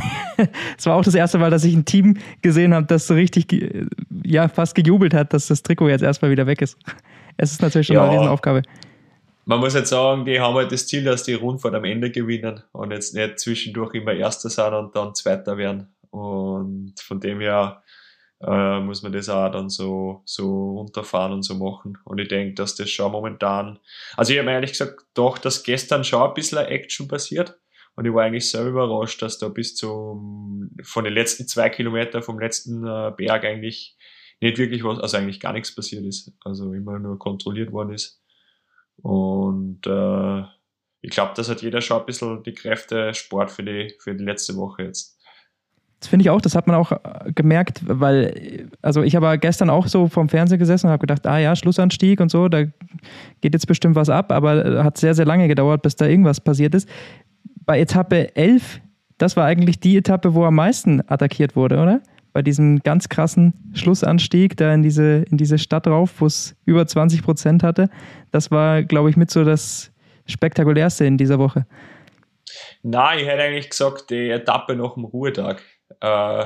Es 0.78 0.86
war 0.86 0.96
auch 0.96 1.04
das 1.04 1.14
erste 1.14 1.38
Mal, 1.38 1.52
dass 1.52 1.66
ich 1.66 1.76
ein 1.76 1.86
Team 1.86 2.18
gesehen 2.42 2.74
habe, 2.74 2.88
das 2.88 3.06
so 3.06 3.14
richtig, 3.14 3.88
ja, 4.24 4.48
fast 4.48 4.74
gejubelt 4.74 5.14
hat, 5.14 5.34
dass 5.34 5.48
das 5.48 5.62
Trikot 5.62 5.90
jetzt 5.90 6.02
erstmal 6.02 6.32
wieder 6.32 6.48
weg 6.48 6.62
ist. 6.62 6.78
Es 7.38 7.54
ist 7.54 7.62
natürlich 7.62 7.88
schon 7.88 7.96
ja. 7.96 8.04
eine 8.04 8.20
Riesenaufgabe 8.20 8.62
man 9.46 9.60
muss 9.60 9.74
jetzt 9.74 9.90
sagen, 9.90 10.26
die 10.26 10.40
haben 10.40 10.56
halt 10.56 10.72
das 10.72 10.88
Ziel, 10.88 11.04
dass 11.04 11.24
die 11.24 11.34
Rundfahrt 11.34 11.76
am 11.76 11.86
Ende 11.86 12.12
gewinnen 12.12 12.64
und 12.72 12.92
jetzt 12.92 13.16
nicht 13.16 13.40
zwischendurch 13.40 13.94
immer 13.96 14.14
Erster 14.14 14.50
sein 14.50 14.74
und 14.74 14.96
dann 14.96 15.16
Zweiter 15.16 15.58
werden. 15.58 15.94
Und 16.12 16.96
von 17.00 17.20
dem 17.20 17.40
her 17.40 17.84
äh, 18.42 18.80
muss 18.80 19.04
man 19.04 19.12
das 19.12 19.30
auch 19.30 19.52
dann 19.52 19.70
so, 19.70 20.22
so 20.26 20.72
runterfahren 20.78 21.34
und 21.34 21.44
so 21.44 21.56
machen. 21.56 21.98
Und 22.06 22.20
ich 22.20 22.28
denke, 22.28 22.56
dass 22.56 22.76
das 22.76 22.90
schon 22.90 23.12
momentan, 23.12 23.80
also 24.18 24.34
ich 24.34 24.40
habe 24.40 24.52
ehrlich 24.52 24.72
gesagt 24.72 25.02
doch, 25.14 25.38
dass 25.38 25.64
gestern 25.64 26.04
schon 26.04 26.22
ein 26.22 26.34
bisschen 26.34 26.60
Action 26.60 27.08
passiert. 27.08 27.58
Und 27.96 28.06
ich 28.06 28.14
war 28.14 28.24
eigentlich 28.24 28.50
sehr 28.50 28.66
überrascht, 28.66 29.22
dass 29.22 29.38
da 29.38 29.50
bis 29.50 29.76
zum, 29.76 30.72
von 30.84 31.04
den 31.04 31.14
letzten 31.14 31.48
zwei 31.48 31.70
Kilometern 31.70 32.24
vom 32.24 32.40
letzten 32.40 32.86
äh, 32.86 33.12
Berg 33.16 33.44
eigentlich 33.44 33.98
nicht 34.40 34.58
wirklich 34.58 34.84
was, 34.84 35.00
also 35.00 35.18
eigentlich 35.18 35.40
gar 35.40 35.54
nichts 35.54 35.76
passiert 35.76 36.06
ist. 36.06 36.32
Also 36.44 36.74
immer 36.74 37.00
nur 37.00 37.20
kontrolliert 37.20 37.72
worden 37.72 37.94
ist. 37.94 38.22
Und 39.02 39.86
äh, 39.88 40.44
ich 41.02 41.10
glaube, 41.10 41.34
das 41.36 41.50
hat 41.50 41.62
jeder 41.62 41.82
schon 41.82 42.00
ein 42.00 42.06
bisschen 42.06 42.44
die 42.44 42.54
Kräfte 42.54 43.14
Sport 43.14 43.52
für 43.52 43.64
die, 43.64 43.94
für 44.00 44.14
die 44.14 44.24
letzte 44.24 44.56
Woche 44.56 44.84
jetzt. 44.84 45.18
Das 46.00 46.08
finde 46.08 46.24
ich 46.24 46.30
auch, 46.32 46.42
das 46.42 46.56
hat 46.56 46.66
man 46.66 46.76
auch 46.76 46.92
äh, 46.92 47.32
gemerkt, 47.34 47.82
weil, 47.86 48.70
also 48.82 49.04
ich 49.04 49.16
habe 49.16 49.38
gestern 49.38 49.70
auch 49.70 49.86
so 49.86 50.08
vorm 50.08 50.30
Fernseher 50.30 50.58
gesessen 50.58 50.88
und 50.88 50.94
habe 50.94 51.02
gedacht, 51.02 51.28
ah 51.28 51.38
ja, 51.38 51.56
Schlussanstieg 51.56 52.20
und 52.20 52.32
so, 52.32 52.48
da 52.48 52.64
geht 52.64 53.54
jetzt 53.54 53.68
bestimmt 53.68 53.96
was 53.96 54.10
ab, 54.10 54.32
aber 54.32 54.66
äh, 54.66 54.84
hat 54.84 54.98
sehr, 54.98 55.14
sehr 55.14 55.26
lange 55.26 55.48
gedauert, 55.48 55.84
bis 55.84 55.96
da 55.96 56.08
irgendwas 56.08 56.42
passiert 56.42 56.74
ist. 56.74 56.90
Bei 57.66 57.80
Etappe 57.80 58.36
11, 58.36 58.82
das 59.20 59.38
war 59.38 59.46
eigentlich 59.46 59.80
die 59.80 59.96
Etappe, 59.96 60.34
wo 60.34 60.44
am 60.44 60.56
meisten 60.56 61.02
attackiert 61.08 61.56
wurde, 61.56 61.78
oder? 61.78 62.02
Bei 62.34 62.42
diesem 62.42 62.80
ganz 62.80 63.10
krassen 63.10 63.54
Schlussanstieg 63.74 64.56
da 64.58 64.74
in 64.74 64.84
diese, 64.84 65.26
in 65.30 65.38
diese 65.38 65.58
Stadt 65.58 65.88
rauf, 65.88 66.20
wo 66.20 66.26
es 66.26 66.56
über 66.66 66.88
20 66.88 67.24
Prozent 67.24 67.64
hatte. 67.64 67.90
Das 68.32 68.52
war, 68.52 68.84
glaube 68.84 69.10
ich, 69.10 69.18
mit 69.18 69.30
so 69.32 69.44
das 69.44 69.92
spektakulärste 70.26 71.06
in 71.06 71.18
dieser 71.18 71.40
Woche. 71.40 71.66
Nein, 72.84 73.20
ich 73.20 73.28
hätte 73.28 73.44
eigentlich 73.44 73.70
gesagt, 73.70 74.10
die 74.10 74.30
Etappe 74.30 74.76
nach 74.76 74.94
dem 74.94 75.06
Ruhetag. 75.06 75.62
Äh, 76.00 76.46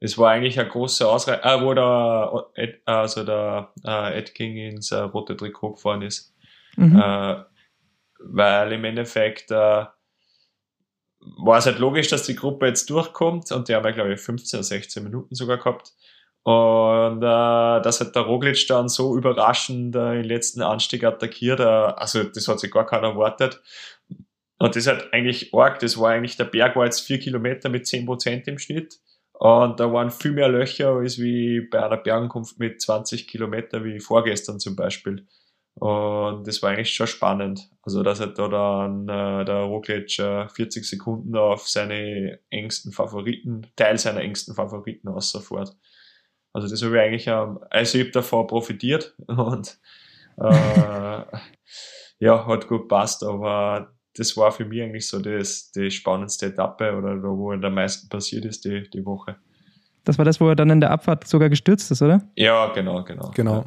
es 0.00 0.16
war 0.16 0.30
eigentlich 0.30 0.58
eine 0.58 0.68
große 0.68 1.06
Ausreißer, 1.06 1.44
äh, 1.44 1.62
wo 1.62 1.74
der, 1.74 2.46
Ed, 2.54 2.80
also 2.86 3.24
der 3.24 3.72
äh, 3.84 4.18
Ed 4.18 4.34
King 4.34 4.56
ins 4.56 4.92
äh, 4.92 4.96
rote 4.96 5.36
Trikot 5.36 5.72
gefahren 5.72 6.02
ist. 6.02 6.34
Mhm. 6.76 6.98
Äh, 6.98 7.36
weil 8.18 8.72
im 8.72 8.84
Endeffekt 8.84 9.50
äh, 9.50 9.84
war 11.20 11.58
es 11.58 11.66
halt 11.66 11.78
logisch, 11.78 12.08
dass 12.08 12.24
die 12.24 12.36
Gruppe 12.36 12.66
jetzt 12.66 12.88
durchkommt 12.90 13.52
und 13.52 13.68
die 13.68 13.74
haben 13.74 13.84
ja, 13.84 13.90
glaube 13.90 14.14
ich, 14.14 14.20
15 14.20 14.58
oder 14.58 14.64
16 14.64 15.02
Minuten 15.02 15.34
sogar 15.34 15.58
gehabt. 15.58 15.92
Und 16.42 17.18
äh, 17.18 17.82
dass 17.82 18.00
halt 18.00 18.16
der 18.16 18.22
Roglic 18.22 18.66
dann 18.66 18.88
so 18.88 19.16
überraschend 19.16 19.94
äh, 19.94 20.14
den 20.14 20.24
letzten 20.24 20.62
Anstieg 20.62 21.04
attackiert, 21.04 21.60
äh, 21.60 21.64
also 21.64 22.24
das 22.24 22.48
hat 22.48 22.60
sich 22.60 22.70
gar 22.70 22.86
keiner 22.86 23.08
erwartet. 23.08 23.60
Und 24.58 24.76
das 24.76 24.86
hat 24.86 25.12
eigentlich 25.12 25.54
arg, 25.54 25.78
das 25.80 25.98
war 25.98 26.10
eigentlich, 26.10 26.36
der 26.36 26.44
Berg 26.44 26.76
war 26.76 26.84
jetzt 26.84 27.00
vier 27.00 27.18
Kilometer 27.18 27.68
mit 27.68 27.86
zehn 27.86 28.06
Prozent 28.06 28.48
im 28.48 28.58
Schnitt. 28.58 28.98
Und 29.32 29.80
da 29.80 29.90
waren 29.92 30.10
viel 30.10 30.32
mehr 30.32 30.48
Löcher 30.48 30.90
als 30.90 31.18
wie 31.18 31.60
bei 31.60 31.82
einer 31.82 31.96
Bergankunft 31.96 32.58
mit 32.58 32.80
20 32.80 33.26
Kilometer 33.26 33.84
wie 33.84 33.98
vorgestern 34.00 34.60
zum 34.60 34.76
Beispiel. 34.76 35.26
Und 35.74 36.46
das 36.46 36.62
war 36.62 36.70
eigentlich 36.70 36.92
schon 36.92 37.06
spannend. 37.06 37.70
Also, 37.82 38.02
dass 38.02 38.20
halt 38.20 38.38
da 38.38 38.48
dann 38.48 39.08
äh, 39.08 39.44
der 39.44 39.62
Roglic 39.62 40.18
äh, 40.18 40.48
40 40.48 40.84
Sekunden 40.84 41.36
auf 41.36 41.68
seine 41.68 42.38
engsten 42.50 42.92
Favoriten, 42.92 43.66
Teil 43.76 43.98
seiner 43.98 44.20
engsten 44.20 44.54
Favoriten 44.54 45.08
außerfährt. 45.08 45.76
Also, 46.52 46.68
das 46.68 46.82
habe 46.82 46.96
ich 46.96 47.02
eigentlich, 47.02 47.26
ähm, 47.28 47.60
also 47.70 47.98
ich 47.98 48.04
habe 48.04 48.12
davon 48.12 48.46
profitiert 48.46 49.14
und 49.26 49.78
äh, 50.38 51.22
ja, 52.18 52.46
hat 52.46 52.68
gut 52.68 52.88
passt, 52.88 53.24
aber 53.24 53.94
das 54.16 54.36
war 54.36 54.52
für 54.52 54.64
mich 54.64 54.82
eigentlich 54.82 55.08
so 55.08 55.20
das, 55.20 55.70
die 55.72 55.90
spannendste 55.90 56.46
Etappe 56.46 56.94
oder 56.96 57.16
da, 57.16 57.28
wo 57.28 57.52
am 57.52 57.74
meisten 57.74 58.08
passiert 58.08 58.44
ist 58.44 58.64
die, 58.64 58.88
die 58.90 59.04
Woche. 59.04 59.36
Das 60.04 60.18
war 60.18 60.24
das, 60.24 60.40
wo 60.40 60.48
er 60.48 60.56
dann 60.56 60.70
in 60.70 60.80
der 60.80 60.90
Abfahrt 60.90 61.26
sogar 61.26 61.48
gestürzt 61.48 61.90
ist, 61.90 62.02
oder? 62.02 62.22
Ja, 62.36 62.72
genau, 62.72 63.04
genau. 63.04 63.30
Genau. 63.34 63.64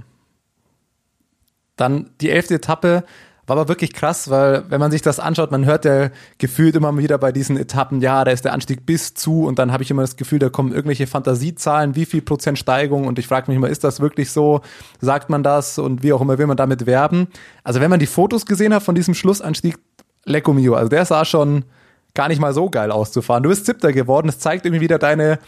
Dann 1.76 2.12
die 2.22 2.30
elfte 2.30 2.56
Etappe 2.56 3.04
war 3.46 3.58
aber 3.58 3.68
wirklich 3.68 3.92
krass, 3.92 4.30
weil 4.30 4.64
wenn 4.70 4.80
man 4.80 4.90
sich 4.92 5.02
das 5.02 5.20
anschaut, 5.20 5.52
man 5.52 5.66
hört 5.66 5.84
ja 5.84 6.12
gefühlt 6.38 6.76
immer 6.76 6.98
wieder 6.98 7.18
bei 7.18 7.34
diesen 7.34 7.58
Etappen, 7.58 8.00
ja, 8.00 8.24
da 8.24 8.32
ist 8.32 8.46
der 8.46 8.54
Anstieg 8.54 8.86
bis 8.86 9.16
zu 9.16 9.46
und 9.46 9.60
dann 9.60 9.74
habe 9.74 9.84
ich 9.84 9.92
immer 9.92 10.02
das 10.02 10.16
Gefühl, 10.16 10.40
da 10.40 10.48
kommen 10.48 10.72
irgendwelche 10.72 11.08
Fantasiezahlen, 11.08 11.96
wie 11.96 12.06
viel 12.06 12.22
Prozent 12.22 12.58
Steigung 12.58 13.06
und 13.06 13.20
ich 13.20 13.28
frage 13.28 13.52
mich 13.52 13.58
immer, 13.58 13.68
ist 13.68 13.84
das 13.84 14.00
wirklich 14.00 14.32
so? 14.32 14.62
Sagt 15.02 15.30
man 15.30 15.44
das 15.44 15.78
und 15.78 16.04
wie 16.04 16.14
auch 16.14 16.22
immer 16.22 16.38
will 16.38 16.48
man 16.48 16.56
damit 16.56 16.86
werben? 16.86 17.28
Also 17.66 17.82
wenn 17.82 17.90
man 17.90 18.00
die 18.00 18.08
Fotos 18.08 18.46
gesehen 18.46 18.74
hat 18.74 18.84
von 18.84 18.96
diesem 18.96 19.14
Schlussanstieg, 19.14 19.78
Lecco 20.26 20.54
Mio. 20.54 20.76
Also 20.76 20.90
der 20.90 21.06
sah 21.06 21.26
schon 21.26 21.66
gar 22.14 22.28
nicht 22.28 22.40
mal 22.40 22.54
so 22.54 22.70
geil 22.70 22.92
auszufahren. 22.92 23.44
Du 23.44 23.50
bist 23.50 23.66
Siebter 23.66 23.92
geworden. 23.92 24.28
Das 24.28 24.40
zeigt 24.40 24.66
irgendwie 24.66 24.82
wieder 24.82 25.00
deine 25.00 25.40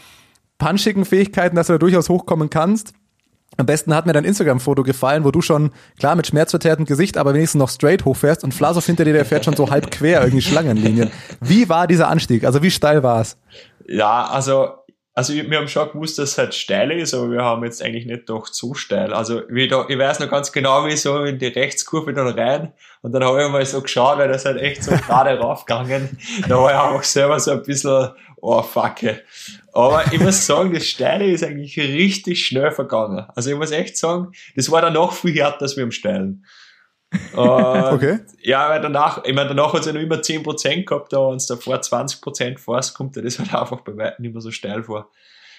punchigen 0.58 1.04
Fähigkeiten, 1.04 1.56
dass 1.56 1.68
du 1.68 1.74
da 1.74 1.78
durchaus 1.78 2.08
hochkommen 2.08 2.50
kannst. 2.50 2.92
Am 3.56 3.66
besten 3.66 3.94
hat 3.94 4.06
mir 4.06 4.12
dein 4.12 4.24
Instagram-Foto 4.24 4.82
gefallen, 4.82 5.24
wo 5.24 5.30
du 5.30 5.40
schon, 5.40 5.70
klar, 5.98 6.14
mit 6.14 6.26
schmerzverzerrtem 6.26 6.84
Gesicht, 6.84 7.16
aber 7.16 7.34
wenigstens 7.34 7.58
noch 7.58 7.70
straight 7.70 8.04
hochfährst 8.04 8.44
und 8.44 8.52
Flasov 8.52 8.84
hinter 8.84 9.04
dir, 9.04 9.12
der 9.12 9.24
fährt 9.24 9.44
schon 9.44 9.56
so 9.56 9.70
halb 9.70 9.90
quer, 9.90 10.20
irgendwie 10.20 10.42
Schlangenlinien. 10.42 11.10
Wie 11.40 11.68
war 11.68 11.86
dieser 11.86 12.08
Anstieg? 12.08 12.44
Also 12.44 12.62
wie 12.62 12.70
steil 12.70 13.02
war 13.02 13.20
es? 13.20 13.38
Ja, 13.86 14.26
also 14.26 14.68
also 15.16 15.32
wir 15.32 15.58
haben 15.58 15.66
schon 15.66 15.90
gewusst, 15.92 16.18
dass 16.18 16.32
es 16.32 16.38
halt 16.38 16.54
steil 16.54 16.90
ist, 16.92 17.14
aber 17.14 17.30
wir 17.30 17.42
haben 17.42 17.64
jetzt 17.64 17.82
eigentlich 17.82 18.04
nicht 18.04 18.28
doch 18.28 18.50
zu 18.50 18.74
steil. 18.74 19.14
Also 19.14 19.48
ich 19.48 19.70
weiß 19.72 20.20
noch 20.20 20.28
ganz 20.28 20.52
genau, 20.52 20.84
wie 20.84 20.94
so 20.94 21.24
in 21.24 21.38
die 21.38 21.46
Rechtskurve 21.46 22.12
dann 22.12 22.28
rein 22.28 22.74
und 23.00 23.12
dann 23.12 23.24
habe 23.24 23.42
ich 23.42 23.48
mal 23.48 23.64
so 23.64 23.80
geschaut, 23.80 24.18
weil 24.18 24.28
das 24.28 24.44
halt 24.44 24.60
echt 24.60 24.84
so 24.84 24.90
gerade 24.90 25.38
raufgegangen. 25.38 26.18
Da 26.46 26.58
war 26.58 26.70
ich 26.70 26.78
einfach 26.78 27.04
selber 27.04 27.40
so 27.40 27.52
ein 27.52 27.62
bisschen, 27.62 28.10
oh 28.42 28.60
fuck. 28.60 28.96
Aber 29.76 30.10
ich 30.10 30.18
muss 30.18 30.46
sagen, 30.46 30.72
das 30.72 30.86
Steile 30.86 31.30
ist 31.30 31.44
eigentlich 31.44 31.78
richtig 31.78 32.46
schnell 32.46 32.70
vergangen. 32.70 33.26
Also 33.34 33.50
ich 33.50 33.56
muss 33.56 33.72
echt 33.72 33.98
sagen, 33.98 34.32
das 34.54 34.70
war 34.70 34.80
dann 34.80 34.94
noch 34.94 35.12
viel 35.12 35.34
härter 35.34 35.60
als 35.62 35.76
wir 35.76 35.84
im 35.84 35.90
Steilen. 35.90 36.46
okay. 37.34 38.20
Ja, 38.40 38.70
weil 38.70 38.80
danach, 38.80 39.22
ich 39.24 39.34
meine, 39.34 39.50
danach 39.50 39.74
hat 39.74 39.80
es 39.80 39.86
ja 39.86 39.92
noch 39.92 40.00
immer 40.00 40.16
10% 40.16 40.84
gehabt, 40.84 41.12
da 41.12 41.28
wenn 41.28 41.36
es 41.36 41.44
davor 41.44 41.76
20% 41.76 42.58
fährst, 42.58 42.94
kommt 42.94 43.16
dir 43.16 43.22
das 43.22 43.38
halt 43.38 43.54
einfach 43.54 43.82
bei 43.82 43.94
weitem 43.98 44.22
nicht 44.22 44.32
mehr 44.32 44.40
so 44.40 44.50
steil 44.50 44.82
vor. 44.82 45.10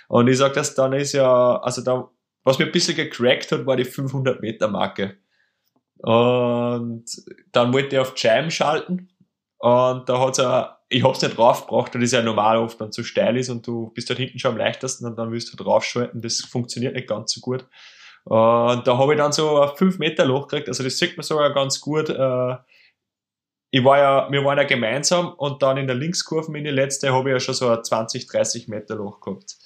Und 0.07 0.27
ich 0.27 0.37
sag 0.39 0.53
das, 0.53 0.73
dann 0.73 0.93
ist 0.93 1.13
ja, 1.13 1.57
also 1.57 1.83
da, 1.83 2.09
was 2.43 2.57
mir 2.57 2.65
ein 2.65 2.71
bisschen 2.71 2.95
gecrackt 2.95 3.51
hat, 3.51 3.67
war 3.67 3.75
die 3.75 3.85
500 3.85 4.41
Meter 4.41 4.67
Marke. 4.67 5.17
Und 5.99 7.05
dann 7.51 7.71
wollte 7.71 7.95
ich 7.95 7.99
auf 7.99 8.13
Jam 8.17 8.49
schalten. 8.49 9.09
Und 9.59 10.07
da 10.07 10.19
hat's 10.19 10.37
ja, 10.37 10.79
ich 10.89 11.03
hab's 11.03 11.21
nicht 11.21 11.37
draufgebracht, 11.37 11.93
weil 11.93 12.01
das 12.01 12.11
ja 12.11 12.21
normal 12.21 12.57
oft 12.57 12.79
dann 12.79 12.91
zu 12.91 13.03
steil 13.03 13.37
ist 13.37 13.49
und 13.49 13.65
du 13.65 13.91
bist 13.93 14.09
dort 14.09 14.19
hinten 14.19 14.39
schon 14.39 14.51
am 14.51 14.57
leichtesten 14.57 15.05
und 15.05 15.17
dann 15.17 15.31
willst 15.31 15.51
du 15.51 15.61
draufschalten. 15.61 16.21
Das 16.21 16.41
funktioniert 16.41 16.95
nicht 16.95 17.07
ganz 17.07 17.33
so 17.33 17.41
gut. 17.41 17.65
Und 18.23 18.85
da 18.85 18.97
habe 18.97 19.13
ich 19.13 19.17
dann 19.17 19.31
so 19.31 19.61
ein 19.61 19.75
5 19.75 19.99
Meter 19.99 20.25
Loch 20.25 20.47
gekriegt. 20.47 20.67
Also 20.67 20.83
das 20.83 20.97
sieht 20.97 21.15
man 21.17 21.23
sogar 21.23 21.53
ganz 21.53 21.79
gut. 21.79 22.09
Äh, 22.09 22.55
ich 23.71 23.83
war 23.83 23.97
ja, 23.97 24.31
wir 24.31 24.43
waren 24.43 24.57
ja 24.57 24.63
gemeinsam 24.63 25.33
und 25.33 25.61
dann 25.61 25.77
in 25.77 25.87
der 25.87 25.95
Linkskurve 25.95 26.57
in 26.57 26.63
die 26.63 26.69
letzte 26.69 27.13
habe 27.13 27.29
ich 27.29 27.33
ja 27.33 27.39
schon 27.39 27.55
so 27.55 27.69
ein 27.69 27.83
20, 27.83 28.27
30 28.27 28.67
Meter 28.67 28.95
Loch 28.95 29.21
gehabt. 29.21 29.57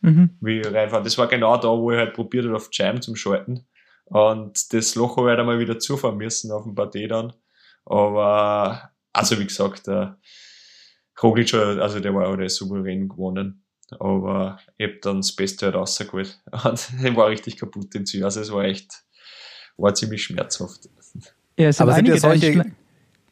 Mhm. 0.00 0.36
Wie 0.40 0.60
reinfahren. 0.60 1.04
Das 1.04 1.18
war 1.18 1.28
genau 1.28 1.56
da, 1.56 1.68
wo 1.68 1.90
ich 1.90 1.98
halt 1.98 2.14
probiert 2.14 2.44
habe, 2.44 2.56
auf 2.56 2.68
Jam 2.72 3.00
zum 3.00 3.16
Schalten. 3.16 3.66
Und 4.06 4.72
das 4.72 4.94
Loch 4.94 5.16
habe 5.16 5.28
ich 5.28 5.30
halt 5.30 5.40
einmal 5.40 5.58
wieder 5.58 5.78
zufahren 5.78 6.16
müssen 6.16 6.52
auf 6.52 6.64
dem 6.64 6.74
Partie 6.74 7.08
dann. 7.08 7.32
Aber, 7.86 8.90
also 9.14 9.38
wie 9.38 9.46
gesagt, 9.46 9.86
der 9.86 10.18
Roglic, 11.22 11.54
also 11.54 12.00
der 12.00 12.14
war 12.14 12.28
auch 12.28 12.36
der 12.36 12.50
souverän 12.50 13.08
gewonnen. 13.08 13.64
Aber 14.00 14.58
ich 14.76 14.88
habe 14.88 14.98
dann 15.02 15.16
das 15.18 15.34
Beste 15.34 15.66
halt 15.66 15.76
rausgeholt. 15.76 16.40
Und 16.64 16.88
ich 17.02 17.16
war 17.16 17.28
richtig 17.28 17.56
kaputt 17.56 17.94
im 17.94 18.04
Ziel. 18.06 18.24
Also 18.24 18.40
es 18.40 18.52
war 18.52 18.64
echt, 18.64 19.04
war 19.76 19.94
ziemlich 19.94 20.24
schmerzhaft. 20.24 20.88
Ja, 21.58 21.68
es 21.68 21.76
sind 21.76 21.86
Aber 21.86 21.94
einige 21.94 22.18
sind 22.18 22.32
ja 22.32 22.38
solche 22.52 22.72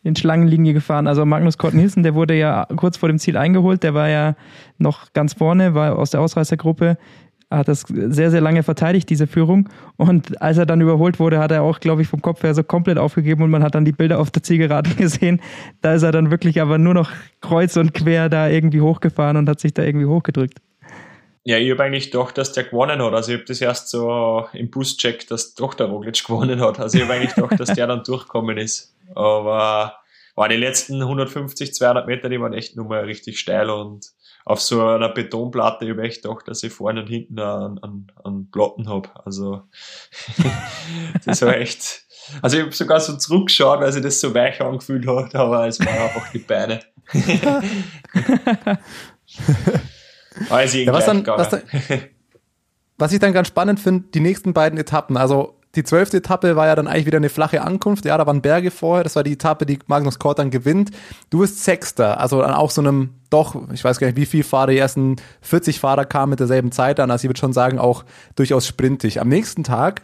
in 0.05 0.17
Schlangenlinie 0.17 0.73
gefahren. 0.73 1.07
Also 1.07 1.25
Magnus 1.25 1.59
Kort 1.59 1.75
Nielsen, 1.75 2.03
der 2.03 2.15
wurde 2.15 2.35
ja 2.35 2.67
kurz 2.77 2.97
vor 2.97 3.09
dem 3.09 3.19
Ziel 3.19 3.37
eingeholt, 3.37 3.83
der 3.83 3.95
war 3.95 4.09
ja 4.09 4.37
noch 4.79 5.13
ganz 5.13 5.35
vorne, 5.35 5.75
war 5.75 5.97
aus 5.97 6.11
der 6.11 6.21
Ausreißergruppe, 6.21 6.99
hat 7.57 7.69
das 7.69 7.85
sehr, 7.89 8.31
sehr 8.31 8.41
lange 8.41 8.63
verteidigt, 8.63 9.09
diese 9.11 9.27
Führung. 9.27 9.69
Und 9.97 10.41
als 10.41 10.59
er 10.59 10.67
dann 10.67 10.81
überholt 10.81 11.19
wurde, 11.19 11.39
hat 11.39 11.53
er 11.53 11.63
auch, 11.63 11.81
glaube 11.81 12.03
ich, 12.03 12.09
vom 12.09 12.23
Kopf 12.23 12.43
her 12.43 12.55
so 12.55 12.63
komplett 12.63 12.99
aufgegeben 12.99 13.43
und 13.43 13.51
man 13.51 13.63
hat 13.63 13.75
dann 13.75 13.85
die 13.85 13.93
Bilder 13.93 14.19
auf 14.19 14.31
der 14.31 14.43
Zielgeraden 14.43 14.97
gesehen. 14.97 15.41
Da 15.81 15.95
ist 15.95 16.03
er 16.03 16.13
dann 16.13 16.31
wirklich 16.31 16.61
aber 16.61 16.79
nur 16.79 16.95
noch 16.95 17.11
kreuz 17.41 17.77
und 17.77 17.95
quer 17.95 18.29
da 18.29 18.49
irgendwie 18.49 18.81
hochgefahren 18.81 19.37
und 19.37 19.49
hat 19.49 19.61
sich 19.61 19.75
da 19.75 19.83
irgendwie 19.83 20.07
hochgedrückt. 20.07 20.59
Ja, 21.45 21.59
ich 21.59 21.71
habe 21.73 21.83
eigentlich 21.83 22.13
gedacht, 22.13 22.39
dass 22.39 22.53
der 22.53 22.65
gewonnen 22.65 23.03
hat. 23.03 23.15
Also 23.15 23.33
ich 23.33 23.39
habe 23.39 23.47
das 23.47 23.61
erst 23.61 23.89
so 23.89 24.47
im 24.53 24.71
Bus 24.71 24.97
checkt, 24.97 25.31
dass 25.31 25.55
doch 25.55 25.75
der 25.75 25.87
Roglic 25.87 26.25
gewonnen 26.27 26.61
hat. 26.61 26.79
Also 26.79 26.99
ich 26.99 27.05
habe 27.05 27.15
eigentlich 27.15 27.35
gedacht, 27.35 27.59
dass 27.59 27.73
der 27.75 27.87
dann 27.87 28.05
durchkommen 28.05 28.59
ist. 28.59 28.95
Aber 29.15 29.97
war 30.35 30.49
die 30.49 30.57
letzten 30.57 31.03
150, 31.03 31.75
200 31.75 32.07
Meter, 32.07 32.29
die 32.29 32.41
waren 32.41 32.55
echt 32.55 32.77
nur 32.77 32.87
mal 32.87 33.05
richtig 33.05 33.39
steil 33.39 33.71
und 33.71 34.07
auf 34.45 34.61
so 34.61 34.87
einer 34.87 35.09
Betonplatte 35.09 35.89
habe 35.89 36.07
ich 36.07 36.23
gedacht, 36.23 36.49
dass 36.49 36.63
ich 36.63 36.73
vorne 36.73 37.01
und 37.03 37.09
hinten 37.09 37.39
einen, 37.39 37.79
einen, 37.83 38.13
einen 38.25 38.51
Platten 38.51 38.89
habe. 38.89 39.09
Also 39.25 39.63
das 41.25 41.43
war 41.43 41.57
echt. 41.57 42.03
Also 42.41 42.57
ich 42.57 42.63
habe 42.63 42.73
sogar 42.73 43.01
so 43.01 43.17
zurückgeschaut, 43.17 43.81
weil 43.81 43.93
sich 43.93 44.03
das 44.03 44.21
so 44.21 44.35
weich 44.35 44.61
angefühlt 44.61 45.07
hat, 45.07 45.35
aber 45.35 45.67
es 45.67 45.81
waren 45.81 45.89
einfach 45.89 46.31
die 46.31 46.39
Beine. 46.39 46.81
also 50.51 50.79
ja, 50.79 50.93
was, 50.93 51.07
dann, 51.07 51.27
was, 51.27 51.51
dann, 51.51 51.63
was 52.97 53.13
ich 53.13 53.19
dann 53.19 53.33
ganz 53.33 53.49
spannend 53.49 53.81
finde, 53.81 54.09
die 54.15 54.21
nächsten 54.21 54.53
beiden 54.53 54.79
Etappen, 54.79 55.17
also 55.17 55.59
die 55.75 55.85
zwölfte 55.85 56.19
Etappe 56.19 56.57
war 56.57 56.67
ja 56.67 56.75
dann 56.75 56.87
eigentlich 56.87 57.07
wieder 57.07 57.17
eine 57.17 57.31
flache 57.31 57.63
Ankunft. 57.63 58.05
Ja, 58.05 58.19
da 58.19 58.27
waren 58.27 58.43
Berge 58.43 58.71
vorher. 58.71 59.05
Das 59.05 59.17
war 59.17 59.23
die 59.23 59.33
Etappe, 59.33 59.65
die 59.65 59.79
Magnus 59.87 60.19
Kort 60.19 60.39
dann 60.39 60.51
gewinnt. 60.51 60.91
Du 61.31 61.41
bist 61.41 61.65
Sechster, 61.65 62.21
also 62.21 62.43
an 62.43 62.53
auch 62.53 62.71
so 62.71 62.83
einem, 62.83 63.11
doch, 63.31 63.57
ich 63.73 63.83
weiß 63.83 63.99
gar 63.99 64.07
nicht, 64.09 64.17
wie 64.17 64.27
viel 64.27 64.45
Fahrer, 64.45 64.73
die 64.73 64.79
ersten 64.79 65.17
40 65.41 65.81
Fahrer 65.81 66.05
kamen 66.05 66.31
mit 66.31 66.41
derselben 66.41 66.73
Zeit 66.73 67.01
an. 67.01 67.11
Also 67.11 67.25
ich 67.25 67.31
würde 67.31 67.41
schon 67.41 67.55
sagen, 67.55 67.79
auch 67.79 68.05
durchaus 68.35 68.67
sprintig. 68.67 69.21
Am 69.21 69.29
nächsten 69.29 69.65
Tag 69.65 70.03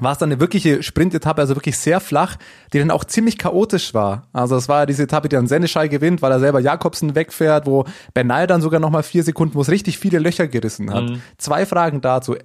war 0.00 0.12
es 0.12 0.18
dann 0.18 0.30
eine 0.30 0.40
wirkliche 0.40 0.82
Sprintetappe, 0.82 1.40
also 1.40 1.56
wirklich 1.56 1.76
sehr 1.76 2.00
flach, 2.00 2.36
die 2.72 2.78
dann 2.78 2.90
auch 2.90 3.04
ziemlich 3.04 3.36
chaotisch 3.36 3.94
war. 3.94 4.28
Also 4.32 4.56
es 4.56 4.68
war 4.68 4.80
ja 4.80 4.86
diese 4.86 5.02
Etappe, 5.02 5.28
die 5.28 5.36
dann 5.36 5.48
Senneschei 5.48 5.88
gewinnt, 5.88 6.22
weil 6.22 6.32
er 6.32 6.40
selber 6.40 6.60
Jakobsen 6.60 7.14
wegfährt, 7.14 7.66
wo 7.66 7.84
Bernal 8.14 8.46
dann 8.46 8.62
sogar 8.62 8.80
nochmal 8.80 9.02
vier 9.02 9.24
Sekunden, 9.24 9.54
wo 9.54 9.60
es 9.60 9.68
richtig 9.68 9.98
viele 9.98 10.18
Löcher 10.18 10.46
gerissen 10.46 10.94
hat. 10.94 11.04
Mhm. 11.04 11.22
Zwei 11.36 11.66
Fragen 11.66 12.00
dazu. 12.00 12.36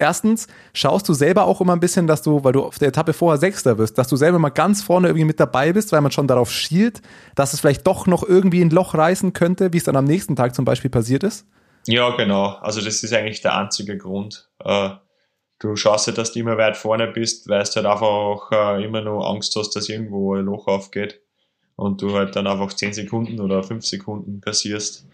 Erstens, 0.00 0.46
schaust 0.74 1.08
du 1.08 1.12
selber 1.12 1.46
auch 1.46 1.60
immer 1.60 1.72
ein 1.72 1.80
bisschen, 1.80 2.06
dass 2.06 2.22
du, 2.22 2.44
weil 2.44 2.52
du 2.52 2.64
auf 2.64 2.78
der 2.78 2.88
Etappe 2.88 3.12
vorher 3.12 3.38
Sechster 3.38 3.78
wirst, 3.78 3.98
dass 3.98 4.06
du 4.06 4.14
selber 4.14 4.38
mal 4.38 4.50
ganz 4.50 4.80
vorne 4.80 5.08
irgendwie 5.08 5.24
mit 5.24 5.40
dabei 5.40 5.72
bist, 5.72 5.90
weil 5.90 6.00
man 6.00 6.12
schon 6.12 6.28
darauf 6.28 6.52
schielt, 6.52 7.02
dass 7.34 7.52
es 7.52 7.60
vielleicht 7.60 7.84
doch 7.86 8.06
noch 8.06 8.22
irgendwie 8.22 8.62
ein 8.62 8.70
Loch 8.70 8.94
reißen 8.94 9.32
könnte, 9.32 9.72
wie 9.72 9.78
es 9.78 9.84
dann 9.84 9.96
am 9.96 10.04
nächsten 10.04 10.36
Tag 10.36 10.54
zum 10.54 10.64
Beispiel 10.64 10.90
passiert 10.90 11.24
ist? 11.24 11.46
Ja, 11.88 12.10
genau. 12.16 12.50
Also 12.60 12.80
das 12.80 13.02
ist 13.02 13.12
eigentlich 13.12 13.40
der 13.40 13.56
einzige 13.56 13.98
Grund. 13.98 14.48
Äh, 14.64 14.90
du 15.58 15.74
schaust 15.74 16.06
ja, 16.06 16.12
dass 16.12 16.32
du 16.32 16.38
immer 16.38 16.56
weit 16.58 16.76
vorne 16.76 17.08
bist, 17.08 17.48
weil 17.48 17.64
du 17.64 17.74
halt 17.74 17.86
einfach 17.86 18.02
auch 18.02 18.52
äh, 18.52 18.84
immer 18.84 19.00
nur 19.00 19.28
Angst 19.28 19.56
hast, 19.56 19.74
dass 19.74 19.88
irgendwo 19.88 20.36
ein 20.36 20.44
Loch 20.44 20.68
aufgeht 20.68 21.20
und 21.74 22.02
du 22.02 22.14
halt 22.14 22.36
dann 22.36 22.46
einfach 22.46 22.72
10 22.72 22.92
Sekunden 22.92 23.40
oder 23.40 23.64
5 23.64 23.84
Sekunden 23.84 24.40
kassierst. 24.40 25.06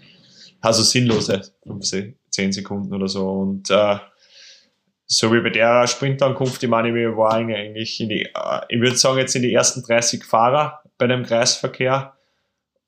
Also 0.61 0.82
sinnlose 0.82 1.43
5, 1.62 2.14
10 2.30 2.53
Sekunden 2.53 2.95
oder 2.95 3.09
so. 3.09 3.30
Und 3.30 3.70
äh, 3.70 3.97
so 5.07 5.33
wie 5.33 5.41
bei 5.41 5.51
der 5.51 5.87
Sprintankunft, 5.87 6.63
ich 6.63 6.69
meine, 6.69 6.95
wir 6.95 7.17
waren 7.17 7.53
eigentlich 7.53 8.01
in 8.01 8.09
die, 8.09 8.23
äh, 8.23 8.61
ich 8.69 8.81
würde 8.81 8.97
sagen, 8.97 9.19
jetzt 9.19 9.37
in 9.37 9.43
die 9.43 9.53
ersten 9.53 9.83
30 9.83 10.25
Fahrer 10.25 10.83
bei 10.99 11.07
dem 11.07 11.25
Kreisverkehr. 11.25 12.15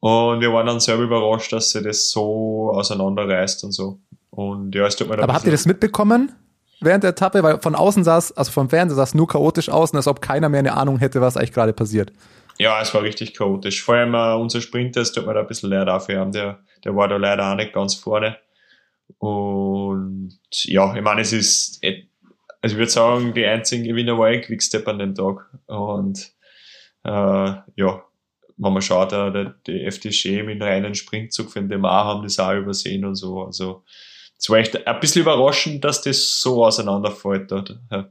Und 0.00 0.40
wir 0.40 0.52
waren 0.52 0.66
dann 0.66 0.80
selber 0.80 1.04
überrascht, 1.04 1.52
dass 1.52 1.70
sie 1.70 1.82
das 1.82 2.10
so 2.10 2.70
auseinanderreißt 2.74 3.64
und 3.64 3.72
so. 3.72 4.00
Und 4.30 4.74
ja, 4.74 4.86
es 4.86 4.96
tut 4.96 5.08
mir 5.08 5.18
Aber 5.18 5.32
habt 5.32 5.46
ihr 5.46 5.50
das 5.50 5.66
mitbekommen? 5.66 6.32
Während 6.80 7.04
der 7.04 7.10
Etappe, 7.10 7.42
weil 7.42 7.58
von 7.60 7.74
außen 7.74 8.04
sah 8.04 8.18
es, 8.18 8.32
also 8.32 8.52
vom 8.52 8.68
Fernseher 8.68 8.96
sah 8.96 9.02
es 9.02 9.14
nur 9.14 9.26
chaotisch 9.26 9.70
aus 9.70 9.92
und 9.92 9.96
als 9.96 10.06
ob 10.06 10.20
keiner 10.20 10.50
mehr 10.50 10.58
eine 10.58 10.74
Ahnung 10.74 10.98
hätte, 10.98 11.22
was 11.22 11.36
eigentlich 11.36 11.52
gerade 11.52 11.72
passiert. 11.72 12.12
Ja, 12.58 12.80
es 12.80 12.92
war 12.94 13.02
richtig 13.02 13.34
chaotisch. 13.34 13.82
Vor 13.82 13.94
allem 13.94 14.14
uh, 14.14 14.40
unser 14.40 14.60
Sprinter, 14.60 15.00
es 15.00 15.12
tut 15.12 15.26
mir 15.26 15.34
da 15.34 15.40
ein 15.40 15.46
bisschen 15.46 15.70
leid 15.70 15.88
dafür 15.88 16.20
haben. 16.20 16.32
Der, 16.32 16.60
der 16.84 16.94
war 16.94 17.08
da 17.08 17.16
leider 17.16 17.50
auch 17.50 17.56
nicht 17.56 17.72
ganz 17.72 17.94
vorne. 17.94 18.36
Und 19.18 20.38
ja, 20.64 20.94
ich 20.94 21.02
meine, 21.02 21.22
es 21.22 21.32
ist, 21.32 21.80
also 22.60 22.74
ich 22.74 22.78
würde 22.78 22.90
sagen, 22.90 23.34
die 23.34 23.46
einzigen 23.46 23.84
Gewinner 23.84 24.18
war 24.18 24.30
ich 24.30 24.46
Quickstep 24.46 24.86
an 24.88 24.98
dem 24.98 25.14
Tag. 25.14 25.48
Und 25.66 26.32
äh, 27.04 27.08
ja, 27.08 28.04
wenn 28.56 28.72
man 28.72 28.82
schaut, 28.82 29.12
äh, 29.12 29.50
die 29.66 29.84
FDG 29.84 30.42
mit 30.42 30.62
einem 30.62 30.62
reinen 30.62 30.94
Sprintzug 30.94 31.50
von 31.50 31.68
dem 31.68 31.84
auch 31.84 32.04
haben 32.04 32.22
das 32.22 32.38
auch 32.38 32.54
übersehen 32.54 33.04
und 33.04 33.14
so. 33.14 33.42
Also 33.44 33.84
es 34.38 34.50
war 34.50 34.58
echt 34.58 34.86
ein 34.86 35.00
bisschen 35.00 35.22
überraschend, 35.22 35.84
dass 35.84 36.02
das 36.02 36.40
so 36.40 36.64
auseinanderfällt 36.64 37.50
dort. 37.50 37.78
Ja. 37.90 38.10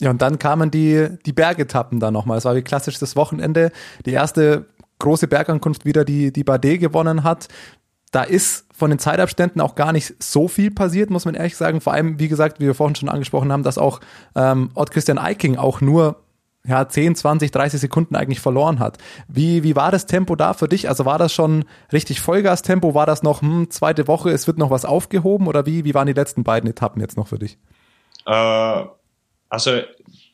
Ja, 0.00 0.10
und 0.10 0.20
dann 0.20 0.38
kamen 0.38 0.70
die, 0.70 1.08
die 1.24 1.32
Bergetappen 1.32 2.00
da 2.00 2.10
nochmal. 2.10 2.36
Es 2.36 2.44
war 2.44 2.56
wie 2.56 2.62
klassisch 2.62 2.98
das 2.98 3.16
Wochenende. 3.16 3.70
Die 4.04 4.12
erste 4.12 4.66
große 5.04 5.28
Bergankunft 5.28 5.84
wieder, 5.84 6.04
die, 6.04 6.32
die 6.32 6.44
Bardet 6.44 6.80
gewonnen 6.80 7.22
hat. 7.22 7.48
Da 8.10 8.22
ist 8.22 8.66
von 8.72 8.90
den 8.90 8.98
Zeitabständen 8.98 9.60
auch 9.60 9.74
gar 9.74 9.92
nicht 9.92 10.22
so 10.22 10.48
viel 10.48 10.70
passiert, 10.70 11.10
muss 11.10 11.24
man 11.24 11.34
ehrlich 11.34 11.56
sagen. 11.56 11.80
Vor 11.80 11.92
allem, 11.92 12.18
wie 12.18 12.28
gesagt, 12.28 12.60
wie 12.60 12.66
wir 12.66 12.74
vorhin 12.74 12.96
schon 12.96 13.08
angesprochen 13.08 13.52
haben, 13.52 13.62
dass 13.62 13.78
auch 13.78 14.00
ähm, 14.34 14.70
Ott 14.74 14.90
Christian 14.90 15.18
Eiking 15.18 15.56
auch 15.56 15.80
nur 15.80 16.16
ja, 16.66 16.88
10, 16.88 17.16
20, 17.16 17.50
30 17.50 17.80
Sekunden 17.80 18.16
eigentlich 18.16 18.40
verloren 18.40 18.78
hat. 18.78 18.96
Wie, 19.28 19.62
wie 19.62 19.76
war 19.76 19.90
das 19.90 20.06
Tempo 20.06 20.34
da 20.34 20.54
für 20.54 20.68
dich? 20.68 20.88
Also 20.88 21.04
war 21.04 21.18
das 21.18 21.32
schon 21.34 21.66
richtig 21.92 22.20
Vollgas-Tempo? 22.20 22.94
War 22.94 23.04
das 23.04 23.22
noch, 23.22 23.42
hm, 23.42 23.70
zweite 23.70 24.08
Woche, 24.08 24.30
es 24.30 24.46
wird 24.46 24.56
noch 24.56 24.70
was 24.70 24.86
aufgehoben? 24.86 25.46
Oder 25.46 25.66
wie, 25.66 25.84
wie 25.84 25.92
waren 25.92 26.06
die 26.06 26.14
letzten 26.14 26.42
beiden 26.42 26.70
Etappen 26.70 27.02
jetzt 27.02 27.18
noch 27.18 27.28
für 27.28 27.38
dich? 27.38 27.58
Äh, 28.26 28.84
also 29.50 29.80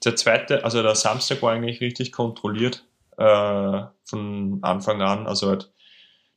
der 0.04 0.16
zweite, 0.16 0.64
also 0.64 0.82
der 0.82 0.94
Samstag 0.94 1.42
war 1.42 1.52
eigentlich 1.52 1.80
richtig 1.80 2.12
kontrolliert 2.12 2.84
äh, 3.20 3.82
von 4.04 4.58
Anfang 4.62 5.02
an. 5.02 5.26
Also 5.26 5.50
halt, 5.50 5.72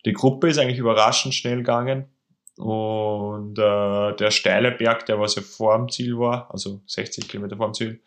die 0.06 0.14
Gruppe 0.14 0.50
ist 0.50 0.60
eigentlich 0.60 0.80
überraschend 0.80 1.34
schnell 1.34 1.58
gegangen. 1.58 2.10
Und 2.58 3.58
äh, 3.58 4.16
der 4.16 4.30
steile 4.30 4.72
Berg, 4.72 5.08
der 5.08 5.20
was 5.20 5.36
ja 5.36 5.42
vor 5.42 5.76
dem 5.76 5.90
Ziel 5.90 6.20
war, 6.20 6.52
also 6.52 6.82
60 6.86 7.28
Kilometer 7.28 7.58
vor 7.58 7.70
dem 7.70 7.74
Ziel, 7.74 8.04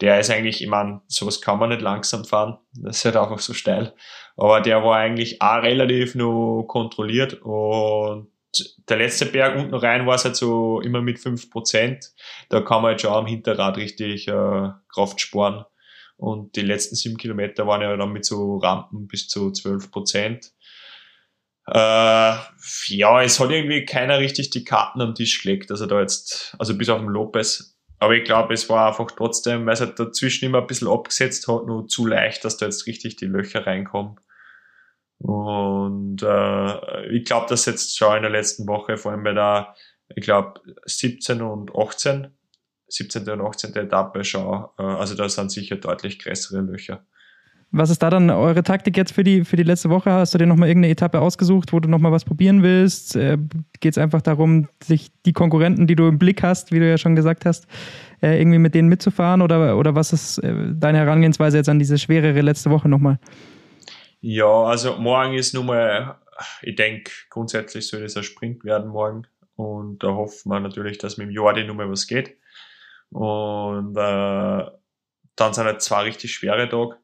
der 0.00 0.18
ist 0.18 0.30
eigentlich, 0.30 0.60
ich 0.60 0.68
meine, 0.68 1.02
sowas 1.06 1.40
kann 1.40 1.60
man 1.60 1.68
nicht 1.68 1.82
langsam 1.82 2.24
fahren. 2.24 2.58
Das 2.72 2.96
ist 2.96 3.04
halt 3.04 3.16
einfach 3.16 3.38
so 3.38 3.52
steil. 3.52 3.94
Aber 4.36 4.60
der 4.60 4.82
war 4.82 4.96
eigentlich 4.96 5.40
auch 5.40 5.62
relativ 5.62 6.16
nur 6.16 6.66
kontrolliert 6.66 7.34
und 7.42 8.28
der 8.88 8.98
letzte 8.98 9.26
Berg 9.26 9.56
unten 9.56 9.74
rein 9.74 10.06
war 10.06 10.14
es 10.14 10.24
halt 10.24 10.36
so 10.36 10.80
immer 10.80 11.00
mit 11.00 11.18
5%. 11.18 12.10
Da 12.48 12.60
kann 12.60 12.82
man 12.82 12.90
halt 12.90 13.00
schon 13.00 13.12
am 13.12 13.26
Hinterrad 13.26 13.76
richtig 13.76 14.28
äh, 14.28 14.70
Kraft 14.92 15.20
sparen. 15.20 15.64
Und 16.16 16.56
die 16.56 16.62
letzten 16.62 16.94
sieben 16.94 17.16
Kilometer 17.16 17.66
waren 17.66 17.82
ja 17.82 17.96
dann 17.96 18.12
mit 18.12 18.24
so 18.24 18.56
Rampen 18.58 19.08
bis 19.08 19.28
zu 19.28 19.50
12 19.50 19.90
Prozent. 19.90 20.52
Äh, 21.66 22.36
ja, 22.88 23.22
es 23.22 23.40
hat 23.40 23.50
irgendwie 23.50 23.84
keiner 23.84 24.18
richtig 24.18 24.50
die 24.50 24.64
Karten 24.64 25.00
am 25.00 25.14
Tisch 25.14 25.42
gelegt. 25.42 25.70
Also 25.70 25.86
da 25.86 26.00
jetzt, 26.00 26.54
also 26.58 26.76
bis 26.76 26.88
auf 26.88 27.00
den 27.00 27.08
Lopez. 27.08 27.76
Aber 27.98 28.14
ich 28.14 28.24
glaube, 28.24 28.52
es 28.52 28.68
war 28.68 28.88
einfach 28.88 29.10
trotzdem, 29.10 29.66
weil 29.66 29.74
es 29.74 29.80
halt 29.80 29.98
dazwischen 29.98 30.44
immer 30.46 30.60
ein 30.60 30.66
bisschen 30.66 30.88
abgesetzt 30.88 31.48
hat, 31.48 31.66
nur 31.66 31.88
zu 31.88 32.06
leicht, 32.06 32.44
dass 32.44 32.56
da 32.58 32.66
jetzt 32.66 32.86
richtig 32.86 33.16
die 33.16 33.26
Löcher 33.26 33.66
reinkommen. 33.66 34.16
Und 35.18 36.22
äh, 36.22 37.06
ich 37.08 37.24
glaube, 37.24 37.46
dass 37.48 37.64
jetzt 37.66 37.96
schon 37.96 38.16
in 38.16 38.22
der 38.22 38.30
letzten 38.30 38.66
Woche, 38.66 38.98
vor 38.98 39.12
allem 39.12 39.22
bei 39.22 39.32
der, 39.32 39.74
ich 40.14 40.24
glaube, 40.24 40.60
17 40.84 41.40
und 41.40 41.74
18, 41.74 42.36
17. 42.94 43.28
und 43.28 43.40
18. 43.40 43.74
Etappe 43.74 44.24
schon, 44.24 44.64
äh, 44.78 44.82
also 44.82 45.14
da 45.14 45.28
sind 45.28 45.50
sicher 45.50 45.76
deutlich 45.76 46.18
größere 46.18 46.60
Löcher. 46.60 47.04
Was 47.76 47.90
ist 47.90 48.04
da 48.04 48.08
dann 48.08 48.30
eure 48.30 48.62
Taktik 48.62 48.96
jetzt 48.96 49.12
für 49.12 49.24
die, 49.24 49.44
für 49.44 49.56
die 49.56 49.64
letzte 49.64 49.90
Woche? 49.90 50.12
Hast 50.12 50.32
du 50.32 50.38
dir 50.38 50.46
nochmal 50.46 50.68
irgendeine 50.68 50.92
Etappe 50.92 51.20
ausgesucht, 51.20 51.72
wo 51.72 51.80
du 51.80 51.88
nochmal 51.88 52.12
was 52.12 52.24
probieren 52.24 52.62
willst? 52.62 53.16
Äh, 53.16 53.36
Geht 53.80 53.94
es 53.94 53.98
einfach 53.98 54.22
darum, 54.22 54.68
sich 54.80 55.10
die 55.26 55.32
Konkurrenten, 55.32 55.88
die 55.88 55.96
du 55.96 56.06
im 56.06 56.20
Blick 56.20 56.44
hast, 56.44 56.70
wie 56.70 56.78
du 56.78 56.88
ja 56.88 56.98
schon 56.98 57.16
gesagt 57.16 57.44
hast, 57.44 57.66
äh, 58.22 58.38
irgendwie 58.38 58.60
mit 58.60 58.76
denen 58.76 58.88
mitzufahren? 58.88 59.42
Oder, 59.42 59.76
oder 59.76 59.96
was 59.96 60.12
ist 60.12 60.38
äh, 60.38 60.54
deine 60.72 60.98
Herangehensweise 60.98 61.56
jetzt 61.56 61.68
an 61.68 61.80
diese 61.80 61.98
schwerere 61.98 62.42
letzte 62.42 62.70
Woche 62.70 62.88
nochmal? 62.88 63.18
Ja, 64.20 64.46
also 64.46 64.96
morgen 64.98 65.34
ist 65.34 65.52
nun 65.52 65.66
mal, 65.66 66.14
ich 66.62 66.76
denke, 66.76 67.10
grundsätzlich 67.28 67.88
soll 67.88 68.02
das 68.02 68.16
ein 68.16 68.22
Sprint 68.22 68.64
werden 68.64 68.88
morgen. 68.88 69.26
Und 69.56 70.02
da 70.04 70.08
hoffen 70.08 70.50
wir 70.50 70.60
natürlich, 70.60 70.98
dass 70.98 71.16
mit 71.16 71.26
dem 71.26 71.32
Jordi 71.32 71.64
nun 71.64 71.76
mal 71.76 71.90
was 71.90 72.06
geht. 72.06 72.36
Und 73.14 73.96
äh, 73.96 74.64
dann 75.36 75.54
sind 75.54 75.64
halt 75.64 75.82
zwei 75.82 76.02
richtig 76.02 76.34
schwere 76.34 76.68
Tage. 76.68 76.98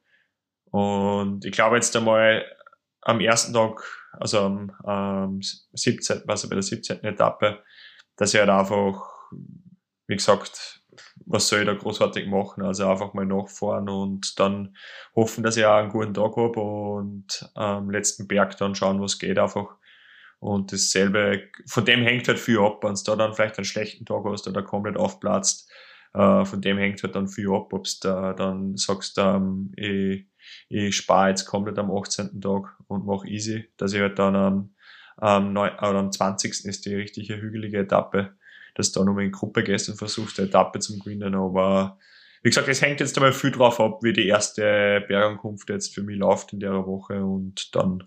Und 0.72 1.44
ich 1.44 1.52
glaube 1.52 1.76
jetzt 1.76 1.96
einmal 1.96 2.44
am 3.00 3.20
ersten 3.20 3.52
Tag, 3.52 3.80
also 4.18 4.40
am, 4.40 4.70
am 4.82 5.40
17., 5.40 6.28
also 6.28 6.48
bei 6.48 6.56
der 6.56 6.64
17. 6.64 7.04
Etappe, 7.04 7.62
dass 8.16 8.34
ich 8.34 8.40
halt 8.40 8.50
einfach, 8.50 9.30
wie 10.08 10.16
gesagt, 10.16 10.82
was 11.26 11.46
soll 11.46 11.60
ich 11.60 11.66
da 11.66 11.74
großartig 11.74 12.26
machen? 12.26 12.64
Also 12.64 12.88
einfach 12.88 13.14
mal 13.14 13.24
nachfahren 13.24 13.88
und 13.88 14.38
dann 14.40 14.76
hoffen, 15.14 15.44
dass 15.44 15.56
ich 15.56 15.64
auch 15.64 15.76
einen 15.76 15.90
guten 15.90 16.12
Tag 16.12 16.36
habe 16.36 16.60
und 16.60 17.48
am 17.54 17.88
letzten 17.88 18.26
Berg 18.26 18.56
dann 18.56 18.74
schauen, 18.74 19.00
was 19.00 19.20
geht 19.20 19.38
einfach. 19.38 19.76
Und 20.40 20.72
dasselbe, 20.72 21.44
von 21.66 21.84
dem 21.84 22.02
hängt 22.02 22.26
halt 22.26 22.40
viel 22.40 22.58
ab, 22.58 22.82
wenn 22.82 22.94
du 22.94 23.00
da 23.06 23.14
dann 23.14 23.34
vielleicht 23.34 23.58
einen 23.58 23.64
schlechten 23.64 24.04
Tag 24.04 24.24
hast 24.24 24.48
oder 24.48 24.64
komplett 24.64 24.96
aufplatzt. 24.96 25.70
Äh, 26.12 26.44
von 26.44 26.60
dem 26.60 26.78
hängt 26.78 27.02
halt 27.02 27.14
dann 27.14 27.28
viel 27.28 27.50
ab, 27.50 27.72
ob 27.72 27.86
da 28.00 28.32
dann 28.32 28.76
sagst, 28.76 29.18
ähm, 29.18 29.72
ich 29.76 30.26
ich 30.68 30.96
spare 30.96 31.30
jetzt 31.30 31.46
komplett 31.46 31.78
am 31.78 31.90
18. 31.90 32.40
Tag 32.40 32.76
und 32.88 33.06
mache 33.06 33.28
easy, 33.28 33.68
dass 33.76 33.92
ich 33.92 34.00
halt 34.00 34.18
dann 34.18 34.36
am, 34.36 34.74
am, 35.16 35.52
9, 35.52 35.72
oder 35.78 35.98
am 35.98 36.12
20. 36.12 36.64
ist 36.64 36.86
die 36.86 36.94
richtige 36.94 37.40
hügelige 37.40 37.78
Etappe, 37.78 38.34
dass 38.74 38.92
du 38.92 39.00
da 39.00 39.06
nochmal 39.06 39.24
in 39.24 39.32
Gruppe 39.32 39.62
gehst 39.62 39.88
und 39.88 39.96
versuchst, 39.96 40.38
die 40.38 40.42
Etappe 40.42 40.78
zum 40.78 40.98
gewinnen, 40.98 41.34
aber 41.34 41.98
wie 42.42 42.48
gesagt, 42.48 42.68
es 42.68 42.80
hängt 42.80 43.00
jetzt 43.00 43.16
einmal 43.18 43.34
viel 43.34 43.50
drauf 43.50 43.80
ab, 43.80 44.02
wie 44.02 44.14
die 44.14 44.26
erste 44.26 45.04
Bergankunft 45.06 45.68
jetzt 45.68 45.94
für 45.94 46.02
mich 46.02 46.16
läuft 46.16 46.54
in 46.54 46.60
der 46.60 46.86
Woche 46.86 47.22
und 47.22 47.74
dann 47.74 48.04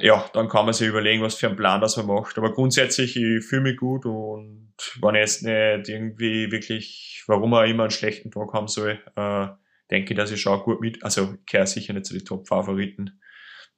ja, 0.00 0.28
dann 0.32 0.48
kann 0.48 0.64
man 0.64 0.74
sich 0.74 0.88
überlegen, 0.88 1.22
was 1.22 1.36
für 1.36 1.46
einen 1.46 1.56
Plan 1.56 1.80
das 1.80 1.96
man 1.96 2.06
macht. 2.06 2.36
Aber 2.38 2.52
grundsätzlich, 2.52 3.16
ich 3.16 3.44
fühle 3.44 3.62
mich 3.62 3.76
gut 3.76 4.06
und 4.06 4.74
wenn 5.00 5.14
ich 5.14 5.20
jetzt 5.20 5.42
nicht 5.42 5.88
irgendwie 5.88 6.50
wirklich, 6.50 7.22
warum 7.26 7.52
er 7.52 7.66
immer 7.66 7.84
einen 7.84 7.90
schlechten 7.90 8.30
Tag 8.30 8.52
haben 8.52 8.68
soll, 8.68 9.00
äh, 9.14 9.48
denke, 9.90 10.14
dass 10.14 10.32
ich 10.32 10.40
schon 10.40 10.60
gut 10.62 10.80
mit, 10.80 11.04
also 11.04 11.34
ich 11.34 11.46
kehre 11.46 11.66
sicher 11.66 11.92
nicht 11.92 12.06
zu 12.06 12.14
den 12.14 12.24
Top-Favoriten, 12.24 13.20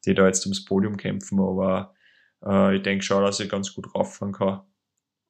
die 0.07 0.15
da 0.15 0.27
jetzt 0.27 0.47
ums 0.47 0.65
Podium 0.65 0.97
kämpfen, 0.97 1.39
aber 1.39 1.95
äh, 2.45 2.77
ich 2.77 2.83
denke 2.83 3.05
schon, 3.05 3.23
dass 3.23 3.41
ich 3.41 3.51
ganz 3.51 3.75
gut 3.75 3.95
rauffahren 3.95 4.33
kann. 4.33 4.63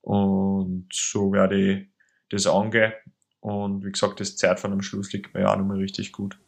Und 0.02 0.88
so 0.92 1.32
werde 1.32 1.56
ich 1.56 1.88
das 2.30 2.46
angehen. 2.46 2.92
Und 3.40 3.84
wie 3.84 3.90
gesagt, 3.90 4.20
das 4.20 4.36
Zeit 4.36 4.60
von 4.60 4.72
am 4.72 4.82
Schluss 4.82 5.12
liegt 5.12 5.34
mir 5.34 5.40
ja 5.42 5.52
auch 5.52 5.56
nochmal 5.56 5.78
richtig 5.78 6.12
gut. 6.12 6.38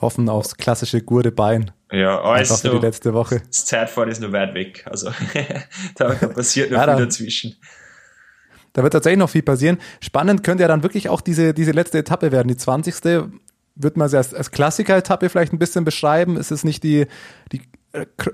Hoffen 0.00 0.28
aufs 0.28 0.56
klassische 0.56 1.02
gute 1.02 1.32
Bein. 1.32 1.72
Ja, 1.92 2.22
Einfach 2.22 2.58
für 2.58 2.70
die 2.70 2.78
letzte 2.78 3.12
Woche. 3.12 3.42
Das 3.46 3.66
Zeitfahren 3.66 4.10
ist 4.10 4.20
nur 4.20 4.32
weit 4.32 4.54
weg. 4.54 4.84
Also 4.88 5.10
da, 5.96 6.14
da 6.20 6.28
passiert 6.28 6.70
noch 6.70 6.78
ja, 6.78 6.96
viel 6.96 7.04
dazwischen. 7.04 7.56
Da 8.72 8.82
wird 8.82 8.92
tatsächlich 8.92 9.18
noch 9.18 9.30
viel 9.30 9.42
passieren. 9.42 9.78
Spannend 10.00 10.44
könnte 10.44 10.62
ja 10.62 10.68
dann 10.68 10.82
wirklich 10.82 11.08
auch 11.08 11.20
diese, 11.20 11.52
diese 11.52 11.72
letzte 11.72 11.98
Etappe 11.98 12.30
werden, 12.30 12.48
die 12.48 12.56
20. 12.56 12.94
Wird 13.74 13.96
man 13.96 14.08
sie 14.08 14.16
als, 14.16 14.34
als 14.34 14.50
Klassiker-Etappe 14.50 15.28
vielleicht 15.28 15.52
ein 15.52 15.58
bisschen 15.58 15.84
beschreiben. 15.84 16.36
Es 16.36 16.50
ist 16.50 16.64
nicht 16.64 16.82
die, 16.82 17.06
die 17.50 17.62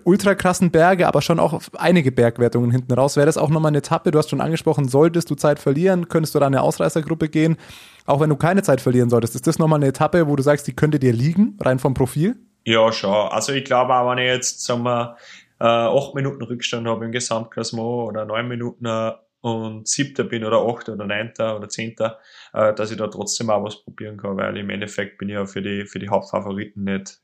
ultra 0.04 0.34
krassen 0.34 0.70
Berge, 0.70 1.09
aber 1.09 1.22
schon 1.22 1.40
auch 1.40 1.62
einige 1.78 2.12
Bergwertungen 2.12 2.70
hinten 2.70 2.92
raus. 2.92 3.16
Wäre 3.16 3.26
das 3.26 3.38
auch 3.38 3.48
nochmal 3.48 3.70
eine 3.70 3.78
Etappe? 3.78 4.11
Du 4.11 4.18
hast 4.18 4.28
schon 4.28 4.40
angesprochen, 4.40 4.88
solltest 4.88 5.30
du 5.30 5.34
Zeit 5.34 5.59
verlieren, 5.59 6.09
könntest 6.09 6.34
du 6.34 6.38
da 6.38 6.46
eine 6.46 6.62
Ausreißergruppe 6.62 7.28
gehen. 7.28 7.57
Auch 8.04 8.20
wenn 8.20 8.30
du 8.30 8.36
keine 8.36 8.62
Zeit 8.62 8.80
verlieren 8.80 9.09
solltest, 9.09 9.34
ist 9.34 9.46
das 9.46 9.59
nochmal 9.59 9.78
eine 9.78 9.88
Etappe, 9.88 10.28
wo 10.28 10.36
du 10.36 10.42
sagst, 10.42 10.66
die 10.66 10.76
könnte 10.76 10.98
dir 10.98 11.12
liegen, 11.12 11.57
rein 11.61 11.78
vom 11.78 11.94
Profil? 11.94 12.36
Ja, 12.64 12.92
schon. 12.92 13.11
Also 13.11 13.52
ich 13.52 13.64
glaube 13.64 13.94
auch, 13.94 14.11
wenn 14.11 14.18
ich 14.18 14.26
jetzt, 14.26 14.62
sagen 14.62 14.82
wir, 14.82 15.16
äh, 15.59 15.64
acht 15.64 16.14
Minuten 16.14 16.42
Rückstand 16.42 16.86
habe 16.86 17.07
im 17.07 17.12
Gesamtklassement 17.12 18.09
oder 18.09 18.24
neun 18.26 18.48
Minuten 18.48 18.84
äh, 18.84 19.12
und 19.40 19.88
siebter 19.88 20.24
bin 20.24 20.44
oder 20.44 20.61
achter 20.66 20.94
oder 20.94 21.07
neunter 21.07 21.57
oder 21.57 21.68
zehnter, 21.68 22.18
äh, 22.52 22.74
dass 22.74 22.90
ich 22.90 22.98
da 22.98 23.07
trotzdem 23.07 23.48
auch 23.48 23.64
was 23.64 23.82
probieren 23.82 24.18
kann, 24.18 24.36
weil 24.36 24.57
im 24.57 24.68
Endeffekt 24.68 25.18
bin 25.18 25.28
ich 25.28 25.34
ja 25.34 25.46
für 25.46 25.62
die, 25.62 25.86
für 25.86 25.98
die 25.98 26.09
Hauptfavoriten 26.09 26.84
nicht 26.84 27.20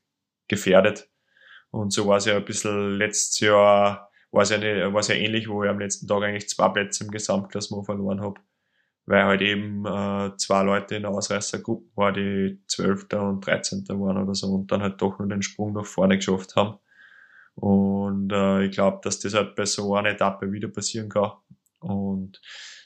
gefährdet. 0.49 1.12
Und 1.73 1.93
so 1.93 2.07
war 2.07 2.19
es 2.19 2.27
ja 2.27 2.37
ein 2.37 2.45
bisschen 2.45 2.97
letztes 2.99 3.41
Jahr, 3.41 4.11
war 4.31 4.43
es 4.43 4.51
ja, 4.51 4.59
nicht, 4.59 4.93
war 4.93 5.01
es 5.01 5.09
ja 5.09 5.15
ähnlich, 5.15 5.49
wo 5.49 5.65
ich 5.65 5.71
am 5.71 5.79
letzten 5.79 6.07
Tag 6.07 6.23
eigentlich 6.23 6.49
zwei 6.49 6.69
Plätze 6.69 7.05
im 7.05 7.11
Gesamtklassement 7.11 7.87
verloren 7.87 8.21
habe, 8.21 8.41
weil 9.07 9.25
halt 9.25 9.41
eben 9.41 9.87
äh, 9.87 10.37
zwei 10.37 10.63
Leute 10.63 10.97
in 10.97 11.03
der 11.03 11.11
Ausreißergruppe 11.11 11.87
waren, 11.97 12.15
die 12.15 12.63
Zwölfter 12.67 13.23
und 13.23 13.45
Dreizehnter 13.45 13.99
waren 13.99 14.23
oder 14.23 14.35
so 14.35 14.49
und 14.49 14.71
dann 14.71 14.83
halt 14.83 15.01
doch 15.01 15.19
nur 15.19 15.29
den 15.29 15.41
Sprung 15.41 15.73
nach 15.73 15.87
vorne 15.87 16.17
geschafft 16.17 16.57
haben. 16.57 16.79
Und 17.55 18.33
äh, 18.33 18.67
ich 18.67 18.73
glaube, 18.73 19.01
dass 19.03 19.19
das 19.21 19.33
halt 19.33 19.57
bei 19.57 19.65
so 19.65 19.95
einer 19.97 20.11
Etappe 20.11 20.53
wieder 20.53 20.69
passieren 20.69 21.09
kann. 21.09 21.33
Und 21.81 22.41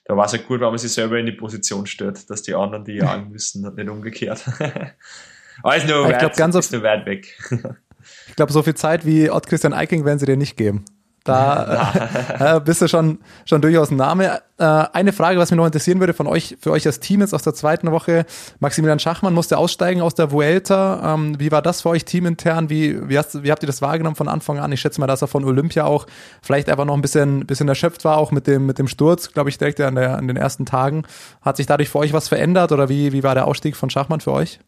da 0.05 0.17
war 0.17 0.27
es 0.27 0.33
ja 0.33 0.39
gut, 0.39 0.61
wenn 0.61 0.69
man 0.69 0.79
sich 0.79 0.93
selber 0.93 1.19
in 1.19 1.27
die 1.27 1.33
Position 1.33 1.87
stellt, 1.87 2.31
dass 2.31 2.43
die 2.43 2.55
anderen 2.55 2.85
die 2.85 2.95
jagen 2.95 3.31
müssen 3.31 3.63
nicht 3.75 3.89
umgekehrt. 3.89 4.45
Aber 5.63 5.77
ist 5.77 5.89
nur, 5.89 6.07
ich 6.07 6.13
weit, 6.13 6.19
glaub, 6.21 6.37
ganz 6.37 6.55
ist 6.55 6.73
nur 6.73 6.83
weit 6.83 7.05
weg. 7.07 7.37
ich 8.29 8.37
glaube, 8.37 8.53
so 8.53 8.63
viel 8.63 8.75
Zeit 8.75 9.07
wie 9.07 9.31
Ott 9.31 9.47
Christian 9.47 9.73
Eiking 9.73 10.05
werden 10.05 10.19
sie 10.19 10.27
dir 10.27 10.37
nicht 10.37 10.57
geben. 10.57 10.85
Da 11.27 11.93
äh, 12.57 12.61
bist 12.65 12.81
du 12.81 12.89
schon, 12.89 13.19
schon 13.45 13.61
durchaus 13.61 13.91
ein 13.91 13.97
Name. 13.97 14.41
Äh, 14.59 14.65
eine 14.65 15.13
Frage, 15.13 15.39
was 15.39 15.51
mich 15.51 15.57
noch 15.57 15.67
interessieren 15.67 16.01
würde 16.01 16.15
von 16.15 16.27
euch, 16.27 16.57
für 16.61 16.71
euch 16.71 16.87
als 16.87 17.01
Team 17.01 17.21
jetzt 17.21 17.35
aus 17.35 17.43
der 17.43 17.55
zweiten 17.55 17.91
Woche. 17.91 18.25
Maximilian 18.61 18.99
Schachmann 18.99 19.35
musste 19.35 19.59
aussteigen 19.59 20.01
aus 20.01 20.15
der 20.15 20.31
Vuelta. 20.31 21.15
Ähm, 21.15 21.39
wie 21.39 21.51
war 21.51 21.63
das 21.63 21.83
für 21.83 21.91
euch 21.91 22.05
teamintern? 22.05 22.71
Wie, 22.71 23.09
wie, 23.09 23.19
hast, 23.19 23.43
wie 23.43 23.51
habt 23.51 23.63
ihr 23.63 23.67
das 23.67 23.83
wahrgenommen 23.83 24.17
von 24.17 24.29
Anfang 24.29 24.59
an? 24.59 24.73
Ich 24.73 24.81
schätze 24.81 25.01
mal, 25.01 25.07
dass 25.07 25.23
er 25.23 25.29
von 25.29 25.45
Olympia 25.45 25.85
auch 25.85 26.07
vielleicht 26.43 26.71
einfach 26.71 26.85
noch 26.85 26.95
ein 26.95 27.03
bisschen, 27.03 27.47
bisschen 27.47 27.69
erschöpft 27.69 28.05
war, 28.05 28.17
auch 28.19 28.31
mit 28.31 28.47
dem, 28.47 28.67
mit 28.67 28.79
dem 28.79 28.89
Sturz, 28.89 29.33
glaube 29.33 29.51
ich, 29.51 29.59
direkt 29.59 29.81
an, 29.81 29.97
der, 29.97 30.17
an 30.17 30.29
den 30.29 30.37
ersten 30.37 30.65
Tagen. 30.65 31.03
Hat 31.43 31.57
sich 31.57 31.67
dadurch 31.67 31.89
für 31.89 31.99
euch 31.99 32.13
was 32.13 32.29
verändert 32.29 32.73
oder 32.73 32.89
wie, 32.89 33.13
wie 33.13 33.23
war 33.23 33.35
der 33.35 33.47
Ausstieg 33.47 33.77
von 33.77 33.91
Schachmann 33.91 34.21
für 34.21 34.33
euch? 34.33 34.61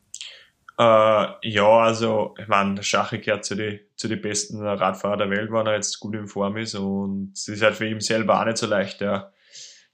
Äh, 0.78 1.26
ja, 1.42 1.66
also, 1.68 2.34
ich 2.38 2.46
meine, 2.46 2.76
der 2.76 2.82
Schache 2.82 3.18
gehört 3.18 3.44
zu 3.44 3.56
den 3.56 3.80
zu 3.96 4.06
den 4.06 4.20
besten 4.20 4.64
Radfahrer 4.64 5.16
der 5.16 5.30
Welt, 5.30 5.50
wenn 5.50 5.66
er 5.66 5.74
jetzt 5.74 5.98
gut 5.98 6.14
in 6.14 6.28
Form 6.28 6.56
ist. 6.56 6.74
Und 6.76 7.32
es 7.34 7.48
ist 7.48 7.62
halt 7.62 7.74
für 7.76 7.88
ihn 7.88 8.00
selber 8.00 8.40
auch 8.40 8.44
nicht 8.44 8.58
so 8.58 8.66
leicht. 8.68 9.00
Der, 9.00 9.32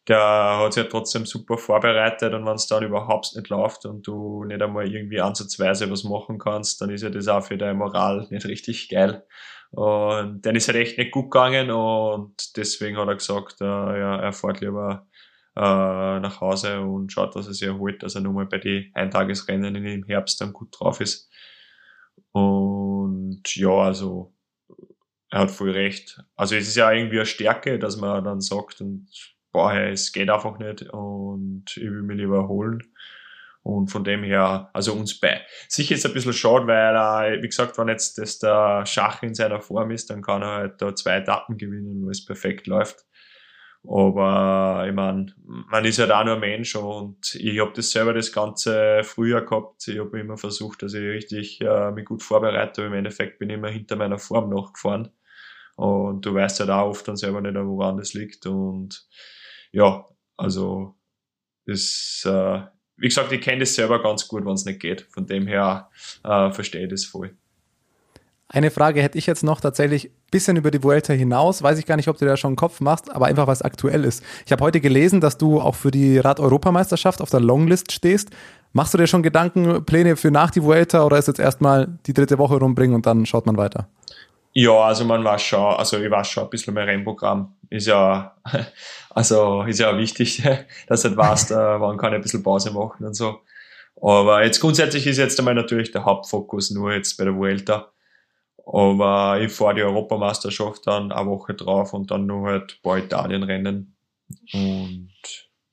der 0.09 0.21
hat 0.59 0.75
sich 0.75 0.85
ja 0.85 0.91
trotzdem 0.91 1.25
super 1.27 1.57
vorbereitet 1.59 2.35
und 2.35 2.45
wenn 2.47 2.55
es 2.57 2.67
dann 2.67 2.85
überhaupt 2.85 3.35
nicht 3.35 3.49
läuft 3.49 3.87
und 3.87 4.07
du 4.07 4.45
nicht 4.45 4.61
einmal 4.63 4.87
irgendwie 4.93 5.21
ansatzweise 5.23 5.91
was 5.91 6.05
machen 6.05 6.39
kannst, 6.39 6.81
dann 6.83 6.91
ist 6.91 7.03
ja 7.03 7.09
das 7.11 7.29
auch 7.29 7.45
für 7.45 7.57
deine 7.57 7.75
Moral 7.75 8.27
nicht 8.31 8.45
richtig 8.47 8.91
geil. 8.91 9.25
Und 9.71 10.43
dann 10.47 10.55
ist 10.57 10.69
halt 10.69 10.77
echt 10.79 10.99
nicht 10.99 11.13
gut 11.13 11.31
gegangen 11.31 11.71
und 11.71 12.57
deswegen 12.57 12.99
hat 12.99 13.09
er 13.09 13.15
gesagt, 13.17 13.61
äh, 13.63 13.65
ja, 13.65 14.17
er 14.21 14.33
fährt 14.33 14.61
lieber 14.61 15.07
nach 15.55 16.41
Hause 16.41 16.81
und 16.81 17.13
schaut, 17.13 17.37
dass 17.37 17.47
er 17.47 17.55
sich 17.55 17.69
erholt, 17.69 18.03
dass 18.03 18.15
er 18.15 18.21
nur 18.21 18.33
mal 18.33 18.47
bei 18.47 18.59
den 18.59 18.91
Eintagesrennen 18.95 19.77
im 19.77 20.05
Herbst 20.05 20.41
dann 20.41 20.53
gut 20.53 20.75
drauf 20.79 21.01
ist. 21.01 21.31
Und 22.33 23.43
ja, 23.55 23.71
also 23.71 24.35
er 25.31 25.41
hat 25.41 25.51
voll 25.51 25.71
recht. 25.71 26.21
Also 26.37 26.57
es 26.57 26.69
ist 26.69 26.77
ja 26.77 26.91
irgendwie 26.93 27.19
eine 27.19 27.27
Stärke, 27.27 27.79
dass 27.79 27.97
man 27.97 28.25
dann 28.25 28.41
sagt, 28.41 28.81
und, 28.81 29.09
boah, 29.53 29.75
es 29.75 30.13
geht 30.13 30.31
einfach 30.31 30.59
nicht 30.59 30.83
und 30.91 31.65
ich 31.77 31.83
will 31.83 32.03
mich 32.03 32.19
lieber 32.19 32.37
erholen. 32.37 32.83
Und 33.63 33.89
von 33.89 34.05
dem 34.05 34.23
her, 34.23 34.69
also 34.75 34.93
uns 34.93 35.19
bei. 35.19 35.41
Sicher 35.69 35.95
ist 35.95 36.05
ein 36.05 36.13
bisschen 36.13 36.35
schade, 36.35 36.67
weil 36.67 36.95
er, 36.95 37.43
wie 37.43 37.47
gesagt, 37.47 37.79
wenn 37.79 37.89
jetzt 37.89 38.19
das 38.19 38.39
der 38.39 38.85
Schach 38.85 39.23
in 39.23 39.35
seiner 39.35 39.61
Form 39.61 39.91
ist, 39.91 40.11
dann 40.11 40.21
kann 40.21 40.43
er 40.43 40.51
halt 40.51 40.83
da 40.83 40.95
zwei 40.95 41.17
Etappen 41.17 41.57
gewinnen, 41.57 42.05
wo 42.05 42.11
es 42.11 42.25
perfekt 42.25 42.67
läuft. 42.67 43.07
Aber 43.87 44.87
ich 44.89 44.95
meine, 44.95 45.35
man 45.45 45.85
ist 45.85 45.99
halt 45.99 46.11
auch 46.11 46.25
nur 46.25 46.39
Mensch 46.39 46.75
und 46.75 47.35
ich 47.35 47.61
habe 47.61 47.73
das 47.75 47.91
selber 47.91 48.15
das 48.15 48.33
Ganze 48.33 49.03
früher 49.05 49.43
gehabt. 49.43 49.87
Ich 49.89 49.99
habe 49.99 50.19
immer 50.19 50.39
versucht, 50.39 50.83
dass 50.83 50.95
ich 50.95 51.03
richtig 51.03 51.61
äh, 51.61 51.91
mich 51.91 52.07
gut 52.07 52.23
vorbereite, 52.23 52.83
im 52.83 52.95
Endeffekt 52.95 53.39
bin 53.39 53.51
ich 53.51 53.57
immer 53.57 53.69
hinter 53.69 53.97
meiner 53.97 54.19
Form 54.19 54.49
nachgefahren. 54.49 55.11
Und 55.77 56.25
du 56.25 56.35
weißt 56.35 56.61
halt 56.61 56.71
auch 56.71 56.89
oft 56.89 57.07
dann 57.09 57.17
selber 57.17 57.41
nicht, 57.41 57.57
woran 57.57 57.99
das 57.99 58.15
liegt. 58.15 58.47
Und 58.47 59.07
ja, 59.73 60.07
also 60.37 60.95
das, 61.67 62.23
äh, 62.27 62.63
wie 62.97 63.09
gesagt, 63.09 63.33
ich 63.33 63.41
kenne 63.41 63.61
das 63.61 63.75
selber 63.75 64.03
ganz 64.03 64.29
gut, 64.29 64.47
wenn 64.47 64.55
es 64.55 64.65
nicht 64.65 64.81
geht. 64.81 65.03
Von 65.11 65.27
dem 65.27 65.47
her 65.47 65.91
äh, 66.23 66.51
verstehe 66.53 66.85
ich 66.85 66.91
das 66.91 67.05
voll 67.05 67.37
Eine 68.55 68.71
Frage 68.71 69.03
hätte 69.03 69.19
ich 69.19 69.27
jetzt 69.27 69.43
noch 69.43 69.61
tatsächlich 69.61 70.13
bisschen 70.31 70.57
über 70.57 70.71
die 70.71 70.81
Vuelta 70.81 71.13
hinaus. 71.13 71.65
Weiß 71.65 71.77
ich 71.77 71.87
gar 71.87 71.97
nicht, 71.97 72.07
ob 72.07 72.19
du 72.19 72.25
da 72.25 72.37
schon 72.37 72.51
einen 72.51 72.57
Kopf 72.57 72.81
machst, 72.81 73.11
aber 73.11 73.27
einfach 73.27 73.49
was 73.49 73.63
aktuell 73.63 74.05
ist. 74.05 74.23
Ich 74.47 74.53
habe 74.53 74.63
heute 74.63 74.81
gelesen, 74.81 75.21
dass 75.21 75.39
du 75.39 75.61
auch 75.61 75.75
für 75.75 75.91
die 75.91 76.19
Rad-Europameisterschaft 76.19 77.21
auf 77.21 77.31
der 77.31 77.41
Longlist 77.41 77.91
stehst. 77.91 78.31
Machst 78.73 78.95
du 78.95 78.99
dir 78.99 79.09
schon 79.09 79.25
Gedanken, 79.25 79.85
Pläne 79.85 80.15
für 80.15 80.31
nach 80.31 80.53
die 80.53 80.63
Vuelta 80.63 81.05
oder 81.05 81.19
ist 81.19 81.27
jetzt 81.27 81.41
erstmal 81.41 81.99
die 82.07 82.15
dritte 82.15 82.39
Woche 82.39 82.55
rumbringen 82.55 82.95
und 82.95 83.07
dann 83.07 83.27
schaut 83.27 83.45
man 83.45 83.57
weiter? 83.57 83.89
Ja, 84.53 84.83
also 84.83 85.05
man 85.05 85.25
weiß 85.25 85.43
schon, 85.43 85.75
also 85.75 85.99
ich 85.99 86.09
weiß 86.09 86.29
schon 86.29 86.45
ein 86.45 86.51
bisschen 86.51 86.75
mein 86.75 86.89
Rennprogramm. 86.89 87.57
Ist 87.71 87.89
ja, 87.89 88.37
also 89.11 89.63
ist 89.63 89.81
ja 89.81 89.99
wichtig, 89.99 90.45
dass 90.87 91.03
du 91.03 91.17
weißt, 91.17 91.51
äh, 91.51 91.81
wann 91.81 91.97
kann 91.97 92.15
ein 92.15 92.23
bisschen 92.23 92.45
Pause 92.45 92.71
machen 92.71 93.05
und 93.05 93.15
so. 93.15 93.41
Aber 94.01 94.45
jetzt 94.45 94.61
grundsätzlich 94.61 95.09
ist 95.09 95.17
jetzt 95.19 95.41
einmal 95.41 95.57
natürlich 95.57 95.91
der 95.91 96.05
Hauptfokus 96.05 96.71
nur 96.71 96.93
jetzt 96.93 97.17
bei 97.17 97.25
der 97.25 97.35
Vuelta. 97.35 97.91
Aber 98.67 99.41
ich 99.41 99.53
fahre 99.53 99.75
die 99.75 99.83
Europameisterschaft 99.83 100.87
dann 100.87 101.13
eine 101.13 101.29
Woche 101.29 101.55
drauf 101.55 101.93
und 101.93 102.11
dann 102.11 102.27
nur 102.27 102.49
halt 102.49 102.79
ein 102.79 102.83
paar 102.83 102.99
Italienrennen. 102.99 103.95
Und 104.53 105.11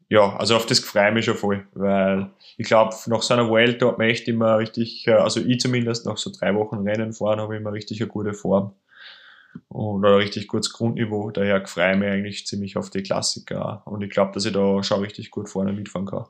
ja, 0.10 0.36
also 0.36 0.58
auf 0.58 0.66
das 0.66 0.80
freue 0.80 1.08
ich 1.08 1.14
mich 1.14 1.26
schon 1.26 1.38
voll, 1.38 1.66
weil 1.74 2.30
ich 2.58 2.68
glaube, 2.68 2.94
nach 3.08 3.22
so 3.22 3.34
einer 3.34 3.48
Vuelta 3.48 3.88
hat 3.88 3.98
man 3.98 4.10
echt 4.10 4.28
immer 4.28 4.58
richtig, 4.58 5.08
äh, 5.08 5.14
also 5.14 5.39
ich 5.39 5.60
zumindest 5.62 6.06
nach 6.06 6.18
so 6.18 6.32
drei 6.38 6.54
Wochen 6.54 6.86
Rennen 6.88 7.14
fahren, 7.14 7.39
habe 7.39 7.56
ich 7.56 7.62
immer 7.62 7.72
richtig 7.72 8.02
eine 8.02 8.10
gute 8.10 8.34
Form 8.34 8.74
und 9.70 10.04
ein 10.06 10.14
richtig 10.14 10.50
gutes 10.50 10.74
Grundniveau. 10.74 11.32
Daher 11.32 11.66
freue 11.66 11.94
ich 11.94 12.00
mich 12.00 12.10
eigentlich 12.10 12.46
ziemlich 12.46 12.76
auf 12.76 12.89
die 12.89 13.04
Klassiker 13.04 13.84
und 13.86 14.02
ich 14.02 14.10
glaube, 14.10 14.34
dass 14.34 14.46
ich 14.46 14.52
da 14.52 14.84
schon 14.84 15.00
richtig 15.00 15.32
gut 15.32 15.50
vorne 15.50 15.72
mitfahren 15.72 16.08
kann. 16.08 16.26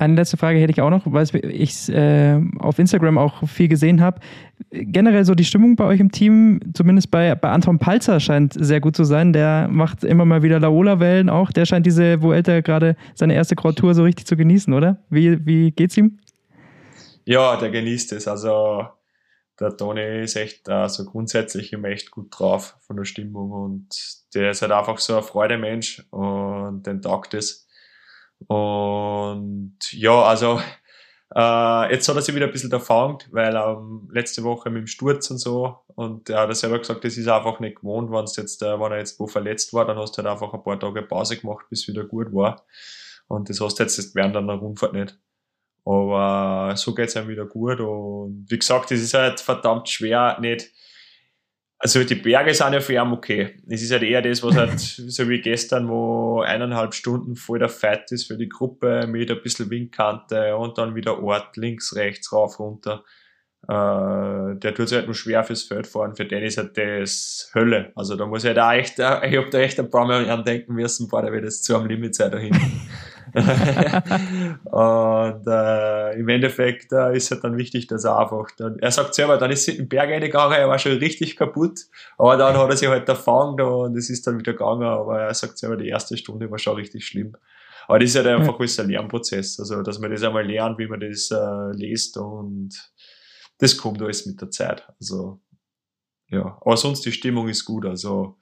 Eine 0.00 0.14
letzte 0.14 0.38
Frage 0.38 0.58
hätte 0.58 0.72
ich 0.72 0.80
auch 0.80 0.88
noch, 0.88 1.02
weil 1.04 1.26
ich 1.44 1.90
äh, 1.90 2.40
auf 2.58 2.78
Instagram 2.78 3.18
auch 3.18 3.46
viel 3.46 3.68
gesehen 3.68 4.00
habe. 4.00 4.18
Generell 4.70 5.26
so 5.26 5.34
die 5.34 5.44
Stimmung 5.44 5.76
bei 5.76 5.84
euch 5.84 6.00
im 6.00 6.10
Team, 6.10 6.58
zumindest 6.72 7.10
bei, 7.10 7.34
bei 7.34 7.50
Anton 7.50 7.78
Palzer, 7.78 8.18
scheint 8.18 8.54
sehr 8.54 8.80
gut 8.80 8.96
zu 8.96 9.04
sein. 9.04 9.34
Der 9.34 9.68
macht 9.70 10.02
immer 10.02 10.24
mal 10.24 10.42
wieder 10.42 10.58
Laola-Wellen 10.58 11.28
auch. 11.28 11.50
Der 11.52 11.66
scheint 11.66 11.84
diese 11.84 12.22
Vuelta 12.22 12.62
gerade 12.62 12.96
seine 13.14 13.34
erste 13.34 13.56
Tour 13.56 13.94
so 13.94 14.02
richtig 14.02 14.26
zu 14.26 14.38
genießen, 14.38 14.72
oder? 14.72 15.04
Wie, 15.10 15.44
wie 15.44 15.70
geht's 15.70 15.98
ihm? 15.98 16.18
Ja, 17.26 17.58
der 17.58 17.68
genießt 17.68 18.12
es. 18.12 18.26
Also 18.26 18.86
der 19.60 19.76
Toni 19.76 20.22
ist 20.22 20.36
echt 20.36 20.66
also 20.70 21.04
grundsätzlich 21.04 21.74
immer 21.74 21.88
echt 21.88 22.10
gut 22.10 22.28
drauf 22.30 22.74
von 22.86 22.96
der 22.96 23.04
Stimmung 23.04 23.50
und 23.50 23.88
der 24.34 24.52
ist 24.52 24.62
halt 24.62 24.72
einfach 24.72 24.96
so 24.96 25.18
ein 25.18 25.22
Freudemensch 25.22 26.06
und 26.10 26.86
den 26.86 27.02
taugt 27.02 27.34
es. 27.34 27.66
Und 28.46 29.78
ja, 29.92 30.22
also 30.22 30.60
äh, 31.34 31.92
jetzt 31.92 32.08
hat 32.08 32.16
er 32.16 32.22
sich 32.22 32.34
wieder 32.34 32.46
ein 32.46 32.52
bisschen 32.52 32.72
erfangt, 32.72 33.28
weil 33.32 33.54
ähm, 33.54 34.08
letzte 34.12 34.42
Woche 34.42 34.70
mit 34.70 34.80
dem 34.80 34.86
Sturz 34.86 35.30
und 35.30 35.38
so 35.38 35.78
und 35.94 36.30
er 36.30 36.40
hat 36.40 36.56
selber 36.56 36.78
gesagt, 36.78 37.04
das 37.04 37.16
ist 37.16 37.28
einfach 37.28 37.60
nicht 37.60 37.76
gewohnt, 37.76 38.10
wenn 38.10 38.24
jetzt, 38.24 38.62
äh, 38.62 38.80
wenn 38.80 38.92
er 38.92 38.98
jetzt 38.98 39.20
wo 39.20 39.26
verletzt 39.26 39.72
war, 39.74 39.84
dann 39.84 39.98
hast 39.98 40.16
du 40.16 40.22
halt 40.22 40.32
einfach 40.32 40.52
ein 40.54 40.62
paar 40.62 40.80
Tage 40.80 41.02
Pause 41.02 41.36
gemacht, 41.36 41.66
bis 41.68 41.86
wieder 41.88 42.04
gut 42.04 42.32
war. 42.32 42.64
Und 43.28 43.50
das 43.50 43.60
hast 43.60 43.78
du 43.78 43.82
jetzt 43.82 44.14
während 44.14 44.36
einer 44.36 44.54
Rundfahrt 44.54 44.94
nicht. 44.94 45.18
Aber 45.84 46.74
so 46.76 46.94
geht's 46.94 47.16
einem 47.16 47.28
wieder 47.28 47.46
gut 47.46 47.80
und 47.80 48.46
wie 48.48 48.58
gesagt, 48.58 48.90
es 48.92 49.02
ist 49.02 49.14
halt 49.14 49.40
verdammt 49.40 49.88
schwer, 49.88 50.38
nicht 50.40 50.70
also 51.82 52.04
die 52.04 52.14
Berge 52.14 52.52
sind 52.52 52.74
ja 52.74 52.80
für 52.80 52.92
ihn 52.92 53.12
okay. 53.12 53.56
Es 53.66 53.80
ist 53.80 53.90
halt 53.90 54.02
eher 54.02 54.20
das, 54.20 54.42
was 54.42 54.54
halt, 54.54 54.78
so 54.78 55.28
wie 55.30 55.40
gestern, 55.40 55.88
wo 55.88 56.42
eineinhalb 56.42 56.92
Stunden 56.92 57.36
voll 57.36 57.58
der 57.58 57.70
Fight 57.70 58.12
ist 58.12 58.26
für 58.26 58.36
die 58.36 58.50
Gruppe 58.50 59.06
mit 59.06 59.30
ein 59.30 59.40
bisschen 59.42 59.70
Windkante 59.70 60.56
und 60.56 60.76
dann 60.76 60.94
wieder 60.94 61.22
Ort, 61.22 61.56
links, 61.56 61.96
rechts, 61.96 62.32
rauf, 62.32 62.58
runter. 62.58 63.02
Äh, 63.66 64.56
der 64.56 64.74
tut 64.74 64.90
sich 64.90 64.96
halt 64.96 65.06
nur 65.06 65.14
schwer 65.14 65.42
fürs 65.42 65.62
Feld 65.62 65.86
fahren. 65.86 66.14
Für 66.14 66.26
den 66.26 66.42
ist 66.42 66.58
halt 66.58 66.76
das 66.76 67.50
Hölle. 67.54 67.92
Also 67.94 68.14
da 68.14 68.26
muss 68.26 68.44
ich 68.44 68.48
halt 68.48 68.58
auch 68.58 68.72
echt, 68.72 68.98
ich 68.98 69.36
hab 69.36 69.50
da 69.50 69.58
echt 69.58 69.80
ein 69.80 69.90
paar 69.90 70.06
Mal 70.06 70.28
andenken 70.28 70.74
müssen, 70.74 71.08
boah, 71.08 71.22
da 71.22 71.32
wird 71.32 71.44
es 71.46 71.62
zu 71.62 71.74
am 71.74 71.86
Limit 71.86 72.14
sein 72.14 72.30
da 72.30 72.38
hinten. 72.38 72.60
und 74.64 75.46
äh, 75.46 76.18
im 76.18 76.28
Endeffekt 76.28 76.92
äh, 76.92 77.16
ist 77.16 77.30
halt 77.30 77.44
dann 77.44 77.56
wichtig, 77.56 77.86
dass 77.86 78.04
er 78.04 78.18
einfach 78.18 78.50
dann, 78.56 78.78
er 78.78 78.90
sagt 78.90 79.14
selber, 79.14 79.38
dann 79.38 79.50
ist 79.50 79.68
er 79.68 79.74
in 79.74 79.82
den 79.82 79.88
Berg 79.88 80.10
reingegangen, 80.10 80.58
er 80.58 80.68
war 80.68 80.78
schon 80.78 80.98
richtig 80.98 81.36
kaputt, 81.36 81.80
aber 82.18 82.36
dann 82.36 82.56
hat 82.56 82.70
er 82.70 82.76
sich 82.76 82.88
halt 82.88 83.08
erfangen 83.08 83.60
und 83.60 83.96
es 83.96 84.10
ist 84.10 84.26
dann 84.26 84.38
wieder 84.38 84.52
gegangen, 84.52 84.84
aber 84.84 85.20
er 85.20 85.34
sagt 85.34 85.58
selber, 85.58 85.76
die 85.76 85.88
erste 85.88 86.16
Stunde 86.16 86.50
war 86.50 86.58
schon 86.58 86.76
richtig 86.76 87.06
schlimm. 87.06 87.36
Aber 87.86 87.98
das 87.98 88.10
ist 88.10 88.16
halt 88.16 88.26
einfach 88.26 88.58
alles 88.58 88.78
ein 88.78 88.88
Lernprozess, 88.88 89.58
also 89.58 89.82
dass 89.82 89.98
man 89.98 90.10
das 90.10 90.22
einmal 90.22 90.46
lernt, 90.46 90.78
wie 90.78 90.86
man 90.86 91.00
das 91.00 91.30
äh, 91.30 91.72
liest 91.72 92.16
und 92.16 92.70
das 93.58 93.76
kommt 93.76 94.00
alles 94.00 94.26
mit 94.26 94.40
der 94.40 94.50
Zeit. 94.50 94.86
Also 95.00 95.40
ja, 96.28 96.58
aber 96.60 96.76
sonst 96.76 97.04
die 97.04 97.12
Stimmung 97.12 97.48
ist 97.48 97.64
gut, 97.64 97.84
also 97.84 98.38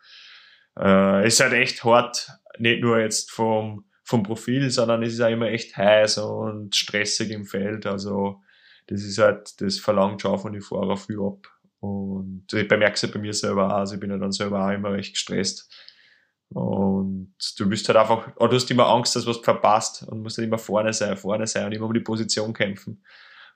äh, 0.79 1.27
es 1.27 1.35
ist 1.35 1.41
halt 1.41 1.55
echt 1.55 1.83
hart, 1.85 2.29
nicht 2.59 2.83
nur 2.83 3.01
jetzt 3.01 3.31
vom 3.31 3.88
vom 4.09 4.23
Profil, 4.23 4.71
sondern 4.71 5.03
es 5.03 5.13
ist 5.13 5.21
auch 5.21 5.29
immer 5.29 5.49
echt 5.49 5.77
heiß 5.77 6.17
und 6.19 6.75
stressig 6.75 7.31
im 7.31 7.45
Feld. 7.45 7.85
Also 7.85 8.41
das 8.87 9.03
ist 9.03 9.19
halt, 9.19 9.61
das 9.61 9.79
verlangt 9.79 10.23
schon 10.23 10.39
von 10.39 10.55
den 10.55 10.63
Fahrern 10.63 10.97
viel 10.97 11.21
ab. 11.21 11.47
Und 11.81 12.47
ich 12.51 12.67
bemerke 12.67 12.95
es 12.95 13.03
ja 13.03 13.11
bei 13.13 13.19
mir 13.19 13.35
selber 13.35 13.67
auch, 13.67 13.81
also 13.81 13.95
ich 13.95 14.01
bin 14.01 14.11
ja 14.11 14.17
dann 14.17 14.33
selber 14.33 14.67
auch 14.67 14.73
immer 14.73 14.93
recht 14.93 15.13
gestresst. 15.13 15.71
Und 16.49 17.35
du 17.59 17.69
bist 17.69 17.87
halt 17.89 17.99
einfach, 17.99 18.35
oder 18.37 18.49
du 18.49 18.57
hast 18.57 18.71
immer 18.71 18.87
Angst, 18.87 19.15
dass 19.15 19.27
was 19.27 19.37
verpasst 19.39 20.05
und 20.09 20.23
musst 20.23 20.39
halt 20.39 20.49
immer 20.49 20.57
vorne 20.57 20.95
sein, 20.95 21.15
vorne 21.19 21.47
sein 21.47 21.67
und 21.67 21.73
immer 21.73 21.85
um 21.85 21.93
die 21.93 22.01
Position 22.01 22.55
kämpfen. 22.55 23.05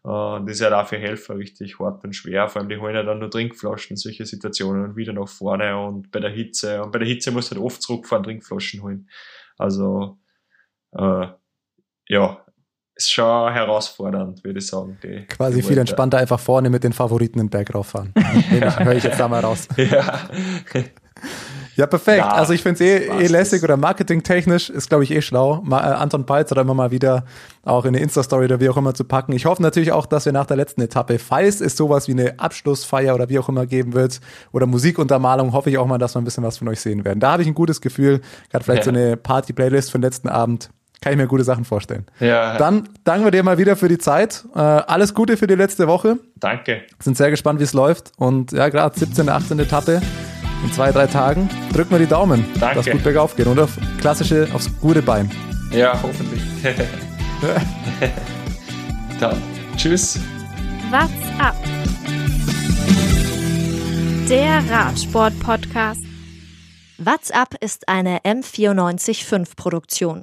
Und 0.02 0.46
das 0.46 0.56
ist 0.56 0.62
halt 0.62 0.74
auch 0.74 0.86
für 0.86 0.98
Helfer 0.98 1.38
richtig 1.38 1.78
hart 1.78 2.04
und 2.04 2.12
schwer. 2.12 2.50
Vor 2.50 2.60
allem, 2.60 2.68
die 2.68 2.76
holen 2.76 2.94
ja 2.94 3.04
dann 3.04 3.20
nur 3.20 3.30
Trinkflaschen 3.30 3.94
in 3.94 3.96
solche 3.96 4.26
Situationen 4.26 4.84
und 4.84 4.96
wieder 4.96 5.14
nach 5.14 5.28
vorne 5.28 5.78
und 5.78 6.10
bei 6.10 6.20
der 6.20 6.30
Hitze. 6.30 6.82
Und 6.82 6.92
bei 6.92 6.98
der 6.98 7.08
Hitze 7.08 7.30
musst 7.30 7.50
du 7.50 7.54
halt 7.54 7.64
oft 7.64 7.80
zurückfahren, 7.80 8.22
Trinkflaschen 8.22 8.82
holen. 8.82 9.08
Also, 9.56 10.18
äh, 10.92 11.26
ja, 12.08 12.38
ist 12.94 13.12
schon 13.12 13.52
herausfordernd, 13.52 14.44
würde 14.44 14.58
ich 14.58 14.66
sagen. 14.66 14.98
Die, 15.02 15.26
Quasi 15.26 15.60
die 15.60 15.62
viel 15.62 15.78
entspannter 15.78 16.18
einfach 16.18 16.40
vorne 16.40 16.70
mit 16.70 16.84
den 16.84 16.92
Favoriten 16.92 17.38
den 17.38 17.48
Berg 17.48 17.74
rauffahren. 17.74 18.12
Höre 18.50 18.94
ich 18.94 19.04
jetzt 19.04 19.18
da 19.18 19.28
mal 19.28 19.40
raus. 19.40 19.66
ja. 19.76 20.20
Ja, 21.74 21.86
perfekt. 21.86 22.18
Ja, 22.18 22.28
also 22.28 22.52
ich 22.52 22.62
finde 22.62 22.84
es 22.84 23.02
eh, 23.02 23.24
eh 23.24 23.26
lässig 23.28 23.62
oder 23.62 23.78
marketingtechnisch 23.78 24.68
ist, 24.68 24.90
glaube 24.90 25.04
ich, 25.04 25.10
eh 25.10 25.22
schlau. 25.22 25.62
Ma 25.64 25.78
äh, 25.78 25.94
Anton 25.94 26.26
Peitz 26.26 26.50
hat 26.50 26.58
immer 26.58 26.74
mal 26.74 26.90
wieder 26.90 27.24
auch 27.64 27.84
in 27.84 27.94
eine 27.94 28.00
Insta-Story 28.00 28.44
oder 28.44 28.60
wie 28.60 28.68
auch 28.68 28.76
immer 28.76 28.92
zu 28.92 29.04
packen. 29.04 29.32
Ich 29.32 29.46
hoffe 29.46 29.62
natürlich 29.62 29.90
auch, 29.92 30.04
dass 30.04 30.26
wir 30.26 30.32
nach 30.32 30.44
der 30.44 30.58
letzten 30.58 30.82
Etappe, 30.82 31.18
falls 31.18 31.62
es 31.62 31.76
sowas 31.76 32.08
wie 32.08 32.12
eine 32.12 32.38
Abschlussfeier 32.38 33.14
oder 33.14 33.30
wie 33.30 33.38
auch 33.38 33.48
immer 33.48 33.64
geben 33.64 33.94
wird 33.94 34.20
oder 34.52 34.66
Musikuntermalung, 34.66 35.54
hoffe 35.54 35.70
ich 35.70 35.78
auch 35.78 35.86
mal, 35.86 35.96
dass 35.96 36.14
wir 36.14 36.20
ein 36.20 36.24
bisschen 36.24 36.44
was 36.44 36.58
von 36.58 36.68
euch 36.68 36.80
sehen 36.80 37.06
werden. 37.06 37.20
Da 37.20 37.32
habe 37.32 37.42
ich 37.42 37.48
ein 37.48 37.54
gutes 37.54 37.80
Gefühl. 37.80 38.20
Gerade 38.50 38.64
vielleicht 38.64 38.86
ja. 38.86 38.92
so 38.92 38.98
eine 38.98 39.16
Party-Playlist 39.16 39.90
für 39.90 39.98
den 39.98 40.02
letzten 40.02 40.28
Abend 40.28 40.68
kann 41.02 41.12
ich 41.12 41.18
mir 41.18 41.26
gute 41.26 41.44
Sachen 41.44 41.64
vorstellen. 41.64 42.06
Ja. 42.20 42.56
Dann 42.56 42.88
danken 43.04 43.24
wir 43.24 43.32
dir 43.32 43.42
mal 43.42 43.58
wieder 43.58 43.74
für 43.76 43.88
die 43.88 43.98
Zeit. 43.98 44.44
Äh, 44.54 44.60
alles 44.60 45.14
Gute 45.14 45.36
für 45.36 45.48
die 45.48 45.56
letzte 45.56 45.88
Woche. 45.88 46.18
Danke. 46.36 46.82
Sind 47.00 47.16
sehr 47.16 47.30
gespannt, 47.30 47.58
wie 47.58 47.64
es 47.64 47.72
läuft. 47.72 48.12
Und 48.16 48.52
ja, 48.52 48.68
gerade 48.68 48.96
17., 48.98 49.28
18. 49.28 49.58
Etappe 49.58 50.00
in 50.64 50.72
zwei, 50.72 50.92
drei 50.92 51.08
Tagen. 51.08 51.50
Drücken 51.72 51.90
wir 51.90 51.98
die 51.98 52.06
Daumen, 52.06 52.44
Danke. 52.60 52.76
dass 52.76 52.86
gut 52.86 53.02
bergauf 53.02 53.34
geht 53.34 53.48
und 53.48 53.58
auf 53.58 53.72
klassische, 54.00 54.46
aufs 54.54 54.70
gute 54.80 55.02
Bein. 55.02 55.28
Ja, 55.72 56.00
hoffentlich. 56.00 56.40
Dann, 59.20 59.42
tschüss. 59.76 60.20
What's 60.90 61.10
up? 61.40 61.56
Der 64.28 64.62
Radsport-Podcast. 64.70 66.02
What's 66.98 67.32
up 67.32 67.56
ist 67.60 67.88
eine 67.88 68.20
M945-Produktion. 68.20 70.22